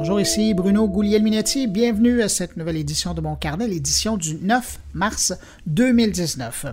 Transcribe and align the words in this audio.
Bonjour, 0.00 0.18
ici 0.18 0.54
Bruno 0.54 0.88
Gouliel-Minetti. 0.88 1.66
Bienvenue 1.66 2.22
à 2.22 2.30
cette 2.30 2.56
nouvelle 2.56 2.78
édition 2.78 3.12
de 3.12 3.20
mon 3.20 3.36
carnet, 3.36 3.68
l'édition 3.68 4.16
du 4.16 4.36
9 4.36 4.78
mars 4.94 5.34
2019. 5.66 6.64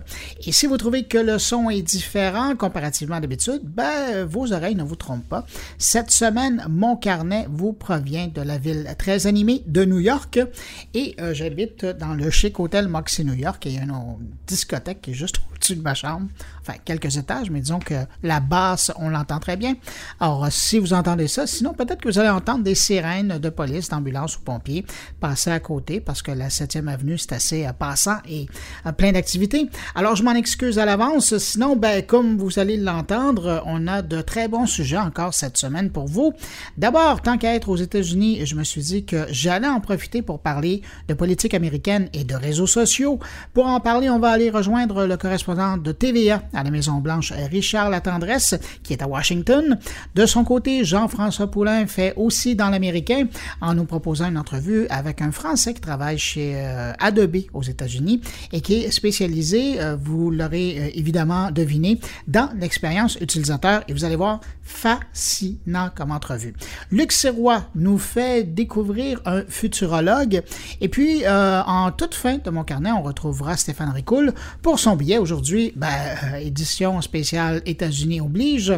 Et 0.46 0.50
si 0.50 0.66
vous 0.66 0.78
trouvez 0.78 1.04
que 1.04 1.18
le 1.18 1.38
son 1.38 1.68
est 1.68 1.82
différent 1.82 2.56
comparativement 2.56 3.16
à 3.16 3.20
d'habitude, 3.20 3.60
ben, 3.64 4.24
vos 4.24 4.54
oreilles 4.54 4.76
ne 4.76 4.82
vous 4.82 4.96
trompent 4.96 5.28
pas. 5.28 5.44
Cette 5.76 6.10
semaine, 6.10 6.64
mon 6.70 6.96
carnet 6.96 7.46
vous 7.50 7.74
provient 7.74 8.28
de 8.28 8.40
la 8.40 8.56
ville 8.56 8.88
très 8.96 9.26
animée 9.26 9.62
de 9.66 9.84
New 9.84 10.00
York 10.00 10.40
et 10.94 11.14
euh, 11.20 11.34
j'habite 11.34 11.84
dans 11.84 12.14
le 12.14 12.30
chic 12.30 12.58
hôtel 12.58 12.88
Moxie 12.88 13.26
New 13.26 13.34
York 13.34 13.66
et 13.66 13.68
il 13.68 13.74
y 13.74 13.78
a 13.78 13.82
une 13.82 13.92
discothèque 14.46 15.02
qui 15.02 15.10
est 15.10 15.14
juste 15.14 15.36
de 15.76 15.82
ma 15.82 15.94
chambre. 15.94 16.28
Enfin, 16.60 16.74
quelques 16.84 17.16
étages, 17.16 17.50
mais 17.50 17.60
disons 17.60 17.78
que 17.78 17.94
la 18.22 18.40
basse, 18.40 18.92
on 18.96 19.08
l'entend 19.08 19.38
très 19.38 19.56
bien. 19.56 19.74
Alors, 20.20 20.46
si 20.50 20.78
vous 20.78 20.92
entendez 20.92 21.28
ça, 21.28 21.46
sinon 21.46 21.72
peut-être 21.72 22.00
que 22.00 22.08
vous 22.08 22.18
allez 22.18 22.28
entendre 22.28 22.62
des 22.64 22.74
sirènes 22.74 23.38
de 23.38 23.48
police, 23.48 23.88
d'ambulance 23.88 24.36
ou 24.36 24.40
pompiers 24.40 24.84
passer 25.20 25.50
à 25.50 25.60
côté 25.60 26.00
parce 26.00 26.22
que 26.22 26.30
la 26.30 26.48
7e 26.48 26.88
avenue, 26.88 27.18
c'est 27.18 27.32
assez 27.32 27.66
euh, 27.66 27.72
passant 27.72 28.18
et 28.28 28.46
euh, 28.86 28.92
plein 28.92 29.12
d'activités. 29.12 29.68
Alors, 29.94 30.16
je 30.16 30.22
m'en 30.22 30.34
excuse 30.34 30.78
à 30.78 30.84
l'avance. 30.84 31.36
Sinon, 31.38 31.76
ben, 31.76 32.02
comme 32.04 32.36
vous 32.38 32.58
allez 32.58 32.76
l'entendre, 32.76 33.62
on 33.66 33.86
a 33.86 34.02
de 34.02 34.20
très 34.20 34.48
bons 34.48 34.66
sujets 34.66 34.98
encore 34.98 35.34
cette 35.34 35.56
semaine 35.56 35.90
pour 35.90 36.06
vous. 36.06 36.32
D'abord, 36.76 37.22
tant 37.22 37.38
qu'à 37.38 37.54
être 37.54 37.68
aux 37.68 37.76
États-Unis, 37.76 38.46
je 38.46 38.54
me 38.54 38.64
suis 38.64 38.82
dit 38.82 39.04
que 39.04 39.26
j'allais 39.30 39.68
en 39.68 39.80
profiter 39.80 40.22
pour 40.22 40.40
parler 40.40 40.82
de 41.08 41.14
politique 41.14 41.54
américaine 41.54 42.08
et 42.12 42.24
de 42.24 42.34
réseaux 42.34 42.66
sociaux. 42.66 43.18
Pour 43.54 43.66
en 43.66 43.80
parler, 43.80 44.10
on 44.10 44.18
va 44.18 44.30
aller 44.30 44.50
rejoindre 44.50 45.06
le 45.06 45.16
correspondant 45.16 45.57
de 45.58 45.92
TVA 45.92 46.42
à 46.52 46.62
la 46.62 46.70
Maison-Blanche, 46.70 47.32
Richard 47.50 47.90
Latendresse, 47.90 48.54
qui 48.82 48.92
est 48.92 49.02
à 49.02 49.08
Washington. 49.08 49.78
De 50.14 50.26
son 50.26 50.44
côté, 50.44 50.84
Jean-François 50.84 51.50
Poulain 51.50 51.86
fait 51.86 52.14
aussi 52.16 52.54
dans 52.54 52.70
l'américain 52.70 53.26
en 53.60 53.74
nous 53.74 53.84
proposant 53.84 54.28
une 54.28 54.38
entrevue 54.38 54.86
avec 54.88 55.20
un 55.20 55.32
Français 55.32 55.74
qui 55.74 55.80
travaille 55.80 56.18
chez 56.18 56.52
euh, 56.56 56.92
Adobe 56.98 57.38
aux 57.52 57.62
États-Unis 57.62 58.20
et 58.52 58.60
qui 58.60 58.84
est 58.84 58.90
spécialisé, 58.90 59.80
euh, 59.80 59.96
vous 59.96 60.30
l'aurez 60.30 60.76
euh, 60.78 60.90
évidemment 60.94 61.50
deviné, 61.50 61.98
dans 62.26 62.50
l'expérience 62.58 63.16
utilisateur 63.20 63.82
et 63.88 63.92
vous 63.92 64.04
allez 64.04 64.16
voir, 64.16 64.40
fascinant 64.68 65.90
comme 65.94 66.12
entrevue. 66.12 66.54
Luc 66.90 67.12
nous 67.74 67.98
fait 67.98 68.44
découvrir 68.44 69.20
un 69.24 69.42
futurologue 69.48 70.42
et 70.80 70.88
puis 70.88 71.26
en 71.26 71.90
toute 71.90 72.14
fin 72.14 72.38
de 72.38 72.50
mon 72.50 72.64
carnet, 72.64 72.92
on 72.92 73.02
retrouvera 73.02 73.56
Stéphane 73.56 73.90
Ricoul 73.90 74.34
pour 74.62 74.78
son 74.78 74.94
billet 74.94 75.18
aujourd'hui, 75.18 75.72
ben, 75.74 75.88
édition 76.40 77.00
spéciale 77.00 77.62
États-Unis 77.64 78.20
oblige. 78.20 78.72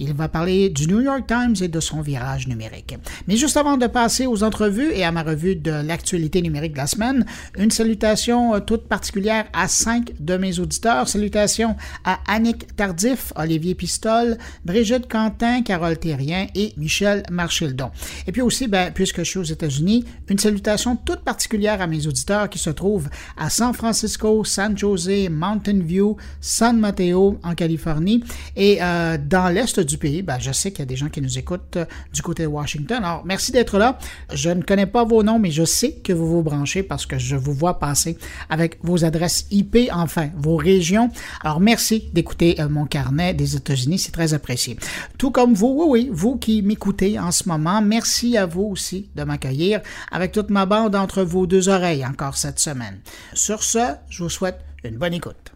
Il 0.00 0.14
va 0.14 0.28
parler 0.28 0.70
du 0.70 0.86
New 0.86 1.00
York 1.00 1.26
Times 1.26 1.56
et 1.60 1.66
de 1.66 1.80
son 1.80 2.00
virage 2.00 2.46
numérique. 2.46 2.96
Mais 3.26 3.36
juste 3.36 3.56
avant 3.56 3.76
de 3.76 3.86
passer 3.88 4.26
aux 4.26 4.44
entrevues 4.44 4.92
et 4.92 5.04
à 5.04 5.10
ma 5.10 5.24
revue 5.24 5.56
de 5.56 5.72
l'actualité 5.72 6.40
numérique 6.40 6.72
de 6.72 6.78
la 6.78 6.86
semaine, 6.86 7.26
une 7.56 7.72
salutation 7.72 8.54
euh, 8.54 8.60
toute 8.60 8.86
particulière 8.86 9.46
à 9.52 9.66
cinq 9.66 10.12
de 10.20 10.36
mes 10.36 10.60
auditeurs. 10.60 11.08
Salutations 11.08 11.74
à 12.04 12.20
Annick 12.28 12.76
Tardif, 12.76 13.32
Olivier 13.34 13.74
Pistole, 13.74 14.38
Brigitte 14.64 15.10
Quentin, 15.10 15.62
Carole 15.62 15.98
Thérien 15.98 16.46
et 16.54 16.72
Michel 16.76 17.24
Marchildon. 17.30 17.90
Et 18.26 18.32
puis 18.32 18.42
aussi, 18.42 18.68
ben, 18.68 18.92
puisque 18.92 19.18
je 19.18 19.30
suis 19.30 19.38
aux 19.40 19.42
États-Unis, 19.42 20.04
une 20.28 20.38
salutation 20.38 20.94
toute 20.94 21.20
particulière 21.20 21.82
à 21.82 21.88
mes 21.88 22.06
auditeurs 22.06 22.48
qui 22.48 22.58
se 22.58 22.70
trouvent 22.70 23.08
à 23.36 23.50
San 23.50 23.74
Francisco, 23.74 24.44
San 24.44 24.78
Jose, 24.78 25.28
Mountain 25.28 25.80
View, 25.80 26.16
San 26.40 26.78
Mateo 26.78 27.40
en 27.42 27.54
Californie 27.54 28.22
et 28.54 28.78
euh, 28.80 29.18
dans 29.18 29.48
l'est 29.48 29.87
du 29.88 29.98
pays. 29.98 30.22
Ben, 30.22 30.38
je 30.38 30.52
sais 30.52 30.70
qu'il 30.70 30.80
y 30.80 30.82
a 30.82 30.86
des 30.86 30.96
gens 30.96 31.08
qui 31.08 31.20
nous 31.20 31.38
écoutent 31.38 31.76
euh, 31.76 31.84
du 32.12 32.22
côté 32.22 32.44
de 32.44 32.48
Washington. 32.48 33.02
Alors, 33.02 33.24
merci 33.24 33.50
d'être 33.52 33.78
là. 33.78 33.98
Je 34.32 34.50
ne 34.50 34.62
connais 34.62 34.86
pas 34.86 35.04
vos 35.04 35.22
noms, 35.22 35.38
mais 35.38 35.50
je 35.50 35.64
sais 35.64 35.92
que 35.92 36.12
vous 36.12 36.28
vous 36.28 36.42
branchez 36.42 36.82
parce 36.82 37.06
que 37.06 37.18
je 37.18 37.36
vous 37.36 37.52
vois 37.52 37.78
passer 37.78 38.16
avec 38.48 38.78
vos 38.82 39.04
adresses 39.04 39.46
IP, 39.50 39.76
enfin, 39.92 40.30
vos 40.36 40.56
régions. 40.56 41.10
Alors, 41.42 41.60
merci 41.60 42.10
d'écouter 42.12 42.60
euh, 42.60 42.68
mon 42.68 42.86
carnet 42.86 43.34
des 43.34 43.56
États-Unis. 43.56 43.98
C'est 43.98 44.12
très 44.12 44.34
apprécié. 44.34 44.76
Tout 45.16 45.30
comme 45.30 45.54
vous, 45.54 45.74
oui, 45.78 45.86
oui, 45.88 46.10
vous 46.12 46.36
qui 46.36 46.62
m'écoutez 46.62 47.18
en 47.18 47.30
ce 47.30 47.48
moment, 47.48 47.80
merci 47.82 48.36
à 48.36 48.46
vous 48.46 48.62
aussi 48.62 49.08
de 49.16 49.24
m'accueillir 49.24 49.80
avec 50.12 50.32
toute 50.32 50.50
ma 50.50 50.66
bande 50.66 50.94
entre 50.94 51.22
vos 51.22 51.46
deux 51.46 51.68
oreilles 51.68 52.04
encore 52.04 52.36
cette 52.36 52.58
semaine. 52.58 53.00
Sur 53.32 53.62
ce, 53.62 53.94
je 54.08 54.22
vous 54.22 54.30
souhaite 54.30 54.60
une 54.84 54.96
bonne 54.96 55.14
écoute. 55.14 55.52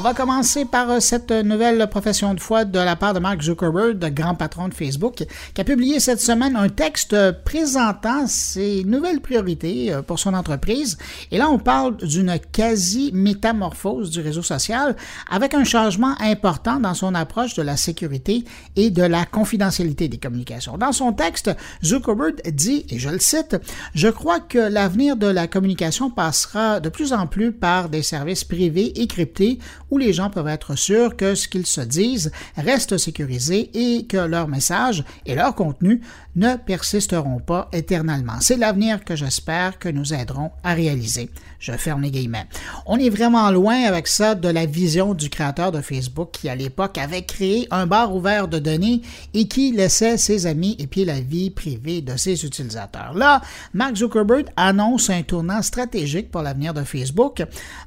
On 0.00 0.02
va 0.02 0.14
commencer 0.14 0.64
par 0.64 0.88
euh, 0.88 0.98
cette 0.98 1.30
nouvelle 1.30 1.86
profession 1.90 2.32
de 2.32 2.40
foi 2.40 2.64
de 2.64 2.78
la 2.78 2.96
part 2.96 3.12
de 3.12 3.18
Mark 3.18 3.42
Zuckerberg, 3.42 3.98
grand 4.14 4.34
patron 4.34 4.66
de 4.66 4.72
Facebook, 4.72 5.26
qui 5.52 5.60
a 5.60 5.62
publié 5.62 6.00
cette 6.00 6.22
semaine 6.22 6.56
un 6.56 6.70
texte 6.70 7.14
présentant 7.44 8.26
ses 8.26 8.82
nouvelles 8.84 9.20
priorités 9.20 9.92
euh, 9.92 10.00
pour 10.00 10.18
son 10.18 10.32
entreprise. 10.32 10.96
Et 11.30 11.36
là, 11.36 11.50
on 11.50 11.58
parle 11.58 11.98
d'une 11.98 12.38
quasi-métamorphose 12.50 14.08
du 14.08 14.22
réseau 14.22 14.40
social 14.40 14.96
avec 15.30 15.52
un 15.52 15.64
changement 15.64 16.14
important 16.18 16.80
dans 16.80 16.94
son 16.94 17.14
approche 17.14 17.52
de 17.52 17.62
la 17.62 17.76
sécurité 17.76 18.44
et 18.76 18.88
de 18.88 19.02
la 19.02 19.26
confidentialité 19.26 20.08
des 20.08 20.16
communications. 20.16 20.78
Dans 20.78 20.92
son 20.92 21.12
texte, 21.12 21.50
Zuckerberg 21.84 22.40
dit, 22.50 22.86
et 22.88 22.98
je 22.98 23.10
le 23.10 23.18
cite, 23.18 23.58
Je 23.94 24.08
crois 24.08 24.40
que 24.40 24.60
l'avenir 24.60 25.18
de 25.18 25.26
la 25.26 25.46
communication 25.46 26.08
passera 26.08 26.80
de 26.80 26.88
plus 26.88 27.12
en 27.12 27.26
plus 27.26 27.52
par 27.52 27.90
des 27.90 28.02
services 28.02 28.44
privés 28.44 28.98
et 28.98 29.06
cryptés 29.06 29.58
où 29.90 29.98
les 29.98 30.12
gens 30.12 30.30
peuvent 30.30 30.48
être 30.48 30.76
sûrs 30.76 31.16
que 31.16 31.34
ce 31.34 31.48
qu'ils 31.48 31.66
se 31.66 31.80
disent 31.80 32.32
reste 32.56 32.98
sécurisé 32.98 33.70
et 33.74 34.06
que 34.06 34.16
leur 34.16 34.48
message 34.48 35.04
et 35.26 35.34
leur 35.34 35.54
contenu 35.54 36.00
ne 36.36 36.56
persisteront 36.56 37.40
pas 37.40 37.68
éternellement. 37.72 38.40
C'est 38.40 38.56
l'avenir 38.56 39.04
que 39.04 39.16
j'espère 39.16 39.78
que 39.78 39.88
nous 39.88 40.14
aiderons 40.14 40.50
à 40.62 40.74
réaliser. 40.74 41.30
Je 41.58 41.72
ferme 41.72 42.02
les 42.02 42.10
guillemets. 42.10 42.46
On 42.86 42.98
est 42.98 43.10
vraiment 43.10 43.50
loin 43.50 43.82
avec 43.82 44.06
ça 44.06 44.34
de 44.34 44.48
la 44.48 44.64
vision 44.64 45.12
du 45.12 45.28
créateur 45.28 45.72
de 45.72 45.80
Facebook 45.80 46.30
qui, 46.32 46.48
à 46.48 46.54
l'époque, 46.54 46.96
avait 46.96 47.22
créé 47.22 47.68
un 47.70 47.86
bar 47.86 48.14
ouvert 48.14 48.48
de 48.48 48.58
données 48.58 49.02
et 49.34 49.46
qui 49.46 49.72
laissait 49.72 50.16
ses 50.16 50.46
amis 50.46 50.76
et 50.78 50.86
puis 50.86 51.04
la 51.04 51.20
vie 51.20 51.50
privée 51.50 52.00
de 52.00 52.16
ses 52.16 52.44
utilisateurs. 52.44 53.12
Là, 53.14 53.42
Mark 53.74 53.96
Zuckerberg 53.96 54.46
annonce 54.56 55.10
un 55.10 55.22
tournant 55.22 55.60
stratégique 55.60 56.30
pour 56.30 56.42
l'avenir 56.42 56.72
de 56.72 56.82
Facebook, 56.82 57.42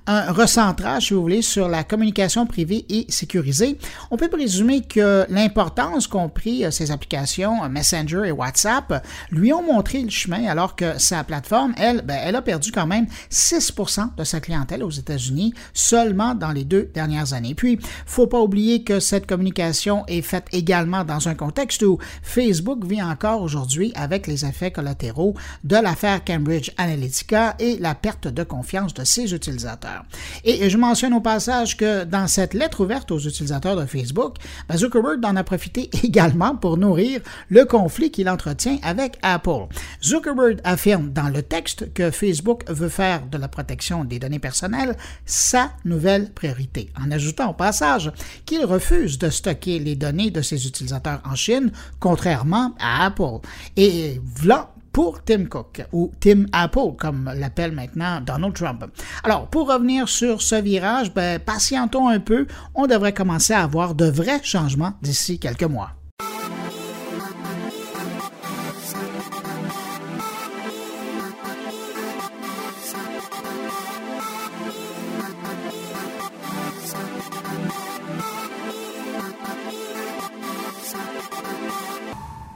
un 0.05 0.31
recentrage, 0.31 1.07
si 1.07 1.13
vous 1.13 1.21
voulez, 1.21 1.41
sur 1.41 1.67
la 1.67 1.83
communication 1.83 2.45
privée 2.45 2.85
et 2.89 3.05
sécurisée. 3.09 3.77
On 4.11 4.17
peut 4.17 4.29
présumer 4.29 4.81
que 4.81 5.25
l'importance 5.29 6.07
qu'ont 6.07 6.29
pris 6.29 6.63
ces 6.71 6.91
applications 6.91 7.67
Messenger 7.69 8.21
et 8.25 8.31
WhatsApp 8.33 9.05
lui 9.31 9.53
ont 9.53 9.63
montré 9.63 10.01
le 10.01 10.09
chemin 10.09 10.45
alors 10.45 10.75
que 10.75 10.99
sa 10.99 11.23
plateforme, 11.23 11.73
elle, 11.77 12.01
ben, 12.01 12.17
elle 12.23 12.35
a 12.35 12.41
perdu 12.41 12.71
quand 12.71 12.87
même 12.87 13.07
6% 13.31 14.15
de 14.15 14.23
sa 14.23 14.39
clientèle 14.39 14.83
aux 14.83 14.89
États-Unis 14.89 15.53
seulement 15.73 16.35
dans 16.35 16.51
les 16.51 16.63
deux 16.63 16.89
dernières 16.93 17.33
années. 17.33 17.55
Puis, 17.55 17.79
faut 18.05 18.27
pas 18.27 18.39
oublier 18.39 18.83
que 18.83 18.99
cette 18.99 19.27
communication 19.27 20.05
est 20.07 20.21
faite 20.21 20.47
également 20.51 21.03
dans 21.03 21.27
un 21.27 21.35
contexte 21.35 21.83
où 21.83 21.97
Facebook 22.21 22.85
vit 22.85 23.01
encore 23.01 23.41
aujourd'hui 23.41 23.91
avec 23.95 24.27
les 24.27 24.45
effets 24.45 24.71
collatéraux 24.71 25.35
de 25.63 25.75
l'affaire 25.75 26.23
Cambridge 26.23 26.71
Analytica 26.77 27.55
et 27.59 27.77
la 27.77 27.95
perte 27.95 28.27
de 28.27 28.43
confiance 28.43 28.93
de 28.93 29.03
ses 29.03 29.33
utilisateurs. 29.33 30.03
Et 30.43 30.69
je 30.69 30.77
mentionne 30.77 31.13
au 31.13 31.21
passage 31.21 31.77
que 31.77 32.03
dans 32.03 32.27
cette 32.27 32.53
lettre 32.53 32.83
ouverte 32.83 33.11
aux 33.11 33.19
utilisateurs 33.19 33.75
de 33.75 33.85
Facebook, 33.85 34.37
ben, 34.67 34.77
Zuckerberg 34.77 35.23
en 35.25 35.35
a 35.35 35.43
profité 35.43 35.89
également 36.03 36.55
pour 36.55 36.77
nourrir 36.77 37.21
le 37.49 37.65
conflit 37.65 38.11
qui 38.11 38.22
entretient 38.29 38.77
avec 38.83 39.17
Apple. 39.21 39.67
Zuckerberg 40.03 40.59
affirme 40.63 41.11
dans 41.11 41.29
le 41.29 41.41
texte 41.41 41.93
que 41.93 42.11
Facebook 42.11 42.63
veut 42.69 42.89
faire 42.89 43.25
de 43.27 43.37
la 43.37 43.47
protection 43.47 44.03
des 44.03 44.19
données 44.19 44.39
personnelles 44.39 44.95
sa 45.25 45.71
nouvelle 45.85 46.31
priorité, 46.31 46.91
en 46.99 47.11
ajoutant 47.11 47.51
au 47.51 47.53
passage 47.53 48.11
qu'il 48.45 48.65
refuse 48.65 49.17
de 49.17 49.29
stocker 49.29 49.79
les 49.79 49.95
données 49.95 50.31
de 50.31 50.41
ses 50.41 50.67
utilisateurs 50.67 51.21
en 51.25 51.35
Chine, 51.35 51.71
contrairement 51.99 52.73
à 52.79 53.05
Apple. 53.05 53.39
Et 53.75 54.21
voilà 54.23 54.69
pour 54.93 55.23
Tim 55.23 55.45
Cook, 55.45 55.83
ou 55.91 56.11
Tim 56.19 56.45
Apple, 56.51 56.95
comme 56.97 57.29
l'appelle 57.35 57.71
maintenant 57.71 58.21
Donald 58.21 58.53
Trump. 58.53 58.85
Alors, 59.23 59.47
pour 59.47 59.67
revenir 59.67 60.07
sur 60.07 60.41
ce 60.41 60.55
virage, 60.55 61.13
ben, 61.13 61.39
patientons 61.39 62.07
un 62.07 62.19
peu, 62.19 62.45
on 62.75 62.85
devrait 62.85 63.13
commencer 63.13 63.53
à 63.53 63.63
avoir 63.63 63.95
de 63.95 64.05
vrais 64.05 64.41
changements 64.43 64.93
d'ici 65.01 65.39
quelques 65.39 65.63
mois. 65.63 65.93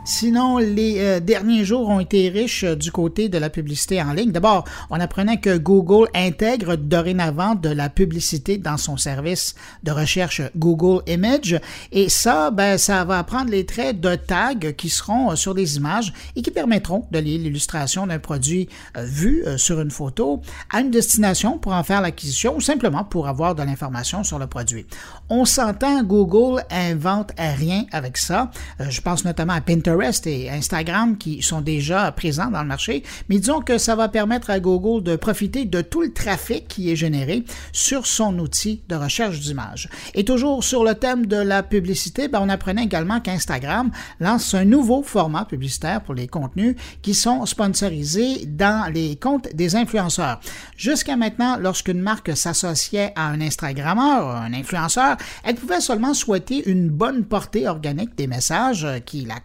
Sinon, 0.10 0.58
les 0.58 1.00
euh, 1.00 1.20
derniers 1.20 1.66
jours 1.66 1.90
ont 1.90 2.00
été 2.00 2.30
riches 2.30 2.64
euh, 2.64 2.78
du 2.78 2.94
côté 2.94 3.28
de 3.28 3.38
la 3.38 3.50
publicité 3.50 4.02
en 4.02 4.14
ligne. 4.14 4.32
D'abord, 4.32 4.64
on 4.90 5.02
apprenait 5.02 5.42
que 5.42 5.58
Google 5.58 6.08
intègre 6.16 6.78
dorénavant 6.78 7.56
de 7.56 7.68
la 7.68 7.90
publicité 7.90 8.58
dans 8.58 8.78
son 8.78 8.96
service 8.96 9.54
de 9.84 9.92
recherche 9.92 10.42
Google 10.56 11.04
Image. 11.08 11.60
Et 11.92 12.08
ça, 12.08 12.52
ben, 12.52 12.78
ça 12.78 13.04
va 13.04 13.22
prendre 13.26 13.52
les 13.52 13.66
traits 13.66 14.00
de 14.00 14.16
tags 14.16 14.72
qui 14.78 14.88
seront 14.88 15.36
sur 15.36 15.54
des 15.54 15.76
images 15.76 16.14
et 16.38 16.42
qui 16.42 16.52
permettront 16.52 17.06
de 17.12 17.20
lier 17.20 17.38
l'illustration 17.38 18.08
d'un 18.08 18.20
produit 18.20 18.70
vu 18.98 19.44
sur 19.58 19.82
une 19.82 19.92
photo 19.92 20.42
à 20.72 20.80
une 20.80 20.90
destination 20.90 21.58
pour 21.58 21.74
en 21.74 21.84
faire 21.84 22.00
l'acquisition 22.00 22.56
ou 22.56 22.62
simplement 22.62 23.04
pour 23.04 23.28
avoir 23.28 23.56
de 23.56 23.64
l'information 23.64 24.24
sur 24.24 24.40
le 24.40 24.48
produit. 24.48 24.86
On 25.28 25.44
s'entend, 25.44 26.02
Google 26.04 26.64
invente 26.72 27.34
rien 27.38 27.86
avec 27.92 28.16
ça. 28.16 28.52
je 28.80 29.02
pense 29.02 29.26
notamment 29.26 29.54
à 29.54 29.62
Pinterest 29.62 29.97
et 30.02 30.50
Instagram 30.50 31.18
qui 31.18 31.42
sont 31.42 31.62
déjà 31.62 32.12
présents 32.12 32.52
dans 32.52 32.62
le 32.62 32.68
marché, 32.68 33.04
mais 33.30 33.40
disons 33.40 33.62
que 33.62 33.78
ça 33.78 33.96
va 33.96 34.10
permettre 34.10 34.50
à 34.50 34.60
Google 34.60 35.04
de 35.04 35.16
profiter 35.16 35.66
de 35.66 35.82
tout 35.82 36.02
le 36.02 36.14
trafic 36.14 36.68
qui 36.68 36.92
est 36.92 36.96
généré 36.96 37.44
sur 37.72 38.06
son 38.06 38.38
outil 38.38 38.82
de 38.90 38.96
recherche 38.96 39.40
d'images. 39.40 39.90
Et 40.14 40.24
toujours 40.24 40.64
sur 40.64 40.84
le 40.84 40.94
thème 40.94 41.26
de 41.26 41.38
la 41.38 41.64
publicité, 41.64 42.28
ben, 42.28 42.40
on 42.42 42.50
apprenait 42.50 42.84
également 42.84 43.20
qu'Instagram 43.20 43.92
lance 44.20 44.54
un 44.54 44.66
nouveau 44.66 45.02
format 45.02 45.46
publicitaire 45.46 46.02
pour 46.02 46.14
les 46.14 46.28
contenus 46.28 46.76
qui 47.02 47.14
sont 47.14 47.46
sponsorisés 47.46 48.46
dans 48.46 48.92
les 48.94 49.16
comptes 49.16 49.54
des 49.56 49.76
influenceurs. 49.76 50.40
Jusqu'à 50.78 51.16
maintenant, 51.16 51.58
lorsqu'une 51.58 52.02
marque 52.02 52.36
s'associait 52.38 53.14
à 53.16 53.28
un 53.28 53.42
Instagrammeur, 53.42 54.28
un 54.36 54.54
influenceur, 54.54 55.18
elle 55.44 55.56
pouvait 55.56 55.82
seulement 55.82 56.14
souhaiter 56.14 56.70
une 56.70 56.90
bonne 56.90 57.26
portée 57.26 57.68
organique 57.68 58.16
des 58.16 58.28
messages 58.28 58.88
qui 59.06 59.26
la 59.26 59.40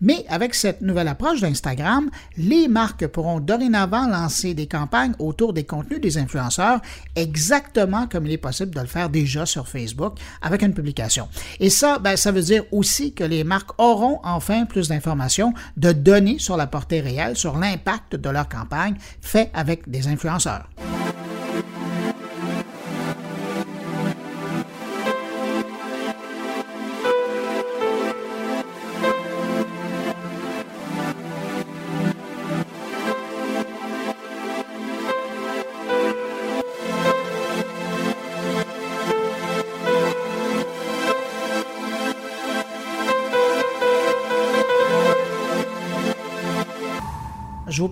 mais 0.00 0.24
avec 0.28 0.54
cette 0.54 0.80
nouvelle 0.80 1.08
approche 1.08 1.40
d'Instagram, 1.40 2.10
les 2.36 2.68
marques 2.68 3.06
pourront 3.06 3.40
dorénavant 3.40 4.06
lancer 4.06 4.54
des 4.54 4.66
campagnes 4.66 5.14
autour 5.18 5.52
des 5.52 5.64
contenus 5.64 6.00
des 6.00 6.18
influenceurs 6.18 6.80
exactement 7.16 8.06
comme 8.06 8.26
il 8.26 8.32
est 8.32 8.38
possible 8.38 8.74
de 8.74 8.80
le 8.80 8.86
faire 8.86 9.10
déjà 9.10 9.46
sur 9.46 9.68
Facebook 9.68 10.18
avec 10.42 10.62
une 10.62 10.74
publication. 10.74 11.28
Et 11.60 11.70
ça, 11.70 11.98
ben, 11.98 12.16
ça 12.16 12.32
veut 12.32 12.42
dire 12.42 12.64
aussi 12.72 13.12
que 13.12 13.24
les 13.24 13.44
marques 13.44 13.70
auront 13.78 14.20
enfin 14.24 14.64
plus 14.64 14.88
d'informations, 14.88 15.52
de 15.76 15.92
données 15.92 16.38
sur 16.38 16.56
la 16.56 16.66
portée 16.66 17.00
réelle, 17.00 17.36
sur 17.36 17.58
l'impact 17.58 18.16
de 18.16 18.30
leur 18.30 18.48
campagne 18.48 18.94
fait 19.20 19.50
avec 19.54 19.88
des 19.88 20.08
influenceurs. 20.08 20.68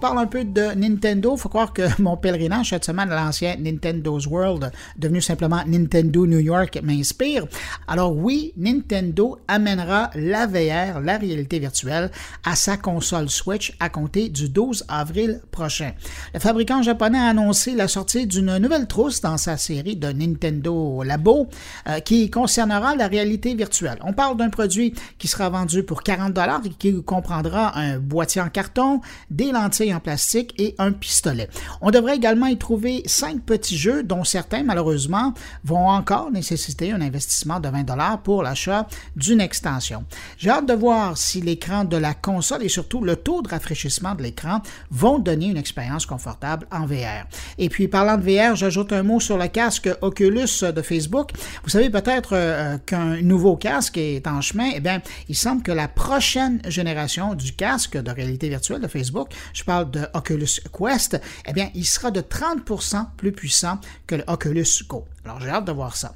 Parle 0.07 0.19
un 0.21 0.27
peu 0.27 0.45
de 0.45 0.73
Nintendo. 0.77 1.37
Faut 1.37 1.49
croire 1.49 1.73
que 1.73 1.83
mon 2.01 2.17
pèlerinage 2.17 2.71
cette 2.71 2.85
semaine 2.85 3.11
à 3.11 3.17
l'ancien 3.17 3.57
Nintendo's 3.57 4.29
World, 4.29 4.71
devenu 4.97 5.21
simplement 5.21 5.65
Nintendo 5.67 6.29
New 6.29 6.39
York, 6.39 6.79
m'inspire. 6.81 7.45
Alors 7.89 8.17
oui, 8.17 8.53
Nintendo 8.57 9.37
amènera 9.49 10.11
la 10.15 10.47
VR, 10.47 11.01
la 11.01 11.19
réalité 11.19 11.59
virtuelle, 11.59 12.13
à 12.45 12.55
sa 12.55 12.77
console 12.77 13.29
Switch 13.29 13.77
à 13.81 13.89
compter 13.89 14.29
du 14.29 14.49
12 14.49 14.85
avril 14.87 15.41
prochain. 15.51 15.91
Le 16.33 16.39
fabricant 16.39 16.83
japonais 16.83 17.19
a 17.19 17.31
annoncé 17.31 17.75
la 17.75 17.89
sortie 17.89 18.29
d'une 18.29 18.59
nouvelle 18.59 18.87
trousse 18.87 19.21
dans 19.21 19.39
sa 19.39 19.57
série 19.57 19.97
de 19.97 20.13
Nintendo 20.13 21.03
Labo 21.03 21.49
euh, 21.89 21.99
qui 21.99 22.31
concernera 22.31 22.95
la 22.95 23.09
réalité 23.09 23.57
virtuelle. 23.57 23.99
On 24.05 24.13
parle 24.13 24.37
d'un 24.37 24.51
produit 24.51 24.95
qui 25.19 25.27
sera 25.27 25.51
vendu 25.51 25.83
pour 25.83 26.05
40 26.05 26.33
dollars 26.33 26.61
et 26.65 26.69
qui 26.69 27.03
comprendra 27.03 27.77
un 27.77 27.99
boîtier 27.99 28.41
en 28.41 28.51
carton, 28.51 29.01
des 29.31 29.51
lentilles 29.51 29.96
en 29.97 30.01
plastique 30.01 30.55
et 30.59 30.75
un 30.79 30.93
pistolet. 30.93 31.49
On 31.81 31.91
devrait 31.91 32.17
également 32.17 32.47
y 32.47 32.57
trouver 32.57 33.03
cinq 33.07 33.43
petits 33.43 33.77
jeux, 33.77 34.03
dont 34.03 34.25
certains, 34.25 34.63
malheureusement, 34.63 35.35
vont 35.65 35.89
encore 35.89 36.31
nécessiter 36.31 36.93
un 36.93 37.01
investissement 37.01 37.61
de 37.61 37.69
20 37.69 37.85
dollars 37.85 38.23
pour 38.23 38.43
l'achat 38.43 38.87
d'une 39.17 39.41
extension. 39.41 40.05
J'ai 40.39 40.51
hâte 40.51 40.67
de 40.67 40.75
voir 40.75 41.17
si 41.17 41.41
l'écran 41.41 41.85
de 41.85 41.97
la 41.97 42.15
console 42.15 42.63
et 42.63 42.69
surtout 42.69 43.01
le 43.01 43.17
taux 43.17 43.43
de 43.43 43.49
rafraîchissement 43.49 44.15
de 44.15 44.23
l'écran 44.23 44.61
vont 44.91 45.19
donner 45.19 45.47
une 45.47 45.57
expérience 45.57 46.07
confortable 46.07 46.67
en 46.71 46.87
VR. 46.87 47.27
Et 47.59 47.69
puis, 47.69 47.89
parlant 47.89 48.17
de 48.17 48.23
VR, 48.23 48.57
j'ajoute 48.57 48.93
un 48.93 49.03
mot 49.03 49.21
sur 49.21 49.39
le 49.39 49.49
casque 49.49 49.89
Oculus 50.03 50.63
de 50.75 50.83
Facebook. 50.83 51.31
Vous 51.65 51.71
savez 51.71 51.91
peut-être 51.91 52.31
euh, 52.33 52.79
qu'un 52.85 53.23
nouveau 53.23 53.57
casque 53.57 53.97
est 53.97 54.27
en 54.27 54.41
chemin. 54.41 54.71
Eh 54.75 54.81
bien, 54.81 55.01
il 55.29 55.37
semble 55.37 55.63
que 55.63 55.73
la 55.73 55.89
prochaine 55.89 56.61
génération 56.67 57.35
du 57.35 57.53
casque 57.53 57.97
de 57.97 58.11
réalité 58.11 58.49
virtuelle 58.49 58.81
de 58.81 58.89
Facebook, 58.89 59.29
je 59.53 59.65
parle 59.65 59.86
de 59.91 60.07
Oculus 60.15 60.61
Quest, 60.73 61.21
eh 61.47 61.53
bien, 61.53 61.71
il 61.75 61.87
sera 61.87 62.11
de 62.11 62.21
30% 62.21 63.07
plus 63.17 63.33
puissant 63.33 63.81
que 64.07 64.17
le 64.17 64.25
Oculus 64.27 64.85
Go. 64.89 65.07
Alors, 65.25 65.41
j'ai 65.41 65.51
hâte 65.51 65.65
de 65.65 65.73
voir 65.73 65.97
ça. 65.97 66.15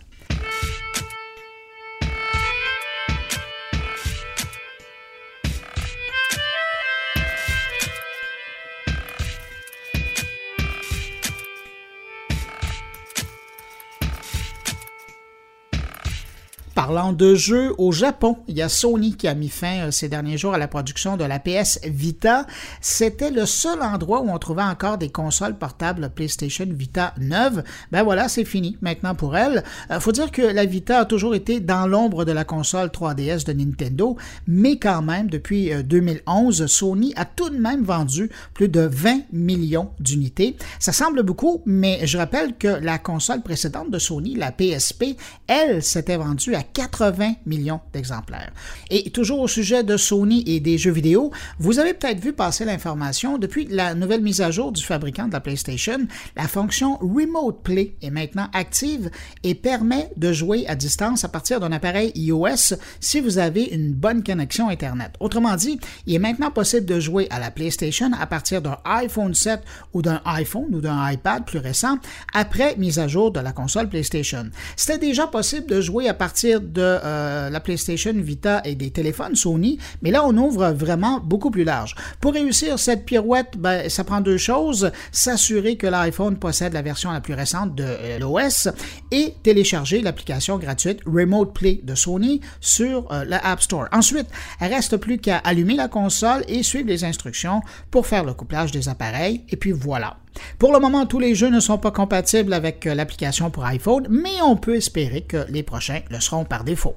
Parlant 16.80 17.12
de 17.12 17.34
jeux, 17.34 17.74
au 17.76 17.92
Japon, 17.92 18.38
il 18.48 18.56
y 18.56 18.62
a 18.62 18.70
Sony 18.70 19.14
qui 19.14 19.28
a 19.28 19.34
mis 19.34 19.50
fin 19.50 19.80
euh, 19.80 19.90
ces 19.90 20.08
derniers 20.08 20.38
jours 20.38 20.54
à 20.54 20.58
la 20.58 20.66
production 20.66 21.18
de 21.18 21.24
la 21.24 21.38
PS 21.38 21.78
Vita. 21.84 22.46
C'était 22.80 23.30
le 23.30 23.44
seul 23.44 23.82
endroit 23.82 24.22
où 24.22 24.30
on 24.30 24.38
trouvait 24.38 24.62
encore 24.62 24.96
des 24.96 25.10
consoles 25.10 25.58
portables 25.58 26.08
PlayStation 26.08 26.64
Vita 26.66 27.12
neuves. 27.18 27.64
Ben 27.92 28.02
voilà, 28.02 28.28
c'est 28.28 28.46
fini 28.46 28.78
maintenant 28.80 29.14
pour 29.14 29.36
elle. 29.36 29.62
Euh, 29.90 30.00
faut 30.00 30.12
dire 30.12 30.32
que 30.32 30.40
la 30.40 30.64
Vita 30.64 31.00
a 31.00 31.04
toujours 31.04 31.34
été 31.34 31.60
dans 31.60 31.86
l'ombre 31.86 32.24
de 32.24 32.32
la 32.32 32.44
console 32.44 32.88
3DS 32.88 33.44
de 33.44 33.52
Nintendo, 33.52 34.16
mais 34.46 34.78
quand 34.78 35.02
même, 35.02 35.28
depuis 35.28 35.70
2011, 35.84 36.62
euh, 36.62 36.66
Sony 36.66 37.12
a 37.14 37.26
tout 37.26 37.50
de 37.50 37.58
même 37.58 37.84
vendu 37.84 38.30
plus 38.54 38.70
de 38.70 38.80
20 38.80 39.24
millions 39.34 39.90
d'unités. 40.00 40.56
Ça 40.78 40.92
semble 40.92 41.24
beaucoup, 41.24 41.60
mais 41.66 42.06
je 42.06 42.16
rappelle 42.16 42.56
que 42.56 42.68
la 42.68 42.96
console 42.96 43.42
précédente 43.42 43.90
de 43.90 43.98
Sony, 43.98 44.34
la 44.34 44.50
PSP, 44.50 45.18
elle 45.46 45.82
s'était 45.82 46.16
vendue 46.16 46.54
à 46.54 46.62
80 46.72 47.34
millions 47.46 47.80
d'exemplaires. 47.92 48.52
Et 48.90 49.10
toujours 49.10 49.40
au 49.40 49.48
sujet 49.48 49.82
de 49.84 49.96
Sony 49.96 50.44
et 50.46 50.60
des 50.60 50.78
jeux 50.78 50.90
vidéo, 50.90 51.30
vous 51.58 51.78
avez 51.78 51.94
peut-être 51.94 52.20
vu 52.20 52.32
passer 52.32 52.64
l'information, 52.64 53.38
depuis 53.38 53.66
la 53.66 53.94
nouvelle 53.94 54.22
mise 54.22 54.40
à 54.40 54.50
jour 54.50 54.72
du 54.72 54.82
fabricant 54.82 55.26
de 55.26 55.32
la 55.32 55.40
PlayStation, 55.40 55.98
la 56.36 56.48
fonction 56.48 56.96
Remote 56.98 57.62
Play 57.62 57.94
est 58.02 58.10
maintenant 58.10 58.48
active 58.52 59.10
et 59.42 59.54
permet 59.54 60.10
de 60.16 60.32
jouer 60.32 60.66
à 60.66 60.74
distance 60.74 61.24
à 61.24 61.28
partir 61.28 61.60
d'un 61.60 61.72
appareil 61.72 62.12
iOS 62.14 62.76
si 63.00 63.20
vous 63.20 63.38
avez 63.38 63.64
une 63.64 63.92
bonne 63.92 64.22
connexion 64.22 64.68
Internet. 64.68 65.12
Autrement 65.20 65.56
dit, 65.56 65.78
il 66.06 66.14
est 66.14 66.18
maintenant 66.18 66.50
possible 66.50 66.86
de 66.86 67.00
jouer 67.00 67.26
à 67.30 67.38
la 67.38 67.50
PlayStation 67.50 68.10
à 68.18 68.26
partir 68.26 68.62
d'un 68.62 68.78
iPhone 68.84 69.34
7 69.34 69.60
ou 69.92 70.02
d'un 70.02 70.20
iPhone 70.24 70.74
ou 70.74 70.80
d'un 70.80 71.10
iPad 71.10 71.44
plus 71.44 71.58
récent 71.58 71.98
après 72.34 72.76
mise 72.76 72.98
à 72.98 73.08
jour 73.08 73.30
de 73.30 73.40
la 73.40 73.52
console 73.52 73.88
PlayStation. 73.88 74.50
C'était 74.76 74.98
déjà 74.98 75.26
possible 75.26 75.66
de 75.66 75.80
jouer 75.80 76.08
à 76.08 76.14
partir 76.14 76.59
de 76.60 76.82
euh, 76.82 77.50
la 77.50 77.60
PlayStation 77.60 78.12
Vita 78.14 78.62
et 78.64 78.74
des 78.74 78.90
téléphones 78.90 79.34
Sony, 79.34 79.78
mais 80.02 80.10
là, 80.10 80.24
on 80.24 80.36
ouvre 80.36 80.70
vraiment 80.70 81.20
beaucoup 81.20 81.50
plus 81.50 81.64
large. 81.64 81.94
Pour 82.20 82.34
réussir 82.34 82.78
cette 82.78 83.04
pirouette, 83.04 83.56
ben, 83.56 83.88
ça 83.88 84.04
prend 84.04 84.20
deux 84.20 84.38
choses. 84.38 84.90
S'assurer 85.12 85.76
que 85.76 85.86
l'iPhone 85.86 86.36
possède 86.36 86.72
la 86.72 86.82
version 86.82 87.10
la 87.10 87.20
plus 87.20 87.34
récente 87.34 87.74
de 87.74 87.84
euh, 87.86 88.18
l'OS 88.18 88.68
et 89.10 89.34
télécharger 89.42 90.00
l'application 90.02 90.58
gratuite 90.58 91.00
Remote 91.06 91.52
Play 91.54 91.80
de 91.82 91.94
Sony 91.94 92.40
sur 92.60 93.10
euh, 93.12 93.24
la 93.24 93.40
Store. 93.60 93.86
Ensuite, 93.92 94.26
il 94.60 94.66
reste 94.66 94.96
plus 94.96 95.18
qu'à 95.18 95.38
allumer 95.38 95.74
la 95.74 95.88
console 95.88 96.44
et 96.48 96.62
suivre 96.62 96.88
les 96.88 97.04
instructions 97.04 97.60
pour 97.90 98.06
faire 98.06 98.24
le 98.24 98.32
couplage 98.32 98.70
des 98.70 98.88
appareils. 98.88 99.44
Et 99.48 99.56
puis 99.56 99.72
voilà. 99.72 100.16
Pour 100.58 100.72
le 100.72 100.78
moment, 100.78 101.06
tous 101.06 101.18
les 101.18 101.34
jeux 101.34 101.50
ne 101.50 101.60
sont 101.60 101.78
pas 101.78 101.90
compatibles 101.90 102.52
avec 102.52 102.86
euh, 102.86 102.94
l'application 102.94 103.50
pour 103.50 103.64
iPhone, 103.64 104.06
mais 104.10 104.40
on 104.42 104.56
peut 104.56 104.76
espérer 104.76 105.22
que 105.22 105.46
les 105.48 105.62
prochains 105.62 106.00
le 106.10 106.20
seront 106.20 106.44
par 106.44 106.64
défaut. 106.64 106.96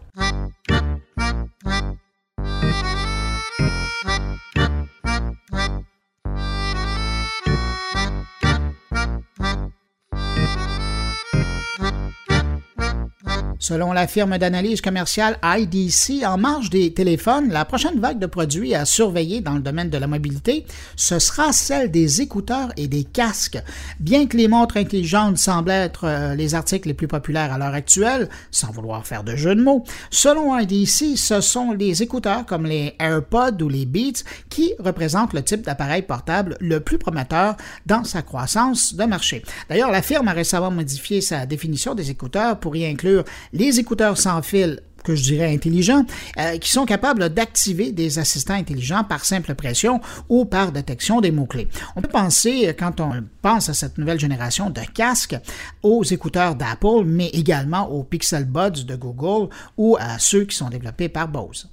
Selon 13.64 13.94
la 13.94 14.08
firme 14.08 14.38
d'analyse 14.38 14.82
commerciale 14.82 15.40
IDC, 15.42 16.26
en 16.26 16.38
marge 16.38 16.70
des 16.70 16.94
téléphones, 16.94 17.48
la 17.48 17.64
prochaine 17.64 17.98
vague 17.98 18.20
de 18.20 18.26
produits 18.26 18.76
à 18.76 18.84
surveiller 18.84 19.40
dans 19.40 19.54
le 19.54 19.62
domaine 19.62 19.90
de 19.90 19.98
la 19.98 20.06
mobilité, 20.06 20.66
ce 20.98 21.18
sera 21.18 21.54
celle 21.54 21.90
des 21.90 22.22
écouteurs 22.22 22.74
et 22.76 22.90
des 22.90 23.06
casques. 23.06 23.58
Bien 24.02 24.28
que 24.28 24.36
les 24.36 24.50
montres 24.50 24.76
intelligentes 24.76 25.38
semblent 25.38 25.72
être 25.72 26.04
euh, 26.04 26.36
les 26.36 26.56
articles 26.56 26.90
les 26.90 26.94
plus 26.94 27.08
populaires 27.08 27.54
à 27.54 27.58
l'heure 27.58 27.74
actuelle, 27.74 28.28
sans 28.52 28.70
vouloir 28.70 29.08
faire 29.08 29.24
de 29.24 29.38
jeu 29.38 29.56
de 29.56 29.62
mots, 29.62 29.86
selon 30.10 30.60
IDC, 30.60 31.16
ce 31.16 31.40
sont 31.40 31.72
les 31.72 32.04
écouteurs 32.04 32.46
comme 32.46 32.66
les 32.66 32.98
AirPods 33.00 33.64
ou 33.64 33.70
les 33.70 33.86
Beats 33.86 34.24
qui 34.50 34.74
représentent 34.78 35.32
le 35.32 35.42
type 35.42 35.62
d'appareil 35.62 36.02
portable 36.02 36.58
le 36.60 36.82
plus 36.82 36.98
prometteur 36.98 37.56
dans 37.86 38.04
sa 38.04 38.24
croissance 38.24 38.94
de 38.94 39.06
marché. 39.06 39.42
D'ailleurs, 39.70 39.90
la 39.90 40.02
firme 40.02 40.28
a 40.28 40.34
récemment 40.34 40.70
modifié 40.70 41.22
sa 41.22 41.46
définition 41.46 41.96
des 41.96 42.12
écouteurs 42.12 42.60
pour 42.60 42.76
y 42.76 42.86
inclure 42.86 43.24
les 43.54 43.80
écouteurs 43.80 44.18
sans 44.18 44.42
fil 44.42 44.82
que 45.04 45.16
je 45.16 45.24
dirais 45.24 45.54
intelligents, 45.54 46.06
euh, 46.40 46.58
qui 46.58 46.72
sont 46.72 46.86
capables 46.86 47.30
d'activer 47.30 47.92
des 47.92 48.20
assistants 48.20 48.54
intelligents 48.54 49.04
par 49.04 49.26
simple 49.26 49.54
pression 49.54 50.02
ou 50.30 50.46
par 50.46 50.72
détection 50.72 51.22
des 51.22 51.32
mots-clés. 51.32 51.68
On 51.96 52.02
peut 52.02 52.08
penser, 52.08 52.68
euh, 52.68 52.74
quand 52.78 53.02
on 53.02 53.12
pense 53.42 53.70
à 53.70 53.74
cette 53.74 53.98
nouvelle 53.98 54.20
génération 54.20 54.70
de 54.70 54.82
casques, 54.94 55.36
aux 55.82 56.04
écouteurs 56.04 56.56
d'Apple, 56.56 57.04
mais 57.06 57.28
également 57.30 57.90
aux 57.90 58.04
Pixel 58.04 58.46
Buds 58.46 58.86
de 58.86 58.96
Google 58.96 59.50
ou 59.78 59.98
à 60.00 60.20
ceux 60.20 60.46
qui 60.46 60.56
sont 60.56 60.70
développés 60.70 61.10
par 61.10 61.28
Bose. 61.28 61.70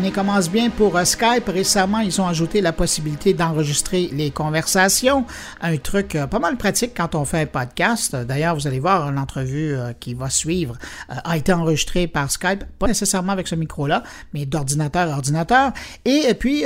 L'année 0.00 0.12
commence 0.12 0.48
bien 0.48 0.70
pour 0.70 0.96
euh, 0.96 1.04
Skype. 1.04 1.46
Récemment, 1.46 1.98
ils 1.98 2.22
ont 2.22 2.26
ajouté 2.26 2.62
la 2.62 2.72
possibilité 2.72 3.34
d'enregistrer 3.34 4.08
les 4.14 4.30
conversations, 4.30 5.26
un 5.60 5.76
truc 5.76 6.14
euh, 6.14 6.26
pas 6.26 6.38
mal 6.38 6.56
pratique 6.56 6.92
quand 6.96 7.14
on 7.14 7.26
fait 7.26 7.42
un 7.42 7.46
podcast. 7.46 8.16
D'ailleurs, 8.16 8.54
vous 8.54 8.66
allez 8.66 8.80
voir, 8.80 9.12
l'entrevue 9.12 9.74
euh, 9.74 9.92
qui 9.92 10.14
va 10.14 10.30
suivre 10.30 10.78
a 11.10 11.36
été 11.36 11.52
enregistrée 11.52 12.06
par 12.06 12.30
Skype, 12.30 12.64
pas 12.78 12.86
nécessairement 12.86 13.32
avec 13.32 13.46
ce 13.46 13.54
micro-là, 13.54 14.02
mais 14.32 14.46
d'ordinateur 14.46 15.12
à 15.12 15.16
ordinateur. 15.16 15.72
Et 16.06 16.32
puis, 16.32 16.64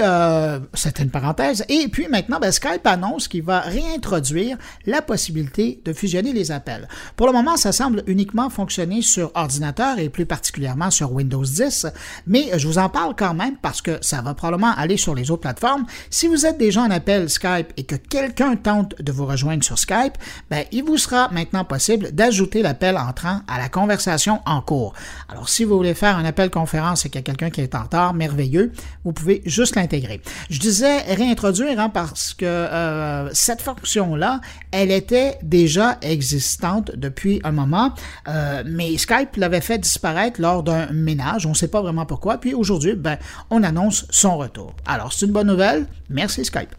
c'était 0.75 1.03
une 1.03 1.11
parenthèse. 1.11 1.65
Et 1.69 1.89
puis 1.89 2.07
maintenant, 2.07 2.39
ben, 2.39 2.53
Skype 2.53 2.87
annonce 2.87 3.27
qu'il 3.27 3.43
va 3.43 3.61
réintroduire 3.61 4.59
la 4.87 5.03
possibilité 5.03 5.81
de 5.85 5.93
fusionner 5.93 6.33
les 6.33 6.53
appels. 6.53 6.87
Pour 7.17 7.27
le 7.27 7.33
moment, 7.33 7.57
ça 7.57 7.73
semble 7.73 8.05
uniquement 8.07 8.49
fonctionner 8.49 9.03
sur 9.03 9.33
ordinateur 9.35 9.99
et 9.99 10.09
plus 10.09 10.27
particulièrement 10.27 10.91
sur 10.93 11.11
Windows 11.13 11.43
10, 11.43 11.87
mais 12.29 12.51
je 12.57 12.69
vous 12.69 12.79
en 12.79 12.89
parle 12.89 13.15
quand 13.17 13.24
même 13.33 13.57
parce 13.63 13.81
que 13.81 13.99
ça 14.03 14.21
va 14.21 14.35
probablement 14.35 14.75
aller 14.77 14.97
sur 14.97 15.15
les 15.15 15.31
autres 15.31 15.43
plateformes. 15.43 15.87
Si 16.11 16.27
vous 16.27 16.45
êtes 16.45 16.59
déjà 16.59 16.83
en 16.83 16.91
appel 16.91 17.31
Skype 17.31 17.73
et 17.77 17.85
que 17.85 17.95
quelqu'un 17.95 18.57
tente 18.57 19.01
de 19.01 19.13
vous 19.13 19.25
rejoindre 19.25 19.65
sur 19.65 19.79
Skype, 19.79 20.19
ben, 20.51 20.65
il 20.73 20.85
vous 20.85 20.99
sera 20.99 21.29
maintenant 21.31 21.65
possible 21.65 22.13
d'ajouter 22.13 22.63
l'appel 22.63 22.97
entrant 22.99 23.41
à 23.49 23.59
la 23.59 23.69
conversation 23.69 24.41
en 24.47 24.61
cours. 24.61 24.95
Alors, 25.29 25.49
si 25.49 25.65
vous 25.65 25.77
voulez 25.77 25.95
faire 25.95 26.17
un 26.17 26.25
appel 26.25 26.51
conférence 26.51 27.07
et 27.07 27.09
qu'il 27.09 27.21
y 27.21 27.23
a 27.23 27.23
quelqu'un 27.23 27.51
qui 27.51 27.61
est 27.61 27.75
en 27.75 27.85
retard, 27.85 28.15
merveilleux, 28.15 28.73
vous 29.05 29.13
pouvez 29.13 29.43
juste 29.47 29.77
l'intégrer. 29.77 30.21
Je 30.51 30.59
disais 30.59 30.99
réintroduire 31.15 31.79
hein, 31.79 31.89
parce 31.89 32.35
que 32.35 32.45
euh, 32.45 33.31
cette 33.33 33.63
fonction-là, 33.63 34.41
elle 34.71 34.91
était 34.91 35.39
déjà 35.43 35.99
existante 36.03 36.91
depuis 36.97 37.41
un 37.45 37.53
moment, 37.53 37.93
euh, 38.29 38.63
mais 38.67 38.97
Skype 38.97 39.37
l'avait 39.37 39.61
fait 39.61 39.79
disparaître 39.79 40.41
lors 40.41 40.63
d'un 40.63 40.87
ménage. 40.93 41.47
On 41.47 41.51
ne 41.51 41.55
sait 41.55 41.69
pas 41.69 41.83
vraiment 41.83 42.07
pourquoi. 42.07 42.39
Puis 42.39 42.55
aujourd'hui, 42.55 42.95
ben, 42.95 43.14
on 43.51 43.63
annonce 43.63 44.07
son 44.11 44.37
retour. 44.37 44.75
Alors, 44.87 45.13
c'est 45.13 45.27
une 45.27 45.33
bonne 45.33 45.47
nouvelle. 45.47 45.87
Merci 46.09 46.45
Skype. 46.45 46.75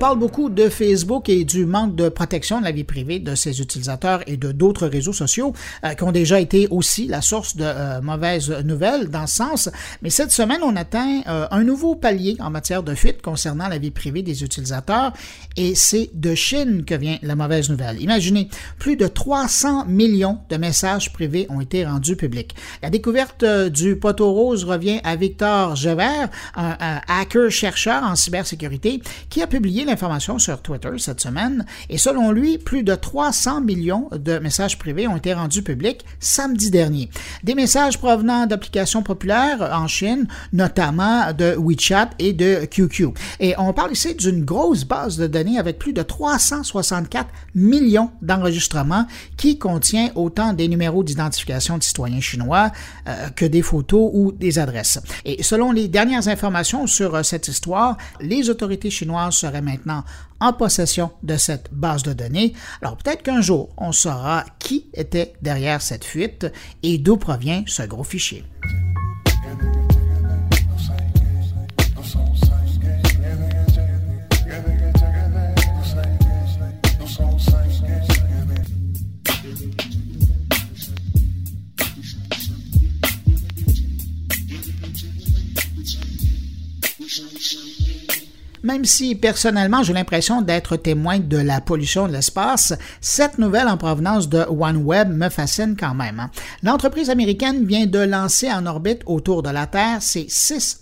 Parle 0.00 0.18
beaucoup 0.18 0.48
de 0.48 0.70
Facebook 0.70 1.28
et 1.28 1.44
du 1.44 1.66
manque 1.66 1.94
de 1.94 2.08
protection 2.08 2.58
de 2.58 2.64
la 2.64 2.72
vie 2.72 2.84
privée 2.84 3.18
de 3.18 3.34
ses 3.34 3.60
utilisateurs 3.60 4.22
et 4.26 4.38
de 4.38 4.50
d'autres 4.50 4.86
réseaux 4.86 5.12
sociaux 5.12 5.52
euh, 5.84 5.92
qui 5.92 6.02
ont 6.04 6.10
déjà 6.10 6.40
été 6.40 6.68
aussi 6.70 7.06
la 7.06 7.20
source 7.20 7.54
de 7.54 7.64
euh, 7.66 8.00
mauvaises 8.00 8.48
nouvelles 8.64 9.10
dans 9.10 9.26
ce 9.26 9.36
sens. 9.36 9.68
Mais 10.00 10.08
cette 10.08 10.32
semaine, 10.32 10.60
on 10.62 10.74
atteint 10.74 11.20
euh, 11.28 11.46
un 11.50 11.64
nouveau 11.64 11.96
palier 11.96 12.38
en 12.40 12.48
matière 12.48 12.82
de 12.82 12.94
fuite 12.94 13.20
concernant 13.20 13.68
la 13.68 13.76
vie 13.76 13.90
privée 13.90 14.22
des 14.22 14.42
utilisateurs 14.42 15.12
et 15.58 15.74
c'est 15.74 16.08
de 16.14 16.34
Chine 16.34 16.86
que 16.86 16.94
vient 16.94 17.18
la 17.20 17.36
mauvaise 17.36 17.68
nouvelle. 17.68 18.00
Imaginez, 18.00 18.48
plus 18.78 18.96
de 18.96 19.06
300 19.06 19.84
millions 19.84 20.38
de 20.48 20.56
messages 20.56 21.12
privés 21.12 21.46
ont 21.50 21.60
été 21.60 21.84
rendus 21.84 22.16
publics. 22.16 22.54
La 22.82 22.88
découverte 22.88 23.44
du 23.44 23.96
poteau 23.96 24.32
rose 24.32 24.64
revient 24.64 25.00
à 25.04 25.16
Victor 25.16 25.76
Gevert, 25.76 26.30
un, 26.56 26.74
un 26.80 27.00
hacker 27.06 27.50
chercheur 27.50 28.02
en 28.02 28.16
cybersécurité 28.16 29.02
qui 29.28 29.42
a 29.42 29.46
publié 29.46 29.84
informations 29.90 30.38
sur 30.38 30.62
Twitter 30.62 30.90
cette 30.98 31.20
semaine 31.20 31.64
et 31.88 31.98
selon 31.98 32.32
lui, 32.32 32.58
plus 32.58 32.82
de 32.82 32.94
300 32.94 33.60
millions 33.60 34.08
de 34.12 34.38
messages 34.38 34.78
privés 34.78 35.06
ont 35.08 35.16
été 35.16 35.34
rendus 35.34 35.62
publics 35.62 36.04
samedi 36.18 36.70
dernier. 36.70 37.10
Des 37.44 37.54
messages 37.54 37.98
provenant 37.98 38.46
d'applications 38.46 39.02
populaires 39.02 39.70
en 39.72 39.86
Chine, 39.86 40.26
notamment 40.52 41.32
de 41.32 41.56
WeChat 41.58 42.10
et 42.18 42.32
de 42.32 42.64
QQ. 42.64 43.08
Et 43.40 43.54
on 43.58 43.72
parle 43.72 43.92
ici 43.92 44.14
d'une 44.14 44.44
grosse 44.44 44.84
base 44.84 45.16
de 45.16 45.26
données 45.26 45.58
avec 45.58 45.78
plus 45.78 45.92
de 45.92 46.02
364 46.02 47.28
millions 47.54 48.10
d'enregistrements 48.22 49.06
qui 49.36 49.58
contient 49.58 50.10
autant 50.14 50.52
des 50.52 50.68
numéros 50.68 51.02
d'identification 51.04 51.78
de 51.78 51.82
citoyens 51.82 52.20
chinois 52.20 52.70
euh, 53.08 53.28
que 53.30 53.44
des 53.44 53.62
photos 53.62 54.10
ou 54.12 54.32
des 54.32 54.58
adresses. 54.58 55.00
Et 55.24 55.42
selon 55.42 55.72
les 55.72 55.88
dernières 55.88 56.28
informations 56.28 56.86
sur 56.86 57.14
euh, 57.14 57.22
cette 57.22 57.48
histoire, 57.48 57.96
les 58.20 58.50
autorités 58.50 58.90
chinoises 58.90 59.34
seraient 59.34 59.62
maintenant 59.62 59.79
en 60.40 60.52
possession 60.52 61.10
de 61.22 61.36
cette 61.36 61.72
base 61.72 62.02
de 62.02 62.12
données. 62.12 62.54
Alors 62.82 62.96
peut-être 62.96 63.22
qu'un 63.22 63.40
jour, 63.40 63.70
on 63.76 63.92
saura 63.92 64.44
qui 64.58 64.90
était 64.94 65.34
derrière 65.42 65.82
cette 65.82 66.04
fuite 66.04 66.46
et 66.82 66.98
d'où 66.98 67.16
provient 67.16 67.62
ce 67.66 67.82
gros 67.82 68.04
fichier. 68.04 68.44
Même 88.62 88.84
si 88.84 89.14
personnellement 89.14 89.82
j'ai 89.82 89.92
l'impression 89.92 90.42
d'être 90.42 90.76
témoin 90.76 91.18
de 91.18 91.38
la 91.38 91.60
pollution 91.60 92.06
de 92.06 92.12
l'espace, 92.12 92.74
cette 93.00 93.38
nouvelle 93.38 93.68
en 93.68 93.76
provenance 93.76 94.28
de 94.28 94.44
OneWeb 94.48 95.10
me 95.10 95.28
fascine 95.28 95.76
quand 95.78 95.94
même. 95.94 96.20
Hein. 96.20 96.30
L'entreprise 96.62 97.10
américaine 97.10 97.64
vient 97.64 97.86
de 97.86 97.98
lancer 97.98 98.50
en 98.52 98.66
orbite 98.66 99.02
autour 99.06 99.42
de 99.42 99.50
la 99.50 99.66
Terre 99.66 100.02
ses 100.02 100.26
six 100.28 100.80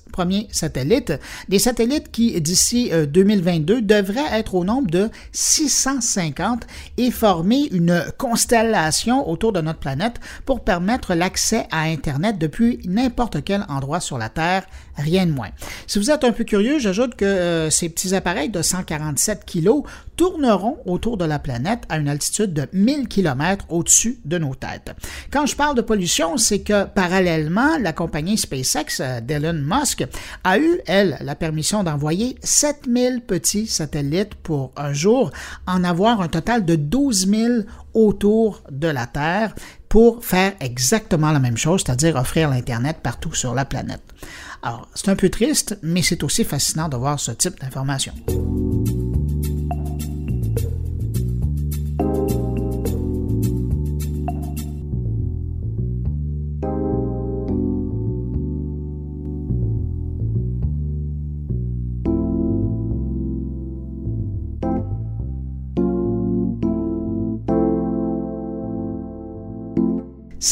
satellites, 0.50 1.12
des 1.48 1.58
satellites 1.58 2.10
qui, 2.10 2.40
d'ici 2.40 2.90
2022, 2.90 3.76
euh, 3.76 3.80
devraient 3.80 4.38
être 4.38 4.54
au 4.54 4.64
nombre 4.64 4.90
de 4.90 5.10
650 5.32 6.66
et 6.96 7.10
former 7.10 7.68
une 7.72 8.04
constellation 8.16 9.28
autour 9.28 9.52
de 9.52 9.60
notre 9.60 9.78
planète 9.78 10.16
pour 10.44 10.64
permettre 10.64 11.14
l'accès 11.14 11.66
à 11.70 11.82
Internet 11.82 12.38
depuis 12.38 12.80
n'importe 12.84 13.42
quel 13.44 13.64
endroit 13.68 14.00
sur 14.00 14.18
la 14.18 14.28
Terre, 14.28 14.66
rien 14.96 15.26
de 15.26 15.32
moins. 15.32 15.50
Si 15.86 15.98
vous 15.98 16.10
êtes 16.10 16.24
un 16.24 16.32
peu 16.32 16.44
curieux, 16.44 16.78
j'ajoute 16.78 17.14
que 17.14 17.24
euh, 17.24 17.70
ces 17.70 17.88
petits 17.88 18.14
appareils 18.14 18.50
de 18.50 18.62
147 18.62 19.44
kg 19.44 19.82
tourneront 20.16 20.78
autour 20.84 21.16
de 21.16 21.24
la 21.24 21.38
planète 21.38 21.84
à 21.88 21.98
une 21.98 22.08
altitude 22.08 22.52
de 22.52 22.66
1000 22.72 23.06
km 23.08 23.64
au-dessus 23.68 24.18
de 24.24 24.36
nos 24.38 24.54
têtes. 24.54 24.94
Quand 25.32 25.46
je 25.46 25.54
parle 25.54 25.76
de 25.76 25.82
pollution, 25.82 26.36
c'est 26.36 26.60
que 26.60 26.84
parallèlement, 26.84 27.78
la 27.78 27.92
compagnie 27.92 28.36
SpaceX 28.36 29.00
euh, 29.00 29.20
d'Elon 29.20 29.54
Musk 29.54 30.06
a 30.44 30.58
eu, 30.58 30.80
elle, 30.86 31.18
la 31.20 31.34
permission 31.34 31.82
d'envoyer 31.82 32.36
7000 32.42 33.22
petits 33.26 33.66
satellites 33.66 34.34
pour 34.34 34.72
un 34.76 34.92
jour, 34.92 35.30
en 35.66 35.84
avoir 35.84 36.20
un 36.20 36.28
total 36.28 36.64
de 36.64 36.76
12 36.76 37.28
000 37.28 37.52
autour 37.94 38.62
de 38.70 38.88
la 38.88 39.06
Terre 39.06 39.54
pour 39.88 40.24
faire 40.24 40.52
exactement 40.60 41.32
la 41.32 41.38
même 41.38 41.56
chose, 41.56 41.82
c'est-à-dire 41.84 42.16
offrir 42.16 42.50
l'Internet 42.50 42.98
partout 43.02 43.34
sur 43.34 43.54
la 43.54 43.64
planète. 43.64 44.02
Alors, 44.62 44.88
c'est 44.94 45.08
un 45.08 45.16
peu 45.16 45.30
triste, 45.30 45.78
mais 45.82 46.02
c'est 46.02 46.22
aussi 46.22 46.44
fascinant 46.44 46.88
de 46.88 46.96
voir 46.96 47.18
ce 47.18 47.30
type 47.30 47.60
d'informations. 47.60 48.14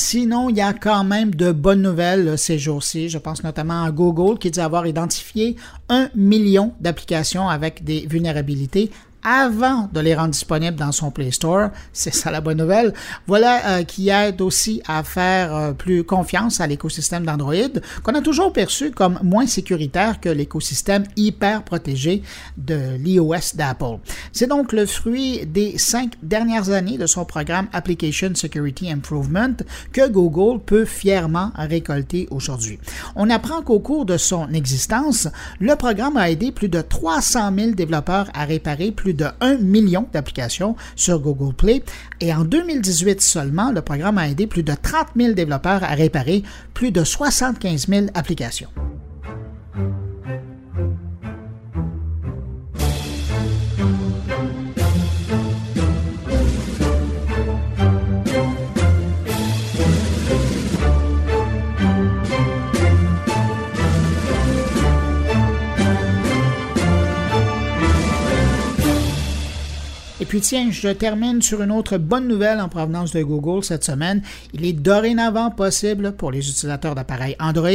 Sinon, 0.09 0.51
il 0.51 0.57
y 0.57 0.61
a 0.61 0.73
quand 0.73 1.03
même 1.03 1.35
de 1.35 1.51
bonnes 1.51 1.83
nouvelles 1.83 2.39
ces 2.39 2.61
jours-ci. 2.61 3.09
Je 3.09 3.19
pense 3.19 3.43
notamment 3.43 3.83
à 3.83 3.91
Google 3.91 4.39
qui 4.39 4.53
dit 4.53 4.61
avoir 4.61 4.87
identifié 4.87 5.57
un 5.89 6.11
million 6.15 6.75
d'applications 6.81 7.49
avec 7.49 7.83
des 7.83 8.07
vulnérabilités 8.07 8.93
avant 9.27 9.91
de 9.93 9.99
les 9.99 10.15
rendre 10.15 10.31
disponibles 10.31 10.77
dans 10.77 10.93
son 10.93 11.11
Play 11.11 11.33
Store. 11.33 11.71
C'est 11.93 12.15
ça 12.15 12.31
la 12.31 12.41
bonne 12.41 12.59
nouvelle. 12.59 12.95
Voilà 13.27 13.79
euh, 13.79 13.83
qui 13.83 14.09
aide 14.09 14.41
aussi 14.41 14.81
à 14.87 15.03
faire 15.03 15.55
euh, 15.55 15.73
plus 15.73 16.05
confiance 16.05 16.61
à 16.61 16.67
l'écosystème 16.69 17.27
d'Android, 17.27 17.81
qu'on 18.05 18.15
a 18.15 18.21
toujours 18.21 18.53
perçu 18.53 18.93
comme 18.93 19.19
moins 19.25 19.49
sécuritaire 19.49 20.21
que 20.21 20.29
l'écosystème 20.29 21.05
hyper 21.17 21.65
protégé 21.65 22.23
de 22.57 22.97
l'iOS 22.99 23.57
d'Apple. 23.57 23.99
C'est 24.33 24.47
donc 24.47 24.73
le 24.73 24.87
fruit 24.87 25.45
des 25.45 25.77
cinq 25.77 26.13
dernières 26.23 26.71
années 26.71 26.97
de 26.97 27.07
son 27.07 27.25
programme 27.25 27.67
Application 27.73 28.33
Security 28.35 28.93
Improvement 28.93 29.57
que 29.93 30.09
Google 30.09 30.61
peut 30.65 30.85
fièrement 30.85 31.51
récolter 31.57 32.29
aujourd'hui. 32.31 32.79
On 33.17 33.29
apprend 33.29 33.63
qu'au 33.63 33.81
cours 33.81 34.05
de 34.07 34.19
son 34.19 34.53
existence, 34.53 35.27
le 35.59 35.75
programme 35.75 36.17
a 36.17 36.31
aidé 36.31 36.53
plus 36.53 36.69
de 36.69 36.81
300 36.81 37.51
000 37.59 37.71
développeurs 37.73 38.29
à 38.33 38.45
réparer 38.45 38.93
plus 38.93 39.16
de 39.17 39.27
1 39.41 39.57
million 39.57 40.07
d'applications 40.13 40.77
sur 40.95 41.19
Google 41.21 41.55
Play 41.55 41.83
et 42.21 42.33
en 42.33 42.45
2018 42.45 43.21
seulement, 43.21 43.73
le 43.73 43.83
programme 43.83 44.19
a 44.19 44.29
aidé 44.29 44.47
plus 44.47 44.63
de 44.63 44.75
30 44.75 45.09
000 45.17 45.33
développeurs 45.33 45.83
à 45.83 45.95
réparer 45.95 46.43
plus 46.75 46.93
de 46.93 47.03
75 47.03 47.89
000 47.89 48.07
applications. 48.15 48.69
Puis 70.27 70.41
tiens, 70.41 70.69
je 70.71 70.89
termine 70.89 71.41
sur 71.41 71.63
une 71.63 71.71
autre 71.71 71.99
bonne 71.99 72.27
nouvelle 72.27 72.61
en 72.61 72.69
provenance 72.69 73.13
de 73.13 73.23
Google 73.23 73.63
cette 73.63 73.85
semaine. 73.85 74.23
Il 74.53 74.65
est 74.65 74.73
dorénavant 74.73 75.51
possible 75.51 76.13
pour 76.13 76.33
les 76.33 76.39
utilisateurs 76.39 76.95
d'appareils 76.95 77.37
Android 77.39 77.71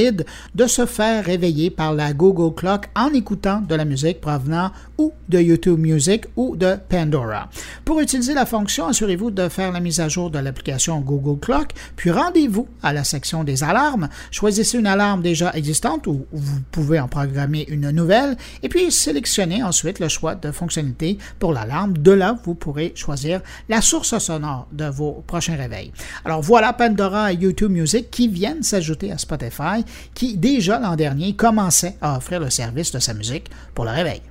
de 0.55 0.67
se 0.67 0.85
faire 0.85 1.23
réveiller 1.23 1.69
par 1.69 1.93
la 1.93 2.13
Google 2.13 2.53
Clock 2.53 2.89
en 2.95 3.13
écoutant 3.13 3.61
de 3.61 3.75
la 3.75 3.85
musique 3.85 4.19
provenant 4.19 4.71
ou 4.97 5.13
de 5.29 5.39
YouTube 5.39 5.79
Music 5.79 6.25
ou 6.35 6.55
de 6.55 6.75
Pandora. 6.89 7.49
Pour 7.85 8.01
utiliser 8.01 8.33
la 8.33 8.45
fonction, 8.45 8.87
assurez-vous 8.87 9.31
de 9.31 9.47
faire 9.47 9.71
la 9.71 9.79
mise 9.79 9.99
à 9.99 10.09
jour 10.09 10.29
de 10.29 10.39
l'application 10.39 10.99
Google 10.99 11.39
Clock, 11.39 11.73
puis 11.95 12.11
rendez-vous 12.11 12.67
à 12.83 12.91
la 12.91 13.03
section 13.03 13.43
des 13.43 13.63
alarmes. 13.63 14.09
Choisissez 14.29 14.77
une 14.77 14.87
alarme 14.87 15.21
déjà 15.21 15.51
existante 15.53 16.05
ou 16.07 16.25
vous 16.31 16.59
pouvez 16.71 16.99
en 16.99 17.07
programmer 17.07 17.65
une 17.69 17.91
nouvelle 17.91 18.35
et 18.61 18.69
puis 18.69 18.91
sélectionnez 18.91 19.63
ensuite 19.63 19.99
le 19.99 20.09
choix 20.09 20.35
de 20.35 20.51
fonctionnalité 20.51 21.17
pour 21.39 21.53
l'alarme 21.53 21.97
de 21.97 22.11
la 22.11 22.33
vous 22.43 22.55
pourrez 22.55 22.93
choisir 22.95 23.41
la 23.69 23.81
source 23.81 24.17
sonore 24.17 24.67
de 24.71 24.85
vos 24.85 25.23
prochains 25.25 25.55
réveils. 25.55 25.91
Alors 26.25 26.41
voilà 26.41 26.73
Pandora 26.73 27.31
et 27.31 27.35
YouTube 27.35 27.71
Music 27.71 28.09
qui 28.11 28.27
viennent 28.27 28.63
s'ajouter 28.63 29.11
à 29.11 29.17
Spotify, 29.17 29.83
qui 30.13 30.37
déjà 30.37 30.79
l'an 30.79 30.95
dernier 30.95 31.33
commençait 31.35 31.95
à 32.01 32.17
offrir 32.17 32.39
le 32.39 32.49
service 32.49 32.91
de 32.91 32.99
sa 32.99 33.13
musique 33.13 33.49
pour 33.73 33.85
le 33.85 33.91
réveil. 33.91 34.21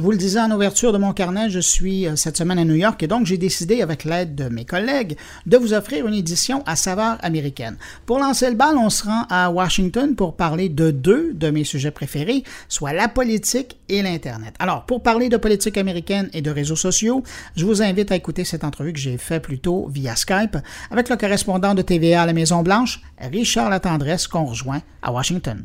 Vous 0.00 0.10
le 0.10 0.16
disais 0.16 0.40
en 0.40 0.50
ouverture 0.50 0.92
de 0.92 0.98
mon 0.98 1.12
carnet, 1.12 1.48
je 1.48 1.60
suis 1.60 2.06
euh, 2.06 2.16
cette 2.16 2.36
semaine 2.36 2.58
à 2.58 2.64
New 2.64 2.74
York 2.74 3.02
et 3.02 3.06
donc 3.06 3.26
j'ai 3.26 3.38
décidé, 3.38 3.82
avec 3.82 4.04
l'aide 4.04 4.34
de 4.34 4.48
mes 4.48 4.64
collègues, 4.64 5.16
de 5.46 5.56
vous 5.56 5.72
offrir 5.72 6.06
une 6.06 6.14
édition 6.14 6.62
à 6.66 6.76
saveur 6.76 7.18
américaine. 7.22 7.76
Pour 8.04 8.18
lancer 8.18 8.50
le 8.50 8.56
bal, 8.56 8.76
on 8.76 8.90
se 8.90 9.04
rend 9.04 9.24
à 9.30 9.50
Washington 9.50 10.14
pour 10.14 10.36
parler 10.36 10.68
de 10.68 10.90
deux 10.90 11.32
de 11.34 11.50
mes 11.50 11.64
sujets 11.64 11.90
préférés, 11.90 12.44
soit 12.68 12.92
la 12.92 13.08
politique 13.08 13.78
et 13.88 14.02
l'Internet. 14.02 14.54
Alors, 14.58 14.84
pour 14.86 15.02
parler 15.02 15.28
de 15.28 15.36
politique 15.36 15.78
américaine 15.78 16.28
et 16.32 16.42
de 16.42 16.50
réseaux 16.50 16.76
sociaux, 16.76 17.22
je 17.56 17.64
vous 17.64 17.82
invite 17.82 18.12
à 18.12 18.16
écouter 18.16 18.44
cette 18.44 18.64
entrevue 18.64 18.92
que 18.92 18.98
j'ai 18.98 19.18
faite 19.18 19.42
plus 19.42 19.58
tôt 19.58 19.88
via 19.90 20.16
Skype 20.16 20.56
avec 20.90 21.08
le 21.08 21.16
correspondant 21.16 21.74
de 21.74 21.82
TVA 21.82 22.22
à 22.22 22.26
la 22.26 22.32
Maison-Blanche, 22.32 23.00
Richard 23.20 23.70
Latendresse, 23.70 24.26
qu'on 24.26 24.44
rejoint 24.44 24.82
à 25.02 25.12
Washington. 25.12 25.64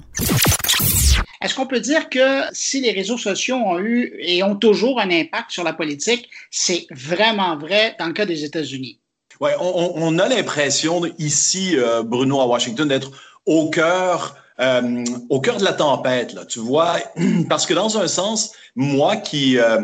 Est-ce 1.42 1.56
qu'on 1.56 1.66
peut 1.66 1.80
dire 1.80 2.10
que 2.10 2.44
si 2.54 2.82
les 2.82 2.92
réseaux 2.92 3.18
sociaux 3.18 3.56
ont 3.56 3.80
eu 3.80 4.14
et 4.20 4.44
ont 4.44 4.56
toujours 4.56 5.00
un 5.00 5.10
impact 5.10 5.52
sur 5.52 5.64
la 5.64 5.74
politique, 5.74 6.30
c'est 6.52 6.86
vraiment 6.92 7.58
vrai 7.58 7.96
dans 8.00 8.08
le 8.08 8.14
cas 8.14 8.26
des 8.26 8.44
États-Unis? 8.44 9.00
Oui, 9.40 9.50
on, 9.60 10.20
a 10.20 10.28
l'impression 10.28 11.02
ici, 11.18 11.76
euh, 11.76 12.04
Bruno, 12.04 12.40
à 12.42 12.46
Washington, 12.46 12.88
d'être 12.88 13.12
au 13.48 13.72
cœur 13.72 14.36
euh, 14.60 15.04
au 15.30 15.42
cœur 15.42 15.58
de 15.58 15.64
la 15.64 15.74
tempête, 15.74 16.34
là, 16.34 16.46
tu 16.46 16.60
vois, 16.60 16.98
parce 17.50 17.66
que 17.66 17.74
dans 17.74 17.98
un 17.98 18.08
sens, 18.08 18.52
moi 18.76 19.16
qui 19.18 19.58
euh, 19.58 19.80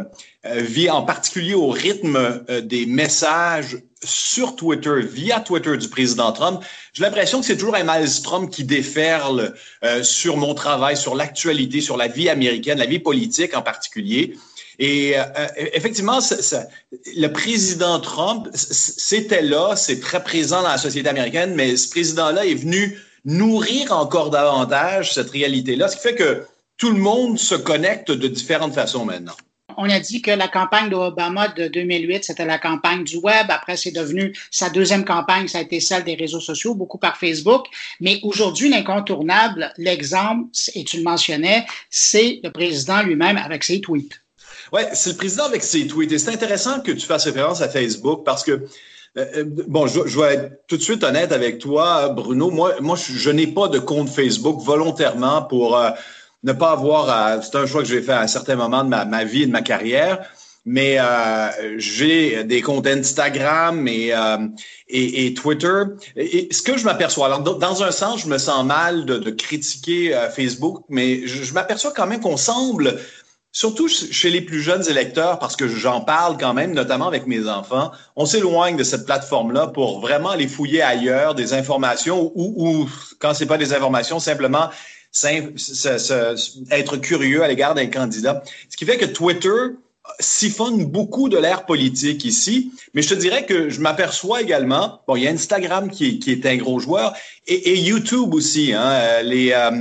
vis 0.45 0.91
en 0.91 1.01
particulier 1.01 1.55
au 1.55 1.69
rythme 1.69 2.43
des 2.61 2.85
messages 2.85 3.77
sur 4.03 4.55
Twitter, 4.55 5.01
via 5.01 5.39
Twitter 5.39 5.75
du 5.77 5.89
président 5.89 6.31
Trump, 6.31 6.63
j'ai 6.93 7.03
l'impression 7.03 7.39
que 7.39 7.45
c'est 7.45 7.57
toujours 7.57 7.75
un 7.75 7.83
maelstrom 7.83 8.49
qui 8.49 8.63
déferle 8.63 9.53
euh, 9.83 10.03
sur 10.03 10.37
mon 10.37 10.53
travail, 10.53 10.95
sur 10.95 11.15
l'actualité, 11.15 11.81
sur 11.81 11.97
la 11.97 12.07
vie 12.07 12.29
américaine, 12.29 12.77
la 12.77 12.85
vie 12.85 12.99
politique 12.99 13.55
en 13.55 13.61
particulier. 13.61 14.37
Et 14.79 15.17
euh, 15.17 15.23
euh, 15.39 15.47
effectivement, 15.73 16.19
le 17.15 17.27
président 17.29 17.99
Trump, 17.99 18.47
c'était 18.53 19.41
là, 19.41 19.75
c'est 19.75 19.99
très 19.99 20.23
présent 20.23 20.61
dans 20.61 20.69
la 20.69 20.77
société 20.77 21.09
américaine, 21.09 21.55
mais 21.55 21.75
ce 21.77 21.89
président-là 21.89 22.45
est 22.45 22.53
venu 22.53 22.99
nourrir 23.25 23.91
encore 23.91 24.29
davantage 24.29 25.13
cette 25.13 25.31
réalité-là, 25.31 25.87
ce 25.87 25.95
qui 25.95 26.03
fait 26.03 26.15
que 26.15 26.43
tout 26.77 26.91
le 26.91 26.99
monde 26.99 27.39
se 27.39 27.55
connecte 27.55 28.11
de 28.11 28.27
différentes 28.27 28.75
façons 28.75 29.03
maintenant 29.03 29.35
on 29.77 29.89
a 29.89 29.99
dit 29.99 30.21
que 30.21 30.31
la 30.31 30.47
campagne 30.47 30.89
d'Obama 30.89 31.47
de 31.49 31.67
2008, 31.67 32.23
c'était 32.23 32.45
la 32.45 32.57
campagne 32.57 33.03
du 33.03 33.17
web. 33.17 33.47
Après, 33.49 33.77
c'est 33.77 33.91
devenu 33.91 34.35
sa 34.51 34.69
deuxième 34.69 35.05
campagne, 35.05 35.47
ça 35.47 35.59
a 35.59 35.61
été 35.61 35.79
celle 35.79 36.03
des 36.03 36.15
réseaux 36.15 36.39
sociaux, 36.39 36.75
beaucoup 36.75 36.97
par 36.97 37.17
Facebook. 37.17 37.67
Mais 37.99 38.19
aujourd'hui, 38.23 38.69
l'incontournable, 38.69 39.71
l'exemple, 39.77 40.49
et 40.73 40.83
tu 40.83 40.97
le 40.97 41.03
mentionnais, 41.03 41.65
c'est 41.89 42.39
le 42.43 42.51
président 42.51 43.03
lui-même 43.03 43.37
avec 43.37 43.63
ses 43.63 43.79
tweets. 43.79 44.21
Oui, 44.73 44.81
c'est 44.93 45.11
le 45.11 45.17
président 45.17 45.45
avec 45.45 45.63
ses 45.63 45.87
tweets. 45.87 46.11
Et 46.11 46.17
c'est 46.17 46.31
intéressant 46.31 46.81
que 46.81 46.91
tu 46.91 47.05
fasses 47.05 47.25
référence 47.25 47.61
à 47.61 47.69
Facebook 47.69 48.23
parce 48.25 48.43
que 48.43 48.67
euh, 49.17 49.25
euh, 49.37 49.43
bon, 49.67 49.87
je, 49.87 50.19
vais 50.19 50.33
être 50.33 50.67
tout 50.67 50.77
de 50.77 50.81
suite 50.81 51.03
honnête 51.03 51.31
avec 51.31 51.59
toi, 51.59 52.09
Bruno. 52.09 52.51
Moi, 52.51 52.75
moi 52.81 52.95
je, 52.95 53.29
n'ai 53.31 53.47
pas 53.47 53.67
de 53.67 53.79
compte 53.79 54.09
Facebook 54.09 54.61
volontairement 54.61 55.41
pour 55.43 55.77
euh, 55.77 55.89
ne 56.47 56.53
pas 56.53 56.71
avoir, 56.71 57.43
c'est 57.43 57.55
un 57.55 57.65
choix 57.65 57.81
que 57.83 57.87
j'ai 57.87 58.01
fait 58.01 58.13
à 58.13 58.21
un 58.21 58.27
certain 58.27 58.55
moment 58.55 58.83
de 58.83 58.89
ma, 58.89 59.23
vie 59.23 59.43
et 59.43 59.45
de 59.45 59.51
ma 59.51 59.61
carrière, 59.61 60.25
mais 60.65 60.99
euh, 60.99 61.77
j'ai 61.77 62.43
des 62.43 62.61
comptes 62.61 62.87
Instagram 62.87 63.87
et, 63.87 64.13
euh, 64.13 64.47
et, 64.87 65.33
Twitter. 65.33 65.83
Et, 66.15 66.47
ce 66.51 66.61
que 66.61 66.77
je 66.77 66.85
m'aperçois, 66.85 67.27
alors 67.27 67.41
dans 67.41 67.83
un 67.83 67.91
sens, 67.91 68.21
je 68.21 68.27
me 68.27 68.37
sens 68.37 68.65
mal 68.65 69.05
de, 69.05 69.29
critiquer 69.29 70.15
euh, 70.15 70.29
Facebook, 70.29 70.83
mais 70.89 71.27
je, 71.27 71.53
m'aperçois 71.53 71.91
quand 71.95 72.07
même 72.07 72.21
qu'on 72.21 72.37
semble 72.37 72.99
surtout 73.51 73.87
chez 73.87 74.29
les 74.29 74.41
plus 74.41 74.61
jeunes 74.61 74.87
électeurs, 74.87 75.39
parce 75.39 75.55
que 75.55 75.67
j'en 75.67 76.01
parle 76.01 76.37
quand 76.37 76.53
même, 76.53 76.73
notamment 76.73 77.07
avec 77.07 77.27
mes 77.27 77.49
enfants, 77.49 77.91
on 78.15 78.25
s'éloigne 78.25 78.77
de 78.77 78.83
cette 78.83 79.05
plateforme-là 79.05 79.67
pour 79.67 79.99
vraiment 79.99 80.29
aller 80.29 80.47
fouiller 80.47 80.81
ailleurs 80.81 81.33
des 81.33 81.53
informations 81.53 82.31
ou, 82.35 82.53
ou 82.55 82.89
quand 83.19 83.33
c'est 83.33 83.47
pas 83.47 83.57
des 83.57 83.73
informations, 83.73 84.19
simplement 84.19 84.69
être 86.71 86.97
curieux 86.97 87.43
à 87.43 87.47
l'égard 87.47 87.75
d'un 87.75 87.87
candidat. 87.87 88.43
Ce 88.69 88.77
qui 88.77 88.85
fait 88.85 88.97
que 88.97 89.05
Twitter 89.05 89.49
siphonne 90.19 90.85
beaucoup 90.85 91.29
de 91.29 91.37
l'ère 91.37 91.65
politique 91.65 92.25
ici, 92.25 92.71
mais 92.93 93.01
je 93.01 93.09
te 93.09 93.13
dirais 93.13 93.45
que 93.45 93.69
je 93.69 93.81
m'aperçois 93.81 94.41
également, 94.41 95.01
bon, 95.07 95.15
il 95.15 95.23
y 95.23 95.27
a 95.27 95.31
Instagram 95.31 95.89
qui 95.89 96.19
est, 96.25 96.45
un 96.45 96.55
gros 96.57 96.79
joueur 96.79 97.13
et, 97.45 97.77
YouTube 97.77 98.33
aussi. 98.33 98.73
Hein, 98.73 98.89
euh, 98.89 99.21
il, 99.23 99.43
y 99.43 99.53
a, 99.53 99.71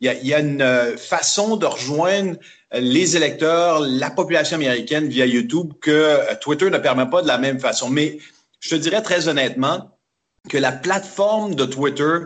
il, 0.00 0.26
y 0.26 0.34
a, 0.34 0.40
une 0.40 0.62
euh, 0.62 0.96
façon 0.96 1.56
de 1.56 1.66
rejoindre 1.66 2.36
les 2.72 3.16
électeurs, 3.16 3.80
la 3.80 4.10
population 4.10 4.56
américaine 4.56 5.08
via 5.08 5.26
YouTube 5.26 5.72
que 5.80 6.34
Twitter 6.40 6.70
ne 6.70 6.78
permet 6.78 7.06
pas 7.06 7.22
de 7.22 7.28
la 7.28 7.38
même 7.38 7.60
façon. 7.60 7.88
Mais 7.88 8.18
je 8.60 8.70
te 8.70 8.74
dirais 8.74 9.02
très 9.02 9.28
honnêtement 9.28 9.90
que 10.48 10.58
la 10.58 10.72
plateforme 10.72 11.54
de 11.54 11.64
Twitter 11.64 12.18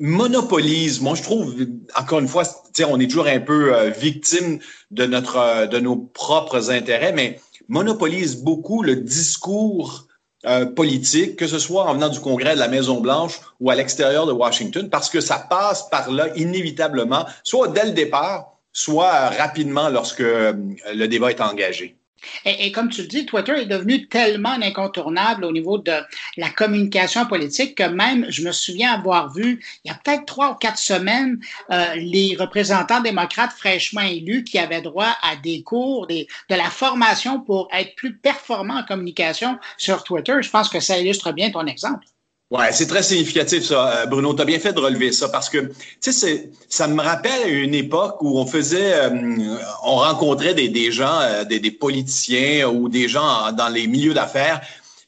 monopolise, 0.00 1.00
moi 1.00 1.14
je 1.14 1.22
trouve, 1.22 1.54
encore 1.96 2.18
une 2.18 2.28
fois, 2.28 2.42
on 2.88 2.98
est 2.98 3.06
toujours 3.06 3.26
un 3.26 3.40
peu 3.40 3.74
euh, 3.74 3.90
victime 3.90 4.58
de, 4.90 5.04
notre, 5.04 5.36
euh, 5.36 5.66
de 5.66 5.78
nos 5.78 5.96
propres 5.96 6.70
intérêts, 6.70 7.12
mais 7.12 7.38
monopolise 7.68 8.42
beaucoup 8.42 8.82
le 8.82 8.96
discours 8.96 10.06
euh, 10.46 10.64
politique, 10.64 11.36
que 11.36 11.46
ce 11.46 11.58
soit 11.58 11.84
en 11.84 11.94
venant 11.94 12.08
du 12.08 12.18
Congrès 12.18 12.54
de 12.54 12.58
la 12.58 12.68
Maison-Blanche 12.68 13.40
ou 13.60 13.70
à 13.70 13.74
l'extérieur 13.74 14.26
de 14.26 14.32
Washington, 14.32 14.88
parce 14.88 15.10
que 15.10 15.20
ça 15.20 15.38
passe 15.38 15.88
par 15.90 16.10
là 16.10 16.34
inévitablement, 16.34 17.26
soit 17.44 17.68
dès 17.68 17.84
le 17.84 17.92
départ, 17.92 18.56
soit 18.72 19.28
rapidement 19.28 19.90
lorsque 19.90 20.20
le 20.20 21.06
débat 21.06 21.30
est 21.30 21.42
engagé. 21.42 21.99
Et, 22.44 22.72
comme 22.72 22.88
tu 22.88 23.02
le 23.02 23.08
dis, 23.08 23.26
Twitter 23.26 23.52
est 23.52 23.66
devenu 23.66 24.08
tellement 24.08 24.50
incontournable 24.50 25.44
au 25.44 25.52
niveau 25.52 25.78
de 25.78 25.98
la 26.36 26.50
communication 26.50 27.26
politique 27.26 27.76
que 27.76 27.84
même, 27.84 28.26
je 28.28 28.42
me 28.42 28.52
souviens 28.52 28.92
avoir 28.92 29.32
vu, 29.32 29.62
il 29.84 29.90
y 29.90 29.94
a 29.94 29.98
peut-être 30.02 30.26
trois 30.26 30.52
ou 30.52 30.54
quatre 30.54 30.78
semaines, 30.78 31.40
euh, 31.70 31.94
les 31.96 32.36
représentants 32.38 33.00
démocrates 33.00 33.52
fraîchement 33.52 34.02
élus 34.02 34.44
qui 34.44 34.58
avaient 34.58 34.82
droit 34.82 35.16
à 35.22 35.36
des 35.36 35.62
cours, 35.62 36.06
de 36.06 36.26
la 36.48 36.70
formation 36.70 37.40
pour 37.40 37.68
être 37.72 37.94
plus 37.96 38.16
performants 38.16 38.78
en 38.78 38.84
communication 38.84 39.58
sur 39.76 40.04
Twitter. 40.04 40.36
Je 40.40 40.50
pense 40.50 40.68
que 40.68 40.80
ça 40.80 40.98
illustre 40.98 41.32
bien 41.32 41.50
ton 41.50 41.66
exemple. 41.66 42.06
Ouais, 42.50 42.72
c'est 42.72 42.88
très 42.88 43.04
significatif 43.04 43.62
ça, 43.62 44.02
euh, 44.02 44.06
Bruno. 44.06 44.34
Tu 44.34 44.42
as 44.42 44.44
bien 44.44 44.58
fait 44.58 44.72
de 44.72 44.80
relever 44.80 45.12
ça 45.12 45.28
parce 45.28 45.48
que 45.48 45.70
tu 46.00 46.12
sais, 46.12 46.50
ça 46.68 46.88
me 46.88 47.00
rappelle 47.00 47.48
une 47.48 47.76
époque 47.76 48.20
où 48.22 48.40
on 48.40 48.44
faisait, 48.44 48.92
euh, 48.92 49.08
on 49.84 49.94
rencontrait 49.94 50.54
des, 50.54 50.90
gens, 50.90 51.20
euh, 51.20 51.44
des, 51.44 51.60
des, 51.60 51.70
politiciens 51.70 52.68
ou 52.68 52.88
des 52.88 53.06
gens 53.06 53.52
dans 53.52 53.68
les 53.68 53.86
milieux 53.86 54.14
d'affaires 54.14 54.60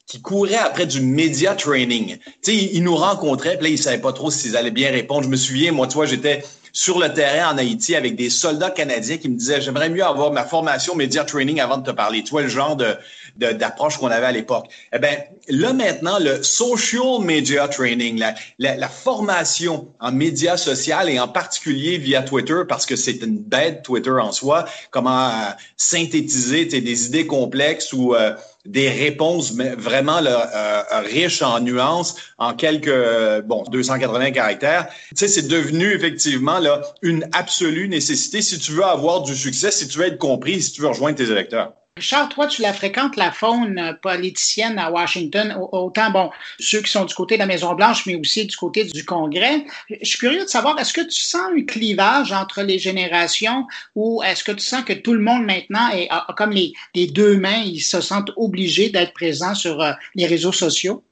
qui 0.07 0.21
couraient 0.21 0.55
après 0.55 0.85
du 0.85 1.01
media 1.01 1.53
training. 1.53 2.17
Tu 2.17 2.51
sais, 2.51 2.55
ils, 2.55 2.81
nous 2.81 2.95
rencontraient, 2.95 3.57
puis 3.57 3.63
là 3.63 3.69
ils 3.71 3.77
savaient 3.77 4.01
pas 4.01 4.13
trop 4.13 4.31
s'ils 4.31 4.55
allaient 4.55 4.71
bien 4.71 4.91
répondre. 4.91 5.23
Je 5.23 5.29
me 5.29 5.35
souviens, 5.35 5.73
moi, 5.73 5.87
tu 5.87 5.95
vois, 5.95 6.05
j'étais 6.05 6.43
sur 6.71 6.97
le 6.97 7.13
terrain 7.13 7.53
en 7.53 7.57
Haïti 7.57 7.93
avec 7.95 8.15
des 8.15 8.29
soldats 8.29 8.71
canadiens 8.71 9.17
qui 9.17 9.29
me 9.29 9.37
disaient 9.37 9.61
j'aimerais 9.61 9.89
mieux 9.89 10.03
avoir 10.03 10.31
ma 10.31 10.43
formation 10.45 10.95
media 10.95 11.23
training 11.25 11.59
avant 11.59 11.77
de 11.77 11.83
te 11.83 11.95
parler. 11.95 12.23
Tu 12.23 12.31
vois 12.31 12.41
le 12.41 12.47
genre 12.47 12.75
de 12.75 12.95
d'approche 13.35 13.97
qu'on 13.97 14.07
avait 14.07 14.27
à 14.27 14.31
l'époque. 14.31 14.67
Eh 14.93 14.99
bien, 14.99 15.17
là 15.49 15.73
maintenant, 15.73 16.19
le 16.19 16.43
social 16.43 17.19
media 17.21 17.67
training, 17.67 18.19
la, 18.19 18.35
la, 18.75 18.87
formation 18.87 19.87
en 19.99 20.11
médias 20.11 20.57
social 20.57 21.09
et 21.09 21.19
en 21.19 21.27
particulier 21.27 21.97
via 21.97 22.21
Twitter, 22.21 22.61
parce 22.67 22.85
que 22.85 22.95
c'est 22.95 23.23
une 23.23 23.39
bête 23.39 23.83
Twitter 23.83 24.11
en 24.11 24.31
soi, 24.31 24.65
comment 24.91 25.29
euh, 25.29 25.51
synthétiser 25.77 26.65
des 26.65 27.07
idées 27.07 27.25
complexes 27.25 27.91
ou 27.91 28.13
euh, 28.13 28.33
des 28.65 28.89
réponses 28.89 29.53
vraiment 29.77 30.19
euh, 30.23 30.81
riches 31.05 31.41
en 31.41 31.59
nuances 31.59 32.15
en 32.37 32.53
quelques 32.53 33.41
bon 33.45 33.63
280 33.63 34.31
caractères. 34.31 34.87
Tu 35.09 35.15
sais, 35.15 35.27
c'est 35.27 35.47
devenu 35.47 35.91
effectivement 35.93 36.59
là 36.59 36.81
une 37.01 37.27
absolue 37.33 37.89
nécessité 37.89 38.41
si 38.41 38.59
tu 38.59 38.73
veux 38.73 38.85
avoir 38.85 39.23
du 39.23 39.35
succès, 39.35 39.71
si 39.71 39.87
tu 39.87 39.97
veux 39.97 40.05
être 40.05 40.19
compris, 40.19 40.61
si 40.61 40.71
tu 40.71 40.81
veux 40.81 40.89
rejoindre 40.89 41.17
tes 41.17 41.29
électeurs. 41.29 41.73
Charles, 41.99 42.29
toi, 42.29 42.47
tu 42.47 42.63
la 42.63 42.73
fréquentes, 42.73 43.17
la 43.17 43.31
faune 43.31 43.97
politicienne 44.01 44.79
à 44.79 44.89
Washington, 44.89 45.55
autant, 45.71 46.09
bon, 46.09 46.31
ceux 46.59 46.81
qui 46.81 46.91
sont 46.91 47.05
du 47.05 47.13
côté 47.13 47.35
de 47.35 47.39
la 47.39 47.45
Maison-Blanche, 47.45 48.07
mais 48.07 48.15
aussi 48.15 48.47
du 48.47 48.55
côté 48.55 48.83
du 48.85 49.05
Congrès. 49.05 49.63
Je 49.89 50.03
suis 50.03 50.17
curieux 50.17 50.43
de 50.43 50.49
savoir, 50.49 50.79
est-ce 50.79 50.91
que 50.91 51.01
tu 51.01 51.21
sens 51.21 51.51
un 51.55 51.63
clivage 51.63 52.31
entre 52.31 52.63
les 52.63 52.79
générations 52.79 53.67
ou 53.93 54.23
est-ce 54.23 54.43
que 54.43 54.51
tu 54.51 54.65
sens 54.65 54.83
que 54.83 54.93
tout 54.93 55.13
le 55.13 55.19
monde 55.19 55.45
maintenant 55.45 55.87
est, 55.89 56.09
comme 56.35 56.51
les, 56.51 56.73
les 56.95 57.05
deux 57.05 57.37
mains, 57.37 57.61
ils 57.63 57.81
se 57.81 58.01
sentent 58.01 58.31
obligés 58.37 58.89
d'être 58.89 59.13
présents 59.13 59.53
sur 59.53 59.79
euh, 59.79 59.93
les 60.15 60.25
réseaux 60.25 60.51
sociaux? 60.51 61.03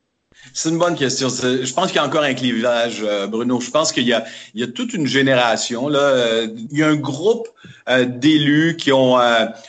C'est 0.53 0.69
une 0.69 0.77
bonne 0.77 0.95
question. 0.95 1.29
Je 1.29 1.73
pense 1.73 1.87
qu'il 1.87 1.95
y 1.95 1.99
a 1.99 2.05
encore 2.05 2.23
un 2.23 2.33
clivage, 2.33 3.01
euh, 3.03 3.27
Bruno. 3.27 3.61
Je 3.61 3.69
pense 3.69 3.91
qu'il 3.91 4.07
y 4.07 4.15
y 4.55 4.63
a 4.63 4.67
toute 4.67 4.93
une 4.93 5.07
génération. 5.07 5.87
Là. 5.87 5.99
Euh, 5.99 6.47
il 6.71 6.77
y 6.77 6.83
a 6.83 6.87
un 6.87 6.95
groupe 6.95 7.47
euh, 7.89 8.05
d'élus 8.05 8.75
qui 8.75 8.91
ont 8.91 9.17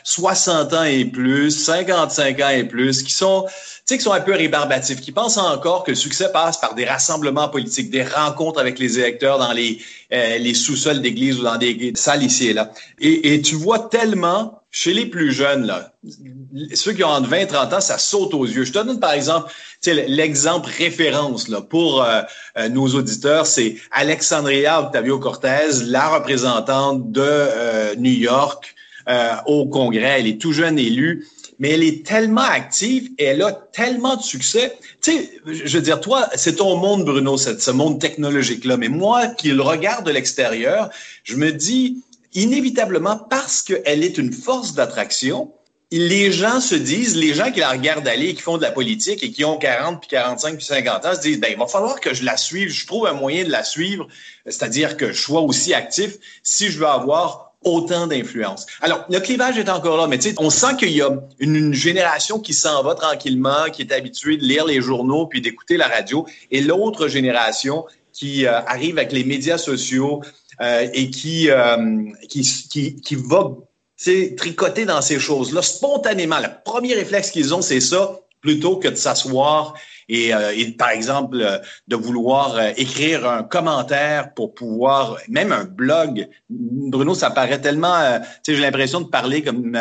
60 0.05 0.73
ans 0.73 0.85
et 0.85 1.05
plus, 1.05 1.51
55 1.51 2.41
ans 2.41 2.49
et 2.49 2.65
plus, 2.65 3.03
qui 3.03 3.13
sont, 3.13 3.45
tu 3.47 3.53
sais, 3.85 3.99
qui 3.99 4.05
sont 4.05 4.13
un 4.13 4.21
peu 4.21 4.33
rébarbatifs, 4.33 5.01
qui 5.01 5.13
pensent 5.13 5.39
encore 5.39 5.85
que 5.85 5.93
le 5.93 5.97
succès 5.97 6.33
passe 6.33 6.59
par 6.59 6.75
des 6.75 6.85
rassemblements 6.85 7.49
politiques, 7.49 7.91
des 7.91 8.05
rencontres 8.05 8.59
avec 8.59 8.79
les 8.79 8.99
électeurs 8.99 9.39
dans 9.39 9.53
les, 9.53 9.79
les 10.11 10.55
sous-sols 10.55 11.01
d'église 11.01 11.39
ou 11.39 11.45
dans 11.45 11.57
des 11.59 11.93
salles 11.97 12.23
ici 12.23 12.49
et 12.49 12.53
là. 12.55 12.73
Et 12.99 13.41
tu 13.43 13.55
vois 13.55 13.79
tellement 13.79 14.62
chez 14.75 14.95
les 14.95 15.05
plus 15.05 15.33
jeunes, 15.33 15.67
là, 15.67 15.93
ceux 16.75 16.95
qui 16.95 17.05
ont 17.05 17.09
entre 17.09 17.29
20 17.29 17.37
et 17.41 17.47
30 17.47 17.75
ans, 17.75 17.81
ça 17.81 17.99
saute 17.99 18.33
aux 18.33 18.47
yeux. 18.47 18.65
Je 18.65 18.73
te 18.73 18.79
donne 18.79 18.99
par 18.99 19.13
exemple 19.13 19.53
l'exemple 19.85 20.71
référence 20.71 21.49
là, 21.49 21.61
pour 21.61 22.03
euh, 22.03 22.23
euh, 22.57 22.71
nos 22.71 22.89
auditeurs, 22.89 23.47
c'est 23.47 23.77
Alexandria 23.91 24.81
Octavio-Cortez, 24.81 25.85
la 25.85 26.09
représentante 26.09 27.13
de 27.13 27.23
euh, 27.23 27.95
New 27.97 28.13
York 28.13 28.75
au 29.47 29.67
Congrès. 29.67 30.21
Elle 30.21 30.29
est 30.29 30.41
tout 30.41 30.53
jeune 30.53 30.79
élue, 30.79 31.27
mais 31.59 31.71
elle 31.71 31.83
est 31.83 32.07
tellement 32.07 32.41
active 32.41 33.11
et 33.19 33.25
elle 33.25 33.43
a 33.43 33.51
tellement 33.51 34.15
de 34.15 34.23
succès. 34.23 34.79
Tu 35.03 35.11
sais, 35.11 35.31
je 35.45 35.77
veux 35.77 35.83
dire, 35.83 36.01
toi, 36.01 36.29
c'est 36.37 36.57
ton 36.57 36.77
monde, 36.77 37.05
Bruno, 37.05 37.37
ce 37.37 37.71
monde 37.73 38.01
technologique-là. 38.01 38.77
Mais 38.77 38.89
moi, 38.89 39.27
qui 39.27 39.49
le 39.49 39.61
regarde 39.61 40.07
de 40.07 40.13
l'extérieur, 40.13 40.89
je 41.25 41.35
me 41.35 41.51
dis, 41.51 41.99
inévitablement, 42.35 43.17
parce 43.19 43.63
qu'elle 43.63 44.05
est 44.05 44.19
une 44.19 44.33
force 44.33 44.75
d'attraction, 44.75 45.53
les 45.93 46.33
gens 46.33 46.61
se 46.61 46.75
disent, 46.75 47.17
les 47.17 47.35
gens 47.35 47.51
qui 47.51 47.61
la 47.61 47.71
regardent 47.71 48.09
aller, 48.09 48.35
qui 48.35 48.41
font 48.41 48.57
de 48.57 48.63
la 48.63 48.73
politique 48.73 49.23
et 49.23 49.31
qui 49.31 49.45
ont 49.45 49.59
40, 49.59 50.01
puis 50.01 50.09
45, 50.09 50.57
puis 50.57 50.65
50 50.65 51.05
ans, 51.05 51.15
se 51.15 51.21
disent, 51.21 51.39
ben, 51.39 51.51
il 51.53 51.59
va 51.59 51.67
falloir 51.67 52.01
que 52.01 52.15
je 52.15 52.25
la 52.25 52.39
suive, 52.39 52.71
je 52.71 52.87
trouve 52.87 53.07
un 53.07 53.13
moyen 53.13 53.45
de 53.45 53.51
la 53.51 53.63
suivre, 53.63 54.09
c'est-à-dire 54.47 54.97
que 54.97 55.13
je 55.13 55.21
sois 55.21 55.43
aussi 55.43 55.75
actif 55.75 56.15
si 56.43 56.71
je 56.71 56.79
veux 56.79 56.87
avoir 56.87 57.53
autant 57.65 58.07
d'influence. 58.07 58.67
Alors, 58.81 59.05
le 59.09 59.21
clivage 59.21 59.59
est 59.59 59.69
encore 59.69 59.97
là, 59.97 60.07
mais 60.07 60.19
tu 60.19 60.31
sais, 60.31 60.35
on 60.39 60.51
sent 60.51 60.77
qu'il 60.79 60.93
y 60.93 61.03
a 61.03 61.11
une, 61.39 61.75
génération 61.75 62.41
qui 62.41 62.55
s'en 62.55 62.83
va 62.83 62.95
tranquillement, 62.95 63.71
qui 63.71 63.83
est 63.83 63.93
habituée 63.93 64.37
de 64.37 64.45
lire 64.45 64.65
les 64.65 64.81
journaux 64.81 65.27
puis 65.27 65.41
d'écouter 65.41 65.77
la 65.77 65.89
radio, 65.89 66.27
et 66.51 66.61
l'autre 66.61 67.07
génération 67.07 67.85
qui 68.13 68.47
euh, 68.47 68.61
arrive 68.63 68.99
avec 68.99 69.13
les 69.13 69.25
médias 69.25 69.59
sociaux, 69.59 70.23
euh, 70.61 70.89
et 70.93 71.11
qui, 71.11 71.51
euh, 71.51 72.05
qui, 72.29 72.43
qui, 72.43 72.97
qui 72.97 73.15
va 73.15 73.51
tricoter 74.37 74.85
dans 74.85 75.01
ces 75.01 75.19
choses-là 75.19 75.63
spontanément. 75.63 76.41
Le 76.41 76.49
premier 76.65 76.95
réflexe 76.95 77.31
qu'ils 77.31 77.55
ont, 77.55 77.63
c'est 77.63 77.81
ça, 77.81 78.19
plutôt 78.41 78.77
que 78.77 78.89
de 78.89 78.97
s'asseoir 78.97 79.75
et, 80.09 80.35
euh, 80.35 80.53
et, 80.55 80.73
par 80.73 80.91
exemple, 80.91 81.39
de 81.87 81.97
vouloir 81.97 82.61
écrire 82.77 83.29
un 83.29 83.45
commentaire 83.45 84.35
pour 84.35 84.55
pouvoir, 84.55 85.19
même 85.29 85.53
un 85.53 85.65
blog. 85.65 86.29
Bruno, 86.51 87.15
ça 87.15 87.31
paraît 87.31 87.61
tellement, 87.61 88.19
sais, 88.43 88.55
j'ai 88.57 88.61
l'impression 88.61 89.01
de 89.01 89.07
parler 89.09 89.43
comme 89.43 89.79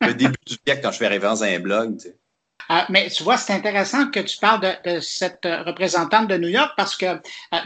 le 0.00 0.14
début 0.14 0.34
du 0.46 0.54
siècle 0.66 0.80
quand 0.82 0.92
je 0.92 0.98
fais 0.98 1.08
référence 1.08 1.42
à 1.42 1.46
un 1.46 1.60
blog. 1.60 1.98
Ah, 2.74 2.86
mais 2.88 3.10
tu 3.10 3.22
vois, 3.22 3.36
c'est 3.36 3.52
intéressant 3.52 4.10
que 4.10 4.20
tu 4.20 4.38
parles 4.38 4.62
de, 4.86 4.98
cette 5.00 5.44
représentante 5.44 6.26
de 6.28 6.38
New 6.38 6.48
York 6.48 6.72
parce 6.74 6.96
que, 6.96 7.04
euh, 7.04 7.18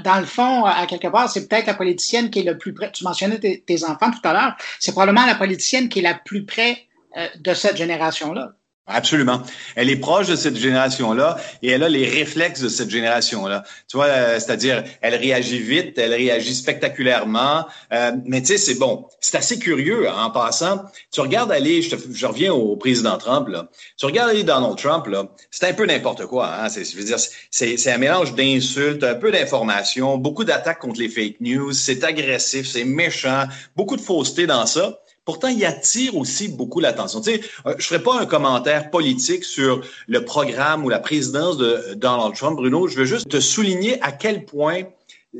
dans 0.03 0.19
le 0.19 0.27
fond, 0.27 0.65
à 0.65 0.85
quelque 0.87 1.07
part, 1.07 1.31
c'est 1.31 1.47
peut-être 1.47 1.69
la 1.69 1.75
politicienne 1.75 2.29
qui 2.29 2.41
est 2.41 2.43
le 2.43 2.59
plus 2.59 2.75
près. 2.75 2.91
Tu 2.91 3.05
mentionnais 3.05 3.39
tes, 3.39 3.61
tes 3.61 3.85
enfants 3.85 4.11
tout 4.11 4.29
à 4.29 4.33
l'heure. 4.33 4.57
C'est 4.81 4.91
probablement 4.91 5.25
la 5.25 5.37
politicienne 5.37 5.89
qui 5.89 6.01
est 6.01 6.03
la 6.03 6.15
plus 6.15 6.45
près 6.45 6.89
euh, 7.17 7.29
de 7.39 7.55
cette 7.55 7.77
génération-là. 7.77 8.55
Absolument. 8.89 9.43
Elle 9.75 9.91
est 9.91 9.97
proche 9.97 10.29
de 10.29 10.37
cette 10.37 10.57
génération-là 10.57 11.39
et 11.61 11.71
elle 11.71 11.83
a 11.83 11.89
les 11.89 12.09
réflexes 12.09 12.61
de 12.61 12.69
cette 12.69 12.89
génération-là. 12.89 13.65
Tu 13.89 13.97
vois, 13.97 14.07
euh, 14.07 14.35
c'est-à-dire, 14.39 14.85
elle 15.01 15.17
réagit 15.17 15.59
vite, 15.59 15.99
elle 15.99 16.15
réagit 16.15 16.55
spectaculairement. 16.55 17.67
Euh, 17.93 18.13
mais 18.25 18.43
tu 18.43 18.47
sais, 18.47 18.59
c'est 18.59 18.77
bon. 18.77 19.09
C'est 19.21 19.37
assez 19.37 19.59
curieux 19.59 20.09
hein, 20.09 20.27
en 20.27 20.31
passant. 20.31 20.85
Tu 21.11 21.21
regardes 21.21 21.51
aller, 21.51 21.83
je, 21.83 21.97
je, 22.13 22.27
reviens 22.27 22.53
au 22.53 22.77
président 22.77 23.19
Trump, 23.19 23.49
là. 23.49 23.69
Tu 23.97 24.07
regardes 24.07 24.31
aller 24.31 24.45
Donald 24.45 24.79
Trump, 24.79 25.09
là. 25.09 25.25
C'est 25.51 25.67
un 25.67 25.75
peu 25.75 25.87
n'importe 25.87 26.27
quoi. 26.27 26.55
Hein? 26.55 26.69
C'est, 26.69 26.85
je 26.85 26.97
veux 26.97 27.05
dire, 27.05 27.19
c'est, 27.51 27.91
un 27.91 27.99
mélange 27.99 28.37
d'insultes, 28.37 29.03
un 29.03 29.17
peu 29.17 29.33
d'informations, 29.33 30.17
beaucoup 30.17 30.45
d'attaques 30.45 30.79
contre 30.79 31.01
les 31.01 31.09
fake 31.09 31.41
news. 31.41 31.73
C'est 31.73 32.05
agressif, 32.05 32.69
c'est 32.69 32.85
méchant, 32.85 33.47
beaucoup 33.75 33.97
de 33.97 34.01
fausseté 34.01 34.47
dans 34.47 34.67
ça. 34.67 35.01
Pourtant, 35.27 35.49
il 35.49 35.63
attire 35.65 36.17
aussi 36.17 36.49
beaucoup 36.49 36.79
l'attention. 36.79 37.21
Tu 37.21 37.33
sais, 37.33 37.41
euh, 37.67 37.75
je 37.79 37.87
ferai 37.87 38.03
pas 38.03 38.19
un 38.19 38.27
commentaire 38.27 38.91
politique 38.91 39.45
sur 39.45 39.83
le 40.07 40.25
programme 40.25 40.85
ou 40.85 40.89
la 40.89 41.01
présidence 41.01 41.59
de 41.59 41.95
Donald 41.97 42.35
Trump, 42.35 42.57
Bruno. 42.57 42.87
Je 42.87 42.97
veux 42.97 43.05
juste 43.05 43.29
te 43.29 43.41
souligner 43.41 44.01
à 44.03 44.13
quel 44.13 44.45
point 44.45 44.85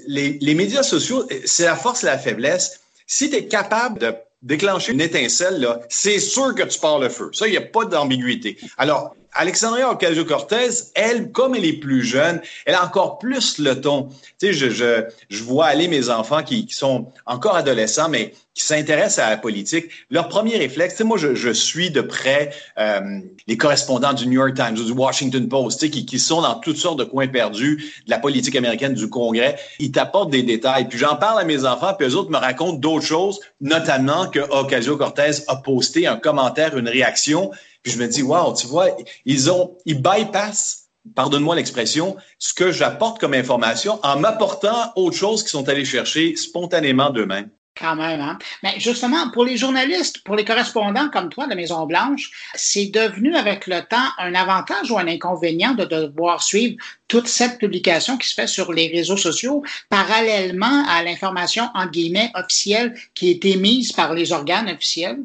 les, 0.09 0.55
médias 0.55 0.83
sociaux, 0.83 1.27
c'est 1.45 1.65
la 1.65 1.77
force 1.77 2.03
et 2.03 2.07
la 2.07 2.19
faiblesse. 2.19 2.81
Si 3.07 3.31
tu 3.31 3.37
es 3.37 3.47
capable 3.47 4.01
de 4.01 4.13
déclencher 4.43 4.93
une 4.93 5.01
étincelle, 5.01 5.67
c'est 5.89 6.19
sûr 6.19 6.55
que 6.55 6.65
tu 6.65 6.81
pars 6.81 6.99
le 6.99 7.09
feu. 7.09 7.31
Ça, 7.33 7.47
il 7.47 7.53
n'y 7.53 7.57
a 7.57 7.63
pas 7.63 7.85
d'ambiguïté. 7.85 8.59
Alors, 8.79 9.15
Alexandria 9.37 9.91
Ocasio-Cortez, 9.91 10.93
elle, 10.95 11.31
comme 11.31 11.55
elle 11.55 11.65
est 11.65 11.75
plus 11.75 12.03
jeune, 12.03 12.41
elle 12.65 12.75
a 12.75 12.85
encore 12.85 13.19
plus 13.19 13.59
le 13.59 13.81
ton. 13.81 14.09
Tu 14.39 14.49
sais, 14.49 14.53
je, 14.53 14.71
je, 14.71 15.05
je 15.29 15.43
vois 15.43 15.67
aller 15.67 15.89
mes 15.89 16.09
enfants 16.09 16.43
qui, 16.43 16.67
qui 16.67 16.75
sont 16.75 17.13
encore 17.27 17.57
adolescents, 17.57 18.09
mais 18.09 18.35
qui 18.55 18.65
s'intéressent 18.65 19.27
à 19.27 19.31
la 19.31 19.37
politique. 19.37 19.91
Leur 20.11 20.29
premier 20.29 20.57
réflexe, 20.57 20.95
tu 20.95 20.99
sais, 20.99 21.05
moi, 21.05 21.19
je, 21.19 21.35
je 21.35 21.51
suis 21.51 21.91
de 21.91 22.01
près 22.01 22.53
euh, 22.79 23.21
les 23.47 23.59
correspondants 23.59 24.15
du 24.15 24.27
New 24.27 24.41
York 24.41 24.55
Times 24.55 24.79
ou 24.79 24.85
du 24.85 24.93
Washington 24.93 25.47
Post, 25.49 25.79
tu 25.81 25.87
sais, 25.87 25.91
qui, 25.91 26.07
qui 26.07 26.19
sont 26.19 26.41
dans 26.41 26.55
toutes 26.55 26.79
sortes 26.79 26.99
de 26.99 27.05
coins 27.05 27.29
perdus 27.29 27.77
de 28.07 28.11
la 28.11 28.19
politique 28.19 28.57
américaine, 28.57 28.95
du 28.95 29.11
Congrès. 29.11 29.59
Ils 29.79 29.93
t'apportent 29.93 30.31
des 30.31 30.43
détails. 30.43 30.89
Puis 30.89 30.99
j'en 30.99 31.17
parle 31.17 31.39
à 31.41 31.45
mes 31.45 31.67
enfants, 31.67 31.93
puis 31.99 32.09
eux 32.09 32.17
autres 32.17 32.31
me 32.31 32.39
racontent 32.39 32.79
d'autres 32.79 33.05
choses, 33.05 33.41
notamment 33.61 34.29
que 34.29 34.41
Ocasio-Cortez 34.41 35.45
a 35.49 35.57
posté 35.57 36.07
un 36.07 36.17
commentaire, 36.17 36.79
une 36.79 36.89
réaction 36.89 37.51
puis 37.87 37.95
je 37.95 38.01
me 38.01 38.09
dis, 38.09 38.23
wow, 38.23 38.53
tu 38.53 38.67
vois, 38.67 38.89
ils 39.25 39.49
ont, 39.49 39.77
ils 39.87 40.03
bypassent, 40.03 40.89
pardonne-moi 41.15 41.55
l'expression, 41.55 42.17
ce 42.37 42.53
que 42.53 42.73
j'apporte 42.73 43.21
comme 43.21 43.33
information 43.33 44.01
en 44.03 44.19
m'apportant 44.19 44.93
autre 44.97 45.17
chose 45.17 45.43
qu'ils 45.43 45.53
sont 45.53 45.69
allés 45.69 45.85
chercher 45.85 46.35
spontanément 46.35 47.11
d'eux-mêmes. 47.11 47.49
Quand 47.81 47.95
même, 47.95 48.21
hein? 48.21 48.39
Mais 48.65 48.75
justement, 48.81 49.31
pour 49.31 49.45
les 49.45 49.57
journalistes, 49.57 50.25
pour 50.25 50.35
les 50.35 50.45
correspondants 50.45 51.11
comme 51.11 51.29
toi 51.29 51.47
de 51.47 51.55
Maison-Blanche, 51.55 52.33
c'est 52.57 52.87
devenu 52.87 53.37
avec 53.37 53.69
le 53.69 53.83
temps 53.83 54.09
un 54.19 54.35
avantage 54.35 54.91
ou 54.91 54.99
un 54.99 55.07
inconvénient 55.07 55.75
de 55.75 55.85
devoir 55.85 56.43
suivre 56.43 56.75
toute 57.07 57.29
cette 57.29 57.59
publication 57.59 58.17
qui 58.17 58.29
se 58.29 58.35
fait 58.35 58.49
sur 58.49 58.73
les 58.73 58.89
réseaux 58.89 59.17
sociaux 59.17 59.63
parallèlement 59.91 60.85
à 60.89 61.05
l'information, 61.05 61.69
en 61.75 61.87
guillemets, 61.87 62.33
officielle 62.35 62.99
qui 63.15 63.31
est 63.31 63.45
émise 63.45 63.93
par 63.93 64.13
les 64.13 64.33
organes 64.33 64.71
officiels? 64.71 65.21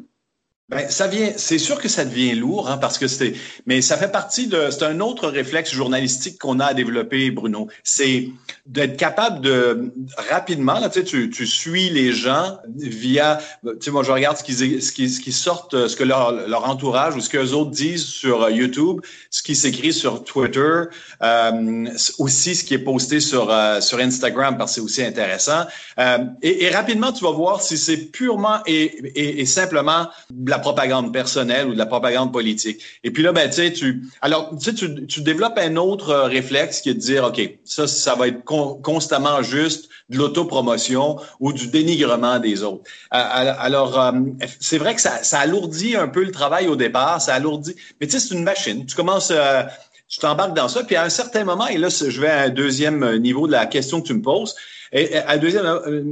Ben, 0.68 0.88
ça 0.88 1.06
vient, 1.06 1.32
c'est 1.36 1.58
sûr 1.58 1.78
que 1.78 1.88
ça 1.88 2.04
devient 2.04 2.34
lourd, 2.34 2.70
hein, 2.70 2.78
parce 2.78 2.96
que 2.96 3.06
c'est, 3.06 3.34
mais 3.66 3.82
ça 3.82 3.98
fait 3.98 4.10
partie 4.10 4.46
de, 4.46 4.70
c'est 4.70 4.84
un 4.84 5.00
autre 5.00 5.28
réflexe 5.28 5.70
journalistique 5.70 6.38
qu'on 6.38 6.60
a 6.60 6.66
à 6.66 6.74
développer, 6.74 7.30
Bruno. 7.30 7.68
C'est 7.82 8.30
d'être 8.64 8.96
capable 8.96 9.42
de 9.42 9.92
rapidement, 10.30 10.78
là, 10.78 10.88
tu 10.88 11.00
sais, 11.00 11.04
tu, 11.04 11.28
tu 11.28 11.46
suis 11.46 11.90
les 11.90 12.12
gens 12.12 12.58
via, 12.74 13.38
tu 13.62 13.70
sais, 13.80 13.90
moi, 13.90 14.02
je 14.02 14.12
regarde 14.12 14.38
ce 14.38 14.44
qu'ils, 14.44 14.82
ce 14.82 14.92
qui, 14.92 15.10
ce 15.10 15.20
qui 15.20 15.32
sortent, 15.32 15.88
ce 15.88 15.94
que 15.94 16.04
leur, 16.04 16.32
leur 16.48 16.66
entourage 16.66 17.16
ou 17.16 17.20
ce 17.20 17.28
que 17.28 17.38
les 17.38 17.52
autres 17.52 17.72
disent 17.72 18.06
sur 18.06 18.44
euh, 18.44 18.50
YouTube, 18.50 19.00
ce 19.30 19.42
qui 19.42 19.54
s'écrit 19.54 19.92
sur 19.92 20.24
Twitter, 20.24 20.84
euh, 21.22 21.86
aussi 22.18 22.54
ce 22.54 22.64
qui 22.64 22.74
est 22.74 22.78
posté 22.78 23.20
sur, 23.20 23.50
euh, 23.50 23.80
sur 23.82 23.98
Instagram, 23.98 24.56
parce 24.56 24.70
que 24.70 24.74
c'est 24.76 24.80
aussi 24.80 25.02
intéressant. 25.02 25.64
Euh, 25.98 26.18
et, 26.40 26.64
et, 26.64 26.70
rapidement, 26.70 27.12
tu 27.12 27.24
vas 27.24 27.32
voir 27.32 27.60
si 27.60 27.76
c'est 27.76 27.96
purement 27.96 28.60
et, 28.66 29.40
et 29.40 29.44
simplement 29.44 30.08
la 30.52 30.58
propagande 30.58 31.12
personnelle 31.14 31.66
ou 31.68 31.72
de 31.72 31.78
la 31.78 31.86
propagande 31.86 32.30
politique. 32.30 32.82
Et 33.04 33.10
puis 33.10 33.22
là, 33.22 33.32
ben, 33.32 33.48
tu 33.48 33.72
tu, 33.72 34.02
alors, 34.20 34.52
tu, 34.58 35.06
tu, 35.06 35.20
développes 35.22 35.56
un 35.56 35.76
autre 35.76 36.10
euh, 36.10 36.24
réflexe 36.24 36.82
qui 36.82 36.90
est 36.90 36.94
de 36.94 37.00
dire, 37.00 37.24
OK, 37.24 37.40
ça, 37.64 37.86
ça 37.86 38.14
va 38.14 38.28
être 38.28 38.44
constamment 38.44 39.42
juste 39.42 39.88
de 40.10 40.18
l'autopromotion 40.18 41.16
ou 41.40 41.54
du 41.54 41.68
dénigrement 41.68 42.38
des 42.38 42.62
autres. 42.62 42.82
Euh, 43.14 43.54
alors, 43.58 43.98
euh, 43.98 44.12
c'est 44.60 44.76
vrai 44.76 44.94
que 44.94 45.00
ça, 45.00 45.22
ça 45.22 45.40
alourdit 45.40 45.96
un 45.96 46.08
peu 46.08 46.22
le 46.22 46.32
travail 46.32 46.68
au 46.68 46.76
départ, 46.76 47.22
ça 47.22 47.34
alourdit, 47.34 47.74
mais 47.98 48.06
tu 48.06 48.12
sais, 48.12 48.20
c'est 48.20 48.34
une 48.34 48.44
machine. 48.44 48.84
Tu 48.84 48.94
commences, 48.94 49.32
tu 50.08 50.18
t'embarques 50.18 50.54
dans 50.54 50.68
ça, 50.68 50.84
puis 50.84 50.96
à 50.96 51.04
un 51.04 51.08
certain 51.08 51.44
moment, 51.44 51.66
et 51.66 51.78
là, 51.78 51.88
je 51.88 52.20
vais 52.20 52.28
à 52.28 52.42
un 52.42 52.50
deuxième 52.50 53.16
niveau 53.16 53.46
de 53.46 53.52
la 53.52 53.64
question 53.64 54.02
que 54.02 54.08
tu 54.08 54.14
me 54.14 54.22
poses, 54.22 54.54
et 54.92 55.16
à 55.16 55.30
un 55.30 55.38
deuxième 55.38 55.64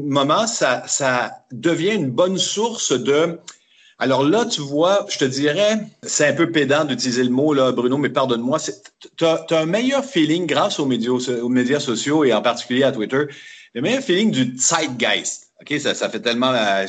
moment, 0.07 0.47
ça, 0.47 0.83
ça 0.87 1.33
devient 1.53 1.95
une 1.95 2.11
bonne 2.11 2.39
source 2.39 2.93
de 2.93 3.39
alors 4.01 4.25
là, 4.25 4.47
tu 4.47 4.63
vois, 4.63 5.07
je 5.11 5.19
te 5.19 5.27
dirais, 5.27 5.79
c'est 6.03 6.27
un 6.27 6.33
peu 6.33 6.51
pédant 6.51 6.87
d'utiliser 6.87 7.23
le 7.23 7.29
mot, 7.29 7.53
là, 7.53 7.71
Bruno, 7.71 7.99
mais 7.99 8.09
pardonne-moi. 8.09 8.59
Tu 9.17 9.25
as, 9.27 9.45
un 9.51 9.67
meilleur 9.67 10.05
feeling 10.07 10.47
grâce 10.47 10.81
aux 10.81 10.87
médias, 10.87 11.11
aux 11.11 11.49
médias 11.51 11.81
sociaux 11.81 12.25
et 12.25 12.33
en 12.33 12.41
particulier 12.41 12.83
à 12.83 12.93
Twitter, 12.93 13.25
le 13.75 13.83
meilleur 13.83 14.03
feeling 14.03 14.31
du 14.31 14.57
zeitgeist. 14.57 15.51
OK, 15.61 15.79
ça, 15.79 15.95
ça 15.95 16.09
fait 16.09 16.21
tellement 16.21 16.55
euh, 16.55 16.87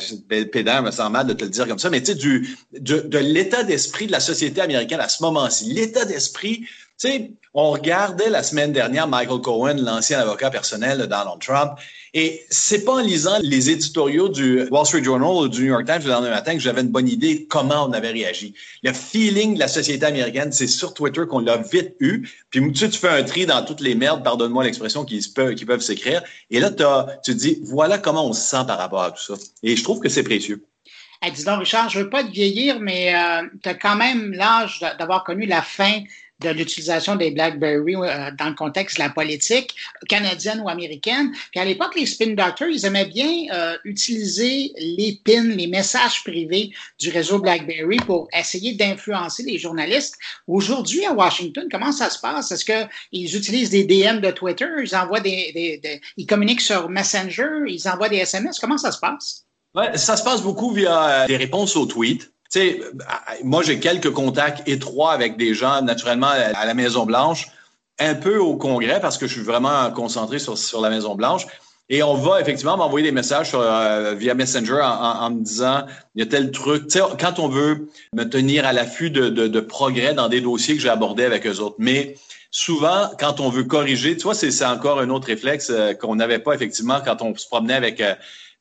pédant, 0.50 0.80
me 0.80 0.90
sent 0.90 1.10
mal 1.10 1.26
de 1.26 1.34
te 1.34 1.44
le 1.44 1.50
dire 1.50 1.68
comme 1.68 1.78
ça, 1.78 1.90
mais 1.90 2.00
tu 2.00 2.12
sais, 2.12 2.14
du, 2.14 2.56
de, 2.72 3.00
de 3.00 3.18
l'état 3.18 3.62
d'esprit 3.62 4.06
de 4.06 4.12
la 4.12 4.20
société 4.20 4.62
américaine 4.62 5.00
à 5.00 5.10
ce 5.10 5.22
moment-ci. 5.22 5.66
L'état 5.66 6.06
d'esprit, 6.06 6.60
tu 6.60 6.68
sais, 6.96 7.30
on 7.54 7.70
regardait 7.70 8.30
la 8.30 8.42
semaine 8.42 8.72
dernière 8.72 9.06
Michael 9.06 9.40
Cohen, 9.40 9.76
l'ancien 9.78 10.18
avocat 10.18 10.50
personnel 10.50 10.98
de 10.98 11.06
Donald 11.06 11.40
Trump, 11.40 11.72
et 12.14 12.42
c'est 12.50 12.84
pas 12.84 12.94
en 12.94 13.00
lisant 13.00 13.38
les 13.40 13.70
éditoriaux 13.70 14.28
du 14.28 14.64
Wall 14.70 14.84
Street 14.84 15.02
Journal 15.02 15.30
ou 15.30 15.48
du 15.48 15.62
New 15.62 15.68
York 15.68 15.86
Times 15.86 16.02
le 16.04 16.10
lendemain 16.10 16.30
matin 16.30 16.52
que 16.52 16.60
j'avais 16.60 16.82
une 16.82 16.88
bonne 16.88 17.08
idée 17.08 17.46
comment 17.48 17.86
on 17.86 17.92
avait 17.92 18.10
réagi. 18.10 18.54
Le 18.82 18.92
feeling 18.92 19.54
de 19.54 19.58
la 19.58 19.68
société 19.68 20.04
américaine, 20.04 20.52
c'est 20.52 20.66
sur 20.66 20.92
Twitter 20.92 21.22
qu'on 21.26 21.40
l'a 21.40 21.56
vite 21.56 21.94
eu. 22.00 22.28
Puis 22.50 22.60
tu, 22.72 22.90
tu 22.90 22.98
fais 22.98 23.08
un 23.08 23.22
tri 23.22 23.46
dans 23.46 23.64
toutes 23.64 23.80
les 23.80 23.94
merdes, 23.94 24.22
pardonne-moi 24.22 24.64
l'expression, 24.64 25.06
qui, 25.06 25.26
peuvent, 25.34 25.54
qui 25.54 25.64
peuvent 25.64 25.80
s'écrire. 25.80 26.22
Et 26.50 26.60
là, 26.60 26.70
tu 27.24 27.34
dis, 27.34 27.60
voilà 27.64 27.96
comment 27.96 28.26
on 28.26 28.34
se 28.34 28.42
sent 28.42 28.64
par 28.66 28.76
rapport 28.76 29.02
à 29.02 29.10
tout 29.10 29.22
ça. 29.22 29.34
Et 29.62 29.74
je 29.74 29.82
trouve 29.82 30.00
que 30.00 30.10
c'est 30.10 30.22
précieux. 30.22 30.62
dis 31.34 31.44
donc, 31.44 31.60
Richard, 31.60 31.88
je 31.88 32.00
veux 32.00 32.10
pas 32.10 32.24
te 32.24 32.30
vieillir, 32.30 32.78
mais 32.78 33.14
euh, 33.14 33.48
tu 33.62 33.70
as 33.70 33.74
quand 33.74 33.96
même 33.96 34.32
l'âge 34.32 34.80
d'avoir 34.98 35.24
connu 35.24 35.46
la 35.46 35.62
fin 35.62 36.02
de 36.42 36.50
l'utilisation 36.50 37.16
des 37.16 37.30
BlackBerry 37.30 37.96
euh, 37.96 38.30
dans 38.38 38.48
le 38.48 38.54
contexte 38.54 38.96
de 38.96 39.02
la 39.02 39.10
politique 39.10 39.74
canadienne 40.08 40.60
ou 40.60 40.68
américaine. 40.68 41.32
Puis 41.50 41.60
à 41.60 41.64
l'époque, 41.64 41.94
les 41.96 42.06
spin 42.06 42.34
doctors, 42.34 42.68
ils 42.68 42.84
aimaient 42.84 43.06
bien 43.06 43.46
euh, 43.52 43.76
utiliser 43.84 44.72
les 44.76 45.20
pins, 45.24 45.44
les 45.44 45.66
messages 45.66 46.22
privés 46.24 46.72
du 46.98 47.10
réseau 47.10 47.38
BlackBerry 47.38 47.96
pour 47.98 48.28
essayer 48.32 48.72
d'influencer 48.72 49.42
les 49.42 49.58
journalistes. 49.58 50.16
Aujourd'hui, 50.46 51.04
à 51.04 51.12
Washington, 51.12 51.66
comment 51.70 51.92
ça 51.92 52.10
se 52.10 52.18
passe? 52.18 52.52
Est-ce 52.52 52.64
qu'ils 52.64 53.36
utilisent 53.36 53.70
des 53.70 53.84
DM 53.84 54.20
de 54.20 54.30
Twitter? 54.30 54.68
Ils 54.82 54.96
envoient 54.96 55.20
des, 55.20 55.52
des, 55.82 56.00
ils 56.16 56.26
communiquent 56.26 56.60
sur 56.60 56.88
Messenger? 56.88 57.64
Ils 57.66 57.88
envoient 57.88 58.08
des 58.08 58.18
SMS? 58.18 58.58
Comment 58.58 58.78
ça 58.78 58.92
se 58.92 58.98
passe? 58.98 59.46
Ouais, 59.74 59.96
ça 59.96 60.16
se 60.16 60.22
passe 60.22 60.42
beaucoup 60.42 60.72
via 60.72 61.26
des 61.26 61.36
réponses 61.36 61.76
aux 61.76 61.86
tweets. 61.86 62.30
Sais, 62.52 62.82
moi, 63.44 63.62
j'ai 63.62 63.80
quelques 63.80 64.10
contacts 64.10 64.68
étroits 64.68 65.12
avec 65.12 65.38
des 65.38 65.54
gens, 65.54 65.80
naturellement, 65.80 66.26
à 66.26 66.66
la 66.66 66.74
Maison-Blanche, 66.74 67.48
un 67.98 68.14
peu 68.14 68.36
au 68.36 68.56
Congrès, 68.56 69.00
parce 69.00 69.16
que 69.16 69.26
je 69.26 69.32
suis 69.32 69.42
vraiment 69.42 69.90
concentré 69.90 70.38
sur, 70.38 70.58
sur 70.58 70.82
la 70.82 70.90
Maison-Blanche. 70.90 71.46
Et 71.88 72.02
on 72.02 72.12
va 72.12 72.42
effectivement 72.42 72.76
m'envoyer 72.76 73.06
des 73.06 73.12
messages 73.12 73.48
sur, 73.48 73.62
euh, 73.62 74.12
via 74.12 74.34
Messenger 74.34 74.82
en, 74.82 75.24
en, 75.24 75.30
me 75.30 75.42
disant 75.42 75.86
il 76.14 76.20
y 76.20 76.22
a 76.22 76.26
tel 76.26 76.50
truc. 76.50 76.88
Tu 76.88 76.98
sais, 76.98 77.04
quand 77.18 77.38
on 77.38 77.48
veut 77.48 77.88
me 78.12 78.24
tenir 78.24 78.66
à 78.66 78.74
l'affût 78.74 79.08
de, 79.08 79.30
de, 79.30 79.48
de, 79.48 79.60
progrès 79.60 80.12
dans 80.12 80.28
des 80.28 80.42
dossiers 80.42 80.76
que 80.76 80.82
j'ai 80.82 80.90
abordés 80.90 81.24
avec 81.24 81.46
eux 81.46 81.58
autres. 81.58 81.76
Mais 81.78 82.16
souvent, 82.50 83.10
quand 83.18 83.40
on 83.40 83.48
veut 83.48 83.64
corriger, 83.64 84.14
tu 84.14 84.24
vois, 84.24 84.34
c'est 84.34 84.64
encore 84.66 85.00
un 85.00 85.08
autre 85.08 85.28
réflexe 85.28 85.70
euh, 85.70 85.94
qu'on 85.94 86.16
n'avait 86.16 86.38
pas 86.38 86.52
effectivement 86.52 87.00
quand 87.02 87.22
on 87.22 87.34
se 87.34 87.46
promenait 87.46 87.76
avec 87.76 88.02
euh, 88.02 88.14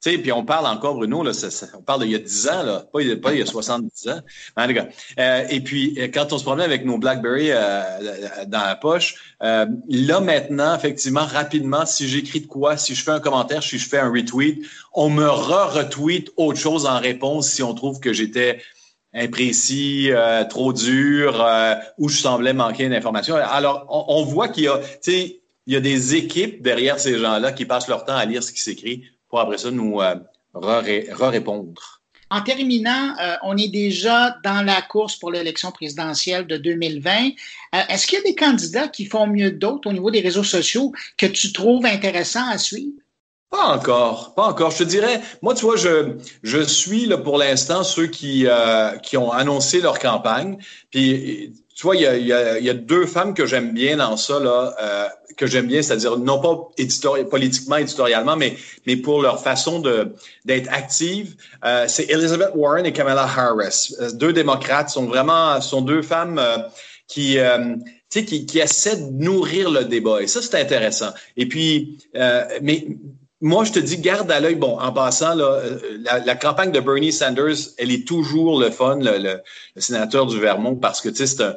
sais, 0.09 0.17
puis 0.17 0.31
on 0.31 0.43
parle 0.43 0.65
encore, 0.65 0.95
Bruno, 0.95 1.23
là, 1.23 1.31
on 1.77 1.81
parle 1.81 2.01
d'il 2.01 2.11
y 2.11 2.15
a 2.15 2.19
10 2.19 2.49
ans, 2.49 2.63
là, 2.63 2.85
pas, 2.91 2.99
pas 3.21 3.33
il 3.33 3.39
y 3.39 3.41
a 3.41 3.45
70 3.45 4.07
ans. 4.09 4.19
En 4.57 4.67
tout 4.67 4.73
cas, 4.73 4.87
euh, 5.19 5.45
et 5.49 5.61
puis, 5.61 5.95
euh, 5.99 6.07
quand 6.11 6.33
on 6.33 6.39
se 6.39 6.43
promenait 6.43 6.63
avec 6.63 6.85
nos 6.85 6.97
BlackBerry 6.97 7.51
euh, 7.51 8.45
dans 8.47 8.61
la 8.61 8.75
poche, 8.75 9.35
euh, 9.43 9.67
là, 9.87 10.19
maintenant, 10.19 10.75
effectivement, 10.75 11.25
rapidement, 11.25 11.85
si 11.85 12.07
j'écris 12.07 12.41
de 12.41 12.47
quoi, 12.47 12.77
si 12.77 12.95
je 12.95 13.03
fais 13.03 13.11
un 13.11 13.19
commentaire, 13.19 13.61
si 13.61 13.77
je 13.77 13.87
fais 13.87 13.99
un 13.99 14.11
retweet, 14.11 14.65
on 14.93 15.09
me 15.09 15.27
re-retweet 15.27 16.31
autre 16.35 16.59
chose 16.59 16.87
en 16.87 16.99
réponse 16.99 17.49
si 17.49 17.61
on 17.61 17.75
trouve 17.75 17.99
que 17.99 18.11
j'étais 18.11 18.59
imprécis, 19.13 20.07
euh, 20.11 20.45
trop 20.45 20.73
dur, 20.73 21.45
ou 21.97 22.09
je 22.09 22.17
semblais 22.17 22.53
manquer 22.53 22.89
d'informations. 22.89 23.35
Alors, 23.35 23.85
on, 23.89 24.21
on 24.21 24.23
voit 24.23 24.47
qu'il 24.47 24.63
y 24.63 24.67
a, 24.67 24.79
tu 24.79 25.11
sais, 25.11 25.41
il 25.67 25.73
y 25.73 25.75
a 25.75 25.79
des 25.79 26.15
équipes 26.15 26.63
derrière 26.63 26.99
ces 26.99 27.19
gens-là 27.19 27.51
qui 27.51 27.65
passent 27.65 27.87
leur 27.87 28.03
temps 28.03 28.15
à 28.15 28.25
lire 28.25 28.41
ce 28.41 28.51
qui 28.51 28.61
s'écrit 28.61 29.03
pour 29.31 29.39
après 29.39 29.57
ça 29.57 29.71
nous 29.71 29.99
euh, 30.01 30.15
re-répondre. 30.53 32.01
En 32.29 32.41
terminant, 32.41 33.13
euh, 33.21 33.35
on 33.43 33.57
est 33.57 33.67
déjà 33.67 34.37
dans 34.43 34.65
la 34.65 34.81
course 34.81 35.17
pour 35.17 35.31
l'élection 35.31 35.71
présidentielle 35.71 36.47
de 36.47 36.55
2020. 36.57 37.11
Euh, 37.11 37.79
est-ce 37.89 38.07
qu'il 38.07 38.19
y 38.19 38.21
a 38.21 38.23
des 38.23 38.35
candidats 38.35 38.87
qui 38.87 39.05
font 39.05 39.27
mieux 39.27 39.49
que 39.49 39.55
d'autres 39.55 39.89
au 39.89 39.93
niveau 39.93 40.11
des 40.11 40.21
réseaux 40.21 40.43
sociaux 40.43 40.93
que 41.17 41.25
tu 41.25 41.51
trouves 41.51 41.85
intéressants 41.85 42.47
à 42.49 42.57
suivre? 42.57 42.93
Pas 43.49 43.65
encore, 43.75 44.33
pas 44.33 44.43
encore. 44.43 44.71
Je 44.71 44.77
te 44.77 44.83
dirais, 44.83 45.19
moi, 45.41 45.53
tu 45.55 45.65
vois, 45.65 45.75
je, 45.75 46.15
je 46.41 46.59
suis 46.59 47.05
là 47.05 47.17
pour 47.17 47.37
l'instant 47.37 47.83
ceux 47.83 48.07
qui, 48.07 48.45
euh, 48.47 48.95
qui 48.99 49.17
ont 49.17 49.33
annoncé 49.33 49.81
leur 49.81 49.99
campagne. 49.99 50.57
Puis 50.89 51.53
tu 51.75 51.83
vois, 51.83 51.97
il 51.97 52.01
y 52.01 52.31
a, 52.69 52.73
deux 52.73 53.05
femmes 53.07 53.33
que 53.33 53.45
j'aime 53.45 53.73
bien 53.73 53.97
dans 53.97 54.15
ça, 54.15 54.39
là, 54.39 54.73
que 55.41 55.47
j'aime 55.47 55.67
bien, 55.67 55.81
c'est-à-dire 55.81 56.17
non 56.17 56.39
pas 56.39 56.69
politiquement, 57.29 57.77
éditorialement, 57.77 58.35
mais, 58.37 58.55
mais 58.87 58.95
pour 58.95 59.21
leur 59.21 59.41
façon 59.41 59.79
de 59.79 60.13
d'être 60.45 60.71
active. 60.71 61.35
Euh, 61.65 61.85
c'est 61.87 62.09
Elizabeth 62.09 62.51
Warren 62.55 62.85
et 62.85 62.93
Kamala 62.93 63.23
Harris. 63.23 63.93
Euh, 63.99 64.11
deux 64.11 64.33
démocrates 64.33 64.89
sont 64.89 65.05
vraiment, 65.05 65.59
sont 65.61 65.81
deux 65.81 66.01
femmes 66.01 66.41
qui, 67.07 67.37
qui, 68.09 68.45
qui 68.45 68.59
essaient 68.59 68.95
de 68.95 69.11
nourrir 69.11 69.69
le 69.69 69.83
débat. 69.83 70.21
Et 70.21 70.27
ça, 70.27 70.41
c'est 70.41 70.55
intéressant. 70.55 71.09
Et 71.35 71.45
puis, 71.47 71.97
mais 72.61 72.87
moi, 73.41 73.63
je 73.63 73.71
te 73.71 73.79
dis, 73.79 73.97
garde 73.97 74.31
à 74.31 74.39
l'œil. 74.39 74.55
Bon, 74.55 74.79
en 74.79 74.93
passant, 74.93 75.33
là, 75.33 75.45
euh, 75.45 75.79
la, 76.25 76.35
campagne 76.35 76.71
de 76.71 76.79
Bernie 76.79 77.11
Sanders, 77.11 77.55
elle 77.77 77.91
est 77.91 78.07
toujours 78.07 78.61
le 78.61 78.69
fun, 78.69 78.99
le, 79.01 79.41
sénateur 79.77 80.27
du 80.27 80.39
Vermont, 80.39 80.75
parce 80.75 81.01
que 81.01 81.09
tu 81.09 81.15
sais, 81.15 81.27
c'est 81.27 81.43
un, 81.43 81.55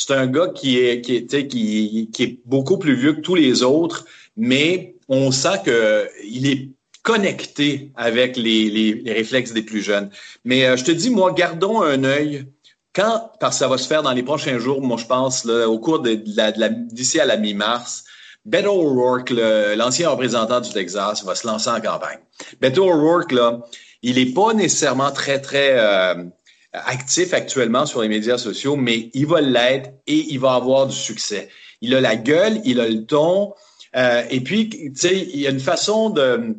c'est 0.00 0.14
un 0.14 0.26
gars 0.26 0.48
qui 0.48 0.78
est, 0.78 1.02
qui, 1.02 1.16
est, 1.16 1.46
qui, 1.46 2.08
qui 2.10 2.22
est 2.22 2.38
beaucoup 2.46 2.78
plus 2.78 2.94
vieux 2.94 3.12
que 3.12 3.20
tous 3.20 3.34
les 3.34 3.62
autres, 3.62 4.06
mais 4.34 4.94
on 5.08 5.30
sent 5.30 5.60
que 5.66 6.08
il 6.24 6.50
est 6.50 6.70
connecté 7.02 7.92
avec 7.96 8.38
les, 8.38 8.70
les, 8.70 9.12
réflexes 9.12 9.52
des 9.52 9.62
plus 9.62 9.82
jeunes. 9.82 10.10
Mais 10.44 10.64
euh, 10.64 10.76
je 10.78 10.84
te 10.84 10.90
dis, 10.90 11.10
moi, 11.10 11.32
gardons 11.32 11.82
un 11.82 12.04
œil. 12.04 12.46
Quand, 12.94 13.30
parce 13.40 13.56
que 13.56 13.58
ça 13.60 13.68
va 13.68 13.78
se 13.78 13.86
faire 13.86 14.02
dans 14.02 14.12
les 14.12 14.22
prochains 14.22 14.58
jours, 14.58 14.82
moi, 14.82 14.96
je 14.96 15.06
pense, 15.06 15.44
là, 15.44 15.68
au 15.68 15.78
cours 15.78 16.00
de, 16.00 16.18
la, 16.34 16.50
d'ici 16.70 17.20
à 17.20 17.24
la 17.24 17.36
mi-mars, 17.36 18.04
Beto 18.44 18.72
O'Rourke, 18.72 19.30
l'ancien 19.76 20.08
représentant 20.08 20.60
du 20.60 20.70
Texas, 20.70 21.24
va 21.24 21.34
se 21.34 21.46
lancer 21.46 21.70
en 21.70 21.80
campagne. 21.80 22.18
Beto 22.60 22.84
O'Rourke, 22.84 23.32
là, 23.32 23.60
il 24.02 24.16
n'est 24.16 24.32
pas 24.32 24.54
nécessairement 24.54 25.12
très, 25.12 25.40
très 25.40 25.72
euh, 25.74 26.24
actif 26.72 27.34
actuellement 27.34 27.86
sur 27.86 28.02
les 28.02 28.08
médias 28.08 28.38
sociaux, 28.38 28.76
mais 28.76 29.10
il 29.14 29.26
va 29.26 29.40
l'être 29.40 29.90
et 30.06 30.26
il 30.28 30.38
va 30.38 30.54
avoir 30.54 30.86
du 30.86 30.96
succès. 30.96 31.48
Il 31.80 31.94
a 31.94 32.00
la 32.00 32.16
gueule, 32.16 32.60
il 32.64 32.80
a 32.80 32.88
le 32.88 33.04
ton, 33.04 33.54
euh, 33.96 34.22
et 34.30 34.40
puis, 34.40 34.68
tu 34.68 34.92
sais, 34.94 35.16
il 35.16 35.40
y 35.40 35.46
a 35.46 35.50
une 35.50 35.60
façon 35.60 36.10
de... 36.10 36.56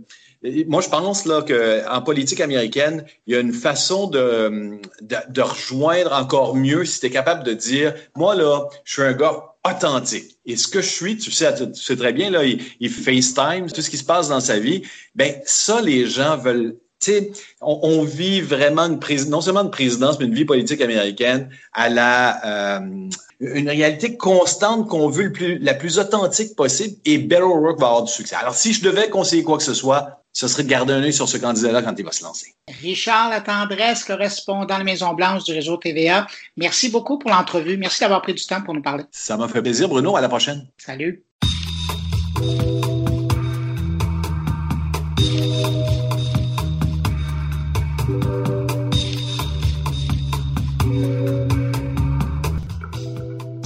Moi, 0.67 0.81
je 0.81 0.89
pense 0.89 1.25
là 1.25 1.43
qu'en 1.43 2.01
politique 2.01 2.41
américaine, 2.41 3.05
il 3.27 3.33
y 3.33 3.37
a 3.37 3.39
une 3.39 3.53
façon 3.53 4.07
de, 4.07 4.79
de, 5.01 5.15
de 5.29 5.41
rejoindre 5.41 6.13
encore 6.13 6.55
mieux 6.55 6.83
si 6.83 6.99
tu 6.99 7.05
es 7.05 7.09
capable 7.11 7.43
de 7.43 7.53
dire, 7.53 7.93
moi 8.15 8.33
là, 8.33 8.67
je 8.83 8.93
suis 8.93 9.01
un 9.03 9.13
gars 9.13 9.51
authentique. 9.63 10.39
Et 10.47 10.57
ce 10.57 10.67
que 10.67 10.81
je 10.81 10.89
suis, 10.89 11.17
tu 11.17 11.29
sais, 11.29 11.53
tu 11.53 11.75
sais 11.75 11.95
très 11.95 12.11
bien, 12.11 12.31
là, 12.31 12.43
il, 12.43 12.59
il, 12.79 12.89
FaceTime, 12.89 13.71
tout 13.71 13.83
ce 13.83 13.91
qui 13.91 13.97
se 13.97 14.03
passe 14.03 14.29
dans 14.29 14.39
sa 14.39 14.57
vie. 14.57 14.81
Ben, 15.13 15.35
ça, 15.45 15.79
les 15.79 16.07
gens 16.07 16.37
veulent. 16.37 16.75
Sais, 17.01 17.31
on, 17.61 17.79
on, 17.81 18.03
vit 18.03 18.41
vraiment 18.41 18.85
une 18.85 18.99
non 19.29 19.41
seulement 19.41 19.63
une 19.63 19.71
présidence, 19.71 20.19
mais 20.19 20.25
une 20.25 20.35
vie 20.35 20.45
politique 20.45 20.81
américaine 20.81 21.49
à 21.73 21.89
la 21.89 22.77
euh, 22.77 23.09
une 23.41 23.69
réalité 23.69 24.17
constante 24.17 24.87
qu'on 24.87 25.09
veut 25.09 25.23
le 25.23 25.31
plus, 25.31 25.57
la 25.57 25.73
plus 25.73 25.97
authentique 25.97 26.55
possible. 26.55 26.95
Et 27.05 27.17
Beto 27.17 27.45
O'Rourke 27.45 27.79
va 27.79 27.87
avoir 27.87 28.03
du 28.03 28.11
succès. 28.11 28.35
Alors, 28.35 28.53
si 28.53 28.71
je 28.71 28.83
devais 28.83 29.09
conseiller 29.09 29.43
quoi 29.43 29.57
que 29.57 29.63
ce 29.63 29.73
soit, 29.73 30.21
ce 30.31 30.47
serait 30.47 30.63
de 30.63 30.69
garder 30.69 30.93
un 30.93 31.01
œil 31.01 31.11
sur 31.11 31.27
ce 31.27 31.37
candidat-là 31.37 31.81
quand 31.81 31.95
il 31.97 32.05
va 32.05 32.11
se 32.11 32.23
lancer. 32.23 32.53
Richard 32.81 33.29
Latendresse, 33.31 34.03
correspondant 34.03 34.65
de 34.65 34.79
la 34.79 34.83
Maison-Blanche 34.83 35.43
du 35.43 35.53
réseau 35.53 35.77
TVA. 35.77 36.27
Merci 36.55 36.89
beaucoup 36.89 37.17
pour 37.17 37.31
l'entrevue. 37.31 37.77
Merci 37.77 38.01
d'avoir 38.01 38.21
pris 38.21 38.33
du 38.33 38.45
temps 38.45 38.61
pour 38.61 38.73
nous 38.73 38.81
parler. 38.81 39.03
Ça 39.11 39.35
m'a 39.37 39.47
fait 39.47 39.61
plaisir, 39.61 39.89
Bruno. 39.89 40.15
À 40.15 40.21
la 40.21 40.29
prochaine. 40.29 40.67
Salut. 40.77 41.23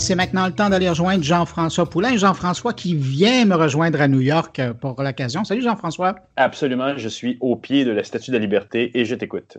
C'est 0.05 0.13
maintenant 0.13 0.45
le 0.45 0.51
temps 0.51 0.69
d'aller 0.69 0.87
rejoindre 0.87 1.23
Jean-François 1.23 1.89
Poulain. 1.89 2.15
Jean-François 2.15 2.73
qui 2.73 2.93
vient 2.93 3.43
me 3.45 3.55
rejoindre 3.55 3.99
à 3.99 4.07
New 4.07 4.19
York 4.19 4.59
euh, 4.59 4.71
pour 4.71 5.01
l'occasion. 5.01 5.43
Salut 5.43 5.63
Jean-François. 5.63 6.15
Absolument, 6.35 6.95
je 6.95 7.09
suis 7.09 7.37
au 7.39 7.55
pied 7.55 7.85
de 7.85 7.89
la 7.89 8.03
Statue 8.03 8.29
de 8.29 8.35
la 8.35 8.41
Liberté 8.41 8.91
et 8.93 9.03
je 9.03 9.15
t'écoute. 9.15 9.57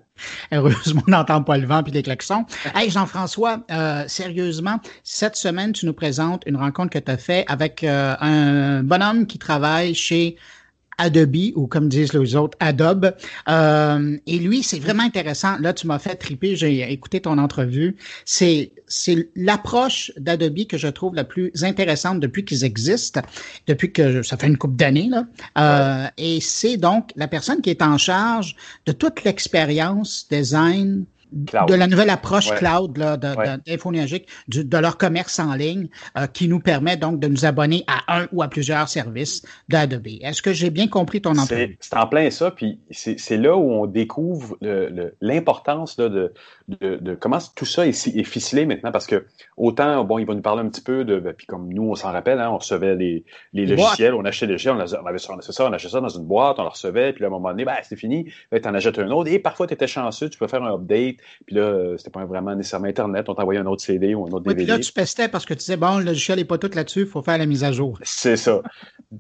Heureusement, 0.53 1.03
on 1.09 1.11
n'entend 1.11 1.43
pas 1.43 1.59
le 1.59 1.67
vent 1.67 1.83
puis 1.83 1.93
les 1.93 2.05
klaxons. 2.05 2.45
Hey 2.77 2.91
Jean-François, 2.91 3.65
euh, 3.73 4.05
sérieusement, 4.07 4.79
cette 5.03 5.35
semaine, 5.35 5.73
tu 5.73 5.85
nous 5.85 5.93
présentes 5.93 6.45
une 6.47 6.57
rencontre 6.57 6.91
que 6.91 7.01
tu 7.01 7.11
as 7.11 7.19
faite 7.19 7.45
avec 7.49 7.83
euh, 7.83 8.15
un 8.21 8.85
bonhomme 8.85 9.27
qui 9.27 9.39
travaille 9.39 9.97
chez 9.97 10.37
Adobe 10.99 11.53
ou 11.55 11.67
comme 11.67 11.89
disent 11.89 12.13
les 12.13 12.37
autres, 12.37 12.57
Adobe. 12.61 13.15
Euh, 13.49 14.17
et 14.27 14.39
lui, 14.39 14.63
c'est 14.63 14.79
vraiment 14.79 15.03
intéressant. 15.03 15.59
Là, 15.59 15.73
tu 15.73 15.87
m'as 15.87 15.99
fait 15.99 16.17
triper, 16.17 16.57
j'ai 16.57 16.91
écouté 16.93 17.21
ton 17.21 17.39
entrevue. 17.39 17.97
C'est 18.25 18.73
c'est 18.89 19.29
l'approche 19.35 20.13
d'Adobe 20.17 20.67
que 20.67 20.79
je 20.79 20.87
trouve 20.89 21.15
la 21.15 21.25
plus 21.25 21.51
intéressante 21.65 22.21
depuis 22.21 22.45
qu'ils 22.45 22.65
existent, 22.65 23.21
depuis 23.67 23.93
que 23.93 24.23
ça 24.23 24.37
fait 24.37 24.47
une 24.47 24.57
couple 24.57 24.77
d'années 24.77 25.09
là. 25.09 25.27
Euh, 25.59 26.09
et 26.17 26.41
c'est 26.41 26.77
donc 26.77 27.11
la 27.17 27.27
personne 27.27 27.61
qui 27.63 27.71
est 27.71 27.83
en 27.83 27.99
charge 27.99 28.55
de 28.87 28.93
toute 28.93 29.25
l'expérience 29.25 30.27
design 30.31 31.05
de 31.37 31.75
la 31.75 31.87
nouvelle 31.87 32.11
approche 32.11 32.53
cloud 32.55 32.97
là, 32.97 33.17
de, 33.17 33.29
de, 34.63 34.79
leur 34.79 34.97
commerce 34.97 35.39
en 35.39 35.55
ligne, 35.55 35.89
euh, 36.17 36.27
qui 36.27 36.49
nous 36.49 36.61
permet 36.61 36.97
donc 36.97 37.21
de 37.21 37.29
nous 37.29 37.45
abonner 37.45 37.85
à 37.87 38.19
un 38.21 38.27
ou 38.33 38.43
à 38.43 38.49
plusieurs 38.49 38.89
services 38.89 39.43
d'Adobe. 39.69 40.07
Est-ce 40.21 40.43
que 40.43 40.53
j'ai 40.53 40.71
bien 40.71 40.89
compris 40.89 41.21
ton 41.21 41.37
entrevue? 41.37 41.77
C'est 41.81 41.97
en 41.97 42.07
plein 42.07 42.31
ça, 42.31 42.51
puis 42.51 42.81
c'est 42.91 43.37
là 43.37 43.57
où 43.57 43.71
on 43.73 43.87
découvre 43.87 44.57
l'importance 45.21 45.97
de, 45.97 46.33
de, 46.69 47.15
comment 47.15 47.39
tout 47.55 47.65
ça 47.65 47.87
est, 47.87 48.07
est, 48.07 48.25
ficelé 48.25 48.67
maintenant, 48.67 48.91
parce 48.91 49.07
que 49.07 49.27
autant, 49.57 50.05
bon, 50.05 50.19
il 50.19 50.27
va 50.27 50.35
nous 50.35 50.43
parler 50.43 50.63
un 50.63 50.69
petit 50.69 50.81
peu 50.81 51.05
de, 51.05 51.19
puis 51.33 51.47
comme 51.47 51.73
nous, 51.73 51.91
on 51.91 51.95
s'en 51.95 52.11
rappelle, 52.11 52.41
hein, 52.41 52.51
on 52.51 52.59
recevait 52.59 52.97
les, 52.97 53.25
les 53.53 53.67
logiciels, 53.67 54.15
on 54.15 54.25
achetait 54.25 54.47
des 54.47 54.55
logiciels, 54.55 54.75
on, 54.75 55.07
avait 55.07 55.19
ça, 55.19 55.33
on 55.33 55.73
achetait 55.73 55.89
ça 55.89 56.01
dans 56.01 56.09
une 56.09 56.25
boîte, 56.25 56.59
on 56.59 56.63
le 56.63 56.69
recevait, 56.69 57.13
puis 57.13 57.25
à 57.25 57.29
un 57.29 57.31
moment 57.31 57.51
donné, 57.51 57.65
ben, 57.65 57.77
c'est 57.83 57.97
fini, 57.97 58.25
tu 58.53 58.69
en 58.69 58.75
achètes 58.75 58.99
un 58.99 59.11
autre, 59.11 59.31
et 59.31 59.39
parfois, 59.39 59.67
tu 59.67 59.75
étais 59.75 59.87
chanceux, 59.87 60.29
tu 60.29 60.39
peux 60.39 60.49
faire 60.49 60.63
un 60.63 60.75
update, 60.75 61.17
puis 61.47 61.55
là, 61.55 61.95
c'était 61.99 62.11
pas 62.11 62.25
vraiment 62.25 62.55
nécessairement 62.55 62.89
Internet. 62.89 63.29
On 63.29 63.35
t'envoyait 63.35 63.61
un 63.61 63.67
autre 63.67 63.83
CD 63.83 64.15
ou 64.15 64.27
un 64.27 64.31
autre 64.31 64.45
DVD. 64.45 64.65
Puis 64.65 64.73
là, 64.73 64.79
tu 64.79 64.93
pestais 64.93 65.29
parce 65.29 65.45
que 65.45 65.55
tu 65.55 65.59
disais, 65.59 65.77
bon, 65.77 65.99
le 65.99 66.05
logiciel 66.05 66.39
n'est 66.39 66.45
pas 66.45 66.59
tout 66.59 66.71
là-dessus, 66.75 67.01
il 67.01 67.07
faut 67.07 67.23
faire 67.23 67.39
la 67.39 67.47
mise 67.47 67.65
à 67.65 67.73
jour. 67.73 67.99
C'est 68.03 68.37
ça. 68.37 68.61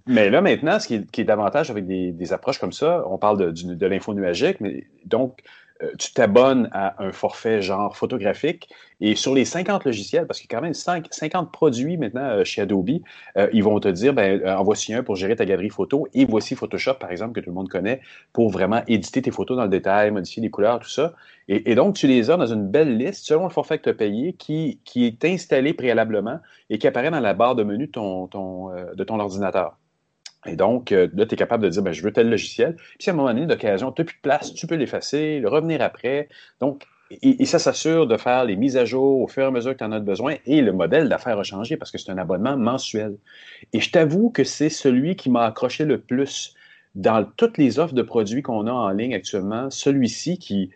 mais 0.06 0.30
là, 0.30 0.40
maintenant, 0.40 0.80
ce 0.80 0.88
qui 0.88 0.94
est, 0.96 1.10
qui 1.10 1.20
est 1.20 1.24
davantage 1.24 1.70
avec 1.70 1.86
des, 1.86 2.12
des, 2.12 2.32
approches 2.32 2.58
comme 2.58 2.72
ça, 2.72 3.04
on 3.08 3.18
parle 3.18 3.52
de, 3.52 3.74
de 3.74 3.86
l'info 3.86 4.14
nuagique, 4.14 4.60
mais 4.60 4.86
donc, 5.04 5.42
tu 5.98 6.12
t'abonnes 6.14 6.68
à 6.72 7.02
un 7.02 7.12
forfait 7.12 7.62
genre 7.62 7.96
photographique 7.96 8.68
et 9.00 9.14
sur 9.14 9.34
les 9.34 9.44
50 9.44 9.84
logiciels, 9.84 10.26
parce 10.26 10.40
qu'il 10.40 10.50
y 10.50 10.54
a 10.54 10.58
quand 10.58 10.62
même 10.62 10.74
50 10.74 11.52
produits 11.52 11.98
maintenant 11.98 12.22
euh, 12.22 12.44
chez 12.44 12.62
Adobe, 12.62 12.90
euh, 13.36 13.48
ils 13.52 13.62
vont 13.62 13.78
te 13.78 13.88
dire, 13.88 14.14
ben, 14.14 14.42
en 14.48 14.62
voici 14.62 14.94
un 14.94 15.02
pour 15.02 15.16
gérer 15.16 15.36
ta 15.36 15.44
galerie 15.44 15.68
photo 15.68 16.08
et 16.14 16.24
voici 16.24 16.54
Photoshop, 16.54 16.94
par 16.94 17.10
exemple, 17.10 17.34
que 17.34 17.40
tout 17.40 17.50
le 17.50 17.54
monde 17.54 17.68
connaît, 17.68 18.00
pour 18.32 18.50
vraiment 18.50 18.82
éditer 18.88 19.20
tes 19.20 19.30
photos 19.30 19.56
dans 19.56 19.64
le 19.64 19.68
détail, 19.68 20.10
modifier 20.10 20.42
les 20.42 20.50
couleurs, 20.50 20.80
tout 20.80 20.88
ça. 20.88 21.12
Et, 21.48 21.74
donc, 21.76 21.94
tu 21.94 22.08
les 22.08 22.30
as 22.30 22.36
dans 22.36 22.46
une 22.46 22.66
belle 22.66 22.96
liste 22.96 23.24
selon 23.26 23.44
le 23.44 23.50
forfait 23.50 23.78
que 23.78 23.84
tu 23.84 23.90
as 23.90 23.94
payé 23.94 24.32
qui, 24.32 24.80
est 24.96 25.24
installé 25.24 25.74
préalablement 25.74 26.40
et 26.70 26.78
qui 26.78 26.88
apparaît 26.88 27.10
dans 27.10 27.20
la 27.20 27.34
barre 27.34 27.54
de 27.54 27.62
menu 27.62 27.86
de 27.86 27.92
ton 27.92 29.20
ordinateur. 29.20 29.76
Et 30.46 30.56
donc, 30.56 30.92
euh, 30.92 31.08
là, 31.14 31.26
tu 31.26 31.34
es 31.34 31.36
capable 31.36 31.64
de 31.64 31.68
dire, 31.68 31.82
ben, 31.82 31.92
je 31.92 32.02
veux 32.02 32.12
tel 32.12 32.30
logiciel. 32.30 32.76
Puis, 32.98 33.10
à 33.10 33.12
un 33.12 33.16
moment 33.16 33.28
donné, 33.28 33.46
d'occasion, 33.46 33.92
tu 33.92 34.02
n'as 34.02 34.06
plus 34.06 34.16
de 34.16 34.22
place, 34.22 34.54
tu 34.54 34.66
peux 34.66 34.76
l'effacer, 34.76 35.40
le 35.40 35.48
revenir 35.48 35.82
après. 35.82 36.28
Donc, 36.60 36.86
et, 37.10 37.44
ça 37.44 37.58
s'assure 37.58 38.06
de 38.06 38.16
faire 38.16 38.44
les 38.44 38.56
mises 38.56 38.76
à 38.76 38.84
jour 38.84 39.20
au 39.20 39.28
fur 39.28 39.44
et 39.44 39.46
à 39.46 39.50
mesure 39.50 39.72
que 39.72 39.78
tu 39.78 39.84
en 39.84 39.92
as 39.92 40.00
besoin. 40.00 40.36
Et 40.44 40.60
le 40.60 40.72
modèle 40.72 41.08
d'affaires 41.08 41.38
a 41.38 41.44
changé 41.44 41.76
parce 41.76 41.90
que 41.90 41.98
c'est 41.98 42.10
un 42.10 42.18
abonnement 42.18 42.56
mensuel. 42.56 43.16
Et 43.72 43.80
je 43.80 43.90
t'avoue 43.90 44.30
que 44.30 44.44
c'est 44.44 44.70
celui 44.70 45.14
qui 45.14 45.30
m'a 45.30 45.44
accroché 45.44 45.84
le 45.84 46.00
plus 46.00 46.54
dans 46.94 47.24
toutes 47.36 47.58
les 47.58 47.78
offres 47.78 47.94
de 47.94 48.02
produits 48.02 48.42
qu'on 48.42 48.66
a 48.66 48.72
en 48.72 48.90
ligne 48.90 49.14
actuellement. 49.14 49.70
Celui-ci 49.70 50.38
qui, 50.38 50.70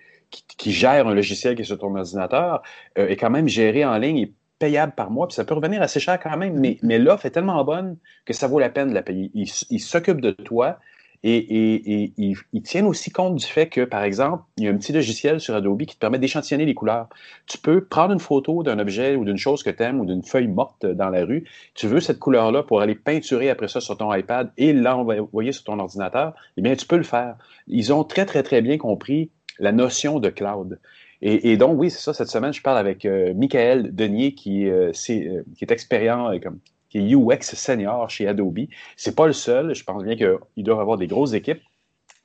gère 0.66 1.08
un 1.08 1.14
logiciel 1.14 1.56
qui 1.56 1.62
est 1.62 1.64
sur 1.64 1.78
ton 1.78 1.96
ordinateur 1.96 2.62
euh, 2.98 3.08
est 3.08 3.16
quand 3.16 3.30
même 3.30 3.48
géré 3.48 3.84
en 3.84 3.98
ligne 3.98 4.18
et 4.18 4.32
payable 4.60 4.92
par 4.92 5.10
mois, 5.10 5.26
puis 5.26 5.34
ça 5.34 5.44
peut 5.44 5.54
revenir 5.54 5.82
assez 5.82 5.98
cher 5.98 6.20
quand 6.20 6.36
même, 6.36 6.60
mais, 6.60 6.78
mais 6.82 6.98
l'offre 7.00 7.26
est 7.26 7.30
tellement 7.30 7.64
bonne 7.64 7.96
que 8.24 8.32
ça 8.32 8.46
vaut 8.46 8.60
la 8.60 8.68
peine 8.68 8.90
de 8.90 8.94
la 8.94 9.02
payer. 9.02 9.32
Il, 9.34 9.50
il 9.70 9.80
s'occupe 9.80 10.20
de 10.20 10.30
toi 10.30 10.78
et, 11.22 11.36
et, 11.36 12.02
et 12.02 12.12
il, 12.16 12.36
il, 12.52 12.62
tient 12.62 12.86
aussi 12.86 13.10
compte 13.10 13.36
du 13.36 13.44
fait 13.44 13.68
que, 13.68 13.82
par 13.82 14.04
exemple, 14.04 14.42
il 14.56 14.64
y 14.64 14.68
a 14.68 14.70
un 14.70 14.76
petit 14.76 14.92
logiciel 14.92 15.40
sur 15.40 15.54
Adobe 15.54 15.82
qui 15.82 15.94
te 15.94 16.00
permet 16.00 16.18
d'échantillonner 16.18 16.64
les 16.64 16.74
couleurs. 16.74 17.08
Tu 17.46 17.58
peux 17.58 17.84
prendre 17.84 18.12
une 18.12 18.20
photo 18.20 18.62
d'un 18.62 18.78
objet 18.78 19.16
ou 19.16 19.24
d'une 19.24 19.36
chose 19.36 19.62
que 19.62 19.70
tu 19.70 19.82
aimes 19.82 20.00
ou 20.00 20.06
d'une 20.06 20.22
feuille 20.22 20.48
morte 20.48 20.86
dans 20.86 21.10
la 21.10 21.24
rue. 21.24 21.44
Tu 21.74 21.88
veux 21.88 22.00
cette 22.00 22.18
couleur-là 22.18 22.62
pour 22.62 22.80
aller 22.80 22.94
peinturer 22.94 23.50
après 23.50 23.68
ça 23.68 23.80
sur 23.80 23.98
ton 23.98 24.12
iPad 24.14 24.50
et 24.56 24.72
l'envoyer 24.72 25.52
sur 25.52 25.64
ton 25.64 25.78
ordinateur. 25.78 26.34
Eh 26.56 26.62
bien, 26.62 26.74
tu 26.74 26.86
peux 26.86 26.96
le 26.96 27.02
faire. 27.02 27.36
Ils 27.66 27.92
ont 27.92 28.04
très, 28.04 28.24
très, 28.24 28.42
très 28.42 28.62
bien 28.62 28.78
compris 28.78 29.30
la 29.58 29.72
notion 29.72 30.20
de 30.20 30.30
cloud. 30.30 30.80
Et, 31.22 31.56
donc, 31.58 31.78
oui, 31.78 31.90
c'est 31.90 31.98
ça, 32.00 32.14
cette 32.14 32.28
semaine, 32.28 32.52
je 32.52 32.62
parle 32.62 32.78
avec 32.78 33.04
euh, 33.04 33.34
Michael 33.34 33.94
Denier, 33.94 34.34
qui, 34.34 34.66
euh, 34.68 34.90
euh, 35.10 35.42
qui 35.54 35.64
est 35.64 35.70
expérience, 35.70 36.40
comme, 36.42 36.60
qui 36.88 36.98
est 36.98 37.14
UX 37.14 37.42
senior 37.42 38.08
chez 38.08 38.26
Adobe. 38.26 38.60
C'est 38.96 39.14
pas 39.14 39.26
le 39.26 39.34
seul, 39.34 39.74
je 39.74 39.84
pense 39.84 40.02
bien 40.02 40.16
qu'ils 40.16 40.64
doivent 40.64 40.80
avoir 40.80 40.96
des 40.96 41.06
grosses 41.06 41.34
équipes. 41.34 41.60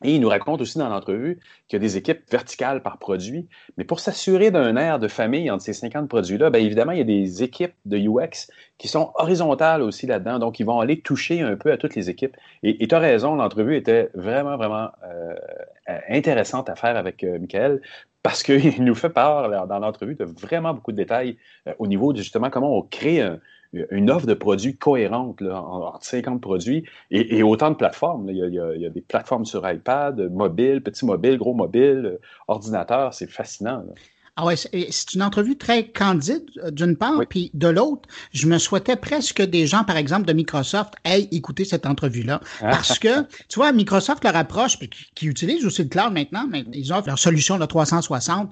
Et 0.04 0.16
il 0.16 0.22
nous 0.22 0.28
raconte 0.30 0.62
aussi 0.62 0.78
dans 0.78 0.90
l'entrevue 0.90 1.40
qu'il 1.68 1.78
y 1.78 1.80
a 1.80 1.80
des 1.80 1.98
équipes 1.98 2.20
verticales 2.30 2.84
par 2.84 2.98
produit. 2.98 3.48
Mais 3.78 3.86
pour 3.86 4.00
s'assurer 4.00 4.52
d'un 4.52 4.76
air 4.76 5.00
de 5.00 5.08
famille 5.08 5.50
entre 5.50 5.64
ces 5.64 5.74
50 5.74 6.10
produits-là, 6.10 6.50
bien 6.50 6.62
évidemment, 6.62 6.92
il 6.92 6.98
y 6.98 7.02
a 7.02 7.06
des 7.06 7.44
équipes 7.44 7.74
de 7.86 7.98
UX 7.98 8.52
qui 8.78 8.88
sont 8.88 9.12
horizontales 9.16 9.82
aussi 9.82 10.06
là-dedans. 10.06 10.38
Donc, 10.38 10.60
ils 10.60 10.66
vont 10.66 10.80
aller 10.80 11.00
toucher 11.00 11.42
un 11.42 11.56
peu 11.56 11.72
à 11.72 11.78
toutes 11.78 11.96
les 11.96 12.10
équipes. 12.10 12.36
Et 12.62 12.88
tu 12.88 12.94
as 12.94 13.00
raison, 13.00 13.36
l'entrevue 13.36 13.78
était 13.78 14.10
vraiment, 14.14 14.58
vraiment 14.58 14.90
euh, 15.06 15.34
intéressante 16.10 16.70
à 16.70 16.76
faire 16.76 16.98
avec 16.98 17.24
euh, 17.24 17.40
Michael 17.40 17.82
parce 18.26 18.42
qu'il 18.42 18.84
nous 18.84 18.96
fait 18.96 19.12
part 19.12 19.68
dans 19.68 19.78
l'entrevue 19.78 20.16
de 20.16 20.26
vraiment 20.26 20.74
beaucoup 20.74 20.92
de 20.92 20.98
détails 20.98 21.38
euh, 21.68 21.74
au 21.78 21.86
niveau 21.86 22.12
de 22.12 22.18
justement 22.18 22.50
comment 22.50 22.76
on 22.76 22.82
crée 22.82 23.22
un, 23.22 23.40
une 23.92 24.10
offre 24.10 24.26
de 24.26 24.34
produits 24.34 24.76
cohérente 24.76 25.42
là, 25.42 25.62
entre 25.62 26.04
50 26.04 26.42
produits 26.42 26.86
et, 27.12 27.44
autant 27.44 27.70
de 27.70 27.76
plateformes. 27.76 28.28
Il 28.32 28.38
y, 28.38 28.86
a, 28.86 28.90
des 28.90 29.02
plateformes 29.02 29.46
sur 29.46 29.70
iPad, 29.70 30.20
mobile, 30.32 30.82
petit 30.82 31.06
mobile, 31.06 31.38
gros 31.38 31.54
mobile, 31.54 32.14
euh, 32.16 32.18
ordinateur, 32.48 33.14
c'est 33.14 33.30
fascinant. 33.30 33.84
Ah 34.38 34.44
ouais, 34.44 34.58
c'est 34.58 35.14
une 35.14 35.24
entrevue 35.24 35.58
très 35.58 35.88
candide 35.88 36.44
euh, 36.62 36.70
d'une 36.70 36.98
part, 36.98 37.22
puis 37.30 37.52
de 37.54 37.70
l'autre, 37.70 38.10
je 38.34 38.48
me 38.48 38.58
souhaitais 38.58 38.98
presque 38.98 39.42
des 39.42 39.66
gens, 39.66 39.86
par 39.86 39.96
exemple, 39.96 40.26
de 40.26 40.34
Microsoft, 40.34 40.94
aient 41.06 41.30
écouté 41.32 41.64
cette 41.64 41.86
entrevue-là. 41.86 42.42
Ah. 42.60 42.72
Parce 42.72 43.00
que, 43.00 43.24
tu 43.48 43.56
vois, 43.56 43.72
Microsoft 43.72 44.26
leur 44.26 44.36
approche, 44.36 44.78
puis 44.78 44.90
qui, 45.16 45.28
utilise 45.28 45.66
aussi 45.66 45.84
le 45.84 45.88
cloud 45.88 46.12
maintenant, 46.12 46.48
mais 46.50 46.66
ils 46.74 46.92
offrent 46.92 47.08
leur 47.08 47.18
solution 47.18 47.58
de 47.58 47.66
360, 47.66 48.50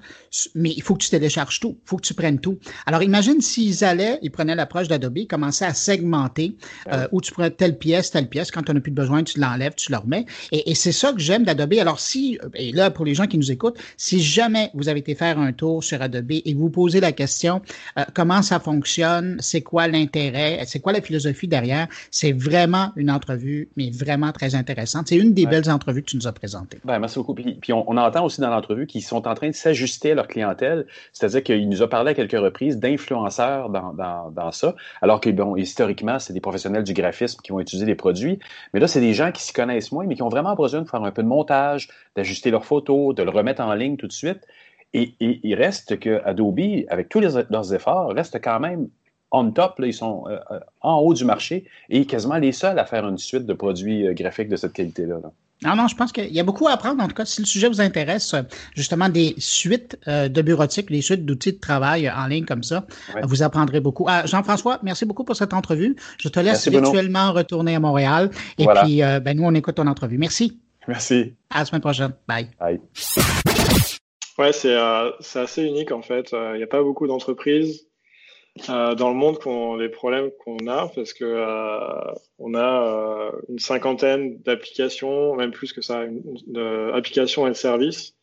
mais 0.54 0.72
il 0.74 0.82
faut 0.82 0.94
que 0.94 1.04
tu 1.04 1.10
télécharges 1.10 1.60
tout, 1.60 1.76
il 1.84 1.86
faut 1.86 1.98
que 1.98 2.06
tu 2.06 2.14
prennes 2.14 2.40
tout. 2.40 2.58
Alors 2.86 3.02
imagine 3.02 3.42
s'ils 3.42 3.84
allaient, 3.84 4.18
ils 4.22 4.30
prenaient 4.30 4.54
l'approche 4.54 4.88
d'Adobe, 4.88 5.26
commençaient 5.28 5.66
à 5.66 5.74
segmenter, 5.74 6.56
ah 6.86 7.00
euh, 7.00 7.08
où 7.12 7.20
tu 7.20 7.30
prends 7.30 7.50
telle 7.50 7.76
pièce, 7.76 8.10
telle 8.10 8.30
pièce, 8.30 8.50
quand 8.50 8.62
tu 8.62 8.72
n'en 8.72 8.78
as 8.78 8.80
plus 8.80 8.90
de 8.90 8.96
besoin, 8.96 9.22
tu 9.22 9.38
l'enlèves, 9.38 9.74
tu 9.76 9.92
le 9.92 9.98
remets. 9.98 10.24
Et, 10.50 10.70
et 10.70 10.74
c'est 10.74 10.92
ça 10.92 11.12
que 11.12 11.20
j'aime 11.20 11.44
d'Adobe. 11.44 11.74
Alors 11.74 12.00
si, 12.00 12.38
et 12.54 12.72
là, 12.72 12.90
pour 12.90 13.04
les 13.04 13.14
gens 13.14 13.26
qui 13.26 13.36
nous 13.36 13.52
écoutent, 13.52 13.76
si 13.98 14.22
jamais 14.22 14.70
vous 14.72 14.88
avez 14.88 15.00
été 15.00 15.14
faire 15.14 15.38
un 15.38 15.52
tour 15.52 15.73
sur 15.80 16.02
Adobe 16.02 16.32
et 16.32 16.54
vous 16.54 16.70
posez 16.70 17.00
la 17.00 17.12
question 17.12 17.62
euh, 17.98 18.02
comment 18.14 18.42
ça 18.42 18.60
fonctionne, 18.60 19.36
c'est 19.40 19.62
quoi 19.62 19.88
l'intérêt, 19.88 20.60
c'est 20.66 20.80
quoi 20.80 20.92
la 20.92 21.00
philosophie 21.00 21.48
derrière, 21.48 21.88
c'est 22.10 22.32
vraiment 22.32 22.92
une 22.96 23.10
entrevue, 23.10 23.68
mais 23.76 23.90
vraiment 23.90 24.32
très 24.32 24.54
intéressante. 24.54 25.08
C'est 25.08 25.16
une 25.16 25.34
des 25.34 25.46
belles 25.46 25.70
entrevues 25.70 26.02
que 26.02 26.10
tu 26.10 26.16
nous 26.16 26.26
as 26.26 26.32
présentées. 26.32 26.78
Ben, 26.84 26.98
merci 26.98 27.18
beaucoup. 27.18 27.34
Puis, 27.34 27.72
on, 27.72 27.96
entend 27.96 28.24
aussi 28.24 28.40
dans 28.40 28.50
l'entrevue 28.50 28.86
qu'ils 28.86 29.02
sont 29.02 29.26
en 29.26 29.34
train 29.34 29.48
de 29.48 29.54
s'ajuster 29.54 30.12
à 30.12 30.14
leur 30.14 30.28
clientèle, 30.28 30.86
c'est-à-dire 31.12 31.42
qu'il 31.42 31.68
nous 31.68 31.82
a 31.82 31.88
parlé 31.88 32.10
à 32.10 32.14
quelques 32.14 32.38
reprises 32.38 32.78
d'influenceurs 32.78 33.70
dans, 33.70 34.52
ça, 34.52 34.74
alors 35.00 35.20
que, 35.20 35.30
bon, 35.30 35.56
historiquement, 35.56 36.18
c'est 36.18 36.32
des 36.32 36.40
professionnels 36.40 36.84
du 36.84 36.92
graphisme 36.92 37.40
qui 37.42 37.52
vont 37.52 37.60
utiliser 37.60 37.86
les 37.86 37.94
produits, 37.94 38.38
mais 38.72 38.80
là, 38.80 38.86
c'est 38.86 39.00
des 39.00 39.14
gens 39.14 39.32
qui 39.32 39.42
s'y 39.42 39.52
connaissent 39.52 39.92
moins, 39.92 40.06
mais 40.06 40.14
qui 40.14 40.22
ont 40.22 40.28
vraiment 40.28 40.54
besoin 40.54 40.82
de 40.82 40.88
faire 40.88 41.02
un 41.02 41.10
peu 41.10 41.22
de 41.22 41.28
montage, 41.28 41.88
d'ajuster 42.16 42.50
leurs 42.50 42.64
photos, 42.64 43.14
de 43.14 43.22
le 43.22 43.30
remettre 43.30 43.62
en 43.62 43.74
ligne 43.74 43.96
tout 43.96 44.06
de 44.06 44.12
suite. 44.12 44.46
Et, 44.94 45.14
il 45.20 45.54
reste 45.54 45.98
que 45.98 46.22
Adobe, 46.24 46.84
avec 46.88 47.08
tous 47.08 47.20
leurs 47.20 47.74
efforts, 47.74 48.12
reste 48.14 48.40
quand 48.42 48.60
même 48.60 48.88
on 49.34 49.50
top. 49.50 49.74
ils 49.80 49.92
sont 49.92 50.24
euh, 50.28 50.38
euh, 50.50 50.60
en 50.80 50.98
haut 50.98 51.14
du 51.14 51.24
marché 51.24 51.64
et 51.90 52.06
quasiment 52.06 52.36
les 52.36 52.52
seuls 52.52 52.78
à 52.78 52.84
faire 52.84 53.06
une 53.06 53.18
suite 53.18 53.46
de 53.46 53.52
produits 53.52 54.06
euh, 54.06 54.14
graphiques 54.14 54.48
de 54.48 54.56
cette 54.56 54.72
qualité-là. 54.72 55.16
Non, 55.62 55.76
non, 55.76 55.88
je 55.88 55.96
pense 55.96 56.12
qu'il 56.12 56.32
y 56.32 56.40
a 56.40 56.44
beaucoup 56.44 56.68
à 56.68 56.72
apprendre. 56.72 57.02
En 57.02 57.08
tout 57.08 57.14
cas, 57.14 57.24
si 57.24 57.40
le 57.40 57.46
sujet 57.46 57.68
vous 57.68 57.80
intéresse, 57.80 58.34
justement, 58.74 59.08
des 59.08 59.34
suites 59.38 59.96
de 60.06 60.42
bureautique, 60.42 60.90
des 60.90 61.00
suites 61.00 61.24
d'outils 61.24 61.52
de 61.52 61.58
travail 61.58 62.10
en 62.10 62.26
ligne 62.26 62.44
comme 62.44 62.62
ça, 62.62 62.84
vous 63.22 63.42
apprendrez 63.42 63.80
beaucoup. 63.80 64.04
Ah, 64.06 64.26
Jean-François, 64.26 64.80
merci 64.82 65.06
beaucoup 65.06 65.24
pour 65.24 65.36
cette 65.36 65.54
entrevue. 65.54 65.96
Je 66.18 66.28
te 66.28 66.40
laisse 66.40 66.68
virtuellement 66.68 67.32
retourner 67.32 67.76
à 67.76 67.80
Montréal. 67.80 68.30
Et 68.58 68.66
puis, 68.66 68.98
ben, 68.98 69.36
nous, 69.36 69.44
on 69.44 69.54
écoute 69.54 69.76
ton 69.76 69.86
entrevue. 69.86 70.18
Merci. 70.18 70.58
Merci. 70.86 71.32
À 71.48 71.60
la 71.60 71.64
semaine 71.64 71.80
prochaine. 71.80 72.12
Bye. 72.28 72.48
Bye. 72.60 72.80
Ouais, 74.38 74.52
c'est 74.52 74.74
euh, 74.76 75.12
assez 75.34 75.62
unique 75.62 75.92
en 75.92 76.02
fait. 76.02 76.32
Il 76.32 76.36
euh, 76.36 76.56
n'y 76.56 76.62
a 76.64 76.66
pas 76.66 76.82
beaucoup 76.82 77.06
d'entreprises 77.06 77.88
euh, 78.68 78.94
dans 78.96 79.08
le 79.10 79.14
monde 79.14 79.38
qui 79.38 79.46
ont 79.48 79.76
les 79.76 79.88
problèmes 79.88 80.30
qu'on 80.44 80.66
a 80.66 80.88
parce 80.88 81.12
que 81.12 81.24
euh, 81.24 82.14
on 82.38 82.54
a 82.54 83.32
une 83.48 83.60
cinquantaine 83.60 84.38
d'applications, 84.42 85.36
même 85.36 85.52
plus 85.52 85.72
que 85.72 85.82
ça, 85.82 86.04
d'applications 86.46 87.46
et 87.46 87.54
services 87.54 88.14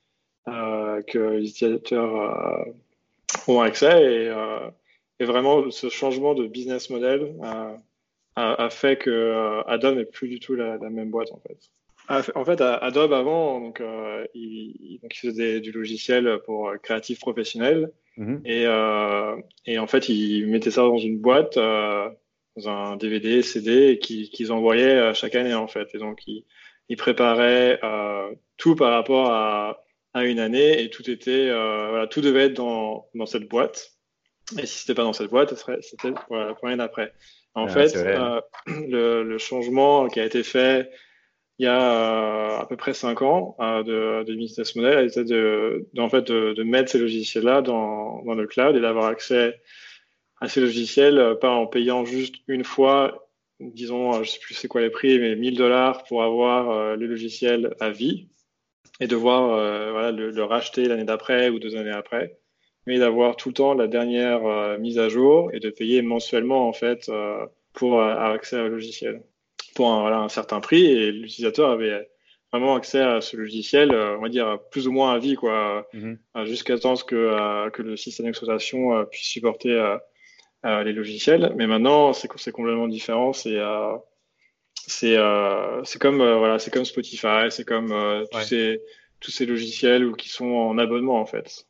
que 0.46 1.20
les 1.38 1.50
utilisateurs 1.50 2.66
ont 3.48 3.62
accès 3.62 4.04
et, 4.04 4.34
et, 5.20 5.26
vraiment 5.26 5.70
ce 5.70 5.90
changement 5.90 6.34
de 6.34 6.48
business 6.48 6.90
model 6.90 7.36
a, 7.44 7.78
a, 8.36 8.70
fait 8.70 8.98
que 8.98 9.62
Adobe 9.68 9.98
n'est 9.98 10.06
plus 10.06 10.30
du 10.30 10.40
tout 10.40 10.56
la 10.56 10.78
même 10.78 11.12
boîte 11.12 11.32
en 11.32 11.40
fait. 11.40 11.70
Ah, 12.12 12.22
en 12.36 12.44
fait, 12.44 12.60
Adobe 12.60 13.14
avant, 13.14 13.62
donc, 13.62 13.80
euh, 13.80 14.26
il, 14.34 15.00
faisait 15.14 15.62
du 15.62 15.72
logiciel 15.72 16.40
pour 16.46 16.68
euh, 16.68 16.78
créatifs 16.78 17.20
professionnels. 17.20 17.90
Mhm. 18.18 18.42
et, 18.44 18.66
euh, 18.66 19.38
et, 19.66 19.80
en 19.80 19.88
fait, 19.88 20.10
il 20.10 20.46
mettait 20.48 20.72
ça 20.72 20.82
dans 20.82 20.98
une 20.98 21.20
boîte, 21.20 21.56
euh, 21.56 22.10
dans 22.58 22.68
un 22.68 22.98
DVD, 22.98 23.42
CD, 23.42 23.98
qu'ils 23.98 24.52
envoyaient 24.52 25.14
chaque 25.14 25.36
année 25.36 25.54
en 25.54 25.68
fait. 25.68 25.88
Et 25.94 26.00
donc, 26.00 26.20
ils 26.28 26.44
il 26.90 26.98
préparaient 26.98 27.80
tout 28.58 28.76
par 28.76 28.92
rapport 28.92 29.32
à, 29.32 29.82
à, 30.14 30.26
une 30.26 30.40
année 30.40 30.84
et 30.84 30.90
tout 30.90 31.10
était, 31.10 31.48
voilà, 31.50 32.08
tout 32.08 32.20
devait 32.20 32.48
être 32.48 32.56
dans, 32.56 33.08
dans 33.16 33.26
cette 33.26 33.48
boîte. 33.48 33.92
Et 34.60 34.66
si 34.66 34.80
c'était 34.80 34.96
pas 34.96 35.04
dans 35.04 35.14
cette 35.14 35.30
boîte, 35.30 35.56
c'était 35.80 36.12
pour 36.28 36.36
l'année 36.36 36.76
d'après. 36.76 37.14
En 37.54 37.68
ah, 37.68 37.70
fait, 37.70 37.96
le, 38.68 39.24
le, 39.24 39.38
changement 39.38 40.10
qui 40.10 40.20
a 40.20 40.26
été 40.26 40.44
fait 40.44 40.90
il 41.62 41.66
y 41.66 41.68
a 41.68 42.56
euh, 42.56 42.60
à 42.60 42.66
peu 42.66 42.76
près 42.76 42.96
cinq 42.96 43.22
ans 43.22 43.56
euh, 43.60 44.24
de, 44.24 44.34
business 44.34 44.76
model 44.76 45.08
était 45.08 45.24
de, 45.24 45.88
de, 45.94 46.64
mettre 46.64 46.90
ces 46.90 46.98
logiciels-là 46.98 47.62
dans, 47.62 48.24
le 48.26 48.48
cloud 48.48 48.76
et 48.76 48.80
d'avoir 48.80 49.06
accès 49.06 49.62
à 50.40 50.50
ces 50.50 50.60
logiciels, 50.60 51.20
euh, 51.20 51.36
pas 51.36 51.52
en 51.52 51.68
payant 51.68 52.04
juste 52.04 52.38
une 52.48 52.64
fois, 52.64 53.30
disons, 53.60 54.24
je 54.24 54.32
sais 54.32 54.40
plus 54.40 54.56
c'est 54.56 54.68
quoi 54.68 54.82
les 54.82 54.90
prix, 54.90 55.20
mais 55.20 55.36
1000 55.36 55.56
dollars 55.56 56.04
pour 56.06 56.24
avoir 56.24 56.98
les 56.98 57.06
logiciels 57.06 57.76
à 57.80 57.92
vie 57.92 58.28
et 59.00 59.06
devoir 59.06 60.12
le, 60.12 60.32
le, 60.32 60.44
racheter 60.44 60.86
l'année 60.86 61.04
d'après 61.04 61.50
ou 61.50 61.60
deux 61.60 61.76
années 61.76 61.92
après, 61.92 62.40
mais 62.88 62.98
d'avoir 62.98 63.36
tout 63.36 63.50
le 63.50 63.54
temps 63.54 63.76
la 63.76 63.86
dernière 63.86 64.80
mise 64.80 64.98
à 64.98 65.10
jour 65.10 65.52
et 65.54 65.60
de 65.60 65.70
payer 65.70 66.02
mensuellement 66.02 66.68
en 66.68 66.74
fait 66.74 67.12
pour 67.74 68.02
avoir 68.02 68.32
accès 68.32 68.60
au 68.60 68.68
logiciel 68.68 69.22
pour 69.76 69.92
un, 69.92 70.02
voilà, 70.02 70.20
un 70.20 70.30
certain 70.30 70.60
prix 70.60 70.86
et 70.86 71.12
l'utilisateur 71.12 71.70
avait 71.70 72.08
vraiment 72.52 72.76
accès 72.76 73.00
à 73.00 73.22
ce 73.22 73.38
logiciel, 73.38 73.92
euh, 73.92 74.18
on 74.18 74.22
va 74.22 74.30
dire 74.30 74.60
plus 74.72 74.88
ou 74.88 74.92
moins 74.92 75.14
à 75.14 75.20
vie, 75.20 75.36
quoi, 75.36 75.88
mhm. 75.94 76.20
euh, 76.36 76.46
jusqu'à 76.46 76.78
temps 76.78 76.96
que, 76.96 77.16
euh, 77.16 77.70
que 77.70 77.82
le 77.82 77.96
système 77.96 78.26
d'exploitation 78.26 79.06
puisse 79.06 79.28
supporter 79.28 79.98
les 80.64 80.94
logiciels. 80.94 81.54
Mais 81.56 81.68
maintenant, 81.68 82.14
c'est 82.14 82.28
complètement 82.52 82.88
différent. 82.88 83.34
C'est 83.34 83.60
c'est 84.76 85.18
c'est 85.84 86.00
comme 86.00 86.18
voilà, 86.18 86.60
c'est 86.60 86.72
comme 86.72 86.86
Spotify, 86.86 87.50
c'est 87.50 87.66
comme 87.66 88.26
tous 88.32 88.42
ces 88.42 88.82
tous 89.20 89.32
ces 89.32 89.46
logiciels 89.46 90.06
ou 90.06 90.14
qui 90.14 90.30
sont 90.30 90.52
en 90.52 90.78
abonnement 90.78 91.20
en 91.20 91.26
fait. 91.26 91.68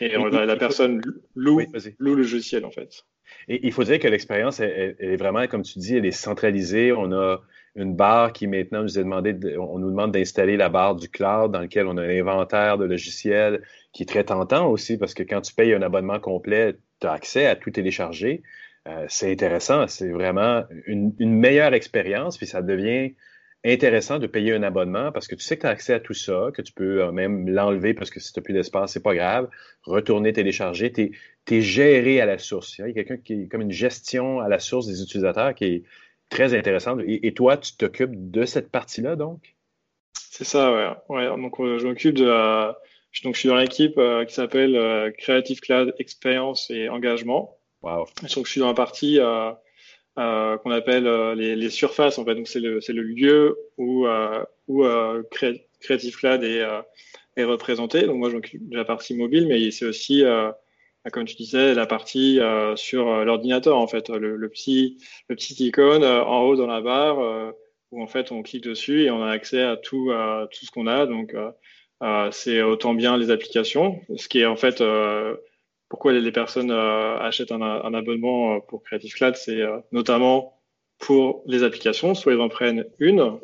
Et 0.00 0.08
la, 0.08 0.56
personne 0.56 1.00
loue, 1.34 1.60
loue 1.98 2.14
le 2.14 2.22
logiciel 2.22 2.64
en 2.64 2.70
fait. 2.70 3.04
Et 3.48 3.66
il 3.66 3.72
faut 3.72 3.84
dire 3.84 3.98
que 3.98 4.08
l'expérience, 4.08 4.60
est 4.60 5.16
vraiment, 5.16 5.46
comme 5.46 5.62
tu 5.62 5.78
dis, 5.78 5.96
elle 5.96 6.06
est 6.06 6.10
centralisée. 6.10 6.92
On 6.92 7.12
a 7.12 7.40
une 7.76 7.94
barre 7.94 8.32
qui 8.32 8.46
maintenant 8.46 8.82
nous 8.82 8.98
est 8.98 9.02
demandé, 9.02 9.36
on 9.58 9.78
nous 9.78 9.90
demande 9.90 10.12
d'installer 10.12 10.56
la 10.56 10.68
barre 10.68 10.94
du 10.94 11.08
cloud 11.08 11.50
dans 11.50 11.60
lequel 11.60 11.86
on 11.86 11.96
a 11.96 12.02
un 12.02 12.20
inventaire 12.20 12.78
de 12.78 12.84
logiciels 12.84 13.62
qui 13.92 14.04
est 14.04 14.06
très 14.06 14.24
tentant 14.24 14.68
aussi 14.68 14.96
parce 14.96 15.14
que 15.14 15.22
quand 15.22 15.40
tu 15.40 15.54
payes 15.54 15.74
un 15.74 15.82
abonnement 15.82 16.20
complet, 16.20 16.76
tu 17.00 17.06
as 17.06 17.12
accès 17.12 17.46
à 17.46 17.56
tout 17.56 17.70
télécharger. 17.70 18.42
Euh, 18.86 19.06
c'est 19.08 19.32
intéressant, 19.32 19.88
c'est 19.88 20.10
vraiment 20.10 20.64
une, 20.86 21.14
meilleure 21.18 21.72
expérience, 21.72 22.36
puis 22.36 22.46
ça 22.46 22.60
devient 22.60 23.14
intéressant 23.64 24.18
de 24.18 24.26
payer 24.26 24.52
un 24.52 24.62
abonnement 24.62 25.10
parce 25.10 25.26
que 25.26 25.34
tu 25.34 25.42
sais 25.42 25.56
que 25.56 25.62
tu 25.62 25.66
as 25.66 25.70
accès 25.70 25.94
à 25.94 26.00
tout 26.00 26.12
ça, 26.12 26.50
que 26.52 26.60
tu 26.60 26.74
peux 26.74 27.02
euh, 27.02 27.10
même 27.10 27.48
l'enlever 27.48 27.94
parce 27.94 28.10
que 28.10 28.20
si 28.20 28.32
tu 28.32 28.38
n'as 28.38 28.44
plus 28.44 28.52
d'espace, 28.52 28.92
c'est 28.92 29.02
pas 29.02 29.14
grave. 29.14 29.48
Retourner 29.84 30.34
télécharger, 30.34 30.92
tu 30.92 31.18
es, 31.50 31.60
géré 31.60 32.20
à 32.20 32.26
la 32.26 32.38
source. 32.38 32.78
Il 32.78 32.86
y 32.86 32.90
a 32.90 32.92
quelqu'un 32.92 33.16
qui 33.16 33.42
est 33.42 33.48
comme 33.48 33.62
une 33.62 33.72
gestion 33.72 34.40
à 34.40 34.48
la 34.48 34.58
source 34.58 34.86
des 34.86 35.02
utilisateurs 35.02 35.54
qui 35.54 35.64
est 35.64 35.82
très 36.30 36.56
intéressante. 36.56 37.00
Et, 37.06 37.34
toi, 37.34 37.56
tu 37.56 37.76
t'occupes 37.76 38.30
de 38.30 38.44
cette 38.44 38.70
partie-là, 38.70 39.16
donc? 39.16 39.54
C'est 40.12 40.44
ça, 40.44 40.72
ouais. 40.72 40.90
ouais 41.08 41.26
donc, 41.26 41.60
euh, 41.60 41.78
je 41.78 41.86
m'occupe 41.86 42.14
de 42.14 42.26
la... 42.26 42.78
Donc, 43.22 43.34
je 43.34 43.40
suis 43.40 43.48
dans 43.48 43.56
l'équipe 43.56 43.96
euh, 43.96 44.24
qui 44.24 44.34
s'appelle 44.34 45.12
Creative 45.18 45.60
Cloud 45.60 45.94
Experience 45.98 46.68
et 46.70 46.88
Engagement. 46.88 47.56
Wow. 47.82 48.06
Donc, 48.34 48.46
je 48.46 48.50
suis 48.50 48.60
dans 48.60 48.66
la 48.66 48.74
partie 48.74 49.20
euh, 50.16 50.56
qu'on 50.58 50.70
appelle 50.70 51.08
euh, 51.08 51.34
les, 51.34 51.56
les, 51.56 51.70
surfaces. 51.70 52.18
En 52.18 52.24
fait, 52.24 52.36
donc 52.36 52.46
c'est 52.46 52.60
le, 52.60 52.78
le, 52.86 53.02
lieu 53.02 53.58
où, 53.78 54.06
euh, 54.06 54.44
où 54.68 54.84
Creative 55.80 56.16
Cloud 56.16 56.44
est, 56.44 56.62
est, 57.36 57.44
représenté. 57.44 58.02
Donc 58.02 58.18
moi, 58.18 58.30
je 58.30 58.36
m'occupe 58.36 58.68
de 58.68 58.76
la 58.76 58.84
partie 58.84 59.16
mobile, 59.16 59.48
mais 59.48 59.72
c'est 59.72 59.86
aussi 59.86 60.22
comme 61.12 61.24
tu 61.24 61.36
disais, 61.36 61.74
la 61.74 61.86
partie 61.86 62.40
sur 62.76 63.24
l'ordinateur, 63.24 63.76
en 63.76 63.86
fait, 63.86 64.08
le, 64.08 64.36
le, 64.36 64.48
petit, 64.48 64.98
le 65.28 65.36
petit 65.36 65.66
icône 65.66 66.04
en 66.04 66.42
haut 66.42 66.56
dans 66.56 66.66
la 66.66 66.80
barre 66.80 67.52
où 67.90 68.02
en 68.02 68.06
fait 68.08 68.32
on 68.32 68.42
clique 68.42 68.64
dessus 68.64 69.04
et 69.04 69.10
on 69.10 69.22
a 69.22 69.30
accès 69.30 69.62
à 69.62 69.76
tout, 69.76 70.10
tout 70.50 70.66
ce 70.66 70.70
qu'on 70.70 70.86
a. 70.86 71.06
Donc 71.06 71.34
c'est 72.32 72.62
autant 72.62 72.94
bien 72.94 73.16
les 73.16 73.30
applications, 73.30 74.00
ce 74.16 74.28
qui 74.28 74.40
est 74.40 74.46
en 74.46 74.56
fait 74.56 74.82
pourquoi 75.88 76.12
les 76.12 76.32
personnes 76.32 76.70
achètent 76.70 77.52
un, 77.52 77.62
un, 77.62 77.94
abonnement 77.94 78.60
pour 78.60 78.82
Creative 78.82 79.14
Cloud, 79.14 79.36
c'est 79.36 79.62
notamment 79.92 80.58
pour 80.98 81.42
les 81.46 81.62
applications, 81.62 82.14
soit 82.14 82.32
ils 82.32 82.40
en 82.40 82.48
prennent 82.48 82.86
une 82.98 83.38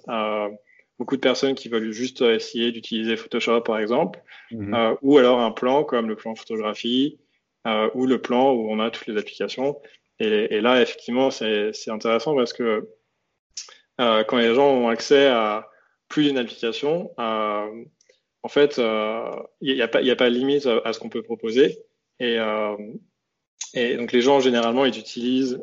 beaucoup 1.00 1.16
de 1.16 1.22
personnes 1.22 1.54
qui 1.54 1.70
veulent 1.70 1.90
juste 1.90 2.20
essayer 2.20 2.70
d'utiliser 2.72 3.16
Photoshop, 3.16 3.62
par 3.62 3.78
exemple, 3.78 4.22
mhm. 4.52 4.74
euh, 4.74 4.94
ou 5.00 5.16
alors 5.16 5.40
un 5.40 5.50
plan 5.50 5.82
comme 5.82 6.08
le 6.08 6.14
plan 6.14 6.34
photographie, 6.34 7.18
euh, 7.66 7.90
ou 7.94 8.06
le 8.06 8.20
plan 8.20 8.52
où 8.52 8.70
on 8.70 8.80
a 8.80 8.90
toutes 8.90 9.06
les 9.06 9.18
applications. 9.18 9.80
Et, 10.18 10.60
là, 10.60 10.82
effectivement, 10.82 11.30
c'est 11.30 11.72
intéressant 11.88 12.34
parce 12.34 12.52
que 12.52 12.90
euh, 14.00 14.24
quand 14.24 14.36
les 14.36 14.54
gens 14.54 14.68
ont 14.68 14.88
accès 14.88 15.28
à 15.28 15.68
plus 16.08 16.24
d'une 16.24 16.36
application, 16.36 17.10
en 17.16 18.48
fait, 18.48 18.76
il 18.76 19.74
n'y 19.74 19.80
a, 19.80 19.88
pas, 19.88 20.00
a 20.00 20.16
pas 20.16 20.28
de 20.28 20.34
limite 20.34 20.66
à, 20.66 20.92
ce 20.92 20.98
qu'on 20.98 21.08
peut 21.08 21.22
proposer. 21.22 21.78
Et, 22.18 22.36
et, 23.72 23.96
donc, 23.96 24.12
les 24.12 24.20
gens, 24.20 24.40
généralement, 24.40 24.84
ils 24.84 24.98
utilisent 24.98 25.62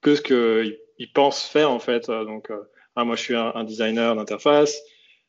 que 0.00 0.14
ce 0.16 0.22
qu'ils 0.22 1.12
pensent 1.12 1.46
faire, 1.46 1.70
en 1.70 1.78
fait. 1.78 2.08
Donc, 2.08 2.50
ah, 2.96 3.04
moi, 3.04 3.14
je 3.14 3.22
suis 3.22 3.36
un, 3.36 3.62
designer 3.62 4.16
d'interface. 4.16 4.82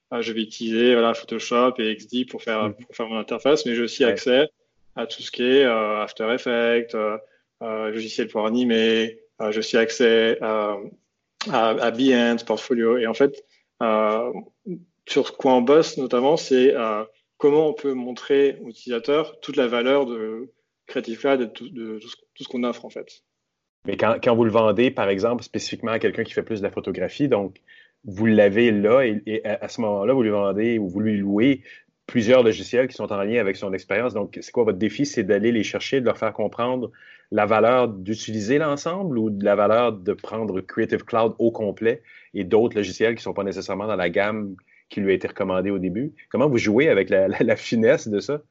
Ah, 0.09 0.21
je 0.21 0.31
vais 0.33 0.41
utiliser 0.41 0.93
voilà, 0.93 1.13
Photoshop 1.13 1.73
et 1.77 1.95
XD 1.95 2.29
pour 2.29 2.41
faire, 2.41 2.69
mm. 2.69 2.75
pour 2.75 2.95
faire 2.95 3.07
mon 3.07 3.17
interface, 3.17 3.65
mais 3.65 3.75
j'ai 3.75 3.81
aussi 3.81 4.03
accès 4.03 4.49
à 4.95 5.07
tout 5.07 5.21
ce 5.21 5.31
qui 5.31 5.43
est 5.43 5.65
euh, 5.65 6.01
After 6.01 6.31
Effects, 6.33 6.95
euh, 6.95 7.17
euh, 7.61 7.89
logiciel 7.89 8.27
pour 8.27 8.45
animer. 8.45 9.19
j'ai 9.49 9.59
aussi 9.59 9.77
accès 9.77 10.37
à, 10.41 10.77
à, 11.51 11.91
Behance, 11.91 12.43
Portfolio. 12.43 12.97
Et 12.97 13.07
en 13.07 13.13
fait, 13.13 13.45
sur 15.07 15.37
quoi 15.37 15.53
on 15.53 15.61
bosse 15.61 15.97
notamment, 15.97 16.37
c'est 16.37 16.73
comment 17.37 17.67
on 17.69 17.73
peut 17.73 17.93
montrer 17.93 18.57
aux 18.61 18.69
utilisateurs 18.69 19.39
toute 19.41 19.57
la 19.57 19.67
valeur 19.67 20.05
de 20.05 20.51
Creative 20.87 21.19
Cloud 21.19 21.41
et 21.41 21.45
de 21.45 21.51
tout, 21.51 21.69
de 21.69 21.99
tout 22.35 22.43
ce 22.43 22.47
qu'on 22.47 22.63
offre 22.63 22.85
en 22.85 22.89
fait. 22.89 23.23
Mais 23.85 23.97
quand, 23.97 24.17
quand, 24.23 24.35
vous 24.35 24.45
le 24.45 24.51
vendez, 24.51 24.91
par 24.91 25.09
exemple, 25.09 25.43
spécifiquement 25.43 25.91
à 25.91 25.99
quelqu'un 25.99 26.23
qui 26.23 26.31
fait 26.31 26.43
plus 26.43 26.59
de 26.59 26.63
la 26.63 26.71
photographie, 26.71 27.27
donc 27.27 27.59
vous 28.05 28.25
l'avez 28.25 28.71
là 28.71 29.01
et, 29.03 29.41
à, 29.45 29.67
ce 29.67 29.81
moment-là, 29.81 30.13
vous 30.13 30.23
lui 30.23 30.29
vendez 30.29 30.77
ou 30.77 30.87
vous 30.87 30.99
lui 30.99 31.17
louez 31.17 31.63
plusieurs 32.05 32.43
logiciels 32.43 32.87
qui 32.87 32.95
sont 32.95 33.11
en 33.11 33.23
lien 33.23 33.39
avec 33.39 33.55
son 33.55 33.73
expérience. 33.73 34.13
Donc, 34.13 34.37
c'est 34.41 34.51
quoi 34.51 34.63
votre 34.63 34.77
défi? 34.77 35.05
C'est 35.05 35.23
d'aller 35.23 35.51
les 35.51 35.63
chercher, 35.63 36.01
de 36.01 36.05
leur 36.05 36.17
faire 36.17 36.33
comprendre 36.33 36.91
la 37.31 37.45
valeur 37.45 37.87
d'utiliser 37.87 38.59
l'ensemble 38.59 39.17
ou 39.17 39.29
de 39.29 39.43
la 39.43 39.55
valeur 39.55 39.93
de 39.93 40.13
prendre 40.13 40.61
Creative 40.61 41.03
Cloud 41.03 41.33
au 41.39 41.51
complet 41.51 42.03
et 42.33 42.43
d'autres 42.43 42.75
logiciels 42.75 43.15
qui 43.15 43.19
ne 43.19 43.23
sont 43.23 43.33
pas 43.33 43.43
nécessairement 43.43 43.87
dans 43.87 43.95
la 43.95 44.09
gamme 44.09 44.55
qui 44.89 45.01
lui 45.01 45.11
a 45.11 45.15
été 45.15 45.27
recommandée 45.27 45.71
au 45.71 45.79
début? 45.79 46.13
Comment 46.29 46.47
vous 46.47 46.57
jouez 46.57 46.89
avec 46.89 47.09
la, 47.09 47.27
la, 47.27 47.55
finesse 47.55 48.07
de 48.07 48.19
ça? 48.19 48.41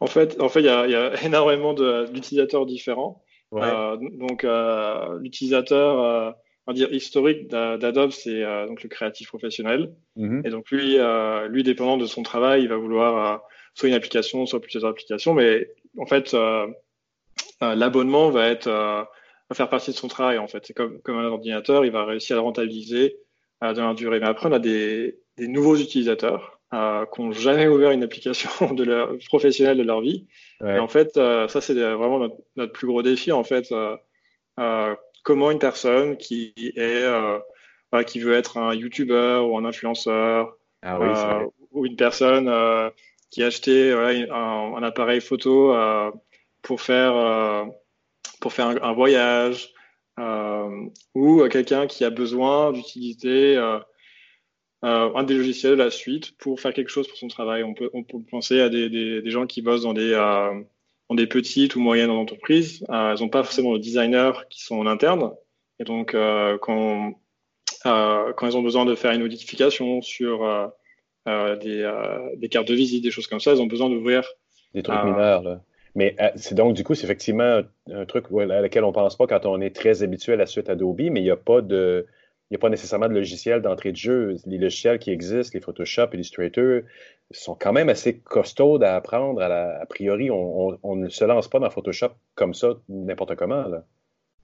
En 0.00 0.06
fait, 0.06 0.38
en 0.40 0.48
fait, 0.48 0.60
il 0.60 0.66
y 0.66 0.68
a, 0.68 0.86
y 0.86 0.94
a 0.94 1.22
énormément 1.24 1.72
d'utilisateurs 1.72 2.66
différents. 2.66 3.22
Euh, 3.54 3.96
donc, 3.96 4.44
euh, 4.44 5.18
l'utilisateur 5.20 6.02
euh, 6.02 6.32
on 6.66 6.72
va 6.72 6.74
dire 6.74 6.92
historique 6.92 7.48
d'Adobe, 7.48 8.10
c'est 8.10 8.42
donc 8.66 8.82
le 8.82 8.88
créatif 8.88 9.28
professionnel. 9.28 9.94
Mm-hmm. 10.16 10.46
Et 10.46 10.50
donc 10.50 10.70
lui, 10.70 10.98
lui, 11.48 11.62
dépendant 11.62 11.96
de 11.96 12.06
son 12.06 12.22
travail, 12.22 12.62
il 12.62 12.68
va 12.68 12.76
vouloir 12.76 13.42
soit 13.74 13.88
une 13.88 13.94
application, 13.94 14.46
soit 14.46 14.60
plusieurs 14.60 14.84
applications. 14.84 15.32
Mais 15.32 15.70
en 15.96 16.06
fait, 16.06 16.36
l'abonnement 17.60 18.30
va 18.30 18.48
être 18.48 18.68
va 18.68 19.54
faire 19.54 19.68
partie 19.68 19.92
de 19.92 19.96
son 19.96 20.08
travail. 20.08 20.38
En 20.38 20.48
fait, 20.48 20.66
c'est 20.66 20.74
comme 20.74 21.00
comme 21.02 21.18
un 21.18 21.26
ordinateur, 21.26 21.84
il 21.84 21.92
va 21.92 22.04
réussir 22.04 22.34
à 22.34 22.38
le 22.40 22.44
rentabiliser 22.44 23.16
dans 23.60 23.86
la 23.86 23.94
durée. 23.94 24.18
Mais 24.18 24.26
après, 24.26 24.48
on 24.48 24.52
a 24.52 24.58
des, 24.58 25.20
des 25.36 25.48
nouveaux 25.48 25.76
utilisateurs 25.76 26.56
euh, 26.74 27.06
qui 27.06 27.22
n'ont 27.22 27.32
jamais 27.32 27.68
ouvert 27.68 27.92
une 27.92 28.02
application 28.02 28.50
de 28.74 28.84
leur, 28.84 29.16
professionnelle 29.28 29.78
de 29.78 29.82
leur 29.82 30.00
vie. 30.00 30.26
Et 30.64 30.78
en 30.78 30.88
fait, 30.88 31.16
euh, 31.16 31.46
ça, 31.48 31.60
c'est 31.60 31.74
vraiment 31.74 32.18
notre, 32.18 32.36
notre, 32.56 32.72
plus 32.72 32.86
gros 32.86 33.02
défi. 33.02 33.30
En 33.30 33.44
fait, 33.44 33.70
euh, 33.72 33.96
euh 34.58 34.94
comment 35.26 35.50
une 35.50 35.58
personne 35.58 36.16
qui 36.16 36.54
est 36.76 37.04
qui 38.06 38.20
veut 38.20 38.34
être 38.34 38.58
un 38.58 38.74
YouTuber 38.74 39.42
ou 39.44 39.58
un 39.58 39.64
influenceur, 39.64 40.56
ah 40.82 41.00
oui, 41.00 41.08
ou 41.72 41.84
une 41.84 41.96
personne 41.96 42.50
qui 43.30 43.42
a 43.42 43.46
acheté 43.46 43.92
un, 43.92 44.74
un, 44.74 44.82
appareil 44.82 45.20
photo 45.20 45.74
pour 46.62 46.80
faire 46.80 47.66
pour 48.40 48.52
faire 48.52 48.68
un, 48.68 48.76
un 48.80 48.92
voyage, 48.92 49.72
ou 51.14 51.48
quelqu'un 51.48 51.86
qui 51.86 52.04
a 52.04 52.10
besoin 52.10 52.72
d'utiliser 52.72 53.56
euh, 53.56 53.80
un 54.84 55.24
des 55.24 55.34
logiciels 55.34 55.72
de 55.72 55.82
la 55.82 55.90
suite 55.90 56.36
pour 56.38 56.60
faire 56.60 56.72
quelque 56.72 56.90
chose 56.90 57.08
pour 57.08 57.16
son 57.16 57.28
travail. 57.28 57.64
On 57.64 57.74
peut, 57.74 57.90
on 57.94 58.04
peut 58.04 58.18
penser 58.30 58.60
à 58.60 58.68
des, 58.68 58.88
des, 58.90 59.22
des 59.22 59.30
gens 59.30 59.46
qui 59.46 59.62
bossent 59.62 59.82
dans 59.82 59.94
des, 59.94 60.14
dans 61.08 61.14
des 61.16 61.26
petites 61.26 61.76
ou 61.76 61.80
moyennes 61.80 62.10
entreprises. 62.10 62.84
Euh, 62.90 63.12
elles 63.12 63.20
n'ont 63.20 63.28
pas 63.28 63.42
forcément 63.42 63.72
de 63.72 63.78
designers 63.78 64.32
qui 64.50 64.62
sont 64.62 64.76
en 64.76 64.86
interne. 64.86 65.32
Et 65.78 65.84
donc, 65.84 66.14
euh, 66.14 66.58
quand, 66.60 67.14
euh, 67.86 68.32
quand 68.32 68.46
elles 68.46 68.56
ont 68.56 68.62
besoin 68.62 68.84
de 68.84 68.94
faire 68.94 69.12
une 69.12 69.22
modification 69.22 70.02
sur 70.02 70.72
des, 71.26 71.92
des, 72.36 72.48
cartes 72.48 72.68
de 72.68 72.74
visite, 72.74 73.02
des 73.02 73.10
choses 73.10 73.26
comme 73.26 73.40
ça, 73.40 73.52
elles 73.52 73.60
ont 73.60 73.66
besoin 73.66 73.88
d'ouvrir. 73.88 74.24
Des 74.74 74.82
trucs 74.82 75.04
mineurs, 75.04 75.42
là. 75.42 75.60
Mais 75.94 76.14
c'est 76.34 76.54
donc, 76.54 76.74
du 76.74 76.84
coup, 76.84 76.94
c'est 76.94 77.04
effectivement 77.04 77.62
un 77.90 78.04
truc 78.04 78.26
à 78.30 78.44
laquelle 78.44 78.84
on 78.84 78.88
ne 78.88 78.92
pense 78.92 79.16
pas 79.16 79.26
quand 79.26 79.46
on 79.46 79.62
est 79.62 79.74
très 79.74 80.02
habitué 80.02 80.34
à 80.34 80.36
la 80.36 80.44
suite 80.44 80.68
Adobe, 80.68 81.00
mais 81.10 81.20
il 81.20 81.24
n'y 81.24 81.30
a 81.30 81.36
pas 81.36 81.62
de 81.62 82.06
il 82.50 82.54
n'y 82.54 82.58
a 82.58 82.60
pas 82.60 82.68
nécessairement 82.68 83.08
de 83.08 83.14
logiciel 83.14 83.60
d'entrée 83.60 83.90
de 83.90 83.96
jeu. 83.96 84.36
Les 84.46 84.58
logiciels 84.58 85.00
qui 85.00 85.10
existent, 85.10 85.50
les 85.54 85.60
Photoshop, 85.60 86.10
Illustrator, 86.12 86.82
sont 87.32 87.56
quand 87.56 87.72
même 87.72 87.88
assez 87.88 88.18
costauds 88.18 88.80
à 88.82 88.94
apprendre. 88.94 89.42
A, 89.42 89.84
priori, 89.88 90.30
on, 90.30 90.96
ne 90.96 91.08
se 91.08 91.24
lance 91.24 91.48
pas 91.48 91.58
dans 91.58 91.70
Photoshop 91.70 92.10
comme 92.36 92.54
ça, 92.54 92.74
n'importe 92.88 93.34
comment. 93.34 93.64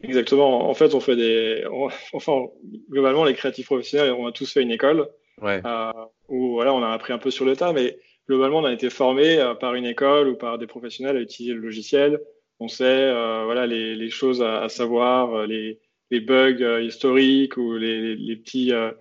Exactement. 0.02 0.68
En 0.68 0.74
fait, 0.74 0.94
on 0.94 1.00
fait 1.00 1.14
des. 1.14 1.64
enfin, 2.12 2.46
globalement, 2.90 3.24
les 3.24 3.34
créatifs 3.34 3.66
professionnels, 3.66 4.12
on 4.12 4.26
a 4.26 4.32
tous 4.32 4.52
fait 4.52 4.62
une 4.62 4.72
école 4.72 5.08
euh, 5.44 5.92
où 6.28 6.54
voilà, 6.54 6.74
on 6.74 6.82
a 6.82 6.88
appris 6.88 7.12
un 7.12 7.18
peu 7.18 7.30
sur 7.30 7.44
le 7.44 7.54
tas, 7.54 7.72
mais 7.72 7.98
globalement, 8.28 8.58
on 8.58 8.64
a 8.64 8.72
été 8.72 8.90
formé 8.90 9.38
euh, 9.38 9.54
par 9.54 9.74
une 9.74 9.86
école 9.86 10.26
ou 10.28 10.36
par 10.36 10.58
des 10.58 10.66
professionnels 10.66 11.16
à 11.16 11.20
utiliser 11.20 11.54
le 11.54 11.60
logiciel. 11.60 12.20
On 12.58 12.66
sait 12.66 12.84
euh, 12.84 13.44
voilà, 13.44 13.66
les, 13.66 14.10
choses 14.10 14.42
à, 14.42 14.62
à 14.62 14.68
savoir, 14.68 15.46
les 15.46 15.80
les 16.12 16.20
bugs 16.20 16.60
euh, 16.60 16.82
historiques 16.82 17.56
ou 17.56 17.74
les, 17.76 18.14
les, 18.14 18.36
petits, 18.36 18.72
euh, 18.72 18.92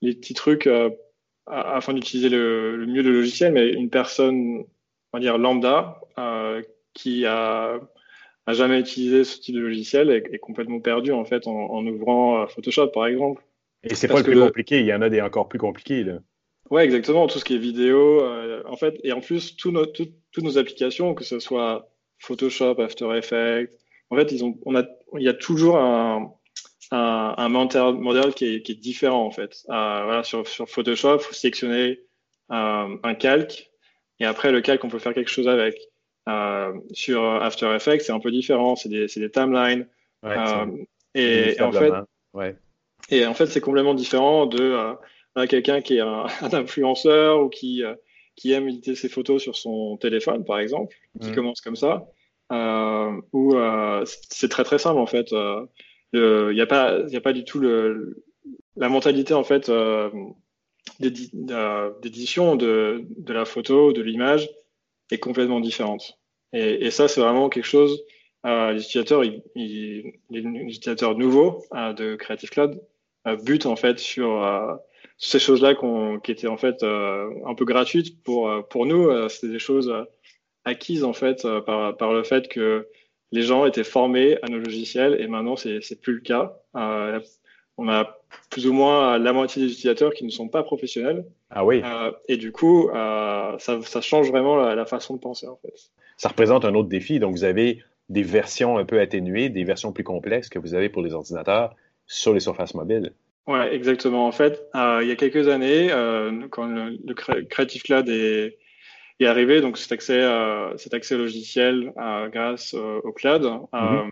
les 0.00 0.14
petits 0.14 0.32
trucs 0.32 0.66
euh, 0.66 0.88
afin 1.46 1.92
d'utiliser 1.92 2.30
le, 2.30 2.86
mieux 2.86 3.02
le 3.02 3.12
logiciel, 3.12 3.52
mais 3.52 3.68
une 3.68 3.90
personne, 3.90 4.64
on 5.12 5.18
va 5.18 5.20
dire 5.20 5.38
lambda, 5.38 6.00
qui 6.94 7.26
a, 7.26 7.78
a, 8.46 8.52
jamais 8.52 8.80
utilisé 8.80 9.24
ce 9.24 9.38
type 9.40 9.54
de 9.54 9.60
logiciel 9.60 10.10
est, 10.10 10.38
complètement 10.38 10.80
perdu 10.80 11.12
en 11.12 11.24
fait 11.24 11.46
en, 11.46 11.86
ouvrant 11.86 12.46
Photoshop 12.48 12.88
par 12.88 13.06
exemple. 13.06 13.42
Et 13.84 13.94
c'est 13.94 14.08
pas 14.08 14.18
le 14.18 14.24
plus 14.24 14.40
compliqué, 14.40 14.80
il 14.80 14.86
y 14.86 14.92
en 14.92 15.00
a 15.00 15.08
des 15.08 15.22
encore 15.22 15.48
plus 15.48 15.58
compliqués 15.58 16.02
là. 16.02 16.18
Ouais, 16.70 16.84
exactement. 16.84 17.26
Tout 17.28 17.38
ce 17.38 17.46
qui 17.46 17.54
est 17.54 17.58
vidéo, 17.58 18.22
en 18.66 18.76
fait, 18.76 18.98
et 19.02 19.12
en 19.12 19.20
plus, 19.20 19.56
toutes 19.56 19.72
nos, 19.72 19.86
toutes 19.86 20.12
nos 20.42 20.58
applications, 20.58 21.14
que 21.14 21.24
ce 21.24 21.38
soit 21.38 21.88
Photoshop, 22.18 22.78
After 22.78 23.16
Effects, 23.16 23.70
en 24.10 24.16
fait, 24.16 24.32
ils 24.32 24.44
ont, 24.44 24.58
on 24.66 24.76
a, 24.76 24.84
il 25.16 25.22
y 25.22 25.28
a 25.28 25.34
toujours 25.34 25.78
un, 25.78 26.32
un, 26.90 27.34
un 27.36 27.48
modèle 27.48 28.34
qui 28.34 28.56
est, 28.56 28.62
qui 28.62 28.72
est, 28.72 28.76
différent 28.76 29.24
en 29.24 29.30
fait. 29.30 29.64
Euh, 29.68 30.02
voilà, 30.04 30.22
sur, 30.24 30.46
sur 30.46 30.68
Photoshop, 30.68 31.16
il 31.16 31.22
faut 31.22 31.34
sélectionner 31.34 32.00
euh, 32.50 32.96
un 33.02 33.14
calque 33.14 33.68
et 34.20 34.24
après 34.24 34.52
le 34.52 34.60
calque, 34.60 34.84
on 34.84 34.88
peut 34.88 34.98
faire 34.98 35.14
quelque 35.14 35.30
chose 35.30 35.48
avec. 35.48 35.76
Euh, 36.28 36.74
sur 36.92 37.24
After 37.24 37.74
Effects, 37.74 38.02
c'est 38.02 38.12
un 38.12 38.20
peu 38.20 38.30
différent, 38.30 38.76
c'est 38.76 38.90
des, 38.90 39.06
des, 39.06 39.30
timelines. 39.30 39.88
Ouais, 40.22 40.36
euh, 40.36 40.66
et, 41.14 41.60
en 41.60 41.72
fait, 41.72 41.92
ouais. 42.34 42.54
et 43.08 43.24
en 43.24 43.32
fait, 43.32 43.46
c'est 43.46 43.62
complètement 43.62 43.94
différent 43.94 44.44
de 44.44 44.60
euh, 45.38 45.46
quelqu'un 45.46 45.80
qui 45.80 45.96
est 45.96 46.00
un, 46.00 46.26
un, 46.42 46.52
influenceur 46.52 47.42
ou 47.42 47.48
qui, 47.48 47.82
qui 48.36 48.52
aime 48.52 48.68
éditer 48.68 48.94
ses 48.94 49.08
photos 49.08 49.42
sur 49.42 49.56
son 49.56 49.96
téléphone, 49.96 50.44
par 50.44 50.58
exemple, 50.58 50.94
qui 51.20 51.30
mm. 51.30 51.34
commence 51.34 51.60
comme 51.62 51.76
ça. 51.76 52.06
ou 53.32 53.54
c'est 54.04 54.50
très 54.50 54.64
très 54.64 54.78
simple 54.78 54.98
en 54.98 55.06
fait 55.06 55.32
il 56.12 56.50
n'y 56.52 56.60
a 56.60 56.66
pas 56.66 57.00
il 57.08 57.16
a 57.16 57.20
pas 57.20 57.32
du 57.32 57.44
tout 57.44 57.60
la 57.60 58.88
mentalité 58.88 59.34
en 59.34 59.44
fait 59.44 59.68
euh, 59.68 60.10
d'édition 61.00 62.56
de, 62.56 63.04
la 63.26 63.44
photo 63.44 63.92
de 63.92 64.02
l'image 64.02 64.48
est 65.10 65.18
complètement 65.18 65.60
différente. 65.60 66.18
Et, 66.52 66.90
ça 66.90 67.08
c'est 67.08 67.20
vraiment 67.20 67.48
quelque 67.48 67.66
chose 67.66 68.02
euh, 68.46 68.78
ils, 69.54 70.12
les 70.30 70.40
utilisateurs 70.40 71.16
nouveaux 71.16 71.64
euh, 71.74 71.92
de 71.92 72.14
Creative 72.14 72.50
Cloud 72.50 72.80
euh, 73.26 73.36
butent 73.36 73.66
en 73.66 73.76
fait 73.76 73.98
sur 73.98 74.44
euh, 74.44 74.74
ces 75.18 75.38
choses 75.38 75.60
là 75.60 75.74
qui 76.22 76.30
étaient 76.30 76.46
en 76.46 76.56
fait 76.56 76.82
euh, 76.82 77.28
un 77.46 77.54
peu 77.54 77.64
gratuites 77.64 78.22
pour 78.22 78.50
pour 78.68 78.86
nous. 78.86 79.28
C'était 79.28 79.52
des 79.52 79.58
choses 79.58 79.92
acquises 80.64 81.04
en 81.04 81.12
fait 81.12 81.46
par 81.66 81.96
par 81.96 82.12
le 82.12 82.22
fait 82.22 82.48
que 82.48 82.88
les 83.32 83.42
gens 83.42 83.66
étaient 83.66 83.84
formés 83.84 84.38
à 84.42 84.48
nos 84.48 84.58
logiciels 84.58 85.20
et 85.20 85.26
maintenant 85.26 85.56
c'est 85.56 85.80
c'est 85.82 86.00
plus 86.00 86.14
le 86.14 86.20
cas. 86.20 86.56
Euh, 86.76 87.20
on 87.76 87.88
a 87.88 88.18
plus 88.50 88.66
ou 88.66 88.72
moins 88.72 89.18
la 89.18 89.32
moitié 89.32 89.62
des 89.62 89.70
utilisateurs 89.70 90.12
qui 90.12 90.24
ne 90.24 90.30
sont 90.30 90.48
pas 90.48 90.62
professionnels. 90.62 91.24
Ah 91.50 91.64
oui. 91.64 91.80
et 92.28 92.36
du 92.36 92.50
coup, 92.50 92.90
ça, 92.92 93.56
ça, 93.58 94.00
change 94.00 94.30
vraiment 94.30 94.56
la, 94.56 94.74
la, 94.74 94.84
façon 94.84 95.14
de 95.14 95.20
penser 95.20 95.46
en 95.46 95.56
fait. 95.56 95.72
Ça 96.16 96.28
représente 96.28 96.64
un 96.64 96.74
autre 96.74 96.88
défi. 96.88 97.20
Donc, 97.20 97.32
vous 97.32 97.44
avez 97.44 97.82
des 98.08 98.22
versions 98.22 98.78
un 98.78 98.84
peu 98.84 99.00
atténuées, 99.00 99.48
des 99.48 99.64
versions 99.64 99.92
plus 99.92 100.04
complexes 100.04 100.48
que 100.48 100.58
vous 100.58 100.74
avez 100.74 100.88
pour 100.88 101.02
les 101.02 101.14
ordinateurs 101.14 101.74
sur 102.06 102.32
les 102.32 102.40
surfaces 102.40 102.74
mobiles. 102.74 103.12
Oui, 103.46 103.60
exactement. 103.70 104.26
En 104.26 104.32
fait, 104.32 104.62
euh, 104.74 105.00
il 105.02 105.08
y 105.08 105.10
a 105.10 105.16
quelques 105.16 105.48
années, 105.48 105.88
euh, 105.90 106.48
quand 106.50 106.66
le, 106.66 106.98
Creative 107.44 107.82
Cloud 107.82 108.08
est, 108.08 108.58
est, 109.20 109.26
arrivé, 109.26 109.60
donc 109.60 109.78
cet 109.78 109.92
accès, 109.92 110.20
euh, 110.20 110.76
cet 110.76 110.94
accès 110.94 111.16
logiciel 111.16 111.92
euh, 111.98 112.28
grâce 112.28 112.74
au 112.74 113.12
cloud, 113.12 113.42
mm-hmm. 113.72 114.10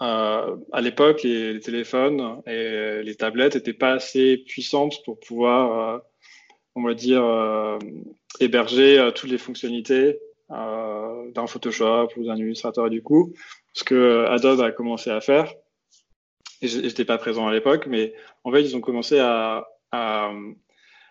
à 0.00 0.80
l'époque, 0.80 1.22
les, 1.22 1.54
les, 1.54 1.60
téléphones 1.60 2.42
et 2.46 3.02
les 3.02 3.14
tablettes 3.14 3.54
n'étaient 3.54 3.72
pas 3.72 3.92
assez 3.92 4.38
puissantes 4.38 5.02
pour 5.04 5.18
pouvoir, 5.20 6.02
on 6.74 6.82
va 6.82 6.94
dire, 6.94 7.22
héberger 8.40 9.10
toutes 9.14 9.30
les 9.30 9.38
fonctionnalités 9.38 10.18
euh, 10.50 11.30
d'un 11.32 11.46
Photoshop 11.46 12.08
ou 12.16 12.24
d'un 12.24 12.36
Illustrator. 12.36 12.86
Et 12.86 12.90
du 12.90 13.02
coup, 13.02 13.34
ce 13.74 13.84
que 13.84 14.24
Adobe 14.28 14.62
a 14.62 14.72
commencé 14.72 15.10
à 15.10 15.20
faire, 15.20 15.52
et 16.62 16.68
j'étais 16.68 17.04
pas 17.04 17.18
présent 17.18 17.46
à 17.46 17.52
l'époque, 17.52 17.86
mais 17.86 18.14
en 18.44 18.52
fait, 18.52 18.62
ils 18.62 18.74
ont 18.74 18.80
commencé 18.80 19.18
à, 19.18 19.68
à, 19.92 20.32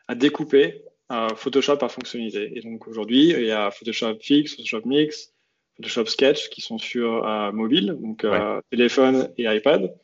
à 0.07 0.15
découper 0.15 0.81
euh, 0.83 0.86
Photoshop 1.35 1.77
par 1.77 1.91
fonctionnalité. 1.91 2.51
Et 2.55 2.61
donc 2.61 2.87
aujourd'hui, 2.87 3.29
il 3.29 3.45
y 3.45 3.51
a 3.51 3.71
Photoshop 3.71 4.17
Fix, 4.21 4.55
Photoshop 4.55 4.81
Mix, 4.85 5.33
Photoshop 5.77 6.05
Sketch 6.07 6.49
qui 6.49 6.61
sont 6.61 6.77
sur 6.77 7.25
euh, 7.25 7.51
mobile, 7.51 7.97
donc 7.99 8.23
euh, 8.25 8.61
téléphone 8.71 9.31
et 9.37 9.43
iPad, 9.43 9.95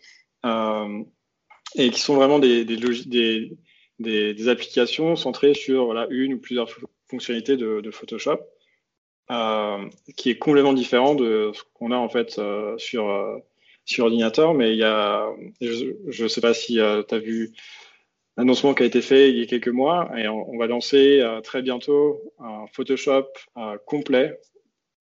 euh, 0.46 1.04
et 1.76 1.90
qui 1.90 2.00
sont 2.00 2.16
vraiment 2.16 2.40
des, 2.40 2.64
des, 2.64 2.78
des, 2.78 3.58
des, 4.00 4.34
des 4.34 4.48
applications 4.48 5.16
centrées 5.16 5.54
sur 5.54 5.86
voilà, 5.86 6.08
une 6.10 6.36
ou 6.36 6.40
plusieurs 6.40 6.70
fonctionnalités 7.10 7.58
de, 7.58 7.82
de 7.82 7.92
Photoshop. 7.92 8.40
Euh, 9.32 9.88
qui 10.18 10.30
est 10.32 10.38
complètement 10.38 10.74
différent 10.74 11.16
de 11.16 11.52
ce 11.54 11.64
qu'on 11.74 11.92
a 11.92 11.96
en 11.96 12.10
fait 12.10 12.38
euh, 12.40 12.78
sur 12.78 13.10
euh, 13.10 13.38
sur 13.86 14.04
ordinateur, 14.04 14.54
mais 14.54 14.74
il 14.74 14.78
y 14.78 14.84
a, 14.84 15.30
je 15.62 16.24
ne 16.24 16.28
sais 16.28 16.42
pas 16.42 16.54
si 16.54 16.74
tu 16.74 16.82
as 16.82 17.20
vu 17.20 17.52
l'annoncement 18.38 18.74
qui 18.74 18.84
a 18.84 18.86
été 18.86 19.02
fait 19.02 19.30
il 19.30 19.38
y 19.38 19.44
a 19.44 19.46
quelques 19.46 19.68
mois, 19.68 20.10
et 20.18 20.28
on, 20.28 20.58
va 20.58 20.68
lancer 20.68 21.24
très 21.44 21.62
bientôt 21.62 22.22
un 22.40 22.66
Photoshop 22.74 23.28
complet 23.86 24.40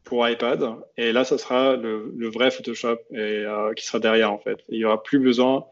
pour 0.05 0.29
iPad, 0.29 0.77
et 0.97 1.13
là, 1.13 1.25
ça 1.25 1.39
sera 1.39 1.77
le, 1.77 2.13
le 2.17 2.29
vrai 2.29 2.51
Photoshop 2.51 2.99
et, 3.13 3.47
qui 3.77 3.87
sera 3.87 4.01
derrière 4.01 4.33
en 4.33 4.39
fait. 4.39 4.59
il 4.69 4.79
n'y 4.79 4.85
aura 4.85 5.03
plus 5.03 5.19
besoin 5.19 5.65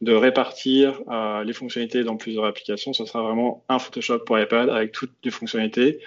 de 0.00 0.12
répartir 0.12 1.00
les 1.44 1.52
fonctionnalités 1.52 2.04
dans 2.04 2.16
plusieurs 2.16 2.44
applications, 2.44 2.92
ce 2.92 3.04
sera 3.04 3.22
vraiment 3.22 3.64
un 3.68 3.78
Photoshop 3.78 4.20
pour 4.20 4.38
iPad 4.38 4.70
avec 4.70 4.92
toutes 4.92 5.14
les 5.24 5.30
fonctionnalités 5.30 6.00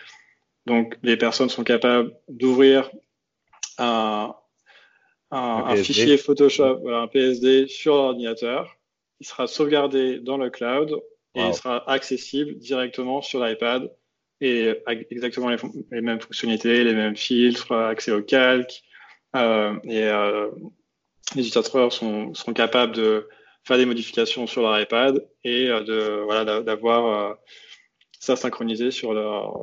donc, 0.65 0.97
les 1.01 1.17
personnes 1.17 1.49
sont 1.49 1.63
capables 1.63 2.15
d'ouvrir 2.27 2.91
un, 3.77 4.33
fichier 5.77 6.17
Photoshop, 6.17 6.87
un 6.89 7.07
PSD 7.07 7.67
sur 7.67 7.95
l'ordinateur. 7.95 8.77
Il 9.21 9.25
sera 9.25 9.45
sauvegardé 9.45 10.19
dans 10.19 10.37
le 10.37 10.49
cloud 10.49 10.99
et 11.35 11.41
il 11.41 11.53
sera 11.53 11.87
accessible 11.89 12.57
directement 12.57 13.21
sur 13.21 13.45
l'iPad 13.45 13.87
et 14.41 14.73
exactement 15.11 15.49
les, 15.91 16.01
mêmes 16.01 16.19
fonctionnalités, 16.19 16.83
les 16.83 16.95
mêmes 16.95 17.15
filtres, 17.15 17.71
accès 17.71 18.11
au 18.11 18.23
calque. 18.23 18.81
Euh, 19.35 19.77
et 19.83 20.05
euh, 20.05 20.49
les 21.35 21.41
utilisateurs 21.47 21.93
sont, 21.93 22.33
seront 22.33 22.53
capables 22.53 22.95
de 22.95 23.29
faire 23.63 23.77
des 23.77 23.85
modifications 23.85 24.47
sur 24.47 24.63
leur 24.63 24.81
iPad 24.81 25.23
et 25.43 25.69
euh, 25.69 25.83
de 25.83 26.23
voilà 26.23 26.63
d'avoir 26.63 27.37
ça 28.19 28.35
synchronisé 28.35 28.89
sur 28.89 29.13
leur 29.13 29.55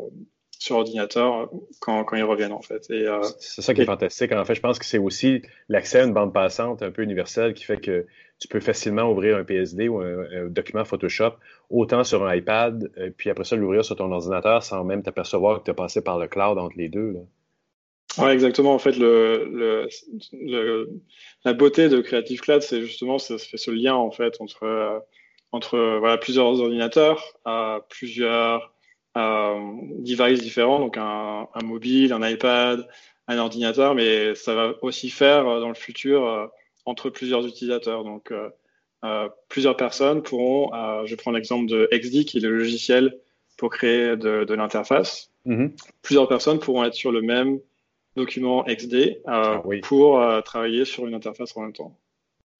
sur 0.59 0.77
ordinateur 0.77 1.51
quand, 1.81 2.05
quand, 2.05 2.17
ils 2.17 2.25
reviennent 2.25 2.53
en 2.53 2.63
fait. 2.63 2.87
Euh, 2.91 3.23
c'est 3.39 3.63
ça 3.63 3.75
qui 3.75 3.83
est 3.83 3.87
fantastique. 3.87 4.33
En 4.33 4.45
fait, 4.45 4.57
je 4.57 4.61
pense 4.61 4.79
que 4.79 4.85
c'est 4.85 4.99
aussi 4.99 5.43
l'accès 5.69 6.01
à 6.01 6.05
une 6.05 6.13
bande 6.13 6.35
passante 6.35 6.83
un 6.83 6.91
peu 6.91 7.03
universelle 7.03 7.55
qui 7.55 7.65
fait 7.65 7.81
que 7.81 8.07
tu 8.41 8.49
peux 8.49 8.61
facilement 8.61 9.11
ouvrir 9.11 9.37
un 9.37 9.45
PSD 9.45 9.89
ou 9.89 10.01
un, 10.01 10.47
document 10.49 10.85
Photoshop 10.85 11.35
autant 11.71 12.05
sur 12.05 12.27
un 12.27 12.35
iPad, 12.35 12.91
euh, 12.99 13.11
puis 13.17 13.31
après 13.31 13.45
ça 13.45 13.57
l'ouvrir 13.57 13.85
sur 13.85 13.97
ton 13.97 14.11
ordinateur 14.11 14.63
sans 14.63 14.85
même 14.85 15.03
t'apercevoir 15.03 15.61
que 15.61 15.65
tu 15.65 15.71
as 15.71 15.75
passé 15.75 16.03
par 16.03 16.19
le 16.19 16.27
cloud 16.27 16.59
entre 16.59 16.77
les 16.77 16.89
deux. 16.89 17.15
Oui, 18.19 18.31
exactement. 18.31 18.75
En 18.75 18.79
fait, 18.79 18.97
le, 18.97 19.89
le, 20.33 20.89
la 21.45 21.53
beauté 21.53 21.89
de 21.89 22.01
Creative 22.01 22.41
Cloud, 22.41 22.63
c'est 22.63 22.83
justement 22.83 23.19
ça 23.19 23.39
fait 23.39 23.59
ce 23.59 23.71
lien 23.71 23.95
en 23.95 24.11
fait 24.11 24.41
entre, 24.41 24.65
euh, 24.65 24.99
entre 25.53 25.99
voilà, 25.99 26.19
plusieurs 26.19 26.61
ordinateurs, 26.61 27.23
à 27.45 27.81
plusieurs 27.89 28.63
euh, 28.63 28.78
devices 29.99 30.41
différents, 30.41 30.79
donc 30.79 30.97
un, 30.97 31.49
un, 31.55 31.65
mobile, 31.65 32.13
un 32.13 32.29
iPad, 32.29 32.87
un 33.29 33.39
ordinateur, 33.39 33.95
mais 33.95 34.35
ça 34.35 34.55
va 34.55 34.75
aussi 34.83 35.11
faire 35.11 35.47
euh, 35.47 35.61
dans 35.61 35.69
le 35.69 35.75
futur 35.75 36.27
euh, 36.27 36.47
entre 36.87 37.11
plusieurs 37.11 37.47
utilisateurs. 37.47 38.03
Donc, 38.03 38.33
euh, 38.33 39.29
plusieurs 39.49 39.77
personnes 39.77 40.23
pourront, 40.23 40.71
je 41.05 41.15
prends 41.15 41.31
l'exemple 41.31 41.71
de 41.71 41.89
XD, 41.93 42.25
qui 42.25 42.39
est 42.39 42.41
le 42.41 42.57
logiciel 42.57 43.17
pour 43.57 43.71
créer 43.71 44.17
de, 44.17 44.45
de 44.45 44.55
l'interface. 44.55 45.31
Mm-hmm. 45.47 45.71
Plusieurs 46.03 46.27
personnes 46.27 46.59
pourront 46.59 46.85
être 46.85 46.95
sur 46.95 47.13
le 47.13 47.23
même 47.23 47.61
document 48.17 48.65
XD 48.65 49.21
ah 49.27 49.63
pour 49.85 50.21
travailler 50.43 50.85
sur 50.85 51.07
une 51.07 51.15
interface 51.15 51.57
en 51.57 51.63
même 51.63 51.73
temps. 51.73 51.97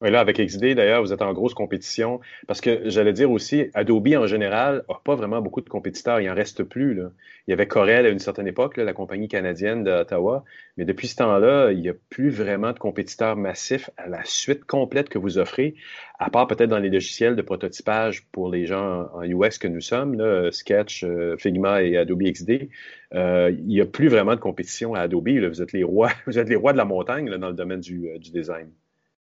Oui, 0.01 0.13
là, 0.13 0.21
avec 0.21 0.39
XD, 0.39 0.77
d'ailleurs, 0.77 1.03
vous 1.03 1.13
êtes 1.13 1.23
en 1.23 1.33
grosse 1.33 1.55
compétition. 1.55 2.21
Parce 2.47 2.61
que 2.61 2.89
j'allais 2.89 3.13
dire 3.13 3.33
aussi, 3.33 3.67
Adobe 3.75 4.15
en 4.15 4.29
général 4.29 4.85
n'a 4.89 5.01
pas 5.03 5.17
vraiment 5.17 5.41
beaucoup 5.41 5.61
de 5.61 5.69
compétiteurs. 5.69 6.21
Il 6.21 6.31
en 6.31 6.37
reste 6.37 6.63
plus. 6.63 6.95
Là. 6.95 7.11
Il 7.47 7.51
y 7.51 7.53
avait 7.53 7.67
Corel 7.67 8.07
à 8.07 8.09
une 8.09 8.21
certaine 8.21 8.47
époque, 8.47 8.77
la 8.77 8.93
compagnie 8.93 9.27
canadienne 9.27 9.83
d'Ottawa. 9.83 10.45
Mais 10.77 10.85
depuis 10.85 11.09
ce 11.09 11.17
temps-là, 11.17 11.73
il 11.73 11.81
n'y 11.81 11.89
a 11.89 11.95
plus 12.11 12.31
vraiment 12.31 12.73
de 12.73 12.79
compétiteurs 12.79 13.35
massifs 13.35 13.91
à 13.97 14.09
la 14.09 14.25
suite 14.25 14.65
complète 14.67 15.09
que 15.09 15.19
vous 15.19 15.37
offrez, 15.37 15.75
à 16.21 16.31
part 16.31 16.47
peut-être 16.47 16.71
dans 16.71 16.79
les 16.79 16.91
logiciels 16.91 17.35
de 17.35 17.43
prototypage 17.43 18.25
pour 18.31 18.51
les 18.51 18.67
gens 18.67 19.09
en 19.15 19.25
UX 19.25 19.59
que 19.59 19.67
nous 19.67 19.81
sommes, 19.81 20.15
là, 20.15 20.53
Sketch, 20.53 21.03
euh, 21.03 21.37
Figma 21.39 21.83
et 21.83 21.97
Adobe 21.97 22.23
XD. 22.23 22.69
Euh, 23.15 23.51
il 23.51 23.67
n'y 23.67 23.81
a 23.81 23.87
plus 23.87 24.07
vraiment 24.07 24.37
de 24.37 24.41
compétition 24.41 24.95
à 24.95 25.01
Adobe. 25.01 25.27
Là. 25.27 25.49
Vous 25.49 25.61
êtes 25.61 25.73
les 25.73 25.83
rois, 25.83 26.11
vous 26.29 26.39
êtes 26.39 26.49
les 26.49 26.57
rois 26.57 26.73
de 26.73 26.79
la 26.79 26.85
montagne 26.85 27.29
là, 27.29 27.39
dans 27.39 27.49
le 27.49 27.55
domaine 27.55 27.81
du, 27.81 28.09
euh, 28.11 28.19
du 28.19 28.31
design. 28.31 28.71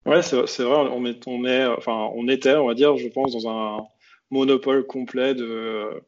Ouais, 0.07 0.23
c'est 0.23 0.37
vrai, 0.37 0.89
on, 0.93 1.05
est, 1.05 1.27
on, 1.27 1.45
est, 1.45 1.67
enfin, 1.67 2.11
on 2.15 2.29
était, 2.29 2.55
on 2.55 2.69
va 2.69 2.75
dire, 2.75 2.97
je 2.97 3.09
pense, 3.09 3.33
dans 3.33 3.51
un 3.51 3.87
monopole 4.31 4.87
complet 4.87 5.35
de, 5.35 6.01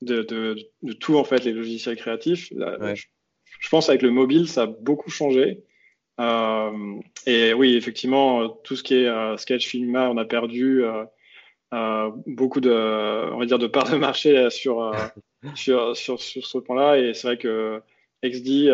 de, 0.00 0.22
de, 0.22 0.56
de 0.82 0.92
tout, 0.94 1.18
en 1.18 1.24
fait, 1.24 1.44
les 1.44 1.52
logiciels 1.52 1.96
créatifs. 1.96 2.50
je, 2.52 3.68
pense 3.70 3.90
avec 3.90 4.00
le 4.00 4.10
mobile, 4.10 4.48
ça 4.48 4.62
a 4.62 4.66
beaucoup 4.66 5.10
changé. 5.10 5.62
Euh, 6.20 7.00
et 7.26 7.52
oui, 7.52 7.76
effectivement, 7.76 8.48
tout 8.48 8.76
ce 8.76 8.82
qui 8.82 8.94
est 8.94 9.08
euh, 9.08 9.36
Sketch, 9.36 9.66
Figma, 9.66 10.08
on 10.08 10.16
a 10.16 10.24
perdu 10.24 10.82
euh, 10.82 11.04
euh 11.74 12.10
beaucoup 12.26 12.60
de, 12.60 12.70
on 12.70 13.38
va 13.38 13.44
dire, 13.44 13.58
de 13.58 13.66
parts 13.66 13.90
de 13.90 13.96
marché 13.96 14.48
sur, 14.48 14.82
euh, 14.82 14.94
sur, 15.54 15.94
sur, 15.94 16.18
sur, 16.18 16.46
ce 16.46 16.58
point-là. 16.58 16.98
Et 16.98 17.12
c'est 17.12 17.26
vrai 17.26 17.36
que 17.36 17.82
XD 18.24 18.72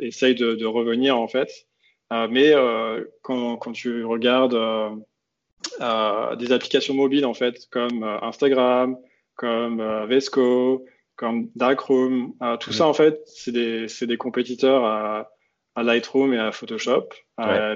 essaye 0.00 0.34
de, 0.34 0.54
de 0.54 0.64
revenir, 0.64 1.18
en 1.18 1.28
fait. 1.28 1.66
Euh, 2.12 2.28
mais 2.30 2.52
euh, 2.52 3.04
quand, 3.22 3.56
quand, 3.56 3.72
tu 3.72 4.04
regardes 4.04 4.54
euh, 4.54 6.36
des 6.36 6.52
applications 6.52 6.94
mobiles, 6.94 7.26
en 7.26 7.34
fait, 7.34 7.68
comme 7.70 8.04
Instagram, 8.22 8.96
comme 9.34 10.06
Vesco, 10.06 10.84
comme 11.16 11.48
Darkroom, 11.56 12.34
tout 12.60 12.72
ça, 12.72 12.86
en 12.86 12.94
fait, 12.94 13.20
c'est 13.26 13.52
des, 13.52 13.86
des, 14.02 14.16
compétiteurs 14.16 14.84
à, 14.84 15.30
à, 15.74 15.82
Lightroom 15.82 16.34
et 16.34 16.38
à 16.38 16.52
Photoshop. 16.52 17.08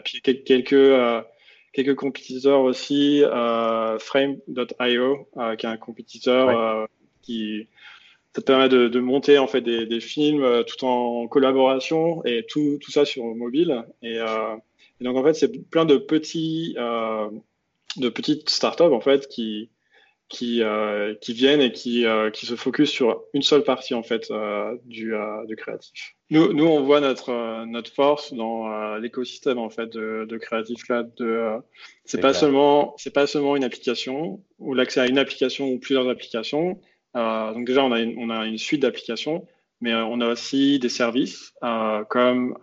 puis 0.04 0.20
quelques 0.22 1.24
quelques 1.76 1.94
compétiteurs 1.94 2.60
aussi, 2.60 3.22
euh, 3.22 3.98
Frame.io, 3.98 5.28
euh, 5.36 5.56
qui 5.56 5.66
est 5.66 5.68
un 5.68 5.76
compétiteur 5.76 6.48
euh, 6.48 6.86
qui, 7.20 7.68
ça 8.36 8.42
te 8.42 8.46
permet 8.46 8.68
de, 8.68 8.88
de, 8.88 9.00
monter 9.00 9.38
en 9.38 9.46
fait 9.46 9.62
des, 9.62 9.86
des, 9.86 10.00
films 10.00 10.42
euh, 10.42 10.62
tout 10.62 10.84
en 10.84 11.26
collaboration 11.26 12.22
et 12.26 12.44
tout, 12.46 12.78
tout 12.82 12.90
ça 12.90 13.06
sur 13.06 13.24
mobile. 13.24 13.82
Et, 14.02 14.18
euh, 14.18 14.54
et 15.00 15.04
donc 15.04 15.16
en 15.16 15.24
fait, 15.24 15.32
c'est 15.32 15.50
plein 15.70 15.86
de 15.86 15.96
petits, 15.96 16.74
euh, 16.76 17.30
de 17.96 18.10
petites 18.10 18.50
startups 18.50 18.82
en 18.82 19.00
fait 19.00 19.26
qui 19.28 19.70
qui, 20.28 20.60
euh, 20.60 21.14
qui 21.14 21.32
viennent 21.34 21.62
et 21.62 21.70
qui, 21.70 22.04
qui 22.32 22.46
se 22.46 22.56
focus 22.56 22.90
sur 22.90 23.22
une 23.32 23.42
seule 23.42 23.62
partie 23.62 23.94
en 23.94 24.02
fait 24.02 24.30
du, 24.84 25.14
du 25.46 25.56
créatif. 25.56 26.16
Nous, 26.30 26.52
nous, 26.52 26.66
on 26.66 26.82
voit 26.82 27.00
notre 27.00 27.64
notre 27.64 27.92
force 27.92 28.34
dans 28.34 28.96
l'écosystème 28.96 29.58
en 29.58 29.70
fait 29.70 29.86
de, 29.86 30.26
de 30.28 30.36
Creative 30.36 30.82
Cloud. 30.82 31.12
De, 31.16 31.52
c'est 32.04 32.20
pas 32.20 32.34
seulement 32.34 32.94
c'est 32.98 33.14
pas 33.14 33.28
seulement 33.28 33.54
une 33.54 33.62
application 33.62 34.42
ou 34.58 34.74
l'accès 34.74 35.00
à 35.00 35.06
une 35.06 35.18
application 35.18 35.68
ou 35.68 35.78
plusieurs 35.78 36.08
applications 36.08 36.80
donc 37.16 37.66
déjà, 37.66 37.84
on 37.84 37.92
a 37.92 38.00
une, 38.00 38.14
on 38.18 38.30
a 38.30 38.46
une 38.46 38.58
suite 38.58 38.82
d'applications, 38.82 39.46
mais 39.80 39.92
euh, 39.92 40.04
on 40.04 40.20
a 40.20 40.28
aussi 40.28 40.78
des 40.78 40.88
services 40.88 41.52
euh, 41.62 42.04
comme 42.04 42.56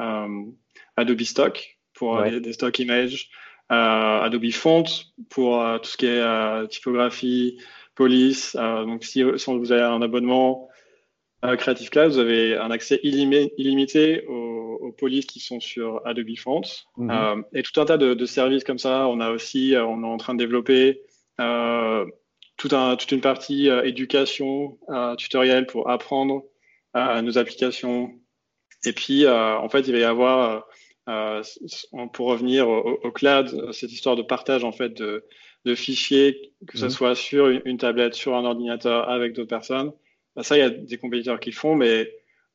Adobe 0.96 1.22
Stock 1.22 1.80
pour 1.94 2.22
des, 2.24 2.40
des, 2.40 2.54
stock 2.54 2.78
images, 2.80 3.30
Adobe 3.70 4.52
Font 4.52 4.84
pour 5.30 5.64
tout 5.82 5.90
ce 5.90 5.98
qui 5.98 6.06
est 6.06 6.68
typographie, 6.68 7.58
police. 7.96 8.56
donc 8.56 9.04
si, 9.04 9.24
vous 9.24 9.72
avez 9.72 9.82
un 9.82 10.02
abonnement 10.02 10.70
Creative 11.42 11.90
Cloud, 11.90 12.12
vous 12.12 12.20
avez 12.20 12.56
un 12.58 12.72
accès 12.72 13.00
illimité 13.04 14.26
aux, 14.28 14.78
aux, 14.82 14.92
polices 14.92 15.26
qui 15.26 15.40
sont 15.40 15.60
sur 15.60 16.02
Adobe 16.06 16.36
Font 16.38 16.62
mhm. 16.98 17.44
et 17.54 17.64
tout 17.64 17.80
un 17.80 17.86
tas 17.86 17.98
de, 17.98 18.14
de, 18.14 18.26
services 18.26 18.64
comme 18.64 18.80
ça. 18.80 19.08
On 19.08 19.20
a 19.20 19.30
aussi, 19.32 19.74
on 19.78 20.04
est 20.04 20.08
en 20.08 20.18
train 20.18 20.34
de 20.34 20.40
développer 20.40 21.02
un, 22.72 22.96
toute 22.96 23.12
une 23.12 23.22
partie 23.22 23.70
euh, 23.70 23.84
éducation, 23.84 24.78
euh, 24.90 25.16
tutoriel 25.16 25.66
pour 25.66 25.90
apprendre 25.90 26.44
euh, 26.96 27.22
nos 27.22 27.38
applications. 27.38 28.12
Et 28.86 28.94
puis, 28.94 29.26
en 29.28 29.70
fait, 29.70 29.88
il 29.88 29.94
va 29.94 30.00
y 30.00 30.04
avoir, 30.04 30.68
pour 32.12 32.28
revenir 32.28 32.68
au, 32.68 33.12
cloud, 33.12 33.72
cette 33.72 33.94
histoire 33.94 34.18
de 34.18 34.22
partage 34.22 34.66
en 34.66 34.74
fait 34.74 34.90
de, 34.90 35.26
de 35.64 35.74
fichiers, 35.74 36.54
que 36.68 36.78
ce 36.78 36.86
mhm. 36.86 36.92
soit 36.92 37.16
sur 37.16 37.48
une, 37.48 37.78
tablette, 37.78 38.14
sur 38.14 38.36
un 38.36 38.44
ordinateur, 38.44 39.10
avec 39.10 39.32
d'autres 39.32 39.48
personnes. 39.48 39.94
Bah, 40.36 40.44
ça, 40.44 40.58
il 40.58 40.60
y 40.60 40.64
a 40.64 40.70
des 40.70 40.98
compétiteurs 40.98 41.40
qui 41.40 41.52
le 41.52 41.56
font, 41.56 41.76
mais 41.76 42.12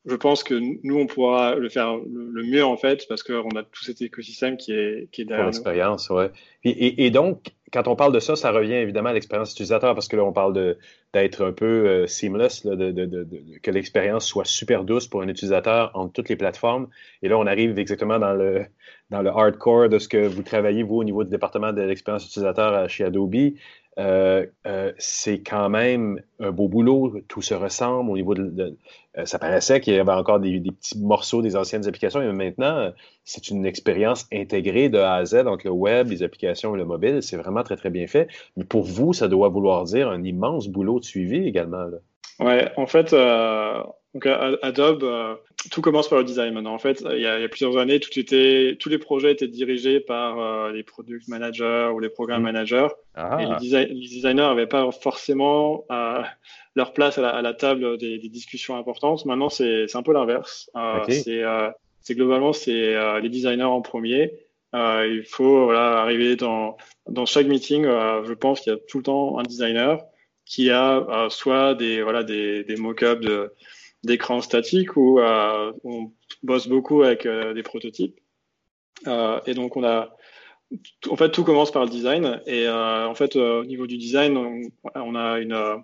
je 0.08 0.16
pense 0.16 0.42
que 0.42 0.54
nous, 0.54 0.98
on 0.98 1.06
pourra 1.06 1.54
le 1.54 1.68
faire 1.68 1.96
le, 1.96 2.42
mieux, 2.42 2.64
en 2.64 2.76
fait, 2.76 3.06
parce 3.08 3.22
qu'on 3.22 3.50
a 3.50 3.62
tout 3.62 3.84
cet 3.84 4.00
écosystème 4.00 4.56
qui 4.56 4.72
est, 4.72 5.10
qui 5.10 5.22
est 5.22 5.24
derrière. 5.24 5.46
L'expérience, 5.46 6.08
oui. 6.10 6.24
Et, 6.64 7.06
et, 7.06 7.10
donc, 7.10 7.42
quand 7.72 7.86
on 7.88 7.96
parle 7.96 8.12
de 8.12 8.20
ça, 8.20 8.34
ça 8.34 8.50
revient 8.50 8.74
évidemment 8.74 9.10
à 9.10 9.12
l'expérience 9.12 9.52
utilisateur, 9.52 9.94
parce 9.94 10.08
que 10.08 10.16
là, 10.16 10.24
on 10.24 10.32
parle 10.32 10.76
d'être 11.12 11.44
un 11.44 11.52
peu 11.52 11.66
euh, 11.66 12.06
seamless, 12.06 12.64
de, 12.64 12.74
de, 12.74 13.04
de, 13.04 13.26
que 13.62 13.70
l'expérience 13.70 14.26
soit 14.26 14.46
super 14.46 14.84
douce 14.84 15.06
pour 15.06 15.22
un 15.22 15.28
utilisateur 15.28 15.90
entre 15.94 16.12
toutes 16.12 16.30
les 16.30 16.36
plateformes. 16.36 16.88
Et 17.22 17.28
là, 17.28 17.38
on 17.38 17.46
arrive 17.46 17.78
exactement 17.78 18.18
dans 18.18 18.32
le, 18.32 18.64
dans 19.10 19.22
le 19.22 19.30
hardcore 19.30 19.88
de 19.88 19.98
ce 19.98 20.08
que 20.08 20.26
vous 20.26 20.42
travaillez, 20.42 20.82
vous, 20.82 20.96
au 20.96 21.04
niveau 21.04 21.22
du 21.24 21.30
département 21.30 21.72
de 21.72 21.82
l'expérience 21.82 22.26
utilisateur 22.26 22.88
chez 22.88 23.04
Adobe. 23.04 23.52
Euh, 23.98 24.46
euh, 24.66 24.92
c'est 24.98 25.40
quand 25.40 25.68
même 25.68 26.22
un 26.38 26.52
beau 26.52 26.68
boulot. 26.68 27.20
Tout 27.26 27.42
se 27.42 27.54
ressemble 27.54 28.10
au 28.10 28.16
niveau 28.16 28.34
de. 28.34 28.76
Euh, 29.16 29.24
ça 29.24 29.38
paraissait 29.38 29.80
qu'il 29.80 29.94
y 29.94 29.98
avait 29.98 30.12
encore 30.12 30.38
des, 30.38 30.60
petits 30.60 30.98
morceaux 31.00 31.42
des 31.42 31.56
anciennes 31.56 31.86
applications, 31.86 32.20
mais 32.20 32.32
maintenant, 32.32 32.92
c'est 33.24 33.48
une 33.48 33.66
expérience 33.66 34.26
intégrée 34.32 34.88
de 34.88 34.98
A 34.98 35.14
à 35.14 35.24
Z 35.24 35.46
entre 35.46 35.66
le 35.66 35.72
web, 35.72 36.10
les 36.10 36.22
applications 36.22 36.74
et 36.76 36.78
le 36.78 36.84
mobile. 36.84 37.22
C'est 37.22 37.36
vraiment 37.36 37.64
très, 37.64 37.76
très 37.76 37.90
bien 37.90 38.06
fait. 38.06 38.28
Mais 38.56 38.64
pour 38.64 38.84
vous, 38.84 39.12
ça 39.12 39.26
doit 39.26 39.48
vouloir 39.48 39.84
dire 39.84 40.08
un 40.08 40.22
immense 40.22 40.68
boulot 40.68 41.00
de 41.00 41.04
suivi 41.04 41.46
également. 41.46 41.86
Ouais, 42.40 42.70
en 42.76 42.86
fait, 42.86 43.12
donc 44.14 44.26
Adobe, 44.62 45.04
euh, 45.04 45.34
tout 45.70 45.82
commence 45.82 46.08
par 46.08 46.18
le 46.18 46.24
design 46.24 46.54
maintenant. 46.54 46.74
En 46.74 46.78
fait, 46.78 47.04
il 47.12 47.20
y 47.20 47.26
a, 47.26 47.46
plusieurs 47.48 47.76
années, 47.76 48.00
tout 48.00 48.18
était, 48.18 48.76
tous 48.80 48.88
les 48.88 48.98
projets 48.98 49.32
étaient 49.32 49.48
dirigés 49.48 50.00
par 50.00 50.40
euh, 50.40 50.72
les 50.72 50.82
product 50.82 51.28
managers 51.28 51.90
ou 51.94 52.00
les 52.00 52.08
programme 52.08 52.40
mm. 52.40 52.44
managers. 52.44 52.88
Ah. 53.14 53.38
Et 53.40 53.66
les, 53.66 53.94
designers 53.94 54.34
n'avaient 54.34 54.66
pas 54.66 54.90
forcément 54.90 55.84
euh, 55.92 56.22
leur 56.74 56.94
place 56.94 57.18
à 57.18 57.42
la, 57.42 57.54
table 57.54 57.98
des, 57.98 58.18
discussions 58.18 58.76
importantes. 58.76 59.26
Maintenant, 59.26 59.50
c'est 59.50 59.94
un 59.94 60.02
peu 60.02 60.12
l'inverse. 60.12 60.70
C'est 62.00 62.14
globalement 62.14 62.54
c'est 62.54 63.20
les 63.20 63.28
designers 63.28 63.64
en 63.64 63.82
premier. 63.82 64.32
il 64.72 65.24
faut 65.28 65.64
voilà, 65.64 65.98
arriver 65.98 66.36
dans, 66.36 66.78
dans 67.06 67.26
chaque 67.26 67.46
meeting. 67.46 67.84
je 67.84 68.32
pense 68.32 68.60
qu'il 68.60 68.72
y 68.72 68.76
a 68.76 68.78
tout 68.88 68.98
le 68.98 69.04
temps 69.04 69.38
un 69.38 69.42
designer 69.42 70.02
qui 70.48 70.70
a 70.70 71.28
soit 71.30 71.74
des 71.74 72.02
voilà 72.02 72.24
des, 72.24 72.64
mock-ups 72.78 73.26
d'écran 74.04 74.40
statique 74.40 74.96
où 74.96 75.20
euh, 75.20 75.72
on 75.84 76.12
bosse 76.42 76.68
beaucoup 76.68 77.02
avec 77.02 77.26
euh, 77.26 77.54
des 77.54 77.62
prototypes. 77.62 78.18
Euh, 79.06 79.40
et 79.46 79.54
donc, 79.54 79.76
on 79.76 79.84
a, 79.84 80.16
en 81.08 81.16
fait, 81.16 81.30
tout 81.30 81.44
commence 81.44 81.70
par 81.70 81.84
le 81.84 81.90
design. 81.90 82.40
Et 82.46 82.68
en 82.68 83.14
fait, 83.14 83.36
au 83.36 83.64
niveau 83.64 83.86
du 83.86 83.96
design, 83.96 84.36
on, 84.94 85.14
a 85.14 85.38
une, 85.38 85.82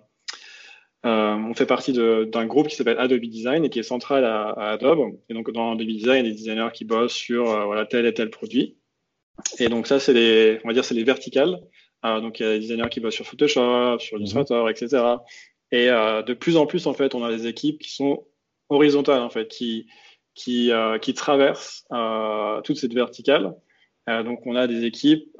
on 1.03 1.53
fait 1.53 1.65
partie 1.65 1.93
d'un 1.93 2.45
groupe 2.45 2.67
qui 2.67 2.75
s'appelle 2.75 2.99
Adobe 2.99 3.21
Design 3.21 3.65
et 3.65 3.69
qui 3.69 3.79
est 3.79 3.83
central 3.83 4.25
à, 4.25 4.51
Adobe. 4.71 5.17
Et 5.29 5.33
donc, 5.33 5.51
dans 5.51 5.73
Adobe 5.73 5.87
Design, 5.87 6.25
il 6.25 6.27
y 6.27 6.29
a 6.29 6.31
des 6.31 6.37
designers 6.37 6.69
qui 6.73 6.85
bossent 6.85 7.13
sur 7.13 7.45
voilà, 7.65 7.85
tel 7.85 8.05
et 8.05 8.13
tel 8.13 8.29
produit. 8.29 8.77
Et 9.59 9.69
donc, 9.69 9.87
ça, 9.87 9.99
c'est 9.99 10.13
les, 10.13 10.59
on 10.63 10.67
va 10.67 10.73
dire, 10.73 10.85
c'est 10.85 10.95
les 10.95 11.03
verticales. 11.03 11.59
Donc, 12.21 12.39
il 12.39 12.45
y 12.45 12.49
a 12.49 12.53
des 12.53 12.59
designers 12.59 12.89
qui 12.89 12.99
bossent 12.99 13.15
sur 13.15 13.25
Photoshop, 13.25 13.99
sur 13.99 14.17
Illustrator, 14.17 14.69
etc. 14.69 15.17
Et 15.71 15.89
euh, 15.89 16.21
de 16.21 16.33
plus 16.33 16.57
en 16.57 16.65
plus, 16.65 16.87
en 16.87 16.93
fait, 16.93 17.15
on 17.15 17.23
a 17.23 17.31
des 17.35 17.47
équipes 17.47 17.79
qui 17.79 17.91
sont 17.91 18.25
horizontales, 18.69 19.21
en 19.21 19.29
fait, 19.29 19.47
qui, 19.47 19.87
qui, 20.33 20.71
euh, 20.71 20.99
qui 20.99 21.13
traversent 21.13 21.85
euh, 21.91 22.61
toute 22.61 22.77
cette 22.77 22.93
verticale. 22.93 23.55
donc, 24.07 24.45
on 24.45 24.55
a 24.55 24.67
des 24.67 24.85
équipes 24.85 25.35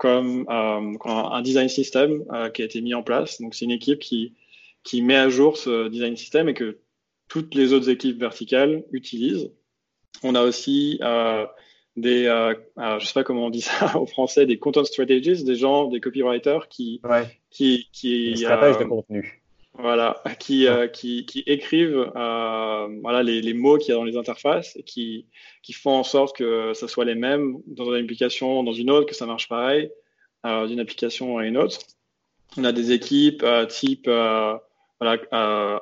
comme 0.00 0.44
un 0.48 1.42
design 1.42 1.68
system 1.68 2.24
qui 2.52 2.62
a 2.62 2.64
été 2.64 2.80
mis 2.80 2.94
en 2.94 3.02
place. 3.02 3.40
Donc, 3.40 3.54
c'est 3.54 3.64
une 3.64 3.70
équipe 3.70 4.00
qui, 4.00 4.34
qui 4.82 5.02
met 5.02 5.16
à 5.16 5.28
jour 5.28 5.56
ce 5.56 5.88
design 5.88 6.16
system 6.16 6.48
et 6.48 6.54
que 6.54 6.80
toutes 7.28 7.54
les 7.54 7.72
autres 7.72 7.90
équipes 7.90 8.18
verticales 8.18 8.84
utilisent. 8.90 9.52
On 10.24 10.34
a 10.34 10.42
aussi 10.42 10.98
des, 12.00 12.24
je 12.76 13.06
sais 13.06 13.12
pas 13.12 13.24
comment 13.24 13.46
on 13.46 13.50
dit 13.50 13.60
ça 13.62 13.96
au 13.98 14.06
français, 14.06 14.46
des 14.46 14.58
content 14.58 14.84
strategies, 14.84 15.44
des 15.44 15.56
gens, 15.56 15.86
des 15.86 16.00
copywriters 16.00 16.68
qui, 16.68 17.00
qui, 17.50 17.88
qui, 17.92 18.36
stratèges 18.36 18.78
de 18.78 18.84
contenu. 18.84 19.42
Voilà, 19.80 20.20
qui, 20.40 20.66
euh, 20.66 20.88
qui, 20.88 21.24
qui, 21.24 21.44
écrivent 21.46 22.10
euh, 22.16 22.88
voilà, 23.00 23.22
les, 23.22 23.40
les 23.40 23.54
mots 23.54 23.78
qu'il 23.78 23.90
y 23.90 23.92
a 23.92 23.94
dans 23.94 24.02
les 24.02 24.16
interfaces 24.16 24.74
et 24.74 24.82
qui, 24.82 25.26
qui 25.62 25.72
font 25.72 25.92
en 25.92 26.02
sorte 26.02 26.36
que 26.36 26.72
ça 26.74 26.88
soit 26.88 27.04
les 27.04 27.14
mêmes 27.14 27.58
dans 27.68 27.84
une 27.94 28.02
application, 28.02 28.64
dans 28.64 28.72
une 28.72 28.90
autre, 28.90 29.06
que 29.06 29.14
ça 29.14 29.24
marche 29.24 29.48
pareil 29.48 29.92
euh, 30.44 30.66
d'une 30.66 30.80
application 30.80 31.38
à 31.38 31.46
une 31.46 31.56
autre. 31.56 31.78
On 32.56 32.64
a 32.64 32.72
des 32.72 32.90
équipes 32.90 33.44
euh, 33.44 33.66
type 33.66 34.08
euh, 34.08 34.56
voilà, 35.00 35.80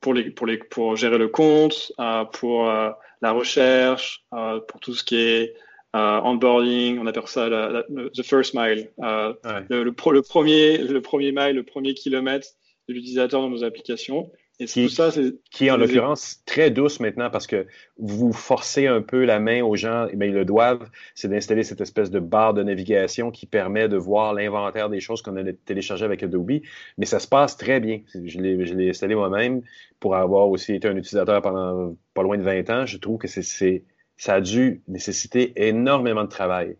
pour, 0.00 0.14
les, 0.14 0.30
pour, 0.30 0.46
les, 0.46 0.58
pour 0.58 0.96
gérer 0.96 1.18
le 1.18 1.28
compte, 1.28 1.92
pour 2.32 2.66
la 2.66 3.32
recherche, 3.32 4.24
pour 4.30 4.80
tout 4.80 4.94
ce 4.94 5.04
qui 5.04 5.16
est 5.16 5.54
onboarding, 5.92 6.98
on 6.98 7.06
appelle 7.06 7.26
ça 7.26 7.48
la, 7.48 7.84
the 7.88 8.22
first 8.22 8.54
mile, 8.54 8.90
le, 8.98 9.66
le, 9.68 9.84
le, 9.84 10.22
premier, 10.22 10.78
le 10.78 11.00
premier 11.00 11.32
mile, 11.32 11.56
le 11.56 11.62
premier 11.62 11.94
kilomètre 11.94 12.48
de 12.88 12.94
l'utilisateur 12.94 13.40
dans 13.40 13.50
nos 13.50 13.64
applications. 13.64 14.30
Et 14.60 14.66
qui, 14.66 14.84
tout 14.84 14.88
ça, 14.88 15.10
qui 15.50 15.66
est 15.66 15.70
en 15.72 15.76
l'occurrence 15.76 16.42
très 16.46 16.70
douce 16.70 17.00
maintenant 17.00 17.28
parce 17.28 17.48
que 17.48 17.66
vous 17.98 18.32
forcez 18.32 18.86
un 18.86 19.02
peu 19.02 19.24
la 19.24 19.40
main 19.40 19.64
aux 19.64 19.74
gens, 19.74 20.06
et 20.06 20.14
bien, 20.14 20.28
ils 20.28 20.34
le 20.34 20.44
doivent, 20.44 20.88
c'est 21.16 21.26
d'installer 21.26 21.64
cette 21.64 21.80
espèce 21.80 22.10
de 22.10 22.20
barre 22.20 22.54
de 22.54 22.62
navigation 22.62 23.32
qui 23.32 23.46
permet 23.46 23.88
de 23.88 23.96
voir 23.96 24.32
l'inventaire 24.32 24.90
des 24.90 25.00
choses 25.00 25.22
qu'on 25.22 25.36
a 25.36 25.52
téléchargées 25.64 26.04
avec 26.04 26.22
Adobe. 26.22 26.60
Mais 26.98 27.06
ça 27.06 27.18
se 27.18 27.26
passe 27.26 27.56
très 27.56 27.80
bien. 27.80 28.02
Je 28.14 28.38
l'ai, 28.38 28.90
installé 28.90 29.16
moi-même 29.16 29.62
pour 29.98 30.14
avoir 30.14 30.48
aussi 30.48 30.74
été 30.74 30.86
un 30.86 30.96
utilisateur 30.96 31.42
pendant 31.42 31.96
pas 32.14 32.22
loin 32.22 32.38
de 32.38 32.42
20 32.42 32.70
ans. 32.70 32.86
Je 32.86 32.98
trouve 32.98 33.18
que 33.18 33.26
c'est, 33.26 33.82
ça 34.16 34.34
a 34.34 34.40
dû 34.40 34.82
nécessiter 34.86 35.52
énormément 35.56 36.22
de 36.22 36.28
travail. 36.28 36.76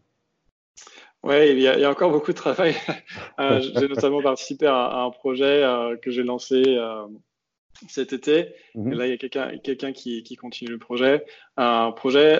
Oui, 1.25 1.51
il, 1.51 1.61
y 1.61 1.69
a 1.69 1.91
encore 1.91 2.13
beaucoup 2.13 2.33
de 2.33 2.37
travail. 2.37 2.77
Euh, 3.41 3.61
j'ai 3.61 3.89
notamment 3.89 4.23
participé 4.23 4.67
à, 4.67 5.03
un 5.03 5.11
projet 5.11 5.65
euh, 5.65 5.97
que 5.97 6.13
j'ai 6.13 6.23
lancé 6.23 6.63
euh, 6.69 7.07
cet 7.89 8.13
été. 8.13 8.49
Mhm. 8.75 8.93
là, 8.95 9.07
il 9.07 9.11
y 9.11 9.13
a 9.13 9.17
quelqu'un 9.59 9.93
qui, 9.93 10.23
qui, 10.23 10.37
continue 10.37 10.71
le 10.71 10.79
projet. 10.79 11.25
Un 11.57 11.93
projet 11.93 12.39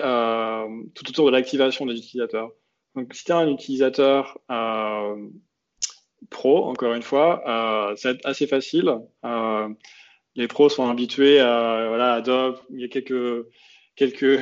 tout 0.93 1.09
autour 1.09 1.27
de 1.27 1.31
l'activation 1.31 1.85
des 1.85 1.97
utilisateurs. 1.97 2.51
Donc, 2.95 3.13
si 3.13 3.25
tu 3.25 3.31
es 3.31 3.35
un 3.35 3.49
utilisateur 3.49 4.39
pro, 6.29 6.65
encore 6.65 6.93
une 6.93 7.03
fois, 7.03 7.93
c'est 7.97 8.25
assez 8.25 8.47
facile. 8.47 8.97
les 10.35 10.47
pros 10.47 10.69
sont 10.69 10.89
habitués 10.89 11.39
à 11.39 11.85
voilà, 11.87 12.13
Adobe. 12.13 12.59
Il 12.71 12.81
y 12.81 12.85
a 12.85 12.87
quelques 12.87 13.45
quelques 13.95 14.39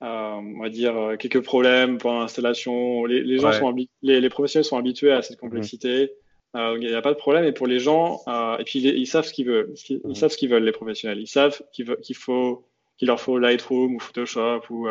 euh, 0.00 0.06
on 0.06 0.62
va 0.62 0.68
dire 0.68 0.96
euh, 0.96 1.16
quelques 1.16 1.42
problèmes 1.42 1.98
pour 1.98 2.12
l'installation. 2.12 3.04
Les, 3.04 3.20
les, 3.22 3.38
gens 3.38 3.52
sont 3.52 3.74
les, 4.02 4.20
les, 4.20 4.28
professionnels 4.28 4.64
sont 4.64 4.78
habitués 4.78 5.10
à 5.10 5.22
cette 5.22 5.40
complexité. 5.40 6.02
Euh, 6.02 6.06
il 6.54 6.78
n'y 6.80 6.94
a 6.94 7.02
pas 7.02 7.12
de 7.12 7.18
problème. 7.18 7.44
Et 7.44 7.52
pour 7.52 7.66
les 7.66 7.78
gens, 7.78 8.22
et 8.58 8.64
puis 8.64 8.80
ils, 8.80 9.06
savent 9.06 9.24
ce 9.24 9.32
qu'ils 9.32 9.46
veulent. 9.46 9.74
Ils, 9.88 10.00
mhm. 10.04 10.14
savent 10.14 10.30
ce 10.30 10.36
qu'ils 10.36 10.50
veulent 10.50 10.64
les 10.64 10.72
professionnels. 10.72 11.20
Ils 11.20 11.26
savent 11.26 11.60
qu'il 11.72 12.16
faut 12.16 12.64
qu'il 12.96 13.06
leur 13.06 13.20
faut 13.20 13.38
Lightroom 13.38 13.94
ou 13.94 14.00
Photoshop 14.00 14.62
ou 14.70 14.88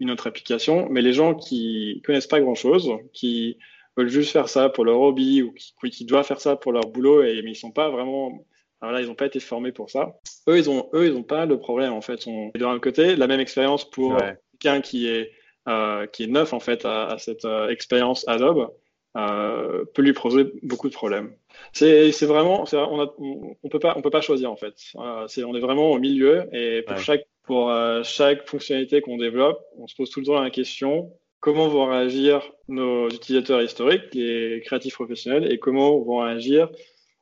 une 0.00 0.10
autre 0.10 0.26
application. 0.26 0.88
Mais 0.90 1.02
les 1.02 1.12
gens 1.12 1.34
qui 1.34 2.02
connaissent 2.04 2.26
pas 2.26 2.40
grand 2.40 2.54
chose, 2.54 2.90
qui 3.12 3.58
veulent 3.96 4.08
juste 4.08 4.32
faire 4.32 4.48
ça 4.48 4.68
pour 4.68 4.84
leur 4.84 5.00
hobby 5.00 5.42
ou 5.42 5.52
qui, 5.52 5.90
qui 5.90 6.04
doivent 6.04 6.26
faire 6.26 6.40
ça 6.40 6.56
pour 6.56 6.72
leur 6.72 6.88
boulot 6.88 7.22
et 7.22 7.42
mais 7.42 7.52
ils 7.52 7.56
sont 7.56 7.72
pas 7.72 7.90
vraiment 7.90 8.44
alors 8.80 8.92
là, 8.92 9.00
ils 9.00 9.08
n'ont 9.08 9.14
pas 9.14 9.26
été 9.26 9.40
formés 9.40 9.72
pour 9.72 9.90
ça. 9.90 10.20
Eux, 10.48 10.56
ils 10.56 10.70
ont, 10.70 10.88
eux, 10.94 11.06
ils 11.06 11.16
ont 11.16 11.24
pas 11.24 11.46
le 11.46 11.58
problème 11.58 11.92
en 11.92 12.00
fait. 12.00 12.26
On... 12.26 12.50
De 12.54 12.60
l'autre 12.60 12.80
côté, 12.80 13.16
la 13.16 13.26
même 13.26 13.40
expérience 13.40 13.88
pour 13.88 14.16
quelqu'un 14.58 14.80
qui 14.80 15.08
est 15.08 15.32
euh, 15.68 16.06
qui 16.06 16.24
est 16.24 16.28
neuf 16.28 16.52
en 16.52 16.60
fait 16.60 16.84
à, 16.84 17.16
cette 17.18 17.44
euh, 17.44 17.68
expérience 17.68 18.26
Adobe 18.26 18.70
euh, 19.16 19.84
peut 19.94 20.02
lui 20.02 20.12
poser 20.12 20.52
beaucoup 20.62 20.88
de 20.88 20.94
problèmes. 20.94 21.32
C'est 21.72 22.10
vraiment, 22.22 22.64
on, 22.72 23.00
a, 23.00 23.14
on, 23.18 23.68
peut 23.68 23.78
pas, 23.78 23.94
on 23.96 24.02
peut 24.02 24.10
pas 24.10 24.20
choisir 24.20 24.50
en 24.52 24.56
fait. 24.56 24.74
c'est, 25.26 25.44
on 25.44 25.54
est 25.54 25.60
vraiment 25.60 25.90
au 25.90 25.98
milieu 25.98 26.48
et 26.52 26.82
pour 26.82 26.98
chaque 26.98 27.26
pour 27.42 27.72
chaque 28.04 28.46
fonctionnalité 28.46 29.00
qu'on 29.00 29.16
développe, 29.16 29.58
on 29.78 29.86
se 29.86 29.94
pose 29.96 30.10
tout 30.10 30.20
le 30.20 30.26
temps 30.26 30.40
la 30.40 30.50
question 30.50 31.10
comment 31.40 31.68
vont 31.68 31.86
réagir 31.86 32.42
nos 32.68 33.08
utilisateurs 33.08 33.62
historiques, 33.62 34.14
les 34.14 34.60
créatifs 34.64 34.94
professionnels, 34.94 35.50
et 35.50 35.58
comment 35.58 35.98
vont 36.00 36.18
réagir 36.18 36.68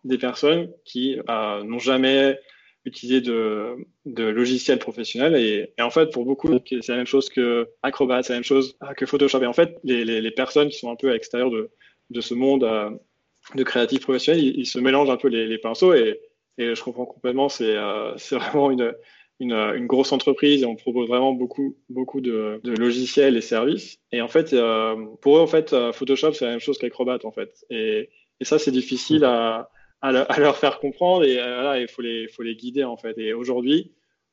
des 0.04 0.18
personnes 0.18 0.72
qui 0.84 1.18
euh, 1.28 1.62
n'ont 1.64 1.78
jamais 1.78 2.38
utilisé 2.86 3.20
de, 3.20 3.76
de 4.06 4.24
logiciels 4.24 4.78
professionnels. 4.78 5.36
Et, 5.36 5.82
en 5.82 5.90
fait, 5.90 6.10
pour 6.12 6.24
beaucoup, 6.24 6.48
c'est 6.68 6.88
la 6.88 6.96
même 6.96 7.06
chose 7.06 7.28
que 7.28 7.68
Acrobat, 7.82 8.22
c'est 8.22 8.32
la 8.32 8.38
même 8.38 8.44
chose 8.44 8.78
que 8.96 9.04
Photoshop. 9.04 9.42
Et 9.42 9.46
en 9.46 9.52
fait, 9.52 9.78
les, 9.84 10.04
les, 10.04 10.30
personnes 10.30 10.68
qui 10.68 10.78
sont 10.78 10.90
un 10.90 10.96
peu 10.96 11.10
à 11.10 11.12
l'extérieur 11.12 11.50
de, 11.50 11.70
de 12.10 12.20
ce 12.20 12.32
monde 12.32 12.64
euh, 12.64 12.90
de 13.54 13.62
créatifs 13.64 14.02
professionnels, 14.02 14.42
ils, 14.42 14.66
se 14.66 14.78
mélangent 14.78 15.10
un 15.10 15.16
peu 15.16 15.28
les, 15.28 15.46
les 15.46 15.58
pinceaux. 15.58 15.92
Et, 15.94 16.20
et, 16.58 16.74
je 16.74 16.82
comprends 16.82 17.06
complètement, 17.06 17.48
c'est 17.48 17.76
euh, 17.76 18.14
vraiment 18.30 18.70
une, 18.70 18.94
une, 19.40 19.52
une, 19.52 19.86
grosse 19.86 20.12
entreprise 20.12 20.62
et 20.62 20.66
on 20.66 20.76
propose 20.76 21.08
vraiment 21.08 21.32
beaucoup, 21.32 21.76
beaucoup 21.90 22.20
de, 22.20 22.60
de 22.62 22.72
logiciels 22.72 23.36
et 23.36 23.40
services. 23.40 23.98
Et 24.12 24.22
en 24.22 24.28
fait, 24.28 24.52
euh, 24.52 24.94
pour 25.20 25.38
eux, 25.38 25.40
en 25.40 25.48
fait, 25.48 25.72
euh, 25.72 25.92
Photoshop, 25.92 26.32
c'est 26.32 26.44
la 26.44 26.52
même 26.52 26.60
chose 26.60 26.78
qu'Acrobat, 26.78 27.18
en 27.24 27.32
fait. 27.32 27.64
Et, 27.68 28.10
et 28.38 28.44
ça, 28.44 28.60
c'est 28.60 28.70
difficile 28.70 29.24
à, 29.24 29.70
à, 30.02 30.38
leur 30.38 30.56
faire 30.56 30.78
comprendre 30.78 31.24
et 31.24 31.38
euh, 31.38 31.54
voilà, 31.54 31.80
il 31.80 31.88
faut 31.88 32.02
les, 32.02 32.28
faut 32.28 32.42
les 32.42 32.56
guider, 32.56 32.84
en 32.84 32.96
fait. 32.96 33.16
Et 33.18 33.32
aujourd'hui, 33.32 33.92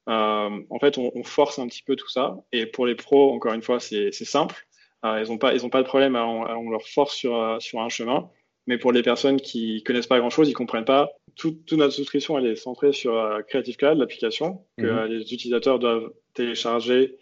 euh, 0.10 0.62
en 0.70 0.80
fait, 0.80 0.98
on, 0.98 1.12
on, 1.16 1.24
force 1.24 1.60
un 1.60 1.68
petit 1.68 1.84
peu 1.84 1.96
tout 1.96 2.10
ça. 2.10 2.38
Et 2.52 2.66
pour 2.66 2.86
les 2.86 2.96
pros, 2.96 3.34
encore 3.34 3.54
une 3.54 3.62
fois, 3.62 3.80
c'est 3.80 4.12
simple. 4.12 4.68
Euh, 5.06 5.24
ils 5.24 5.32
n'ont 5.32 5.38
pas, 5.38 5.54
ils 5.54 5.66
ont 5.66 5.70
pas 5.70 5.82
de 5.82 5.88
problème, 5.88 6.16
à, 6.16 6.26
on 6.26 6.70
leur 6.70 6.88
force 6.88 7.16
sur, 7.16 7.58
sur 7.60 7.82
un 7.82 7.90
chemin. 7.90 8.30
Mais 8.68 8.78
pour 8.78 8.94
les 8.94 9.04
personnes 9.04 9.42
qui 9.42 9.84
connaissent 9.84 10.08
pas 10.08 10.20
grand-chose, 10.20 10.50
ils 10.50 10.54
comprennent 10.54 10.86
pas. 10.86 11.10
toute 11.36 11.72
notre 11.74 11.94
souscription, 11.94 12.38
elle 12.38 12.48
est 12.48 12.56
centrée 12.56 12.94
sur 12.94 13.42
Creative 13.48 13.76
Cloud, 13.76 13.98
l'application 13.98 14.66
que 14.78 14.86
mhm. 14.86 15.06
les 15.12 15.34
utilisateurs 15.34 15.80
doivent 15.80 16.12
télécharger 16.34 17.18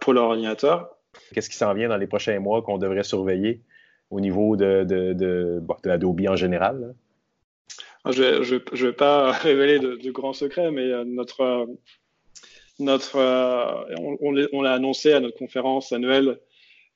pour 0.00 0.12
leur 0.12 0.24
ordinateur. 0.24 0.90
Qu'est-ce 1.32 1.48
qui 1.48 1.56
s'en 1.56 1.72
vient 1.72 1.88
dans 1.88 1.96
les 1.96 2.06
prochains 2.06 2.38
mois 2.38 2.60
qu'on 2.60 2.76
devrait 2.76 3.02
surveiller 3.02 3.62
au 4.10 4.20
niveau 4.20 4.56
de, 4.56 4.84
de, 4.84 5.14
de, 5.14 5.62
de 5.84 5.90
Adobe 5.90 6.20
en 6.28 6.36
général? 6.36 6.94
Je 8.06 8.22
ne 8.22 8.28
vais, 8.38 8.60
je 8.72 8.86
vais, 8.86 8.92
pas 8.92 9.32
révéler 9.32 9.78
de, 9.78 9.96
de, 9.96 10.10
grands 10.10 10.32
secrets, 10.32 10.70
mais 10.70 10.82
euh, 10.82 11.04
notre, 11.04 11.66
notre, 12.78 13.18
on, 13.98 14.34
on 14.52 14.62
l'a 14.62 14.72
annoncé 14.72 15.12
à 15.12 15.20
notre 15.20 15.38
conférence 15.38 15.92
annuelle 15.92 16.38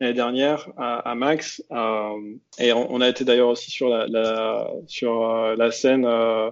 l'année 0.02 0.14
dernière 0.14 0.68
à, 0.76 1.14
Max. 1.14 1.62
Euh, 1.70 2.34
et 2.58 2.72
on, 2.72 3.00
a 3.00 3.08
été 3.08 3.24
d'ailleurs 3.24 3.48
aussi 3.48 3.70
sur 3.70 3.88
la, 3.88 4.06
la 4.08 4.68
sur 4.88 5.24
euh, 5.24 5.54
la 5.56 5.70
scène 5.70 6.04
euh, 6.04 6.50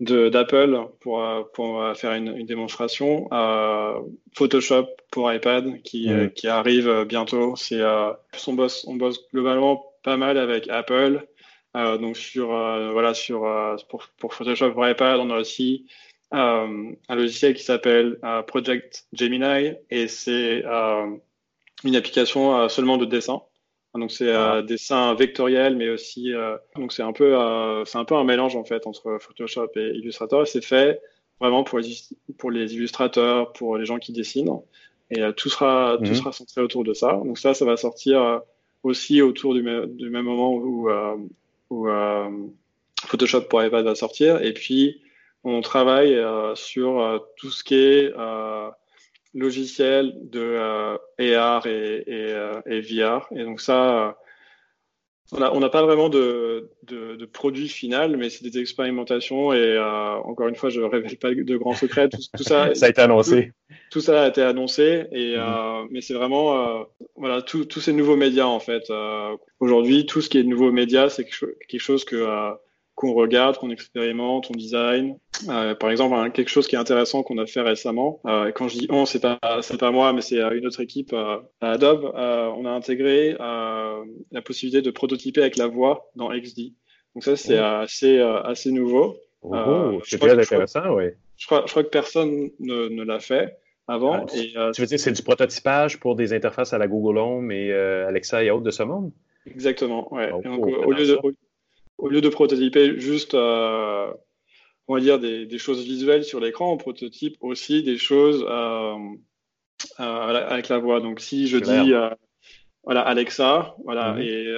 d'Apple 0.00 0.78
pour, 1.00 1.22
pour 1.54 1.96
faire 1.96 2.12
une, 2.12 2.36
une 2.36 2.46
démonstration. 2.46 3.28
Photoshop 4.34 4.88
pour 5.10 5.32
iPad 5.32 5.80
qui, 5.82 6.10
qui 6.34 6.48
arrive 6.48 7.04
bientôt. 7.04 7.54
C'est 7.56 7.82
on 8.46 8.52
bosse 8.52 8.84
on 8.88 8.96
bosse 8.96 9.20
globalement 9.32 9.92
pas 10.02 10.16
mal 10.16 10.36
avec 10.36 10.68
Apple. 10.68 11.26
Donc 11.98 12.16
sur 12.16 12.48
voilà 12.48 13.14
sur 13.14 13.40
pour, 13.88 14.08
pour, 14.18 14.34
Photoshop 14.34 14.72
iPad, 14.76 15.20
on 15.20 15.30
a 15.30 15.38
aussi 15.38 15.86
un 16.32 16.94
logiciel 17.08 17.54
qui 17.54 17.62
s'appelle 17.62 18.18
Project 18.46 19.06
Gemini 19.12 19.74
et 19.90 20.08
c'est 20.08 20.64
une 21.84 21.96
application 21.96 22.56
euh, 22.56 22.68
seulement 22.68 22.96
de 22.96 23.04
dessin. 23.04 23.42
Donc 23.94 24.12
c'est 24.12 24.30
un 24.30 24.56
euh, 24.56 24.62
dessin 24.62 25.14
vectoriel, 25.14 25.76
mais 25.76 25.88
aussi 25.88 26.34
euh, 26.34 26.56
donc 26.76 26.92
c'est 26.92 27.02
un 27.02 27.12
peu 27.12 27.34
c'est 27.86 27.96
un 27.96 28.04
peu 28.04 28.14
un 28.14 28.24
mélange 28.24 28.54
en 28.56 28.64
fait 28.64 28.86
entre 28.86 29.18
Photoshop 29.20 29.68
et 29.76 29.90
Illustrator. 29.94 30.46
C'est 30.46 30.64
fait 30.64 31.00
vraiment 31.40 31.64
pour 31.64 31.78
les 31.78 31.94
pour 32.36 32.50
les 32.50 32.74
illustrateurs, 32.74 33.52
pour 33.52 33.78
les 33.78 33.86
gens 33.86 33.98
qui 33.98 34.12
dessinent. 34.12 34.60
Et 35.10 35.22
tout 35.36 35.48
sera 35.48 35.96
tout 35.98 36.10
mhm. 36.10 36.14
sera 36.14 36.32
centré 36.32 36.60
autour 36.60 36.84
de 36.84 36.92
ça. 36.92 37.12
Donc 37.24 37.38
ça, 37.38 37.54
ça 37.54 37.64
va 37.64 37.76
sortir 37.76 38.42
aussi 38.82 39.22
autour 39.22 39.54
du, 39.54 39.62
du 39.62 40.10
même 40.10 40.24
moment 40.24 40.52
où, 40.52 40.90
où 41.70 41.88
Photoshop 43.06 43.42
pour 43.42 43.62
iPad 43.62 43.84
va 43.84 43.94
sortir. 43.94 44.42
Et 44.42 44.52
puis 44.52 45.02
on 45.44 45.60
travaille 45.60 46.20
sur 46.54 47.24
tout 47.36 47.50
ce 47.50 47.64
qui 47.64 47.74
est 47.74 48.12
logiciels 49.36 50.14
de 50.30 50.40
euh, 50.40 50.96
AR 51.38 51.66
et, 51.66 52.02
et, 52.06 52.32
euh, 52.32 52.60
et, 52.66 52.80
VR. 52.80 53.26
Et 53.32 53.44
donc 53.44 53.60
ça, 53.60 54.16
euh, 55.32 55.50
on 55.52 55.60
n'a 55.60 55.68
pas 55.68 55.82
vraiment 55.82 56.08
de, 56.08 56.70
de, 56.84 57.16
de, 57.16 57.24
produit 57.26 57.68
final, 57.68 58.16
mais 58.16 58.30
c'est 58.30 58.48
des 58.48 58.58
expérimentations. 58.58 59.52
Et 59.52 59.78
encore 60.24 60.48
une 60.48 60.54
fois, 60.54 60.70
je 60.70 60.80
ne 60.80 60.86
révèle 60.86 61.16
pas 61.16 61.34
de 61.34 61.56
grands 61.56 61.74
secrets. 61.74 62.08
Tout, 62.08 62.42
ça, 62.42 62.70
ça 62.74 62.86
a 62.86 62.88
été 62.88 63.00
annoncé. 63.00 63.52
Tout, 63.90 64.00
ça 64.00 64.24
a 64.24 64.28
été 64.28 64.42
annoncé. 64.42 65.06
Et, 65.12 65.34
mm-hmm. 65.34 65.88
mais 65.90 66.00
c'est 66.00 66.14
vraiment 66.14 66.86
voilà 67.16 67.42
tous 67.42 67.80
ces 67.80 67.92
nouveaux 67.92 68.16
médias 68.16 68.46
en 68.46 68.60
fait. 68.60 68.84
Aujourd'hui, 69.60 70.06
tout 70.06 70.20
ce 70.20 70.28
qui 70.28 70.38
est 70.38 70.44
nouveaux 70.44 70.72
médias, 70.72 71.08
c'est 71.08 71.24
quelque 71.24 71.80
chose 71.80 72.04
que 72.04 72.56
qu'on 72.96 73.12
regarde, 73.12 73.58
qu'on 73.58 73.70
expérimente, 73.70 74.50
on 74.50 74.54
design. 74.54 75.18
Euh, 75.50 75.74
par 75.74 75.90
exemple, 75.90 76.30
quelque 76.32 76.48
chose 76.48 76.66
qui 76.66 76.76
est 76.76 76.78
intéressant 76.78 77.22
qu'on 77.22 77.36
a 77.36 77.46
fait 77.46 77.60
récemment. 77.60 78.20
Euh, 78.26 78.50
quand 78.52 78.68
je 78.68 78.78
dis 78.78 78.86
on, 78.90 79.04
c'est 79.04 79.20
pas 79.20 79.38
c'est 79.60 79.78
pas 79.78 79.90
moi, 79.90 80.14
mais 80.14 80.22
c'est 80.22 80.40
euh, 80.40 80.56
une 80.56 80.66
autre 80.66 80.80
équipe 80.80 81.12
à 81.12 81.42
Adobe. 81.60 82.10
on 82.14 82.64
a 82.64 82.70
intégré 82.70 83.36
la 83.38 84.42
possibilité 84.42 84.82
de 84.82 84.90
prototyper 84.90 85.42
avec 85.42 85.56
la 85.56 85.68
voix 85.68 86.10
dans 86.16 86.30
XD. 86.30 86.72
Donc 87.14 87.22
ça, 87.22 87.36
c'est 87.36 87.60
oh. 87.60 87.62
assez 87.62 88.18
assez 88.18 88.72
nouveau. 88.72 89.18
Oh, 89.42 90.00
c'est 90.04 90.18
très 90.18 90.32
intéressant, 90.32 90.94
oui. 90.94 91.10
Je 91.36 91.46
crois, 91.46 91.64
je 91.66 91.70
crois 91.70 91.84
que 91.84 91.90
personne 91.90 92.50
ne, 92.58 92.88
ne 92.88 93.04
l'a 93.04 93.20
fait 93.20 93.58
avant. 93.86 94.14
Ah, 94.14 94.26
et, 94.34 94.54
tu 94.74 94.80
veux 94.80 94.86
dire 94.86 94.98
c'est 94.98 95.12
du 95.12 95.22
prototypage 95.22 96.00
pour 96.00 96.16
des 96.16 96.32
interfaces 96.32 96.72
à 96.72 96.78
la 96.78 96.88
Google 96.88 97.18
Home 97.18 97.52
et 97.52 97.72
Alexa 97.74 98.42
et 98.42 98.50
autres 98.50 98.64
de 98.64 98.70
ce 98.70 98.84
monde? 98.84 99.12
Exactement, 99.46 100.12
ouais. 100.14 100.30
Oh, 100.32 100.40
donc, 100.42 100.66
au, 100.66 100.92
lieu 100.92 101.06
de, 101.06 101.18
au 101.98 102.08
lieu 102.08 102.20
de 102.20 102.28
prototyper 102.28 102.98
juste, 102.98 103.34
euh, 103.34 104.12
on 104.88 104.94
va 104.94 105.00
dire, 105.00 105.18
des, 105.18 105.46
des, 105.46 105.58
choses 105.58 105.82
visuelles 105.84 106.24
sur 106.24 106.40
l'écran, 106.40 106.72
on 106.72 106.76
prototype 106.76 107.36
aussi 107.40 107.82
des 107.82 107.98
choses 107.98 108.44
euh, 108.48 108.96
euh, 110.00 110.02
avec 110.48 110.68
la 110.68 110.78
voix. 110.78 111.00
Donc, 111.00 111.20
si 111.20 111.48
je 111.48 111.58
dis, 111.58 111.92
voilà, 112.84 113.00
Alexa, 113.00 113.74
voilà, 113.84 114.12
mhm. 114.12 114.22
et 114.22 114.54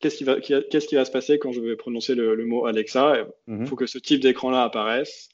qu'est-ce 0.00 0.16
qui 0.16 0.24
va, 0.24 0.40
qu'est-ce 0.40 0.86
qui 0.86 0.94
va 0.94 1.04
se 1.04 1.10
passer 1.10 1.38
quand 1.38 1.52
je 1.52 1.60
vais 1.60 1.76
prononcer 1.76 2.14
le, 2.14 2.34
le 2.34 2.44
mot 2.44 2.66
Alexa? 2.66 3.26
Il 3.48 3.54
mhm. 3.54 3.66
faut 3.66 3.76
que 3.76 3.86
ce 3.86 3.98
type 3.98 4.20
d'écran-là 4.20 4.62
apparaisse 4.62 5.28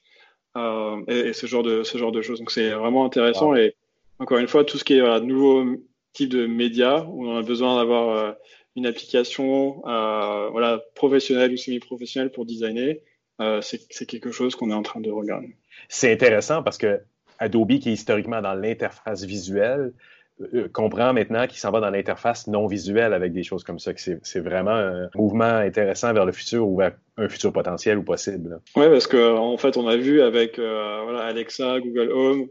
et, 0.57 1.19
et, 1.19 1.33
ce 1.33 1.47
genre 1.47 1.63
de 1.63 1.83
ce 1.83 1.99
genre 1.99 2.13
de 2.13 2.23
choses. 2.23 2.39
Donc, 2.39 2.51
c'est 2.51 2.71
vraiment 2.71 3.05
intéressant. 3.05 3.55
Et 3.55 3.75
encore 4.19 4.39
une 4.39 4.49
fois, 4.49 4.65
tout 4.65 4.79
ce 4.79 4.85
qui 4.85 4.95
est 4.95 5.01
voilà, 5.01 5.21
nouveau 5.21 5.65
type 6.13 6.31
de 6.31 6.47
médias 6.47 7.05
où 7.05 7.29
on 7.29 7.37
a 7.37 7.43
besoin 7.43 7.77
d'avoir 7.77 8.35
une 8.77 8.87
application 8.87 9.83
euh, 9.87 10.49
voilà, 10.51 10.81
professionnelle 10.95 11.53
ou 11.53 11.57
semi-professionnelle 11.57 12.31
pour 12.31 12.47
designer, 12.47 13.03
euh, 13.41 13.61
c'est 13.63 14.07
quelque 14.07 14.31
chose 14.31 14.55
qu'on 14.55 14.71
est 14.71 14.75
en 14.75 14.83
train 14.83 15.01
de 15.01 15.11
regarder. 15.11 15.57
C'est 15.89 16.13
intéressant 16.13 16.63
parce 16.63 16.79
que 16.79 17.01
Adobe, 17.39 17.79
qui 17.79 17.89
est 17.89 17.93
historiquement 17.93 18.43
dans 18.43 18.55
l'interface 18.55 19.25
visuelle, 19.25 19.93
euh, 20.55 20.69
comprend 20.69 21.13
maintenant 21.13 21.47
qu'il 21.47 21.59
s'en 21.59 21.71
va 21.71 21.81
dans 21.81 21.91
l'interface 21.91 22.47
non 22.47 22.67
visuelle 22.67 23.13
avec 23.13 23.33
des 23.33 23.43
choses 23.43 23.65
comme 23.65 23.79
ça. 23.79 23.93
C'est 23.97 24.41
vraiment 24.41 24.71
un 24.71 25.09
mouvement 25.15 25.45
intéressant 25.45 26.13
vers 26.13 26.27
le 26.27 26.33
futur 26.33 26.69
ou 26.69 26.77
vers 26.77 26.93
un 27.17 27.29
futur 27.29 27.53
potentiel 27.53 27.99
ou 27.99 28.03
possible. 28.03 28.61
Oui, 28.77 28.87
parce 28.89 29.07
qu'en 29.07 29.53
en 29.53 29.57
fait, 29.57 29.77
on 29.77 29.89
a 29.89 29.97
vu 29.97 30.21
avec 30.21 30.57
voilà, 30.57 31.21
Alexa, 31.21 31.81
Google 31.81 32.11
Home, 32.13 32.49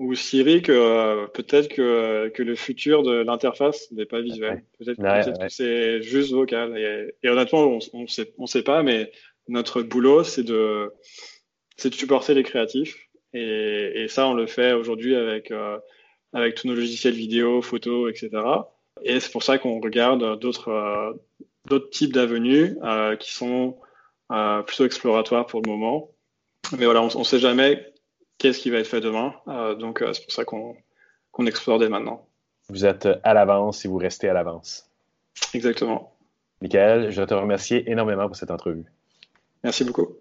ou 0.00 0.14
Siri 0.14 0.62
que 0.62 0.72
euh, 0.72 1.26
peut-être 1.26 1.68
que, 1.68 2.28
que 2.30 2.42
le 2.42 2.56
futur 2.56 3.02
de 3.02 3.22
l'interface 3.22 3.92
n'est 3.92 4.06
pas 4.06 4.22
visuel. 4.22 4.64
Peut-être 4.78 4.96
que 4.96 5.48
c'est 5.50 6.00
juste 6.00 6.32
vocal. 6.32 6.76
Et, 7.22 7.28
honnêtement, 7.28 7.64
on 7.64 7.78
on 7.92 8.06
sait, 8.06 8.32
on 8.38 8.46
sait 8.46 8.62
pas, 8.62 8.82
mais 8.82 9.12
notre 9.46 9.82
boulot, 9.82 10.24
c'est 10.24 10.42
de, 10.42 10.90
supporter 11.76 12.32
les 12.32 12.42
créatifs. 12.42 12.96
Et, 13.34 13.92
et 14.02 14.08
ça, 14.08 14.26
on 14.26 14.32
le 14.32 14.46
fait 14.46 14.72
aujourd'hui 14.72 15.14
avec, 15.14 15.50
euh, 15.50 15.78
avec 16.32 16.54
tous 16.54 16.66
nos 16.66 16.74
logiciels 16.74 17.14
vidéo, 17.14 17.60
photos, 17.60 18.10
etc. 18.10 18.42
Et 19.02 19.20
c'est 19.20 19.30
pour 19.30 19.42
ça 19.42 19.58
qu'on 19.58 19.80
regarde 19.80 20.40
d'autres, 20.40 20.68
euh, 20.68 21.12
d'autres 21.68 21.90
types 21.90 22.14
d'avenues 22.14 22.78
qui 23.18 23.32
sont 23.32 23.76
plutôt 24.64 24.86
exploratoires 24.86 25.44
pour 25.44 25.60
le 25.60 25.70
moment. 25.70 26.10
Mais 26.78 26.86
voilà, 26.86 27.02
on 27.02 27.18
ne 27.18 27.24
sait 27.24 27.38
jamais 27.38 27.92
qu'est-ce 28.40 28.58
qui 28.58 28.70
va 28.70 28.78
être 28.78 28.88
fait 28.88 29.00
demain. 29.00 29.34
Euh, 29.46 29.76
donc, 29.76 30.02
euh, 30.02 30.12
c'est 30.12 30.24
pour 30.24 30.32
ça 30.32 30.44
qu'on 30.44 31.46
explore 31.46 31.78
dès 31.78 31.88
maintenant. 31.88 32.26
Vous 32.68 32.84
êtes 32.84 33.08
à 33.22 33.34
l'avance 33.34 33.84
et 33.84 33.88
vous 33.88 33.98
restez 33.98 34.28
à 34.28 34.32
l'avance. 34.32 34.90
Exactement. 35.54 36.16
Michael, 36.60 37.10
je 37.10 37.22
te 37.22 37.34
remercie 37.34 37.82
énormément 37.86 38.26
pour 38.26 38.36
cette 38.36 38.50
entrevue. 38.50 38.84
Merci 39.62 39.84
beaucoup. 39.84 40.16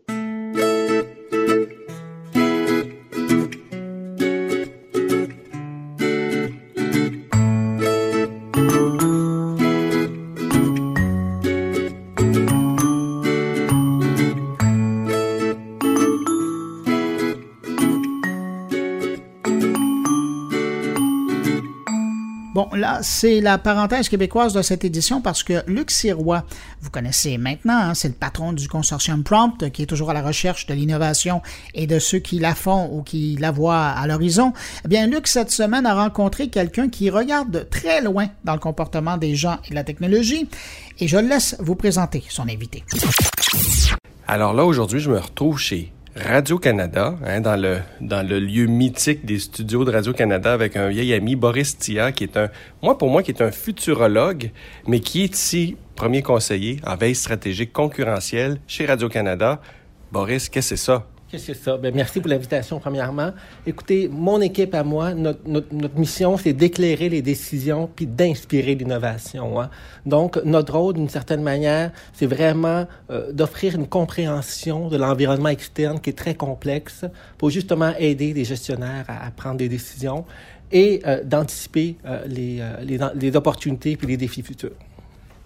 C'est 23.02 23.40
la 23.40 23.58
parenthèse 23.58 24.10
québécoise 24.10 24.54
de 24.54 24.62
cette 24.62 24.84
édition 24.84 25.22
parce 25.22 25.44
que 25.44 25.64
Luc 25.68 25.92
Sirois, 25.92 26.44
vous 26.82 26.90
connaissez 26.90 27.38
maintenant, 27.38 27.78
hein, 27.78 27.94
c'est 27.94 28.10
le 28.10 28.14
patron 28.14 28.54
du 28.54 28.68
consortium 28.68 29.24
Prompt 29.24 29.70
qui 29.72 29.84
est 29.84 29.86
toujours 29.86 30.10
à 30.10 30.14
la 30.14 30.22
recherche 30.22 30.66
de 30.66 30.74
l'innovation 30.74 31.42
et 31.74 31.88
de 31.88 32.00
ceux 32.00 32.20
qui 32.20 32.40
la 32.40 32.56
font 32.56 32.90
ou 32.92 33.02
qui 33.02 33.38
la 33.40 33.52
voient 33.52 33.88
à 33.88 34.06
l'horizon. 34.08 34.54
Eh 34.86 34.88
bien, 34.88 35.08
Luc, 35.08 35.28
cette 35.28 35.52
semaine, 35.52 35.86
a 35.86 35.96
rencontré 35.96 36.50
quelqu'un 36.50 36.90
qui 36.90 37.10
regarde 37.10 37.52
de 37.52 37.60
très 37.60 38.02
loin 38.02 38.28
dans 38.44 38.54
le 38.54 38.60
comportement 38.60 39.18
des 39.18 39.36
gens 39.36 39.58
et 39.66 39.70
de 39.70 39.76
la 39.76 39.84
technologie 39.84 40.50
et 41.00 41.08
je 41.08 41.18
laisse 41.18 41.56
vous 41.60 41.76
présenter 41.76 42.24
son 42.30 42.44
invité. 42.44 42.84
Alors 44.28 44.54
là, 44.54 44.66
aujourd'hui, 44.66 45.00
je 45.00 45.10
me 45.10 45.18
retrouve 45.18 45.58
chez 45.58 45.92
Radio-Canada, 46.20 47.16
hein, 47.26 47.40
dans, 47.40 47.56
le, 47.56 47.78
dans 48.02 48.28
le 48.28 48.40
lieu 48.40 48.66
mythique 48.66 49.26
des 49.26 49.40
studios 49.40 49.86
de 49.86 49.92
Radio-Canada 49.92 50.52
avec 50.52 50.76
un 50.76 50.90
vieil 50.90 51.14
ami, 51.14 51.38
Boris 51.38 51.78
Tia, 51.78 52.12
qui 52.12 52.26
est 52.26 52.36
un, 52.36 52.50
moi 52.82 52.98
pour 52.98 53.10
moi, 53.10 53.24
qui 53.24 53.32
est 53.32 53.42
un 53.42 53.52
futurologue, 53.52 54.52
mais 54.86 55.00
qui 55.00 55.24
est 55.24 55.34
ici 55.34 55.78
premier 55.96 56.22
conseiller 56.22 56.82
en 56.86 56.98
veille 56.98 57.16
stratégique 57.16 57.72
concurrentielle 57.72 58.60
chez 58.68 58.86
Radio-Canada. 58.86 59.62
Boris, 60.12 60.50
qu'est-ce 60.50 60.72
que 60.72 60.78
c'est 60.78 60.84
ça? 60.86 61.08
Que 61.32 61.38
c'est 61.38 61.54
ça? 61.54 61.78
Ben, 61.78 61.94
merci 61.94 62.20
pour 62.20 62.30
l'invitation, 62.30 62.80
premièrement. 62.80 63.34
Écoutez, 63.68 64.08
mon 64.08 64.42
équipe 64.42 64.74
à 64.74 64.84
moi, 64.84 65.14
notre, 65.14 65.48
notre, 65.48 65.72
notre 65.76 65.96
mission, 66.00 66.38
c'est 66.38 66.54
d'éclairer 66.54 67.08
les 67.08 67.22
décisions 67.22 67.88
puis 67.96 68.08
d'inspirer 68.08 68.74
l'innovation. 68.74 69.62
Hein. 69.62 69.70
Donc, 70.08 70.38
notre 70.44 70.76
rôle, 70.76 70.96
d'une 70.96 71.08
certaine 71.08 71.44
manière, 71.44 71.92
c'est 72.14 72.26
vraiment 72.26 72.88
euh, 73.12 73.32
d'offrir 73.32 73.76
une 73.76 73.86
compréhension 73.86 74.88
de 74.88 74.98
l'environnement 74.98 75.50
externe 75.50 76.00
qui 76.00 76.10
est 76.10 76.18
très 76.18 76.34
complexe 76.34 77.06
pour 77.38 77.52
justement 77.52 77.94
aider 78.00 78.34
les 78.34 78.44
gestionnaires 78.44 79.06
à, 79.08 79.28
à 79.28 79.30
prendre 79.30 79.58
des 79.58 79.70
décisions 79.70 80.26
et 80.72 81.02
euh, 81.06 81.24
d'anticiper 81.24 81.96
euh, 82.06 82.24
les, 82.26 82.60
euh, 82.60 82.82
les, 82.82 83.00
les 83.14 83.36
opportunités 83.36 83.96
puis 83.98 84.08
les 84.08 84.18
défis 84.18 84.42
futurs. 84.42 84.72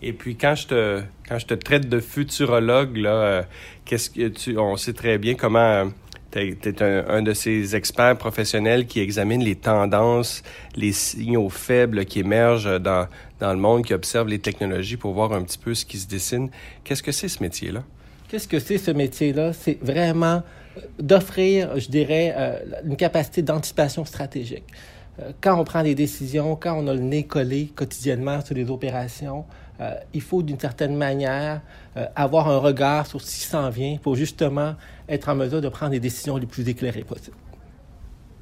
Et 0.04 0.14
puis 0.14 0.36
quand 0.36 0.56
je 0.56 0.68
te 0.68 1.02
quand 1.28 1.40
je 1.40 1.46
te 1.46 1.54
traite 1.54 1.88
de 1.88 2.00
futurologue 2.00 2.98
là, 2.98 3.10
euh, 3.10 3.44
qu'est-ce 3.86 4.10
que 4.10 4.28
tu 4.28 4.58
on 4.58 4.76
sait 4.76 4.94
très 4.94 5.18
bien 5.18 5.36
comment 5.36 5.90
tu 6.32 6.40
es, 6.40 6.84
un, 6.84 7.22
de 7.22 7.34
ces 7.34 7.76
experts 7.76 8.18
professionnels 8.18 8.86
qui 8.86 9.00
examine 9.00 9.44
les 9.44 9.56
tendances, 9.56 10.44
les 10.76 10.92
signaux 10.92 11.50
faibles 11.50 12.06
qui 12.06 12.20
émergent 12.20 12.80
dans, 12.82 13.08
dans 13.40 13.54
le 13.54 13.60
monde, 13.60 13.86
qui 13.86 13.94
observe 13.94 14.28
les 14.28 14.40
technologies 14.40 14.98
pour 14.98 15.14
voir 15.14 15.32
un 15.34 15.44
petit 15.44 15.60
peu 15.60 15.74
ce 15.76 15.86
qui 15.86 15.98
se 15.98 16.08
dessine. 16.08 16.50
Qu'est-ce 16.84 17.04
que 17.04 17.12
c'est 17.12 17.28
ce 17.28 17.42
métier-là? 17.42 17.84
Qu'est-ce 18.28 18.48
que 18.48 18.60
c'est 18.60 18.80
ce 18.80 18.90
métier-là? 18.92 19.54
C'est 19.54 19.78
vraiment 19.82 20.42
d'offrir, 21.00 21.80
je 21.80 21.88
dirais, 21.88 22.34
euh, 22.36 22.60
une 22.84 22.98
capacité 22.98 23.44
d'anticipation 23.44 24.04
stratégique. 24.04 24.66
Euh, 25.20 25.32
quand 25.40 25.60
on 25.60 25.64
prend 25.64 25.84
des 25.84 25.94
décisions, 25.94 26.56
quand 26.56 26.76
on 26.76 26.88
a 26.88 26.94
le 26.94 27.00
nez 27.00 27.24
collé 27.24 27.72
quotidiennement 27.76 28.44
sur 28.44 28.56
les 28.56 28.72
opérations, 28.72 29.46
euh, 29.80 29.96
il 30.14 30.22
faut 30.22 30.44
d'une 30.44 30.60
certaine 30.60 30.96
manière 30.96 31.62
euh, 31.98 32.06
avoir 32.16 32.50
un 32.50 32.58
regard 32.58 33.08
sur 33.08 33.22
ce 33.22 33.26
qui 33.26 33.46
s'en 33.48 33.70
vient 33.70 33.98
pour 33.98 34.16
justement 34.16 34.76
être 35.10 35.30
en 35.30 35.36
mesure 35.36 35.62
de 35.62 35.70
prendre 35.70 35.94
les 35.94 36.00
décisions 36.00 36.38
les 36.38 36.46
plus 36.46 36.68
éclairées 36.68 37.04
possibles. 37.04 37.38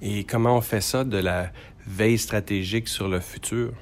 Et 0.01 0.23
comment 0.23 0.57
on 0.57 0.61
fait 0.61 0.82
ça 0.82 1.03
de 1.03 1.17
la 1.17 1.51
veille 1.88 2.17
stratégique 2.17 2.88
sur 2.88 3.07
le 3.07 3.19
futur? 3.19 3.73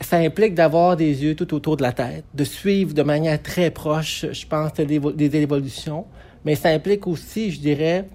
Ça 0.00 0.18
implique 0.18 0.54
d'avoir 0.54 0.96
des 0.96 1.22
yeux 1.22 1.36
tout 1.36 1.54
autour 1.54 1.76
de 1.76 1.82
la 1.82 1.92
tête, 1.92 2.24
de 2.34 2.44
suivre 2.44 2.92
de 2.92 3.02
manière 3.02 3.40
très 3.40 3.70
proche, 3.70 4.26
je 4.32 4.46
pense, 4.46 4.72
des 4.74 5.36
évolutions, 5.36 6.06
mais 6.44 6.56
ça 6.56 6.70
implique 6.70 7.06
aussi, 7.06 7.52
je 7.52 7.60
dirais, 7.60 8.08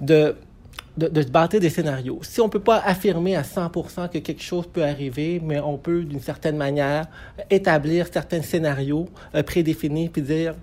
de 0.00 0.34
de, 1.08 1.22
se 1.22 1.28
bâtir 1.28 1.60
des 1.60 1.70
scénarios. 1.70 2.18
Si 2.22 2.40
on 2.40 2.46
ne 2.46 2.50
peut 2.50 2.60
pas 2.60 2.78
affirmer 2.78 3.36
à 3.36 3.42
100% 3.42 4.08
que 4.08 4.18
quelque 4.18 4.42
chose 4.42 4.66
peut 4.66 4.84
arriver, 4.84 5.40
mais 5.42 5.60
on 5.60 5.78
peut, 5.78 6.02
d'une 6.04 6.20
certaine 6.20 6.56
manière, 6.56 7.06
établir 7.50 8.06
certains 8.12 8.42
scénarios 8.42 9.08
euh, 9.34 9.42
prédéfinis, 9.42 10.08
puis 10.08 10.22
dire, 10.22 10.54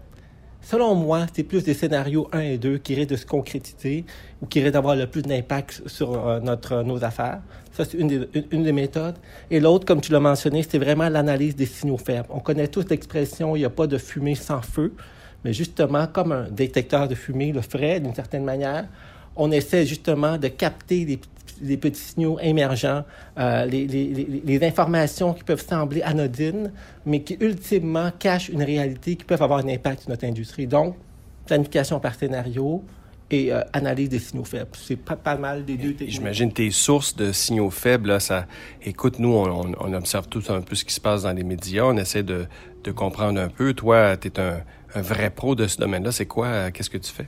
selon 0.61 0.95
moi, 0.95 1.25
c'est 1.33 1.43
plus 1.43 1.63
des 1.63 1.73
scénarios 1.73 2.27
1 2.31 2.39
et 2.39 2.57
2 2.57 2.77
qui 2.77 2.95
risquent 2.95 3.11
de 3.11 3.15
se 3.15 3.25
concrétiser 3.25 4.05
ou 4.41 4.45
qui 4.45 4.59
risquent 4.59 4.73
d'avoir 4.73 4.95
le 4.95 5.07
plus 5.07 5.21
d'impact 5.21 5.83
sur 5.87 6.27
euh, 6.27 6.39
notre, 6.39 6.83
nos 6.83 7.03
affaires. 7.03 7.41
Ça, 7.71 7.85
c'est 7.85 7.97
une, 7.97 8.07
des, 8.07 8.29
une, 8.33 8.45
une 8.51 8.63
des 8.63 8.71
méthodes. 8.71 9.15
Et 9.51 9.59
l'autre, 9.59 9.85
comme 9.85 10.01
tu 10.01 10.11
l'as 10.11 10.19
mentionné, 10.19 10.63
c'est 10.67 10.79
vraiment 10.79 11.09
l'analyse 11.09 11.55
des 11.55 11.65
signaux 11.65 11.97
faibles. 11.97 12.27
On 12.29 12.39
connaît 12.39 12.67
tous 12.67 12.85
l'expression 12.89 13.55
«il 13.57 13.59
n'y 13.59 13.65
a 13.65 13.69
pas 13.69 13.87
de 13.87 13.97
fumée 13.97 14.35
sans 14.35 14.61
feu», 14.61 14.93
mais 15.43 15.53
justement, 15.53 16.07
comme 16.07 16.31
un 16.31 16.49
détecteur 16.49 17.07
de 17.07 17.15
fumée 17.15 17.51
le 17.51 17.61
ferait, 17.61 17.99
d'une 17.99 18.15
certaine 18.15 18.43
manière, 18.43 18.85
on 19.37 19.51
essaie 19.51 19.85
justement 19.85 20.37
de 20.37 20.47
capter 20.47 21.05
les, 21.05 21.19
les 21.61 21.77
petits 21.77 22.01
signaux 22.01 22.39
émergents, 22.39 23.03
euh, 23.37 23.65
les, 23.65 23.87
les, 23.87 24.41
les, 24.43 24.67
informations 24.67 25.33
qui 25.33 25.43
peuvent 25.43 25.65
sembler 25.65 26.01
anodines, 26.01 26.71
mais 27.05 27.21
qui 27.21 27.37
ultimement 27.39 28.11
cachent 28.17 28.49
une 28.49 28.63
réalité 28.63 29.15
qui 29.15 29.23
peuvent 29.23 29.41
avoir 29.41 29.59
un 29.59 29.69
impact 29.69 30.01
sur 30.01 30.09
notre 30.09 30.25
industrie. 30.25 30.67
Donc, 30.67 30.95
planification 31.45 31.99
par 31.99 32.15
scénario, 32.15 32.83
et 33.29 33.51
euh, 33.51 33.61
analyse 33.73 34.09
des 34.09 34.19
signaux 34.19 34.43
faibles. 34.43 34.69
C'est 34.73 34.95
pas, 34.95 35.15
pas 35.15 35.35
mal 35.35 35.65
des 35.65 35.75
deux 35.75 35.93
techniques. 35.93 36.11
J'imagine 36.11 36.51
tes 36.51 36.71
sources 36.71 37.15
de 37.15 37.31
signaux 37.31 37.69
faibles, 37.69 38.09
là, 38.09 38.19
ça... 38.19 38.45
Écoute, 38.83 39.19
nous, 39.19 39.33
on, 39.33 39.73
on, 39.79 39.93
observe 39.93 40.27
tout 40.27 40.43
un 40.49 40.61
peu 40.61 40.75
ce 40.75 40.85
qui 40.85 40.93
se 40.93 41.01
passe 41.01 41.23
dans 41.23 41.33
les 41.33 41.43
médias, 41.43 41.83
on 41.83 41.97
essaie 41.97 42.23
de, 42.23 42.45
de 42.83 42.91
comprendre 42.91 43.39
un 43.39 43.49
peu. 43.49 43.73
Toi, 43.73 44.15
tu 44.17 44.29
es 44.29 44.39
un, 44.39 44.61
un, 44.95 45.01
vrai 45.01 45.29
pro 45.29 45.55
de 45.55 45.67
ce 45.67 45.77
domaine-là. 45.77 46.11
C'est 46.11 46.25
quoi? 46.25 46.71
Qu'est-ce 46.71 46.89
que 46.89 46.97
tu 46.97 47.11
fais? 47.11 47.27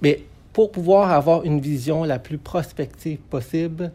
Mais 0.00 0.24
pour 0.52 0.70
pouvoir 0.70 1.10
avoir 1.10 1.44
une 1.44 1.60
vision 1.60 2.04
la 2.04 2.18
plus 2.18 2.38
prospective 2.38 3.18
possible, 3.18 3.90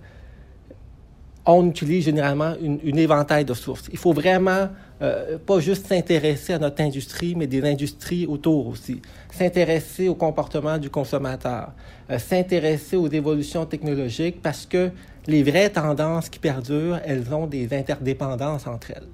on 1.46 1.70
utilise 1.70 2.06
généralement 2.06 2.54
une, 2.62 2.98
éventail 2.98 3.46
de 3.46 3.54
sources. 3.54 3.88
Il 3.92 3.98
faut 3.98 4.12
vraiment 4.12 4.68
euh, 5.02 5.38
pas 5.38 5.60
juste 5.60 5.88
s'intéresser 5.88 6.54
à 6.54 6.60
notre 6.60 6.82
industrie, 6.82 7.36
mais 7.36 7.48
des 7.48 7.64
industries 7.64 8.26
autour 8.26 8.68
aussi. 8.68 9.02
S'intéresser 9.32 10.10
au 10.10 10.16
comportement 10.16 10.78
du 10.78 10.90
consommateur, 10.90 11.72
euh, 12.10 12.20
s'intéresser 12.20 12.98
aux 12.98 13.08
évolutions 13.08 13.66
technologiques 13.66 14.42
parce 14.42 14.66
que 14.66 14.92
les 15.26 15.44
vraies 15.44 15.70
tendances 15.70 16.30
qui 16.30 16.40
perdurent, 16.40 17.00
elles 17.06 17.34
ont 17.34 17.48
des 17.48 17.74
interdépendances 17.74 18.68
entre 18.68 18.92
elles. 18.92 19.08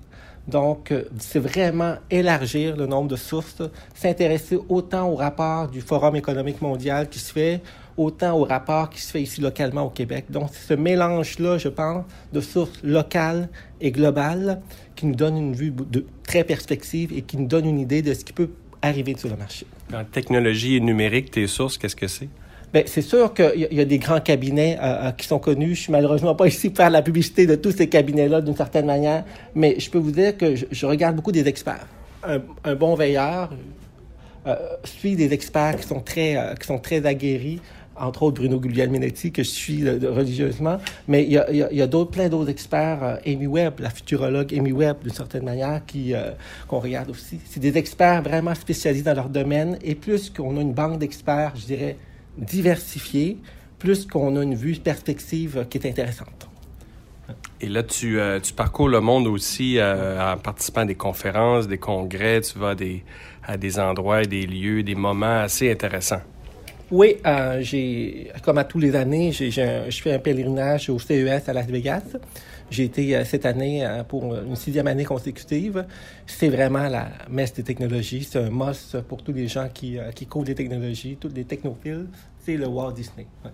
Donc, 0.47 0.91
euh, 0.91 1.03
c'est 1.19 1.39
vraiment 1.39 1.95
élargir 2.09 2.75
le 2.75 2.85
nombre 2.85 3.07
de 3.07 3.15
sources, 3.15 3.61
s'intéresser 3.95 4.59
autant 4.67 5.09
au 5.09 5.15
rapport 5.15 5.69
du 5.69 5.81
Forum 5.81 6.15
économique 6.15 6.61
mondial 6.61 7.09
qui 7.09 7.19
se 7.19 7.31
fait, 7.31 7.61
autant 7.95 8.37
au 8.37 8.43
rapport 8.43 8.89
qui 8.89 9.01
se 9.01 9.11
fait 9.11 9.21
ici 9.21 9.39
localement 9.39 9.83
au 9.83 9.89
Québec. 9.89 10.25
Donc, 10.29 10.49
c'est 10.51 10.73
ce 10.73 10.73
mélange-là, 10.73 11.57
je 11.57 11.69
pense, 11.69 12.03
de 12.33 12.41
sources 12.41 12.83
locales 12.83 13.49
et 13.79 13.91
globales 13.91 14.61
qui 14.95 15.05
nous 15.05 15.15
donne 15.15 15.37
une 15.37 15.53
vue 15.53 15.71
de, 15.71 16.05
très 16.23 16.43
perspective 16.43 17.13
et 17.15 17.21
qui 17.21 17.37
nous 17.37 17.47
donne 17.47 17.65
une 17.65 17.79
idée 17.79 18.01
de 18.01 18.13
ce 18.13 18.25
qui 18.25 18.33
peut 18.33 18.49
arriver 18.81 19.15
sur 19.17 19.29
le 19.29 19.37
marché. 19.37 19.65
En 19.93 20.03
technologie 20.03 20.81
numérique, 20.81 21.31
tes 21.31 21.47
sources, 21.47 21.77
qu'est-ce 21.77 21.95
que 21.95 22.07
c'est? 22.07 22.29
Bien, 22.73 22.83
c'est 22.85 23.01
sûr 23.01 23.33
qu'il 23.33 23.67
y, 23.71 23.79
a 23.79 23.85
des 23.85 23.99
grands 23.99 24.19
cabinets 24.19 24.77
euh, 24.81 25.11
qui 25.11 25.27
sont 25.27 25.39
connus. 25.39 25.75
Je 25.75 25.81
suis 25.81 25.91
malheureusement 25.91 26.35
pas 26.35 26.47
ici 26.53 26.69
pour 26.69 26.77
faire 26.77 26.89
la 26.89 27.01
publicité 27.01 27.45
de 27.45 27.55
tous 27.55 27.71
ces 27.71 27.87
cabinets-là 27.87 28.41
d'une 28.41 28.55
certaine 28.55 28.85
manière, 28.85 29.23
mais 29.55 29.79
je 29.79 29.89
peux 29.89 29.99
vous 29.99 30.11
dire 30.11 30.35
que 30.37 30.55
je, 30.55 30.85
regarde 30.85 31.15
beaucoup 31.15 31.31
des 31.31 31.47
experts. 31.47 31.85
Un, 32.23 32.75
bon 32.75 32.95
veilleur 32.95 33.51
euh, 34.47 34.55
suit 34.85 35.15
des 35.15 35.33
experts 35.33 35.77
qui 35.77 35.87
sont 35.87 35.99
très, 35.99 36.37
euh, 36.37 36.55
qui 36.55 36.67
sont 36.67 36.79
très 36.79 37.05
aguerris, 37.05 37.59
entre 37.95 38.23
autres 38.23 38.41
Bruno 38.41 38.59
Guglielminetti, 38.59 39.31
que 39.31 39.43
je 39.43 39.49
suis 39.49 39.87
euh, 39.87 39.99
religieusement, 40.11 40.77
mais 41.07 41.23
il 41.23 41.31
y 41.31 41.37
a, 41.37 41.87
plein 42.05 42.29
d'autres 42.29 42.49
experts, 42.49 43.03
euh, 43.03 43.15
Amy 43.25 43.47
Webb, 43.47 43.79
la 43.79 43.89
futurologue 43.89 44.53
Amy 44.53 44.71
Webb, 44.71 44.97
d'une 45.03 45.13
certaine 45.13 45.43
manière, 45.43 45.81
euh, 45.95 46.31
qu'on 46.67 46.79
regarde 46.79 47.09
aussi. 47.09 47.39
C'est 47.45 47.59
des 47.59 47.77
experts 47.77 48.23
vraiment 48.23 48.55
spécialisés 48.55 49.03
dans 49.03 49.13
leur 49.13 49.29
domaine, 49.29 49.77
et 49.83 49.95
plus 49.95 50.29
qu'on 50.29 50.57
a 50.57 50.61
une 50.61 50.73
banque 50.73 50.99
d'experts, 50.99 51.53
je 51.55 51.65
dirais, 51.65 51.97
diversifiée, 52.37 53.37
plus 53.79 54.05
qu'on 54.05 54.35
a 54.37 54.43
une 54.43 54.55
vue 54.55 54.75
perspective 54.75 55.65
qui 55.69 55.77
est 55.77 55.87
intéressante. 55.87 56.47
Et 57.61 57.69
là, 57.69 57.83
tu, 57.83 58.19
euh, 58.19 58.39
parcours 58.55 58.89
le 58.89 58.99
monde 58.99 59.27
aussi 59.27 59.77
euh, 59.77 60.33
en 60.33 60.37
participant 60.37 60.81
à 60.81 60.85
des 60.85 60.95
conférences, 60.95 61.67
des 61.67 61.77
congrès, 61.77 62.41
tu 62.41 62.59
vas 62.59 62.69
à 62.69 62.75
des, 62.75 63.03
à 63.45 63.57
des 63.57 63.79
endroits, 63.79 64.23
des 64.23 64.45
lieux, 64.45 64.83
des 64.83 64.95
moments 64.95 65.41
assez 65.41 65.71
intéressants. 65.71 66.21
Oui, 66.91 67.17
euh, 67.25 67.59
j'ai, 67.61 68.31
comme 68.43 68.57
à 68.57 68.63
tous 68.63 68.79
les 68.79 68.95
années, 68.95 69.31
j'ai, 69.31 69.49
je 69.51 70.01
fais 70.01 70.13
un 70.13 70.19
pèlerinage 70.19 70.89
au 70.89 70.99
CES 70.99 71.49
à 71.49 71.53
Las 71.53 71.67
Vegas. 71.67 72.03
J'ai 72.69 72.85
été 72.85 73.15
euh, 73.15 73.25
cette 73.25 73.45
année 73.45 73.85
euh, 73.85 74.03
pour 74.03 74.35
une 74.35 74.55
sixième 74.55 74.87
année 74.87 75.05
consécutive. 75.05 75.85
C'est 76.25 76.49
vraiment 76.49 76.87
la 76.89 77.09
messe 77.29 77.53
des 77.53 77.63
technologies. 77.63 78.23
C'est 78.23 78.39
un 78.39 78.49
must 78.49 79.01
pour 79.01 79.23
tous 79.23 79.33
les 79.33 79.47
gens 79.47 79.69
qui, 79.73 79.97
qui 80.15 80.25
couvrent 80.25 80.47
les 80.47 80.55
technologies, 80.55 81.17
tous 81.19 81.31
les 81.33 81.45
technophiles. 81.45 82.07
C'est 82.39 82.57
le 82.57 82.67
Walt 82.67 82.93
Disney. 82.93 83.27
Ouais. 83.43 83.51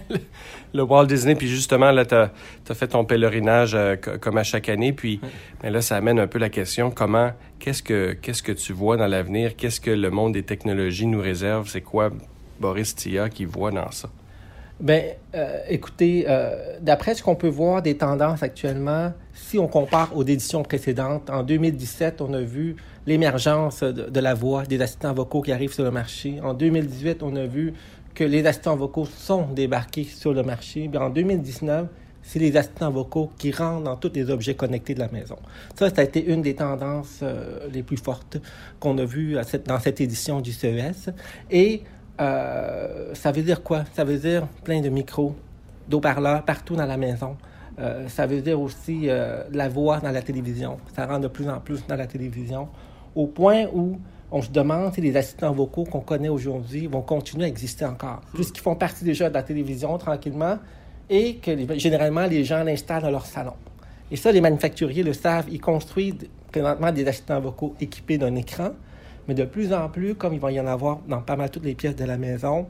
le 0.74 0.82
Walt 0.82 1.06
Disney, 1.06 1.34
puis 1.34 1.48
justement, 1.48 1.90
là, 1.90 2.04
tu 2.04 2.14
as, 2.14 2.74
fait 2.74 2.88
ton 2.88 3.04
pèlerinage 3.04 3.74
euh, 3.74 3.96
comme 3.96 4.38
à 4.38 4.42
chaque 4.42 4.68
année, 4.68 4.92
puis 4.92 5.20
Oui. 5.22 5.28
mais 5.62 5.70
là, 5.70 5.80
ça 5.82 5.96
amène 5.96 6.18
un 6.18 6.26
peu 6.26 6.38
la 6.38 6.48
question, 6.48 6.90
comment, 6.90 7.32
qu'est-ce 7.58 7.82
que, 7.82 8.12
qu'est-ce 8.12 8.42
que 8.42 8.52
tu 8.52 8.72
vois 8.72 8.96
dans 8.96 9.06
l'avenir? 9.06 9.56
Qu'est-ce 9.56 9.80
que 9.80 9.90
le 9.90 10.10
monde 10.10 10.32
des 10.32 10.42
technologies 10.42 11.06
nous 11.06 11.20
réserve? 11.20 11.68
C'est 11.68 11.80
quoi 11.80 12.10
Boris 12.62 12.94
Tia 12.94 13.28
qui 13.28 13.44
voit 13.44 13.70
dans 13.70 13.90
ça? 13.90 14.08
Ben, 14.80 15.14
euh, 15.34 15.58
écoutez, 15.68 16.24
euh, 16.28 16.78
d'après 16.80 17.14
ce 17.14 17.22
qu'on 17.22 17.36
peut 17.36 17.48
voir 17.48 17.82
des 17.82 17.96
tendances 17.96 18.42
actuellement, 18.42 19.12
si 19.34 19.58
on 19.58 19.68
compare 19.68 20.16
aux 20.16 20.24
éditions 20.24 20.62
précédentes, 20.62 21.28
en 21.30 21.42
2017, 21.42 22.20
on 22.20 22.32
a 22.32 22.40
vu 22.40 22.76
l'émergence 23.06 23.82
de, 23.82 24.20
la 24.20 24.34
voix, 24.34 24.64
des 24.64 24.80
assistants 24.80 25.12
vocaux 25.12 25.42
qui 25.42 25.52
arrivent 25.52 25.72
sur 25.72 25.84
le 25.84 25.90
marché. 25.90 26.40
En 26.42 26.54
2018, 26.54 27.22
on 27.22 27.36
a 27.36 27.46
vu 27.46 27.74
que 28.14 28.24
les 28.24 28.44
assistants 28.46 28.76
vocaux 28.76 29.06
sont 29.06 29.46
débarqués 29.52 30.04
sur 30.04 30.32
le 30.32 30.42
marché. 30.42 30.90
en 30.94 31.10
2019, 31.10 31.86
c'est 32.22 32.38
les 32.38 32.56
assistants 32.56 32.90
vocaux 32.90 33.30
qui 33.38 33.50
rentrent 33.52 33.84
dans 33.84 33.96
tous 33.96 34.12
les 34.14 34.30
objets 34.30 34.54
connectés 34.54 34.94
de 34.94 35.00
la 35.00 35.08
maison. 35.08 35.38
Ça, 35.76 35.90
ça 35.90 36.00
a 36.00 36.04
été 36.04 36.24
une 36.24 36.42
des 36.42 36.54
tendances 36.54 37.20
euh, 37.22 37.68
les 37.72 37.82
plus 37.82 37.96
fortes 37.96 38.38
qu'on 38.80 38.96
a 38.98 39.04
vues 39.04 39.36
dans 39.66 39.80
cette 39.80 40.00
édition 40.00 40.40
du 40.40 40.52
CES. 40.52 41.10
Et 41.50 41.82
euh, 42.22 43.14
ça 43.14 43.32
veut 43.32 43.42
dire 43.42 43.62
quoi? 43.62 43.84
Ça 43.94 44.04
veut 44.04 44.18
dire 44.18 44.46
plein 44.64 44.80
de 44.80 44.88
micros, 44.88 45.34
d'eau-parleurs 45.88 46.44
partout 46.44 46.76
dans 46.76 46.86
la 46.86 46.96
maison. 46.96 47.36
Euh, 47.78 48.08
ça 48.08 48.26
veut 48.26 48.40
dire 48.40 48.60
aussi 48.60 49.08
euh, 49.08 49.42
la 49.52 49.68
voix 49.68 49.98
dans 49.98 50.10
la 50.10 50.22
télévision. 50.22 50.78
Ça 50.94 51.06
rentre 51.06 51.22
de 51.22 51.28
plus 51.28 51.48
en 51.48 51.58
plus 51.58 51.86
dans 51.86 51.96
la 51.96 52.06
télévision, 52.06 52.68
au 53.14 53.26
point 53.26 53.66
où 53.72 53.98
on 54.30 54.40
se 54.40 54.50
demande 54.50 54.94
si 54.94 55.00
les 55.00 55.16
assistants 55.16 55.52
vocaux 55.52 55.84
qu'on 55.84 56.00
connaît 56.00 56.28
aujourd'hui 56.28 56.86
vont 56.86 57.02
continuer 57.02 57.44
à 57.44 57.48
exister 57.48 57.84
encore, 57.84 58.20
puisqu'ils 58.32 58.62
font 58.62 58.76
partie 58.76 59.04
déjà 59.04 59.28
de 59.28 59.34
la 59.34 59.42
télévision 59.42 59.98
tranquillement 59.98 60.58
et 61.10 61.36
que 61.36 61.50
généralement 61.78 62.26
les 62.26 62.44
gens 62.44 62.62
l'installent 62.62 63.02
dans 63.02 63.10
leur 63.10 63.26
salon. 63.26 63.54
Et 64.10 64.16
ça, 64.16 64.30
les 64.30 64.40
manufacturiers 64.40 65.02
le 65.02 65.12
savent, 65.12 65.46
ils 65.50 65.60
construisent 65.60 66.28
présentement 66.50 66.92
des 66.92 67.06
assistants 67.06 67.40
vocaux 67.40 67.74
équipés 67.80 68.18
d'un 68.18 68.34
écran, 68.36 68.70
mais 69.28 69.34
de 69.34 69.44
plus 69.44 69.72
en 69.72 69.88
plus, 69.88 70.14
comme 70.14 70.34
il 70.34 70.40
va 70.40 70.52
y 70.52 70.60
en 70.60 70.66
avoir 70.66 71.00
dans 71.08 71.20
pas 71.20 71.36
mal 71.36 71.50
toutes 71.50 71.64
les 71.64 71.74
pièces 71.74 71.96
de 71.96 72.04
la 72.04 72.18
maison, 72.18 72.66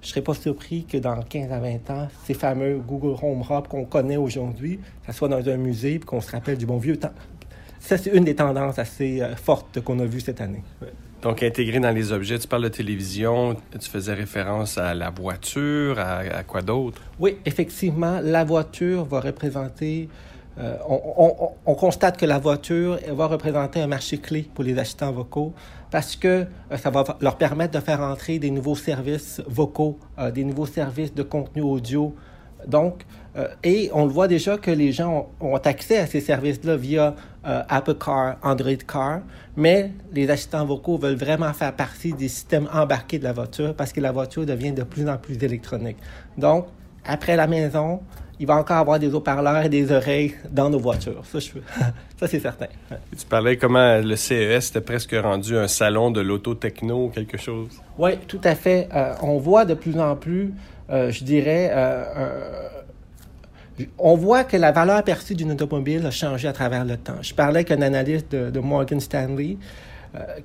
je 0.00 0.06
ne 0.06 0.10
serais 0.10 0.22
pas 0.22 0.34
surpris 0.34 0.84
que 0.84 0.96
dans 0.96 1.20
15 1.20 1.52
à 1.52 1.58
20 1.58 1.90
ans, 1.90 2.08
ces 2.24 2.34
fameux 2.34 2.78
Google 2.78 3.16
Home 3.22 3.42
Hub 3.50 3.68
qu'on 3.68 3.84
connaît 3.84 4.16
aujourd'hui, 4.16 4.80
ça 5.06 5.12
soit 5.12 5.28
dans 5.28 5.46
un 5.46 5.56
musée 5.56 5.94
et 5.94 5.98
qu'on 5.98 6.20
se 6.20 6.30
rappelle 6.30 6.56
du 6.56 6.64
bon 6.64 6.78
vieux 6.78 6.96
temps. 6.96 7.12
Ça, 7.80 7.98
c'est 7.98 8.10
une 8.10 8.24
des 8.24 8.34
tendances 8.34 8.78
assez 8.78 9.20
euh, 9.20 9.34
fortes 9.36 9.80
qu'on 9.80 9.98
a 10.00 10.04
vues 10.04 10.20
cette 10.20 10.40
année. 10.40 10.62
Donc, 11.22 11.42
intégré 11.42 11.80
dans 11.80 11.90
les 11.90 12.12
objets, 12.12 12.38
tu 12.38 12.48
parles 12.48 12.62
de 12.62 12.68
télévision, 12.68 13.56
tu 13.78 13.90
faisais 13.90 14.14
référence 14.14 14.78
à 14.78 14.94
la 14.94 15.10
voiture, 15.10 15.98
à, 15.98 16.42
quoi 16.44 16.62
d'autre? 16.62 17.02
Oui, 17.18 17.36
effectivement, 17.44 18.20
la 18.22 18.44
voiture 18.44 19.04
va 19.04 19.20
représenter 19.20 20.08
euh, 20.58 20.76
on, 20.86 21.74
constate 21.74 22.18
que 22.18 22.26
la 22.26 22.38
voiture 22.38 22.98
va 23.12 23.26
représenter 23.26 23.80
un 23.80 23.86
marché 23.86 24.18
clé 24.18 24.48
pour 24.52 24.64
les 24.64 24.78
assistants 24.78 25.12
vocaux 25.12 25.54
parce 25.90 26.16
que 26.16 26.46
euh, 26.70 26.76
ça 26.76 26.90
va 26.90 27.04
leur 27.20 27.36
permettre 27.36 27.78
de 27.78 27.84
faire 27.84 28.00
entrer 28.00 28.38
des 28.38 28.50
nouveaux 28.50 28.76
services 28.76 29.42
vocaux, 29.46 29.98
euh, 30.18 30.30
des 30.30 30.44
nouveaux 30.44 30.66
services 30.66 31.14
de 31.14 31.22
contenu 31.22 31.62
audio. 31.62 32.14
Donc, 32.66 33.06
et 33.62 33.90
on 33.94 34.04
le 34.04 34.10
voit 34.10 34.28
déjà 34.28 34.58
que 34.58 34.72
les 34.72 34.92
gens 34.92 35.30
ont, 35.40 35.56
accès 35.56 35.96
à 35.98 36.06
ces 36.06 36.20
services-là 36.20 36.76
via 36.76 37.14
Apple 37.44 37.94
Car, 37.94 38.36
Android 38.42 38.74
Car, 38.86 39.20
mais 39.56 39.92
les 40.12 40.28
assistants 40.28 40.66
vocaux 40.66 40.98
veulent 40.98 41.14
vraiment 41.14 41.50
faire 41.54 41.74
partie 41.74 42.12
des 42.12 42.28
systèmes 42.28 42.68
embarqués 42.74 43.18
de 43.18 43.24
la 43.24 43.32
voiture 43.32 43.74
parce 43.74 43.92
que 43.92 44.00
la 44.00 44.12
voiture 44.12 44.44
devient 44.44 44.72
de 44.72 44.82
plus 44.82 45.08
en 45.08 45.16
plus 45.16 45.42
électronique. 45.42 45.96
Donc, 46.36 46.66
après 47.04 47.36
la 47.36 47.46
maison, 47.46 48.00
il 48.40 48.46
va 48.46 48.56
encore 48.56 48.78
avoir 48.78 48.98
des 48.98 49.12
haut-parleurs 49.12 49.66
et 49.66 49.68
des 49.68 49.92
oreilles 49.92 50.34
dans 50.50 50.70
nos 50.70 50.78
voitures. 50.78 51.22
Ça, 51.26 51.38
ça 52.18 52.26
c'est 52.26 52.40
certain. 52.40 52.66
Tu 53.16 53.26
parlais 53.26 53.58
comment 53.58 53.98
le 53.98 54.16
CES 54.16 54.70
était 54.70 54.80
presque 54.80 55.14
rendu 55.14 55.58
un 55.58 55.68
salon 55.68 56.10
de 56.10 56.22
l'auto-techno 56.22 57.04
ou 57.04 57.08
quelque 57.10 57.36
chose? 57.36 57.68
Oui, 57.98 58.12
tout 58.26 58.40
à 58.42 58.54
fait. 58.54 58.88
Euh, 58.94 59.12
on 59.22 59.36
voit 59.36 59.66
de 59.66 59.74
plus 59.74 60.00
en 60.00 60.16
plus, 60.16 60.54
euh, 60.88 61.10
je 61.10 61.22
dirais, 61.22 61.70
euh, 61.70 62.02
on 63.98 64.16
voit 64.16 64.44
que 64.44 64.56
la 64.56 64.72
valeur 64.72 65.04
perçue 65.04 65.34
d'une 65.34 65.52
automobile 65.52 66.06
a 66.06 66.10
changé 66.10 66.48
à 66.48 66.54
travers 66.54 66.86
le 66.86 66.96
temps. 66.96 67.20
Je 67.20 67.34
parlais 67.34 67.64
qu'un 67.64 67.82
analyste 67.82 68.34
de, 68.34 68.58
Morgan 68.58 69.00
Stanley 69.00 69.58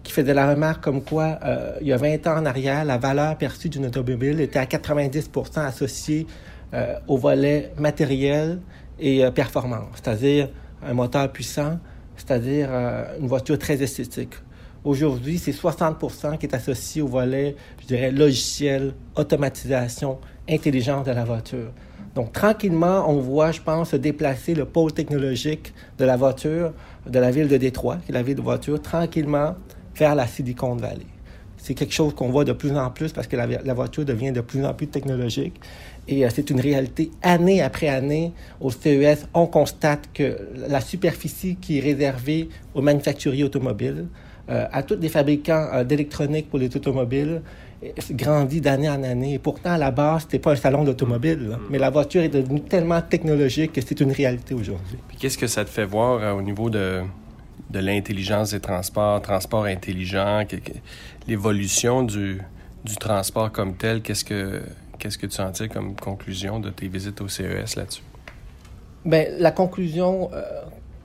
qui 0.04 0.12
faisait 0.12 0.36
la 0.36 0.52
remarque 0.52 0.84
comme 0.84 1.02
quoi, 1.02 1.40
il 1.82 1.88
y 1.88 1.92
a 1.92 1.98
20 1.98 2.28
ans 2.28 2.38
en 2.38 2.46
arrière, 2.46 2.86
la 2.86 3.00
valeur 3.00 3.36
perçue 3.36 3.68
d'une 3.68 3.88
automobile 3.88 4.40
était 4.40 4.60
à 4.60 4.66
90% 4.66 5.66
associée 5.66 6.28
euh, 6.74 6.96
au 7.08 7.18
volet 7.18 7.72
matériel 7.78 8.60
et 9.00 9.24
euh, 9.24 9.32
performance, 9.32 9.88
c'est-à-dire 9.96 10.50
un 10.84 10.94
moteur 10.94 11.32
puissant, 11.32 11.80
c'est-à-dire 12.16 12.68
euh, 12.72 13.18
une 13.20 13.28
voiture 13.28 13.58
très 13.58 13.82
esthétique. 13.82 14.34
Aujourd'hui, 14.84 15.40
c'est 15.40 15.52
60% 15.52 16.38
qui 16.38 16.46
est 16.46 16.56
associé 16.56 17.02
au 17.02 17.08
volet, 17.08 17.56
je 17.82 17.88
dirais, 17.88 18.12
logiciel, 18.12 18.94
automatisation, 19.16 20.20
intelligence 20.48 21.06
de 21.06 21.12
la 21.12 21.26
voiture. 21.26 21.72
Donc, 22.14 22.32
tranquillement, 22.32 23.10
on 23.10 23.20
voit, 23.20 23.52
je 23.52 23.62
pense, 23.62 23.90
se 23.90 23.96
déplacer 23.96 24.54
le 24.54 24.66
pôle 24.66 24.94
technologique 24.94 25.74
de 25.98 26.06
la 26.06 26.16
voiture 26.16 26.72
de 27.08 27.20
la 27.20 27.32
ville 27.32 27.48
de 27.48 27.58
Détroit, 27.58 27.98
qui 28.06 28.12
est 28.12 28.14
la 28.14 28.24
ville 28.24 28.36
de 28.36 28.42
voiture, 28.42 28.82
tranquillement 28.82 29.56
vers 29.96 30.16
la 30.16 30.28
Silicon 30.28 30.76
Valley. 30.76 31.06
C'est 31.58 31.74
quelque 31.74 31.94
chose 31.94 32.14
qu'on 32.14 32.30
voit 32.30 32.46
de 32.46 32.54
plus 32.54 32.78
en 32.78 32.92
plus 32.92 33.12
parce 33.12 33.28
que 33.28 33.36
la, 33.36 33.48
la, 33.48 33.74
voiture 33.74 34.06
devient 34.06 34.32
de 34.32 34.42
plus 34.42 34.64
en 34.64 34.74
plus 34.74 34.88
technologique. 34.88 35.60
Et 36.08 36.26
euh, 36.26 36.30
c'est 36.34 36.50
une 36.50 36.60
réalité 36.60 37.12
année 37.22 37.62
après 37.62 37.88
année. 37.88 38.32
Au 38.62 38.72
CES, 38.72 39.28
on 39.34 39.48
constate 39.48 40.10
que 40.14 40.38
la 40.68 40.82
superficie 40.82 41.58
qui 41.60 41.80
est 41.80 41.82
réservée 41.82 42.50
aux 42.74 42.82
manufacturiers 42.82 43.44
automobiles, 43.44 44.06
euh, 44.50 44.68
à 44.72 44.84
tous 44.84 44.98
les 45.00 45.10
fabricants 45.10 45.68
euh, 45.74 45.84
d'électronique 45.84 46.50
pour 46.50 46.60
les 46.60 46.76
automobiles, 46.76 47.42
grandit 48.12 48.62
d'année 48.62 48.90
en 48.90 49.04
année. 49.04 49.34
Et 49.34 49.40
pourtant, 49.40 49.72
à 49.72 49.78
la 49.78 49.92
base, 49.92 50.22
ce 50.22 50.26
n'était 50.28 50.40
pas 50.40 50.52
un 50.52 50.56
salon 50.56 50.84
d'automobile. 50.84 51.40
Mm. 51.40 51.58
Mais 51.72 51.80
la 51.80 51.90
voiture 51.90 52.22
est 52.22 52.30
devenue 52.30 52.62
tellement 52.62 53.02
technologique 53.02 53.74
que 53.74 53.82
c'est 53.82 54.00
une 54.00 54.12
réalité 54.12 54.54
aujourd'hui. 54.54 54.98
Puis 55.08 55.18
qu'est-ce 55.18 55.38
que 55.38 55.48
ça 55.48 55.66
te 55.66 55.70
fait 55.70 55.86
voir 55.86 56.36
au 56.36 56.42
niveau 56.42 56.70
de, 56.70 57.02
de 57.72 57.80
l'intelligence 57.80 58.52
des 58.52 58.60
transports, 58.60 59.22
transport 59.22 59.66
intelligent, 59.66 60.44
l'évolution 61.28 62.04
du, 62.04 62.40
du 62.84 62.96
transport 62.96 63.52
comme 63.52 63.76
tel? 63.76 64.02
Qu'est-ce 64.02 64.24
que 64.24 64.62
Qu'est-ce 65.00 65.18
que 65.18 65.28
tu 65.28 65.42
en 65.42 65.52
tires 65.52 65.70
comme 65.70 65.96
conclusion 65.96 66.60
de 66.60 66.70
tes 66.70 66.88
visites 66.88 67.22
au 67.22 67.28
CES 67.28 67.76
là-dessus? 67.76 68.04
Bien, 69.06 69.26
la 69.38 69.52
conclusion 69.52 70.32
euh, 70.34 70.42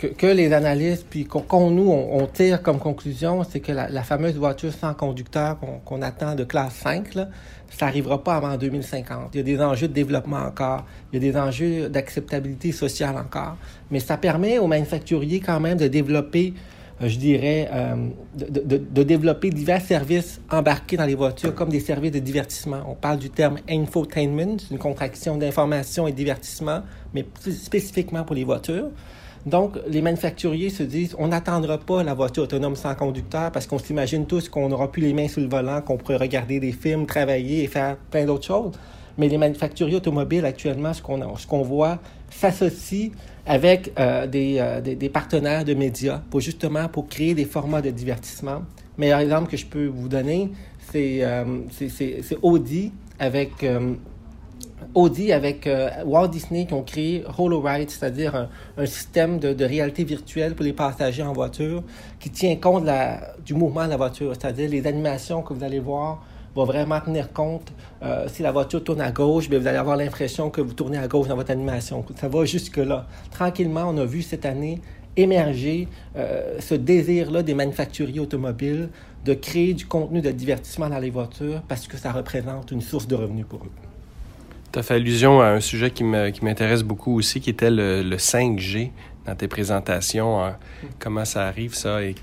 que, 0.08 0.26
les 0.26 0.52
analystes, 0.52 1.06
puis 1.08 1.26
qu'on 1.26 1.70
nous, 1.70 1.90
on, 1.90 2.26
tire 2.26 2.62
comme 2.62 2.78
conclusion, 2.78 3.44
c'est 3.44 3.60
que 3.60 3.72
la, 3.72 4.02
fameuse 4.02 4.36
voiture 4.36 4.72
sans 4.72 4.94
conducteur 4.94 5.58
qu'on 5.84 6.02
attend 6.02 6.34
de 6.34 6.44
classe 6.44 6.74
5, 6.74 7.12
ça 7.12 7.86
n'arrivera 7.86 8.22
pas 8.24 8.36
avant 8.36 8.56
2050. 8.56 9.30
Il 9.34 9.36
y 9.36 9.40
a 9.40 9.42
des 9.42 9.60
enjeux 9.60 9.88
de 9.88 9.92
développement 9.92 10.38
encore, 10.38 10.86
il 11.12 11.22
y 11.22 11.28
a 11.28 11.32
des 11.32 11.38
enjeux 11.38 11.88
d'acceptabilité 11.88 12.72
sociale 12.72 13.16
encore, 13.16 13.56
mais 13.90 14.00
ça 14.00 14.16
permet 14.16 14.58
aux 14.58 14.66
manufacturiers 14.66 15.40
quand 15.40 15.60
même 15.60 15.76
de 15.76 15.88
développer 15.88 16.54
je 17.08 17.18
dirais, 17.18 17.68
euh, 17.72 18.08
de, 18.34 19.02
développer 19.02 19.50
divers 19.50 19.80
services 19.80 20.40
embarqués 20.50 20.96
dans 20.96 21.06
les 21.06 21.14
voitures, 21.14 21.54
comme 21.54 21.70
des 21.70 21.80
services 21.80 22.12
de 22.12 22.18
divertissement. 22.18 22.80
On 22.86 22.94
parle 22.94 23.18
du 23.18 23.30
terme 23.30 23.58
infotainment, 23.68 24.58
une 24.70 24.78
contraction 24.78 25.36
d'information 25.36 26.06
et 26.06 26.12
divertissement, 26.12 26.82
mais 27.14 27.24
spécifiquement 27.50 28.24
pour 28.24 28.36
les 28.36 28.44
voitures. 28.44 28.90
Donc, 29.46 29.78
les 29.88 30.02
manufacturiers 30.02 30.68
se 30.68 30.82
disent, 30.82 31.16
on 31.18 31.28
n'attendra 31.28 31.78
pas 31.78 32.02
la 32.02 32.12
voiture 32.12 32.42
autonome 32.42 32.76
sans 32.76 32.94
conducteur 32.94 33.50
parce 33.50 33.66
qu'on 33.66 33.78
s'imagine 33.78 34.26
tous 34.26 34.50
qu'on 34.50 34.68
n'aura 34.68 34.92
plus 34.92 35.00
les 35.00 35.14
mains 35.14 35.28
sur 35.28 35.40
le 35.40 35.48
volant, 35.48 35.80
qu'on 35.80 35.96
pourrait 35.96 36.18
regarder 36.18 36.60
des 36.60 36.72
films, 36.72 37.06
travailler 37.06 37.64
et 37.64 37.66
faire 37.66 37.96
plein 38.10 38.26
d'autres 38.26 38.46
choses. 38.46 38.72
Mais 39.16 39.28
les 39.28 39.38
manufacturiers 39.38 39.96
automobiles, 39.96 40.44
actuellement, 40.44 40.92
ce 40.92 41.00
qu'on 41.00 41.20
qu'on 41.48 41.62
voit, 41.62 41.98
s'associent 42.28 43.10
avec 43.50 43.92
euh, 43.98 44.28
euh, 44.32 44.80
des, 44.80 44.94
des, 44.94 45.08
partenaires 45.08 45.64
de 45.64 45.74
médias 45.74 46.20
pour 46.30 46.38
justement 46.38 46.86
pour 46.86 47.08
créer 47.08 47.34
des 47.34 47.44
formats 47.44 47.82
de 47.82 47.90
divertissement. 47.90 48.62
Le 48.96 49.00
meilleur 49.00 49.18
exemple 49.18 49.50
que 49.50 49.56
je 49.56 49.66
peux 49.66 49.86
vous 49.86 50.08
donner, 50.08 50.52
c'est 50.92 51.24
euh, 51.24 51.44
Audi 52.42 52.92
avec 53.18 53.66
Audi 54.94 55.32
avec 55.32 55.68
Walt 56.06 56.28
Disney 56.28 56.66
qui 56.66 56.74
ont 56.74 56.84
créé 56.84 57.24
HoloRide, 57.36 57.90
c'est-à-dire 57.90 58.48
un, 58.76 58.86
système 58.86 59.40
de, 59.40 59.52
de, 59.52 59.64
réalité 59.64 60.04
virtuelle 60.04 60.54
pour 60.54 60.64
les 60.64 60.72
passagers 60.72 61.24
en 61.24 61.32
voiture 61.32 61.82
qui 62.20 62.30
tient 62.30 62.54
compte 62.54 62.88
du 63.44 63.54
mouvement 63.54 63.84
de 63.84 63.90
la 63.90 63.96
voiture, 63.96 64.32
c'est-à-dire 64.32 64.70
les 64.70 64.86
animations 64.86 65.42
que 65.42 65.54
vous 65.54 65.64
allez 65.64 65.80
voir 65.80 66.24
va 66.54 66.64
vraiment 66.64 67.00
tenir 67.00 67.32
compte. 67.32 67.72
Euh, 68.02 68.26
si 68.28 68.42
la 68.42 68.52
voiture 68.52 68.82
tourne 68.82 69.00
à 69.00 69.10
gauche, 69.10 69.48
bien, 69.48 69.58
vous 69.58 69.66
allez 69.66 69.78
avoir 69.78 69.96
l'impression 69.96 70.50
que 70.50 70.60
vous 70.60 70.72
tournez 70.72 70.98
à 70.98 71.08
gauche 71.08 71.28
dans 71.28 71.36
votre 71.36 71.50
animation. 71.50 72.04
Ça 72.16 72.28
va 72.28 72.44
jusque-là. 72.44 73.06
Tranquillement, 73.30 73.84
on 73.88 73.96
a 73.98 74.04
vu 74.04 74.22
cette 74.22 74.46
année 74.46 74.80
émerger 75.16 75.88
euh, 76.16 76.58
ce 76.60 76.74
désir-là 76.74 77.42
des 77.42 77.54
manufacturiers 77.54 78.20
automobiles 78.20 78.88
de 79.24 79.34
créer 79.34 79.74
du 79.74 79.86
contenu 79.86 80.20
de 80.20 80.30
divertissement 80.30 80.88
dans 80.88 80.98
les 80.98 81.10
voitures 81.10 81.62
parce 81.68 81.86
que 81.86 81.96
ça 81.96 82.12
représente 82.12 82.70
une 82.70 82.80
source 82.80 83.06
de 83.06 83.14
revenus 83.14 83.46
pour 83.46 83.64
eux. 83.64 83.70
Tu 84.72 84.78
as 84.78 84.82
fait 84.82 84.94
allusion 84.94 85.40
à 85.40 85.48
un 85.48 85.60
sujet 85.60 85.90
qui 85.90 86.04
m'intéresse 86.04 86.84
beaucoup 86.84 87.18
aussi, 87.18 87.40
qui 87.40 87.50
était 87.50 87.72
le, 87.72 88.16
5G 88.16 88.92
dans 89.26 89.34
tes 89.34 89.48
présentations. 89.48 90.54
Comment 91.00 91.24
ça 91.24 91.48
arrive, 91.48 91.74
ça, 91.74 92.02
et 92.04 92.14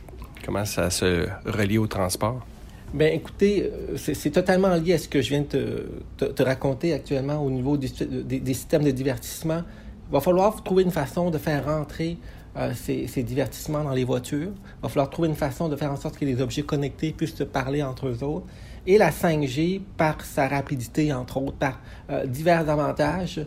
comment 0.46 0.64
ça 0.64 0.90
se 0.90 1.28
relie 1.46 1.78
au 1.78 1.88
transport? 1.88 2.46
Ben, 2.94 3.14
écoutez, 3.14 3.64
euh, 3.64 3.98
c'est 3.98 4.30
totalement 4.30 4.74
lié 4.76 4.94
à 4.94 4.98
ce 4.98 5.10
que 5.10 5.22
je 5.22 5.30
viens 5.30 5.42
de 5.42 5.90
te, 6.16 6.26
te, 6.26 6.44
raconter 6.44 6.94
actuellement 6.94 7.44
au 7.44 7.52
niveau 7.52 7.76
des, 7.76 7.88
systèmes 7.88 8.84
de 8.84 8.92
divertissement. 8.92 9.64
Il 10.10 10.14
va 10.14 10.22
falloir 10.22 10.64
trouver 10.64 10.84
une 10.84 10.92
façon 10.92 11.30
de 11.30 11.38
faire 11.38 11.66
rentrer 11.66 12.18
euh, 12.56 12.72
ces, 12.74 13.08
ces, 13.08 13.24
divertissements 13.24 13.84
dans 13.84 13.92
les 13.92 14.06
voitures. 14.06 14.52
Il 14.54 14.82
va 14.84 14.88
falloir 14.88 15.10
trouver 15.10 15.28
une 15.28 15.36
façon 15.36 15.68
de 15.68 15.76
faire 15.76 15.92
en 15.92 15.98
sorte 15.98 16.18
que 16.18 16.24
les 16.24 16.42
objets 16.42 16.64
connectés 16.64 17.12
puissent 17.12 17.36
se 17.36 17.44
parler 17.44 17.84
entre 17.84 18.08
eux 18.08 18.24
autres. 18.24 18.46
Et 18.86 18.98
la 18.98 19.12
5G, 19.12 19.82
par 19.98 20.24
sa 20.24 20.48
rapidité, 20.48 21.12
entre 21.12 21.42
autres, 21.42 21.58
par 21.58 21.82
euh, 22.10 22.26
divers 22.26 22.70
avantages, 22.70 23.42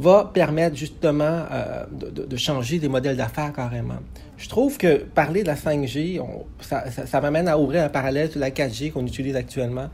va 0.00 0.30
permettre 0.32 0.76
justement 0.76 1.44
euh, 1.50 1.84
de, 1.90 2.36
changer 2.36 2.78
des 2.78 2.88
modèles 2.88 3.16
d'affaires 3.16 3.52
carrément. 3.52 3.98
Je 4.36 4.48
trouve 4.48 4.78
que 4.78 4.96
parler 4.96 5.42
de 5.42 5.48
la 5.48 5.54
5G, 5.54 6.20
ça, 6.60 7.20
m'amène 7.20 7.48
à 7.48 7.58
ouvrir 7.58 7.84
un 7.84 7.88
parallèle 7.88 8.30
sur 8.30 8.40
la 8.40 8.50
4G 8.50 8.92
qu'on 8.92 9.06
utilise 9.06 9.36
actuellement. 9.36 9.90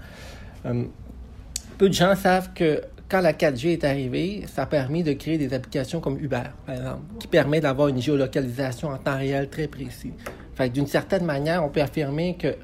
Euh, 0.64 0.84
peu 1.78 1.88
de 1.88 1.94
gens 1.94 2.14
savent 2.14 2.52
que 2.54 2.82
quand 3.08 3.20
la 3.20 3.32
4G 3.32 3.72
est 3.72 3.84
arrivée, 3.84 4.44
ça 4.52 4.62
a 4.62 4.66
permis 4.66 5.02
de 5.02 5.12
créer 5.12 5.38
des 5.38 5.52
applications 5.52 6.00
comme 6.00 6.18
Uber, 6.18 6.42
par 6.64 6.74
exemple, 6.74 7.02
qui 7.18 7.26
permet 7.26 7.60
d'avoir 7.60 7.88
une 7.88 8.00
géolocalisation 8.00 8.88
en 8.88 8.98
temps 8.98 9.16
réel 9.16 9.48
très 9.48 9.66
précis. 9.68 10.12
D'une 10.72 10.86
certaine 10.86 11.24
manière, 11.24 11.64
on 11.64 11.68
peut 11.68 11.82
affirmer 11.82 12.36
que 12.36 12.54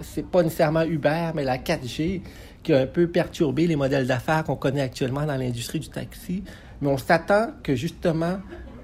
c'est 0.00 0.26
pas 0.26 0.42
nécessairement 0.42 0.82
Uber, 0.82 1.32
mais 1.34 1.44
la 1.44 1.58
4G 1.58 2.22
qui 2.62 2.72
a 2.72 2.80
un 2.80 2.86
peu 2.86 3.08
perturbé 3.08 3.66
les 3.66 3.76
modèles 3.76 4.06
d'affaires 4.06 4.44
qu'on 4.44 4.56
connaît 4.56 4.80
actuellement 4.80 5.26
dans 5.26 5.36
l'industrie 5.36 5.80
du 5.80 5.88
taxi. 5.88 6.42
Mais 6.82 6.88
on 6.88 6.98
s'attend 6.98 7.52
que 7.62 7.76
justement 7.76 8.38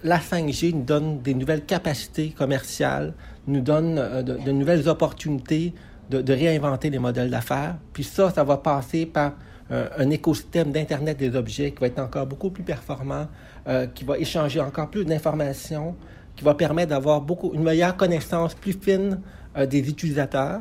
la 0.04 0.18
5G 0.18 0.72
nous 0.72 0.84
donne 0.84 1.20
des 1.20 1.34
nouvelles 1.34 1.64
capacités 1.64 2.30
commerciales, 2.30 3.12
nous 3.48 3.60
donne 3.60 3.98
euh, 3.98 4.22
de, 4.22 4.52
nouvelles 4.52 4.88
opportunités 4.88 5.74
de, 6.08 6.32
réinventer 6.32 6.90
les 6.90 7.00
modèles 7.00 7.28
d'affaires. 7.28 7.76
Puis 7.92 8.04
ça, 8.04 8.30
ça 8.30 8.44
va 8.44 8.56
passer 8.58 9.04
par 9.04 9.32
euh, 9.72 9.88
un 9.98 10.10
écosystème 10.10 10.70
d'Internet 10.70 11.18
des 11.18 11.34
objets 11.34 11.72
qui 11.72 11.80
va 11.80 11.88
être 11.88 11.98
encore 11.98 12.26
beaucoup 12.26 12.50
plus 12.50 12.62
performant, 12.62 13.26
euh, 13.66 13.88
qui 13.88 14.04
va 14.04 14.16
échanger 14.16 14.60
encore 14.60 14.90
plus 14.90 15.04
d'informations, 15.04 15.96
qui 16.36 16.44
va 16.44 16.54
permettre 16.54 16.90
d'avoir 16.90 17.20
beaucoup 17.20 17.52
une 17.52 17.64
meilleure 17.64 17.96
connaissance 17.96 18.54
plus 18.54 18.74
fine 18.74 19.20
des 19.68 19.88
utilisateurs. 19.88 20.60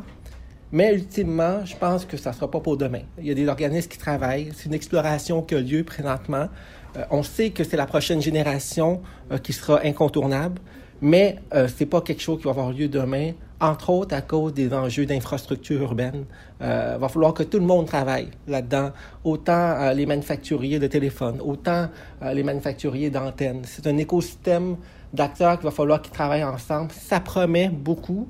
Mais 0.72 0.93
ultimement, 0.93 1.64
je 1.64 1.76
pense 1.77 2.03
que 2.03 2.18
ça 2.18 2.31
ne 2.31 2.35
sera 2.35 2.51
pas 2.51 2.59
pour 2.59 2.77
demain. 2.77 3.03
Il 3.19 3.27
y 3.27 3.31
a 3.31 3.34
des 3.34 3.47
organismes 3.47 3.88
qui 3.88 3.97
travaillent. 3.97 4.51
C'est 4.55 4.65
une 4.65 4.73
exploration 4.73 5.41
qui 5.43 5.55
a 5.55 5.61
lieu 5.61 5.84
présentement. 5.84 6.49
Euh, 6.97 7.03
on 7.11 7.23
sait 7.23 7.51
que 7.51 7.63
c'est 7.63 7.77
la 7.77 7.85
prochaine 7.85 8.21
génération 8.21 9.01
euh, 9.31 9.37
qui 9.37 9.53
sera 9.53 9.81
incontournable, 9.83 10.59
mais 11.01 11.37
euh, 11.53 11.67
ce 11.67 11.79
n'est 11.79 11.89
pas 11.89 12.01
quelque 12.01 12.21
chose 12.21 12.39
qui 12.39 12.45
va 12.45 12.51
avoir 12.51 12.71
lieu 12.71 12.87
demain, 12.87 13.31
entre 13.59 13.89
autres 13.91 14.15
à 14.15 14.21
cause 14.21 14.53
des 14.53 14.73
enjeux 14.73 15.05
d'infrastructure 15.05 15.81
urbaine. 15.81 16.25
Il 16.59 16.67
va 16.99 17.09
falloir 17.09 17.33
que 17.33 17.43
tout 17.43 17.59
le 17.59 17.65
monde 17.65 17.85
travaille 17.85 18.29
là-dedans, 18.47 18.91
autant 19.23 19.91
les 19.93 20.05
manufacturiers 20.05 20.77
de 20.79 20.87
téléphones, 20.87 21.39
autant 21.41 21.87
les 22.21 22.43
manufacturiers 22.43 23.09
d'antennes. 23.09 23.61
C'est 23.63 23.87
un 23.87 23.97
écosystème 23.97 24.77
d'acteurs 25.13 25.57
qu'il 25.57 25.65
va 25.65 25.71
falloir 25.71 26.01
qu'ils 26.01 26.13
travaillent 26.13 26.43
ensemble. 26.43 26.91
Ça 26.91 27.19
promet 27.19 27.69
beaucoup. 27.69 28.27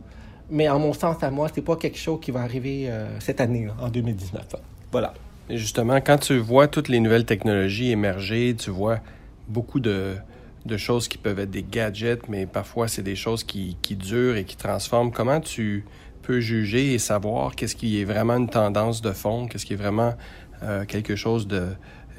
Mais 0.49 0.69
en 0.69 0.80
mon 0.80 0.94
sens, 0.94 1.22
à 1.23 1.30
moi, 1.30 1.49
c'est 1.53 1.61
pas 1.61 1.76
quelque 1.76 1.98
chose 1.98 2.19
qui 2.22 2.31
va 2.31 2.41
arriver 2.41 2.85
euh, 2.89 3.19
cette 3.19 3.41
année, 3.41 3.68
en 3.81 3.89
2019. 3.89 4.56
Voilà. 4.91 5.14
Justement, 5.49 6.02
quand 6.02 6.18
tu 6.18 6.38
vois 6.38 6.68
toutes 6.68 6.90
les 6.90 6.99
nouvelles 6.99 7.26
technologies 7.26 7.91
émerger, 7.91 8.56
tu 8.57 8.69
vois 8.69 8.99
beaucoup 9.48 9.80
de, 9.80 10.15
choses 10.76 11.07
qui 11.07 11.18
peuvent 11.18 11.40
être 11.40 11.52
des 11.52 11.64
gadgets, 11.64 12.28
mais 12.28 12.45
parfois 12.45 12.88
c'est 12.88 13.03
des 13.03 13.15
choses 13.15 13.44
qui, 13.44 13.78
durent 13.91 14.36
et 14.36 14.44
qui 14.44 14.57
transforment. 14.57 15.11
Comment 15.11 15.40
tu 15.40 15.86
peux 16.24 16.41
juger 16.41 16.94
et 16.94 16.99
savoir 16.99 17.56
qu'est-ce 17.56 17.76
qui 17.76 18.02
est 18.02 18.03
vraiment 18.03 18.36
une 18.36 18.49
tendance 18.49 19.02
de 19.02 19.11
fond, 19.11 19.48
qu'est-ce 19.48 19.65
qui 19.65 19.74
est 19.74 19.78
vraiment 19.78 20.15
euh, 20.64 20.84
quelque 20.84 21.15
chose 21.15 21.48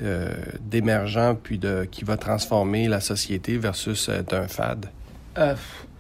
euh, 0.03 0.35
d'émergent 0.61 1.37
puis 1.43 1.59
de 1.59 1.87
qui 1.91 2.05
va 2.05 2.17
transformer 2.17 2.89
la 2.89 3.01
société 3.01 3.59
versus 3.59 4.09
être 4.09 4.35
un 4.35 4.49
fad? 4.49 4.87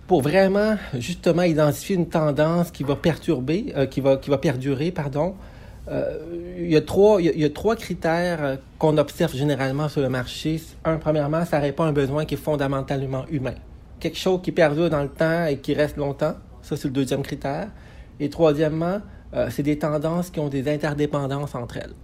pour 0.09 0.23
vraiment, 0.23 0.77
justement, 0.95 1.43
identifier 1.43 1.95
une 1.95 2.09
tendance 2.09 2.73
qui 2.73 2.83
va 2.83 2.97
perturber, 2.97 3.73
euh, 3.77 3.87
qui, 3.87 4.01
va, 4.01 4.17
perdurer, 4.17 4.91
pardon, 4.91 5.35
euh, 5.35 5.58
il, 6.59 6.71
y 6.71 6.77
a 6.77 6.81
trois, 6.81 7.21
il, 7.21 7.39
y 7.39 7.45
a, 7.45 7.51
trois 7.51 7.77
critères 7.77 8.45
euh, 8.45 8.57
qu'on 8.79 8.99
observe 8.99 9.35
généralement 9.35 9.89
sur 9.89 10.01
le 10.01 10.09
marché. 10.09 10.61
Un, 10.85 10.97
premièrement, 10.97 11.45
ça 11.45 11.59
répond 11.59 11.85
à 11.85 11.87
un 11.89 11.93
besoin 11.93 12.25
qui 12.25 12.35
est 12.35 12.39
fondamentalement 12.39 13.25
humain. 13.31 13.55
Quelque 14.01 14.19
chose 14.19 14.41
qui 14.43 14.53
perdure 14.53 14.91
dans 14.91 15.03
le 15.03 15.09
temps 15.09 15.47
et 15.47 15.59
qui 15.59 15.75
reste 15.75 15.97
longtemps. 15.97 16.35
Ça, 16.63 16.77
c'est 16.77 16.89
le 16.89 16.95
deuxième 16.95 17.23
critère. 17.23 17.69
Et 18.21 18.29
troisièmement, 18.29 19.01
c'est 19.51 19.63
des 19.63 19.79
tendances 19.79 20.31
qui 20.31 20.41
ont 20.41 20.49
des 20.49 20.73
interdépendances 20.73 21.55
entre 21.55 21.79
elles. 21.79 21.95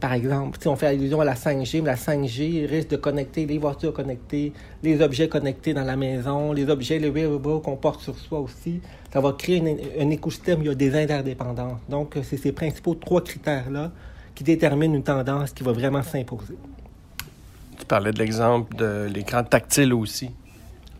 Par 0.00 0.14
exemple, 0.14 0.58
si 0.60 0.66
on 0.66 0.76
fait 0.76 0.86
allusion 0.86 1.20
à 1.20 1.26
la 1.26 1.34
5G, 1.34 1.82
mais 1.82 1.90
la 1.90 1.96
5G 1.96 2.66
risque 2.66 2.88
de 2.88 2.96
connecter 2.96 3.44
les 3.44 3.58
voitures 3.58 3.92
connectées, 3.92 4.54
les 4.82 5.02
objets 5.02 5.28
connectés 5.28 5.74
dans 5.74 5.84
la 5.84 5.94
maison, 5.94 6.52
les 6.52 6.70
objets, 6.70 6.98
les 6.98 7.10
wearables 7.10 7.60
qu'on 7.60 7.76
porte 7.76 8.00
sur 8.00 8.16
soi 8.16 8.40
aussi. 8.40 8.80
Ça 9.12 9.20
va 9.20 9.32
créer 9.32 9.62
un 10.00 10.08
écosystème 10.08 10.60
il 10.62 10.66
y 10.66 10.70
a 10.70 10.74
des 10.74 10.94
interdépendances. 10.94 11.80
Donc, 11.88 12.16
c'est 12.22 12.38
ces 12.38 12.52
principaux 12.52 12.94
trois 12.94 13.22
critères-là 13.22 13.92
qui 14.34 14.42
déterminent 14.42 14.94
une 14.94 15.02
tendance 15.02 15.52
qui 15.52 15.62
va 15.62 15.72
vraiment 15.72 16.02
s'imposer. 16.02 16.56
Tu 17.78 17.84
parlais 17.84 18.12
de 18.12 18.18
l'exemple 18.18 18.74
de 18.76 19.06
l'écran 19.12 19.44
tactile 19.44 19.92
aussi. 19.92 20.30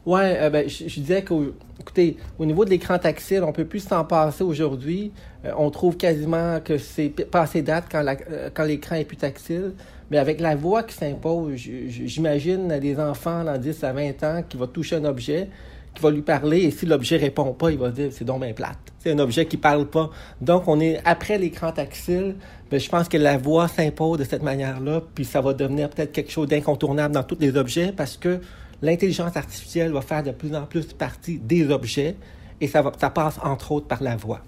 Oui, 0.07 0.21
euh, 0.25 0.49
ben, 0.49 0.67
je, 0.67 0.85
disais 0.85 1.23
que, 1.23 1.53
écoutez, 1.79 2.17
au 2.39 2.47
niveau 2.47 2.65
de 2.65 2.71
l'écran 2.71 2.99
tactile, 2.99 3.43
on 3.45 3.53
peut 3.53 3.67
plus 3.67 3.81
s'en 3.81 4.05
passer 4.05 4.43
aujourd'hui. 4.43 5.13
Euh, 5.45 5.53
on 5.59 5.71
trouve 5.71 5.97
quasiment 5.97 6.59
que 6.61 6.79
c'est 6.79 7.11
passé 7.31 7.61
date 7.61 7.85
quand, 7.91 8.05
euh, 8.07 8.49
quand 8.53 8.65
l'écran 8.65 8.97
est 8.97 9.05
plus 9.05 9.19
tactile. 9.19 9.75
Mais 10.11 10.17
avec 10.17 10.41
la 10.41 10.57
voix 10.57 10.83
qui 10.85 10.95
s'impose, 10.95 11.53
j'imagine 11.55 12.79
des 12.81 12.99
enfants 12.99 13.45
dans 13.45 13.59
10 13.59 13.85
à 13.85 13.93
20 13.93 14.25
ans 14.25 14.43
qui 14.49 14.57
vont 14.57 14.67
toucher 14.67 14.97
un 14.97 15.05
objet, 15.05 15.49
qui 15.95 16.03
va 16.03 16.11
lui 16.11 16.23
parler, 16.23 16.63
et 16.63 16.71
si 16.71 16.87
l'objet 16.87 17.17
répond 17.17 17.53
pas, 17.53 17.71
il 17.71 17.79
va 17.79 17.91
dire 17.91 18.09
c'est 18.11 18.25
donc 18.25 18.43
bien 18.43 18.55
plate. 18.55 18.79
C'est 18.99 19.13
un 19.13 19.19
objet 19.19 19.47
qui 19.47 19.57
parle 19.57 19.87
pas. 19.87 20.11
Donc, 20.41 20.67
on 20.67 20.81
est 20.81 21.01
après 21.05 21.37
l'écran 21.37 21.73
tactile. 21.73 22.37
Ben, 22.71 22.81
je 22.81 22.89
pense 22.89 23.09
que 23.09 23.19
la 23.19 23.37
voix 23.37 23.69
s'impose 23.69 24.19
de 24.19 24.25
cette 24.25 24.43
manière-là, 24.43 25.03
puis 25.15 25.25
ça 25.25 25.41
va 25.41 25.53
devenir 25.53 25.91
peut-être 25.91 26.13
quelque 26.13 26.33
chose 26.33 26.49
d'incontournable 26.49 27.15
dans 27.15 27.23
tous 27.23 27.39
les 27.39 27.57
objets 27.57 27.93
parce 27.97 28.17
que 28.17 28.41
l'intelligence 28.83 29.37
artificielle 29.37 29.93
va 29.93 30.01
faire 30.01 30.23
de 30.23 30.31
plus 30.31 30.55
en 30.55 30.65
plus 30.65 30.87
partie 30.93 31.39
des 31.39 31.71
objets 31.71 32.17
et 32.61 32.69
ça, 32.69 32.83
va, 32.83 32.93
ça 32.99 33.11
passe 33.11 33.39
entre 33.43 33.73
autres 33.73 33.87
par 33.87 34.03
la 34.03 34.17
voix. 34.17 34.41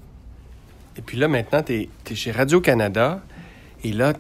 Et 0.97 1.03
puis 1.03 1.17
là, 1.17 1.29
maintenant, 1.29 1.63
tu 1.63 1.89
es, 2.11 2.15
chez 2.15 2.33
Radio-Canada 2.33 3.23
et 3.85 3.93
là, 3.93 4.13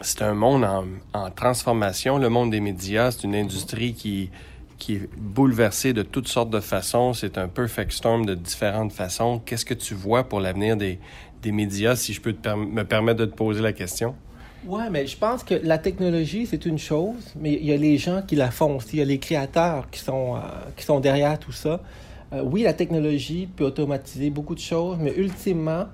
c'est 0.00 0.22
un 0.22 0.34
monde 0.34 0.64
en, 0.64 1.30
transformation. 1.30 2.18
Le 2.18 2.28
monde 2.28 2.50
des 2.50 2.60
médias, 2.60 3.12
c'est 3.12 3.24
une 3.24 3.34
industrie 3.34 3.94
qui, 3.94 4.30
qui 4.78 4.94
est 4.94 5.08
bouleversée 5.16 5.92
de 5.92 6.02
toutes 6.02 6.28
sortes 6.28 6.50
de 6.50 6.60
façons. 6.60 7.14
C'est 7.14 7.38
un 7.38 7.48
perfect 7.48 7.92
storm 7.92 8.26
de 8.26 8.34
différentes 8.34 8.92
façons. 8.92 9.40
Qu'est-ce 9.44 9.64
que 9.64 9.74
tu 9.74 9.94
vois 9.94 10.24
pour 10.24 10.40
l'avenir 10.40 10.76
des, 10.76 10.98
des 11.42 11.52
médias, 11.52 11.96
si 11.96 12.12
je 12.12 12.20
peux 12.20 12.34
me 12.56 12.82
permettre 12.82 13.20
de 13.20 13.26
te 13.26 13.34
poser 13.34 13.62
la 13.62 13.72
question? 13.72 14.14
Oui, 14.64 14.82
mais 14.90 15.06
je 15.08 15.16
pense 15.16 15.42
que 15.42 15.54
la 15.54 15.78
technologie, 15.78 16.46
c'est 16.46 16.66
une 16.66 16.78
chose, 16.78 17.34
mais 17.40 17.54
il 17.54 17.66
y 17.66 17.72
a 17.72 17.76
les 17.76 17.98
gens 17.98 18.22
qui 18.22 18.36
la 18.36 18.52
font 18.52 18.76
aussi. 18.76 18.96
Il 18.96 18.98
y 19.00 19.02
a 19.02 19.04
les 19.04 19.18
créateurs 19.18 19.90
qui 19.90 19.98
sont, 19.98 20.36
euh, 20.36 20.40
qui 20.76 20.84
sont 20.84 21.00
derrière 21.00 21.38
tout 21.38 21.50
ça. 21.50 21.80
Euh, 22.32 22.42
oui, 22.44 22.62
la 22.62 22.72
technologie 22.72 23.48
peut 23.56 23.64
automatiser 23.64 24.30
beaucoup 24.30 24.54
de 24.54 24.60
choses, 24.60 24.98
mais 25.00 25.12
ultimement, 25.16 25.86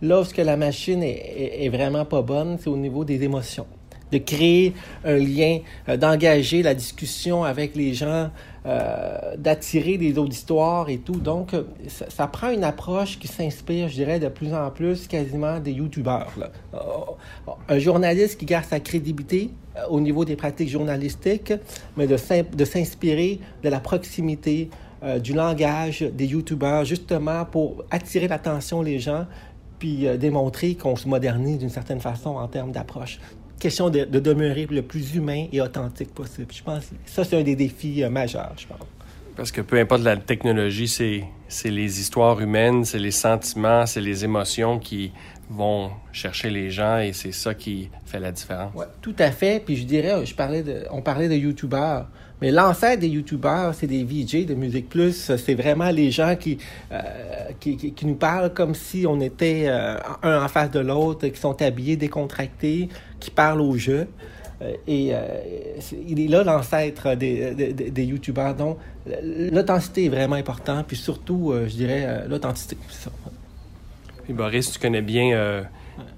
lorsque 0.00 0.38
la 0.38 0.56
machine 0.56 1.02
est, 1.02 1.64
est 1.64 1.68
vraiment 1.68 2.04
pas 2.04 2.22
bonne, 2.22 2.58
c'est 2.60 2.70
au 2.70 2.76
niveau 2.76 3.04
des 3.04 3.24
émotions 3.24 3.66
de 4.12 4.18
créer 4.18 4.74
un 5.04 5.16
lien, 5.16 5.58
euh, 5.88 5.96
d'engager 5.96 6.62
la 6.62 6.74
discussion 6.74 7.44
avec 7.44 7.74
les 7.74 7.94
gens, 7.94 8.30
euh, 8.64 9.36
d'attirer 9.36 9.98
des 9.98 10.16
auditoires 10.18 10.88
et 10.88 10.98
tout. 10.98 11.16
Donc, 11.16 11.52
euh, 11.52 11.64
ça, 11.88 12.28
prend 12.28 12.50
une 12.50 12.62
approche 12.62 13.18
qui 13.18 13.26
s'inspire, 13.26 13.88
je 13.88 13.94
dirais, 13.94 14.20
de 14.20 14.28
plus 14.28 14.54
en 14.54 14.70
plus 14.70 15.08
quasiment 15.08 15.58
des 15.58 15.72
YouTubeurs. 15.72 16.32
un 17.68 17.78
journaliste 17.80 18.38
qui 18.38 18.46
garde 18.46 18.64
sa 18.64 18.78
crédibilité 18.78 19.50
au 19.88 20.00
niveau 20.00 20.24
des 20.24 20.36
pratiques 20.36 20.68
journalistiques, 20.68 21.52
mais 21.96 22.06
de 22.06 22.64
s'inspirer 22.64 23.40
de 23.64 23.68
la 23.68 23.80
proximité, 23.80 24.70
du 25.20 25.32
langage 25.32 26.02
des 26.02 26.26
YouTubeurs, 26.26 26.84
justement 26.84 27.44
pour 27.44 27.82
attirer 27.90 28.28
l'attention 28.28 28.82
des 28.82 28.98
gens 28.98 29.26
puis 29.78 30.06
démontrer 30.18 30.76
qu'on 30.76 30.94
se 30.94 31.08
modernise 31.08 31.58
d'une 31.58 31.70
certaine 31.70 32.00
façon 32.00 32.36
en 32.36 32.46
termes 32.46 32.70
d'approche 32.70 33.18
question 33.62 33.90
de, 33.90 34.04
demeurer 34.04 34.66
le 34.68 34.82
plus 34.82 35.14
humain 35.14 35.46
et 35.52 35.60
authentique 35.60 36.12
possible. 36.12 36.48
Je 36.52 36.62
pense 36.62 36.86
que 36.86 36.94
ça, 37.06 37.22
c'est 37.22 37.36
un 37.36 37.42
des 37.42 37.54
défis 37.54 38.02
euh, 38.02 38.10
majeurs, 38.10 38.52
je 38.56 38.66
pense. 38.66 38.86
Parce 39.36 39.52
que 39.52 39.60
peu 39.60 39.78
importe 39.78 40.02
la 40.02 40.16
technologie, 40.16 40.88
c'est, 40.88 41.24
c'est 41.48 41.70
les 41.70 42.00
histoires 42.00 42.40
humaines, 42.40 42.84
c'est 42.84 42.98
les 42.98 43.12
sentiments, 43.12 43.86
c'est 43.86 44.00
les 44.00 44.24
émotions 44.24 44.78
qui 44.78 45.12
vont 45.48 45.90
chercher 46.12 46.50
les 46.50 46.70
gens 46.70 46.98
et 46.98 47.12
c'est 47.12 47.32
ça 47.32 47.54
qui 47.54 47.88
fait 48.04 48.20
la 48.20 48.32
différence. 48.32 48.74
Ouais, 48.74 48.86
tout 49.00 49.14
à 49.18 49.30
fait. 49.30 49.62
Puis 49.64 49.76
je 49.76 49.84
dirais, 49.84 50.26
je 50.26 50.34
parlais 50.34 50.62
de, 50.62 50.84
on 50.90 51.00
parlait 51.00 51.28
de 51.28 51.34
YouTubeurs. 51.34 52.08
Mais 52.42 52.50
l'ancêtre 52.50 52.98
des 52.98 53.08
YouTubeurs, 53.08 53.72
c'est 53.72 53.86
des 53.86 54.02
VJ 54.02 54.46
de 54.46 54.54
Musique 54.54 54.88
Plus. 54.88 55.30
C'est 55.36 55.54
vraiment 55.54 55.90
les 55.90 56.10
gens 56.10 56.34
qui, 56.34 56.58
euh, 56.90 56.98
qui, 57.60 57.94
nous 58.02 58.16
parlent 58.16 58.52
comme 58.52 58.74
si 58.74 59.06
on 59.06 59.20
était 59.20 59.66
euh, 59.66 59.96
un 60.24 60.42
en 60.44 60.48
face 60.48 60.72
de 60.72 60.80
l'autre, 60.80 61.28
qui 61.28 61.38
sont 61.38 61.62
habillés, 61.62 61.94
décontractés, 61.94 62.88
qui 63.20 63.30
parlent 63.30 63.60
au 63.60 63.76
jeu. 63.76 64.08
Euh, 64.60 64.72
et 64.88 65.12
il 66.08 66.18
est 66.18 66.26
là 66.26 66.42
l'ancêtre 66.42 67.14
des, 67.14 67.54
des, 67.54 67.72
des, 67.72 68.04
YouTubeurs. 68.04 68.56
Donc, 68.56 68.78
l'authenticité 69.22 70.06
est 70.06 70.08
vraiment 70.08 70.34
importante. 70.34 70.88
Puis 70.88 70.96
surtout, 70.96 71.54
je 71.68 71.76
dirais, 71.76 72.24
l'authenticité. 72.28 72.76
Boris, 74.30 74.72
tu 74.72 74.80
connais 74.80 75.02
bien 75.02 75.62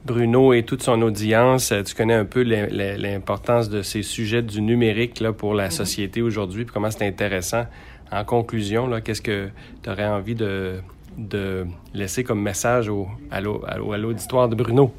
Bruno 0.04 0.52
et 0.52 0.62
toute 0.62 0.82
son 0.82 1.00
audience. 1.02 1.72
Tu 1.84 1.94
connais 1.94 2.14
un 2.14 2.24
peu 2.24 2.42
l'importance 2.42 3.68
de 3.68 3.82
ces 3.82 4.02
sujets 4.02 4.42
du 4.42 4.60
numérique 4.60 5.20
là, 5.20 5.32
pour 5.32 5.54
la 5.54 5.70
société 5.70 6.22
aujourd'hui, 6.22 6.64
puis 6.64 6.72
comment 6.72 6.90
c'est 6.90 7.06
intéressant. 7.06 7.64
En 8.12 8.24
conclusion, 8.24 8.90
qu'est-ce 9.00 9.22
que 9.22 9.48
tu 9.82 9.90
aurais 9.90 10.06
envie 10.06 10.34
de, 10.34 10.74
de 11.18 11.66
laisser 11.94 12.22
comme 12.22 12.40
message 12.40 12.88
au, 12.88 13.08
à 13.30 13.40
l'auditoire 13.40 14.48
de 14.48 14.54
Bruno? 14.54 14.92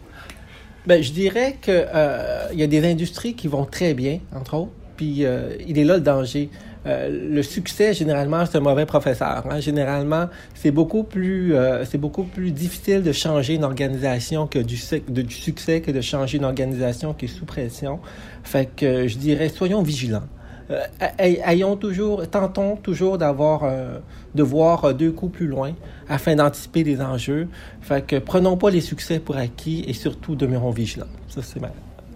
Ben, 0.85 1.01
je 1.01 1.11
dirais 1.11 1.57
que 1.61 1.71
euh, 1.71 2.47
y 2.53 2.61
a 2.61 2.67
des 2.67 2.85
industries 2.85 3.33
qui 3.33 3.47
vont 3.47 3.65
très 3.65 3.93
bien, 3.93 4.19
entre 4.35 4.55
autres, 4.55 4.71
puis 4.97 5.25
euh, 5.25 5.55
il 5.67 5.79
est 5.79 5.83
là 5.83 5.95
le 5.95 6.01
danger. 6.01 6.49
Euh, 6.85 7.29
le 7.31 7.43
succès, 7.43 7.93
généralement, 7.93 8.45
c'est 8.45 8.57
un 8.57 8.61
mauvais 8.61 8.85
professeur. 8.85 9.43
Hein. 9.49 9.59
Généralement, 9.59 10.29
c'est 10.53 10.71
beaucoup 10.71 11.03
plus, 11.03 11.55
euh, 11.55 11.83
c'est 11.85 11.97
beaucoup 11.97 12.23
plus 12.23 12.51
difficile 12.51 13.01
de 13.01 13.11
changer 13.11 13.55
une 13.55 13.63
organisation 13.63 14.47
que 14.47 14.59
du, 14.59 14.79
de, 15.09 15.21
du 15.21 15.33
succès 15.33 15.81
que 15.81 15.91
de 15.91 16.01
changer 16.01 16.37
une 16.37 16.45
organisation 16.45 17.13
qui 17.13 17.25
est 17.25 17.29
sous 17.29 17.45
pression. 17.45 17.99
Fait 18.43 18.69
que 18.75 19.07
je 19.07 19.17
dirais, 19.17 19.49
soyons 19.49 19.81
vigilants. 19.81 20.27
Euh, 20.71 20.81
ayons 21.19 21.75
toujours, 21.75 22.27
tentons 22.27 22.75
toujours 22.75 23.17
d'avoir, 23.17 23.63
euh, 23.63 23.99
de 24.33 24.43
voir 24.43 24.93
deux 24.95 25.11
coups 25.11 25.37
plus 25.37 25.47
loin 25.47 25.73
afin 26.09 26.35
d'anticiper 26.35 26.83
les 26.83 27.01
enjeux. 27.01 27.47
Fait 27.81 28.05
que 28.05 28.15
prenons 28.17 28.57
pas 28.57 28.69
les 28.69 28.81
succès 28.81 29.19
pour 29.19 29.37
acquis 29.37 29.85
et 29.87 29.93
surtout 29.93 30.35
demeurons 30.35 30.71
vigilants. 30.71 31.05
Ça, 31.27 31.41
c'est, 31.43 31.59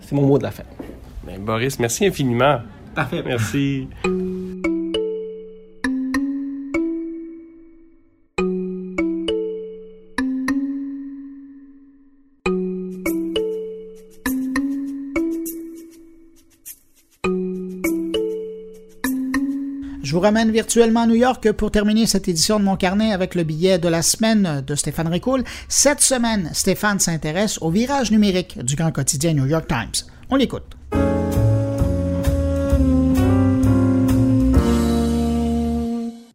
c'est 0.01 0.15
mon 0.15 0.23
mot 0.23 0.37
de 0.37 0.43
la 0.43 0.51
fin. 0.51 0.63
Ben, 1.25 1.39
Boris, 1.39 1.79
merci 1.79 2.07
infiniment. 2.07 2.59
Parfait. 2.95 3.23
Merci. 3.25 3.87
Vous 20.19 20.23
ramène 20.23 20.51
virtuellement 20.51 21.03
à 21.03 21.07
New 21.07 21.15
York 21.15 21.49
pour 21.53 21.71
terminer 21.71 22.05
cette 22.05 22.27
édition 22.27 22.59
de 22.59 22.65
mon 22.65 22.75
carnet 22.75 23.13
avec 23.13 23.35
le 23.35 23.45
billet 23.45 23.79
de 23.79 23.87
la 23.87 24.01
semaine 24.01 24.61
de 24.67 24.75
Stéphane 24.75 25.07
Ricoul. 25.07 25.45
Cette 25.69 26.01
semaine, 26.01 26.49
Stéphane 26.51 26.99
s'intéresse 26.99 27.57
au 27.61 27.71
virage 27.71 28.11
numérique 28.11 28.61
du 28.61 28.75
grand 28.75 28.91
quotidien 28.91 29.33
New 29.33 29.45
York 29.45 29.69
Times. 29.69 30.09
On 30.29 30.35
l'écoute. 30.35 30.75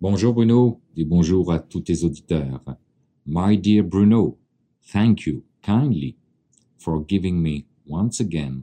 Bonjour 0.00 0.32
Bruno 0.32 0.80
et 0.96 1.04
bonjour 1.04 1.52
à 1.52 1.58
tous 1.58 1.80
tes 1.80 2.04
auditeurs. 2.04 2.62
My 3.26 3.58
dear 3.58 3.84
Bruno, 3.84 4.38
thank 4.94 5.26
you 5.26 5.42
kindly 5.60 6.16
for 6.78 7.04
giving 7.06 7.34
me 7.34 7.66
once 7.86 8.18
again 8.18 8.62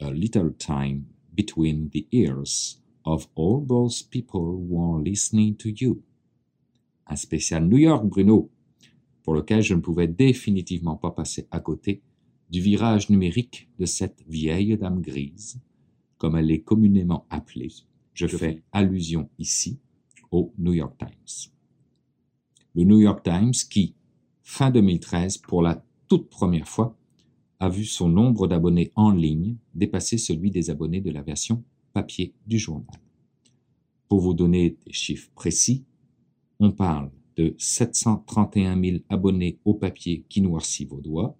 a 0.00 0.10
little 0.10 0.50
time 0.58 1.04
between 1.36 1.88
the 1.90 2.08
ears 2.10 2.79
of 3.04 3.26
all 3.36 3.64
those 3.66 4.02
people 4.02 4.40
who 4.40 4.78
are 4.80 5.02
listening 5.02 5.56
to 5.56 5.68
you. 5.68 6.02
Un 7.06 7.16
spécial 7.16 7.66
New 7.66 7.78
York, 7.78 8.04
Bruno, 8.06 8.50
pour 9.22 9.34
lequel 9.34 9.62
je 9.62 9.74
ne 9.74 9.80
pouvais 9.80 10.08
définitivement 10.08 10.96
pas 10.96 11.10
passer 11.10 11.46
à 11.50 11.60
côté 11.60 12.02
du 12.50 12.60
virage 12.60 13.10
numérique 13.10 13.68
de 13.78 13.86
cette 13.86 14.22
vieille 14.28 14.76
dame 14.76 15.00
grise, 15.00 15.60
comme 16.18 16.36
elle 16.36 16.50
est 16.50 16.62
communément 16.62 17.26
appelée. 17.30 17.72
Je 18.14 18.26
fais 18.26 18.62
allusion 18.72 19.30
ici 19.38 19.78
au 20.30 20.52
New 20.58 20.72
York 20.72 20.96
Times. 20.98 21.52
Le 22.74 22.84
New 22.84 23.00
York 23.00 23.22
Times 23.22 23.54
qui, 23.70 23.94
fin 24.42 24.70
2013, 24.70 25.38
pour 25.38 25.62
la 25.62 25.84
toute 26.08 26.28
première 26.28 26.68
fois, 26.68 26.96
a 27.60 27.68
vu 27.68 27.84
son 27.84 28.08
nombre 28.08 28.48
d'abonnés 28.48 28.90
en 28.96 29.10
ligne 29.10 29.56
dépasser 29.74 30.18
celui 30.18 30.50
des 30.50 30.70
abonnés 30.70 31.00
de 31.00 31.10
la 31.10 31.22
version 31.22 31.62
papier 31.92 32.34
du 32.46 32.58
journal. 32.58 33.00
Pour 34.08 34.20
vous 34.20 34.34
donner 34.34 34.76
des 34.84 34.92
chiffres 34.92 35.30
précis, 35.34 35.84
on 36.58 36.72
parle 36.72 37.10
de 37.36 37.54
731 37.58 38.82
000 38.82 38.98
abonnés 39.08 39.58
au 39.64 39.74
papier 39.74 40.24
qui 40.28 40.40
noircit 40.40 40.84
vos 40.84 41.00
doigts, 41.00 41.36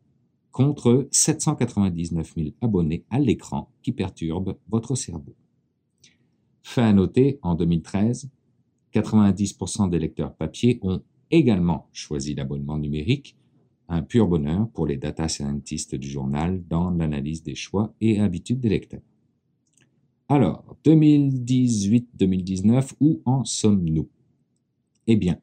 contre 0.51 1.09
799 1.11 2.35
000 2.35 2.49
abonnés 2.61 3.05
à 3.11 3.19
l'écran 3.19 3.71
qui 3.83 3.93
perturbent 3.93 4.57
votre 4.69 4.95
cerveau. 4.95 5.35
Fait 6.63 6.83
à 6.83 6.93
noter, 6.93 7.39
en 7.43 7.55
2013, 7.55 8.31
90% 8.93 9.91
des 9.91 9.99
lecteurs 9.99 10.35
papier 10.35 10.79
ont 10.83 11.03
également 11.31 11.89
choisi 11.93 12.35
l'abonnement 12.35 12.79
numérique, 12.79 13.37
un 13.89 14.03
pur 14.03 14.29
bonheur 14.29 14.69
pour 14.71 14.87
les 14.87 14.97
data 14.97 15.29
scientists 15.29 15.95
du 15.95 16.09
journal 16.09 16.63
dans 16.69 16.91
l'analyse 16.91 17.43
des 17.43 17.55
choix 17.55 17.95
et 18.01 18.21
habitudes 18.21 18.61
des 18.61 18.69
lecteurs. 18.69 19.03
Alors, 20.31 20.65
2018-2019, 20.85 22.95
où 23.01 23.21
en 23.25 23.45
sommes-nous? 23.45 24.09
Eh 25.09 25.17
bien, 25.17 25.41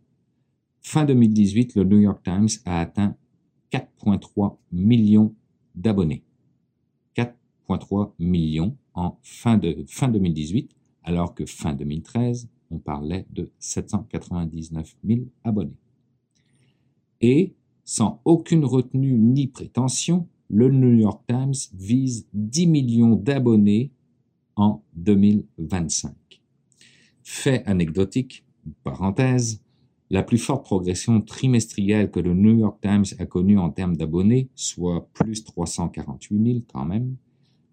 fin 0.80 1.04
2018, 1.04 1.76
le 1.76 1.84
New 1.84 2.00
York 2.00 2.24
Times 2.24 2.48
a 2.64 2.80
atteint 2.80 3.18
4,3 3.70 4.56
millions 4.72 5.36
d'abonnés. 5.76 6.24
4,3 7.18 8.14
millions 8.18 8.78
en 8.94 9.18
fin, 9.24 9.58
de, 9.58 9.84
fin 9.88 10.08
2018, 10.08 10.72
alors 11.04 11.36
que 11.36 11.46
fin 11.46 11.74
2013, 11.74 12.48
on 12.72 12.80
parlait 12.80 13.26
de 13.30 13.52
799 13.60 14.96
000 15.04 15.20
abonnés. 15.44 15.76
Et, 17.20 17.56
sans 17.84 18.22
aucune 18.24 18.64
retenue 18.64 19.18
ni 19.18 19.48
prétention, 19.48 20.30
le 20.50 20.70
New 20.70 20.98
York 20.98 21.26
Times 21.28 21.56
vise 21.74 22.26
10 22.32 22.68
millions 22.68 23.18
d'abonnés 23.18 23.92
en 24.58 24.84
2025. 24.96 26.14
Fait 27.24 27.64
anecdotique, 27.66 28.46
parenthèse, 28.84 29.62
la 30.10 30.24
plus 30.24 30.38
forte 30.38 30.66
progression 30.66 31.22
trimestrielle 31.22 32.12
que 32.12 32.20
le 32.20 32.34
New 32.34 32.60
York 32.60 32.80
Times 32.82 33.06
a 33.20 33.26
connue 33.26 33.58
en 33.58 33.70
termes 33.70 33.98
d'abonnés, 33.98 34.50
soit 34.56 35.08
plus 35.14 35.44
348 35.44 36.46
000 36.46 36.60
quand 36.72 36.86
même, 36.86 37.16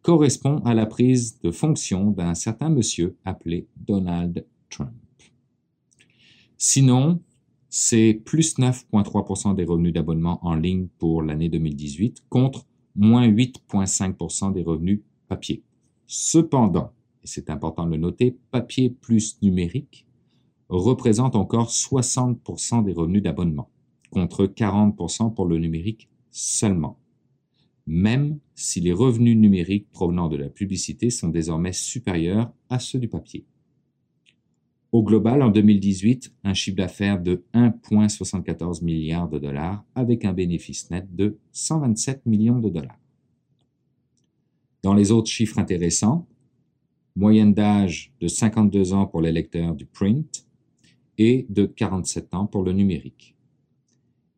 correspond 0.02 0.58
à 0.58 0.74
la 0.74 0.86
prise 0.86 1.40
de 1.40 1.50
fonction 1.50 2.10
d'un 2.10 2.34
certain 2.34 2.68
monsieur 2.68 3.16
appelé 3.24 3.66
Donald 3.76 4.44
Trump. 4.68 4.92
Sinon, 6.58 7.20
c'est 7.68 8.20
plus 8.24 8.58
9,3% 8.58 9.54
des 9.54 9.64
revenus 9.64 9.92
d'abonnement 9.92 10.38
en 10.46 10.54
ligne 10.54 10.88
pour 10.98 11.22
l'année 11.22 11.48
2018 11.48 12.24
contre 12.28 12.66
moins 12.94 13.26
8,5% 13.26 14.52
des 14.52 14.62
revenus 14.62 15.00
papier. 15.28 15.62
Cependant, 16.06 16.92
et 17.22 17.26
c'est 17.26 17.50
important 17.50 17.86
de 17.86 17.90
le 17.92 17.96
noter, 17.96 18.36
papier 18.50 18.90
plus 18.90 19.38
numérique 19.42 20.06
représente 20.68 21.36
encore 21.36 21.70
60% 21.70 22.84
des 22.84 22.92
revenus 22.92 23.22
d'abonnement, 23.22 23.70
contre 24.10 24.46
40% 24.46 25.34
pour 25.34 25.46
le 25.46 25.58
numérique 25.58 26.08
seulement, 26.30 26.98
même 27.86 28.38
si 28.54 28.80
les 28.80 28.92
revenus 28.92 29.36
numériques 29.36 29.90
provenant 29.90 30.28
de 30.28 30.36
la 30.36 30.48
publicité 30.48 31.10
sont 31.10 31.28
désormais 31.28 31.72
supérieurs 31.72 32.52
à 32.68 32.78
ceux 32.78 32.98
du 32.98 33.08
papier. 33.08 33.44
Au 34.92 35.02
global, 35.02 35.42
en 35.42 35.50
2018, 35.50 36.32
un 36.44 36.54
chiffre 36.54 36.76
d'affaires 36.76 37.20
de 37.20 37.44
1,74 37.52 38.84
milliards 38.84 39.28
de 39.28 39.38
dollars 39.38 39.84
avec 39.96 40.24
un 40.24 40.32
bénéfice 40.32 40.88
net 40.90 41.12
de 41.14 41.36
127 41.50 42.26
millions 42.26 42.60
de 42.60 42.68
dollars. 42.68 43.03
Dans 44.84 44.92
les 44.92 45.12
autres 45.12 45.30
chiffres 45.30 45.58
intéressants, 45.58 46.28
moyenne 47.16 47.54
d'âge 47.54 48.12
de 48.20 48.28
52 48.28 48.92
ans 48.92 49.06
pour 49.06 49.22
les 49.22 49.32
lecteurs 49.32 49.74
du 49.74 49.86
print 49.86 50.46
et 51.16 51.46
de 51.48 51.64
47 51.64 52.34
ans 52.34 52.44
pour 52.44 52.62
le 52.62 52.72
numérique. 52.72 53.34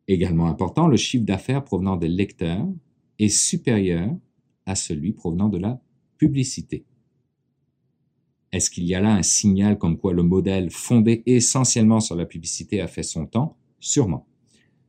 Également 0.07 0.45
important, 0.45 0.87
le 0.87 0.95
chiffre 0.95 1.25
d'affaires 1.25 1.65
provenant 1.65 1.97
des 1.97 2.07
lecteurs 2.07 2.65
est 3.19 3.27
supérieur 3.27 4.15
à 4.65 4.75
celui 4.75 5.11
provenant 5.11 5.49
de 5.49 5.57
la 5.57 5.81
publicité. 6.17 6.85
Est-ce 8.53 8.69
qu'il 8.69 8.85
y 8.85 8.95
a 8.95 9.01
là 9.01 9.15
un 9.15 9.23
signal 9.23 9.77
comme 9.77 9.97
quoi 9.97 10.13
le 10.13 10.23
modèle 10.23 10.71
fondé 10.71 11.23
essentiellement 11.25 11.99
sur 11.99 12.15
la 12.15 12.25
publicité 12.25 12.79
a 12.79 12.87
fait 12.87 13.03
son 13.03 13.25
temps? 13.25 13.57
Sûrement. 13.81 14.25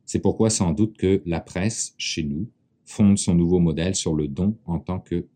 C'est 0.05 0.21
pourquoi 0.21 0.49
sans 0.49 0.71
doute 0.71 0.95
que 0.95 1.21
la 1.25 1.41
presse, 1.41 1.95
chez 1.97 2.23
nous, 2.23 2.49
fonde 2.89 3.19
son 3.19 3.35
nouveau 3.35 3.59
modèle 3.59 3.93
sur 3.93 4.15
le 4.15 4.27
don 4.27 4.57
en 4.65 4.79
tant 4.79 4.99
que. 4.99 5.27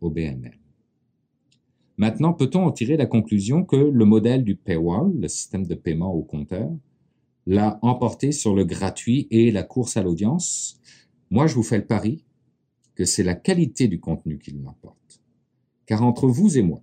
Maintenant, 1.97 2.33
peut-on 2.33 2.65
en 2.65 2.71
tirer 2.71 2.97
la 2.97 3.05
conclusion 3.05 3.63
que 3.63 3.75
le 3.75 4.05
modèle 4.05 4.43
du 4.43 4.55
paywall, 4.55 5.13
le 5.19 5.27
système 5.27 5.67
de 5.67 5.75
paiement 5.75 6.11
au 6.11 6.23
compteur, 6.23 6.71
l'a 7.45 7.77
emporté 7.83 8.31
sur 8.31 8.55
le 8.55 8.63
gratuit 8.63 9.27
et 9.29 9.51
la 9.51 9.61
course 9.61 9.97
à 9.97 10.01
l'audience? 10.01 10.79
Moi, 11.29 11.45
je 11.45 11.53
vous 11.53 11.63
fais 11.63 11.77
le 11.77 11.85
pari 11.85 12.25
que 12.95 13.05
c'est 13.05 13.23
la 13.23 13.35
qualité 13.35 13.87
du 13.87 13.99
contenu 13.99 14.39
qui 14.39 14.51
l'emporte. 14.51 15.21
Car 15.85 16.03
entre 16.03 16.27
vous 16.27 16.57
et 16.57 16.63
moi, 16.63 16.81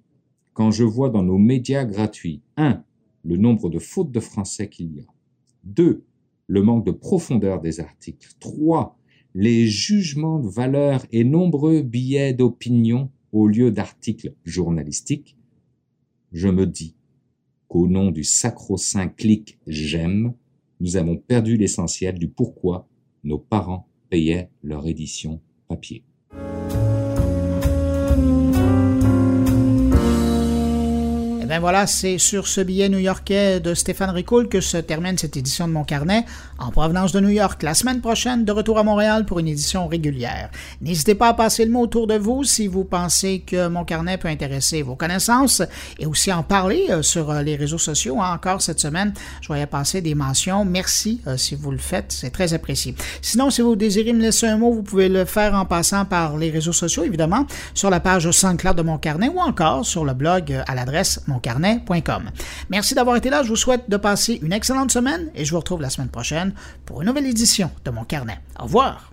quand 0.53 0.71
je 0.71 0.85
vois 0.85 1.11
dans 1.11 1.25
nos 1.25 1.39
médias 1.39 1.85
gratuits, 1.85 2.43
un, 2.57 2.85
le 3.25 3.37
nombre 3.37 3.71
de 3.71 3.81
fautes 3.81 4.13
de 4.13 4.21
français 4.21 4.69
qu'il 4.69 4.95
y 4.95 5.01
a, 5.01 5.07
deux, 5.65 6.05
le 6.47 6.63
manque 6.63 6.87
de 6.87 6.93
profondeur 6.93 7.61
des 7.61 7.81
articles, 7.81 8.35
trois, 8.39 9.00
les 9.35 9.67
jugements 9.67 10.39
de 10.39 10.49
valeur 10.49 11.07
et 11.13 11.25
nombreux 11.25 11.83
billets 11.83 12.35
d'opinion 12.35 13.11
au 13.33 13.47
lieu 13.47 13.71
d'articles 13.71 14.35
journalistiques, 14.45 15.37
je 16.33 16.49
me 16.49 16.67
dis 16.67 16.97
qu'au 17.69 17.87
nom 17.87 18.11
du 18.11 18.25
sacro-saint 18.25 19.09
clic 19.09 19.59
j'aime, 19.67 20.35
nous 20.81 20.97
avons 20.97 21.17
perdu 21.17 21.57
l'essentiel 21.57 22.19
du 22.19 22.29
pourquoi 22.29 22.89
nos 23.23 23.39
parents 23.39 23.89
payaient 24.09 24.51
leur 24.63 24.87
édition 24.87 25.41
papier. 25.69 26.05
Ben 31.51 31.59
voilà, 31.59 31.89
c'est 31.89 32.19
sur 32.19 32.47
ce 32.47 32.61
billet 32.61 32.89
new-yorkais 32.89 33.59
de 33.59 33.75
Stéphane 33.75 34.11
Ricoul 34.11 34.49
que 34.49 34.61
se 34.61 34.77
termine 34.77 35.19
cette 35.19 35.37
édition 35.37 35.67
de 35.67 35.73
mon 35.73 35.83
carnet 35.83 36.25
en 36.61 36.71
provenance 36.71 37.11
de 37.11 37.19
New 37.19 37.31
York. 37.31 37.65
La 37.65 37.75
semaine 37.75 38.01
prochaine, 38.01 38.45
de 38.45 38.53
retour 38.53 38.79
à 38.79 38.85
Montréal 38.85 39.27
pour 39.27 39.41
une 39.41 39.49
édition 39.49 39.89
régulière. 39.89 40.51
N'hésitez 40.81 41.17
pas 41.17 41.31
à 41.31 41.35
passer 41.35 41.65
le 41.65 41.73
mot 41.73 41.81
autour 41.81 42.07
de 42.07 42.15
vous 42.15 42.45
si 42.45 42.69
vous 42.69 42.85
pensez 42.85 43.41
que 43.41 43.67
mon 43.67 43.85
carnet 43.85 44.17
peut 44.17 44.29
intéresser 44.29 44.83
vos 44.83 44.95
connaissances 44.95 45.61
et 45.99 46.07
aussi 46.07 46.33
en 46.33 46.45
parler 46.45 46.87
euh, 46.91 47.03
sur 47.03 47.33
euh, 47.33 47.43
les 47.43 47.57
réseaux 47.57 47.79
sociaux. 47.79 48.21
Hein, 48.21 48.33
encore 48.33 48.63
cette 48.63 48.79
semaine, 48.79 49.13
je 49.41 49.49
voyais 49.49 49.67
passer 49.67 50.03
des 50.03 50.15
mentions. 50.15 50.65
Merci 50.65 51.21
euh, 51.27 51.37
si 51.37 51.57
vous 51.57 51.73
le 51.73 51.79
faites, 51.79 52.13
c'est 52.13 52.31
très 52.31 52.55
apprécié. 52.55 52.95
Sinon, 53.23 53.51
si 53.51 53.61
vous 53.61 53.75
désirez 53.75 54.13
me 54.13 54.23
laisser 54.23 54.47
un 54.47 54.57
mot, 54.57 54.73
vous 54.73 54.85
pouvez 54.85 55.09
le 55.09 55.25
faire 55.25 55.55
en 55.55 55.65
passant 55.65 56.05
par 56.05 56.37
les 56.37 56.51
réseaux 56.51 56.73
sociaux, 56.73 57.03
évidemment, 57.03 57.45
sur 57.75 57.91
la 57.91 57.99
page 57.99 58.31
SoundCloud 58.31 58.77
de 58.77 58.83
mon 58.83 58.99
carnet 58.99 59.29
ou 59.29 59.41
encore 59.41 59.85
sur 59.85 60.05
le 60.05 60.15
blog 60.15 60.63
à 60.69 60.77
l'adresse 60.77 61.23
mon 61.27 61.40
Merci 62.69 62.95
d'avoir 62.95 63.17
été 63.17 63.31
là. 63.31 63.43
Je 63.43 63.49
vous 63.49 63.57
souhaite 63.57 63.89
de 63.89 63.97
passer 63.97 64.39
une 64.43 64.53
excellente 64.53 64.91
semaine 64.91 65.31
et 65.35 65.45
je 65.45 65.51
vous 65.51 65.59
retrouve 65.59 65.81
la 65.81 65.91
semaine 65.91 66.09
prochaine 66.09 66.55
pour 66.87 67.03
une 67.03 67.09
nouvelle 67.09 67.27
édition 67.27 67.71
de 67.85 67.91
mon 67.91 68.05
carnet. 68.05 68.41
Au 68.59 68.65
revoir. 68.65 69.13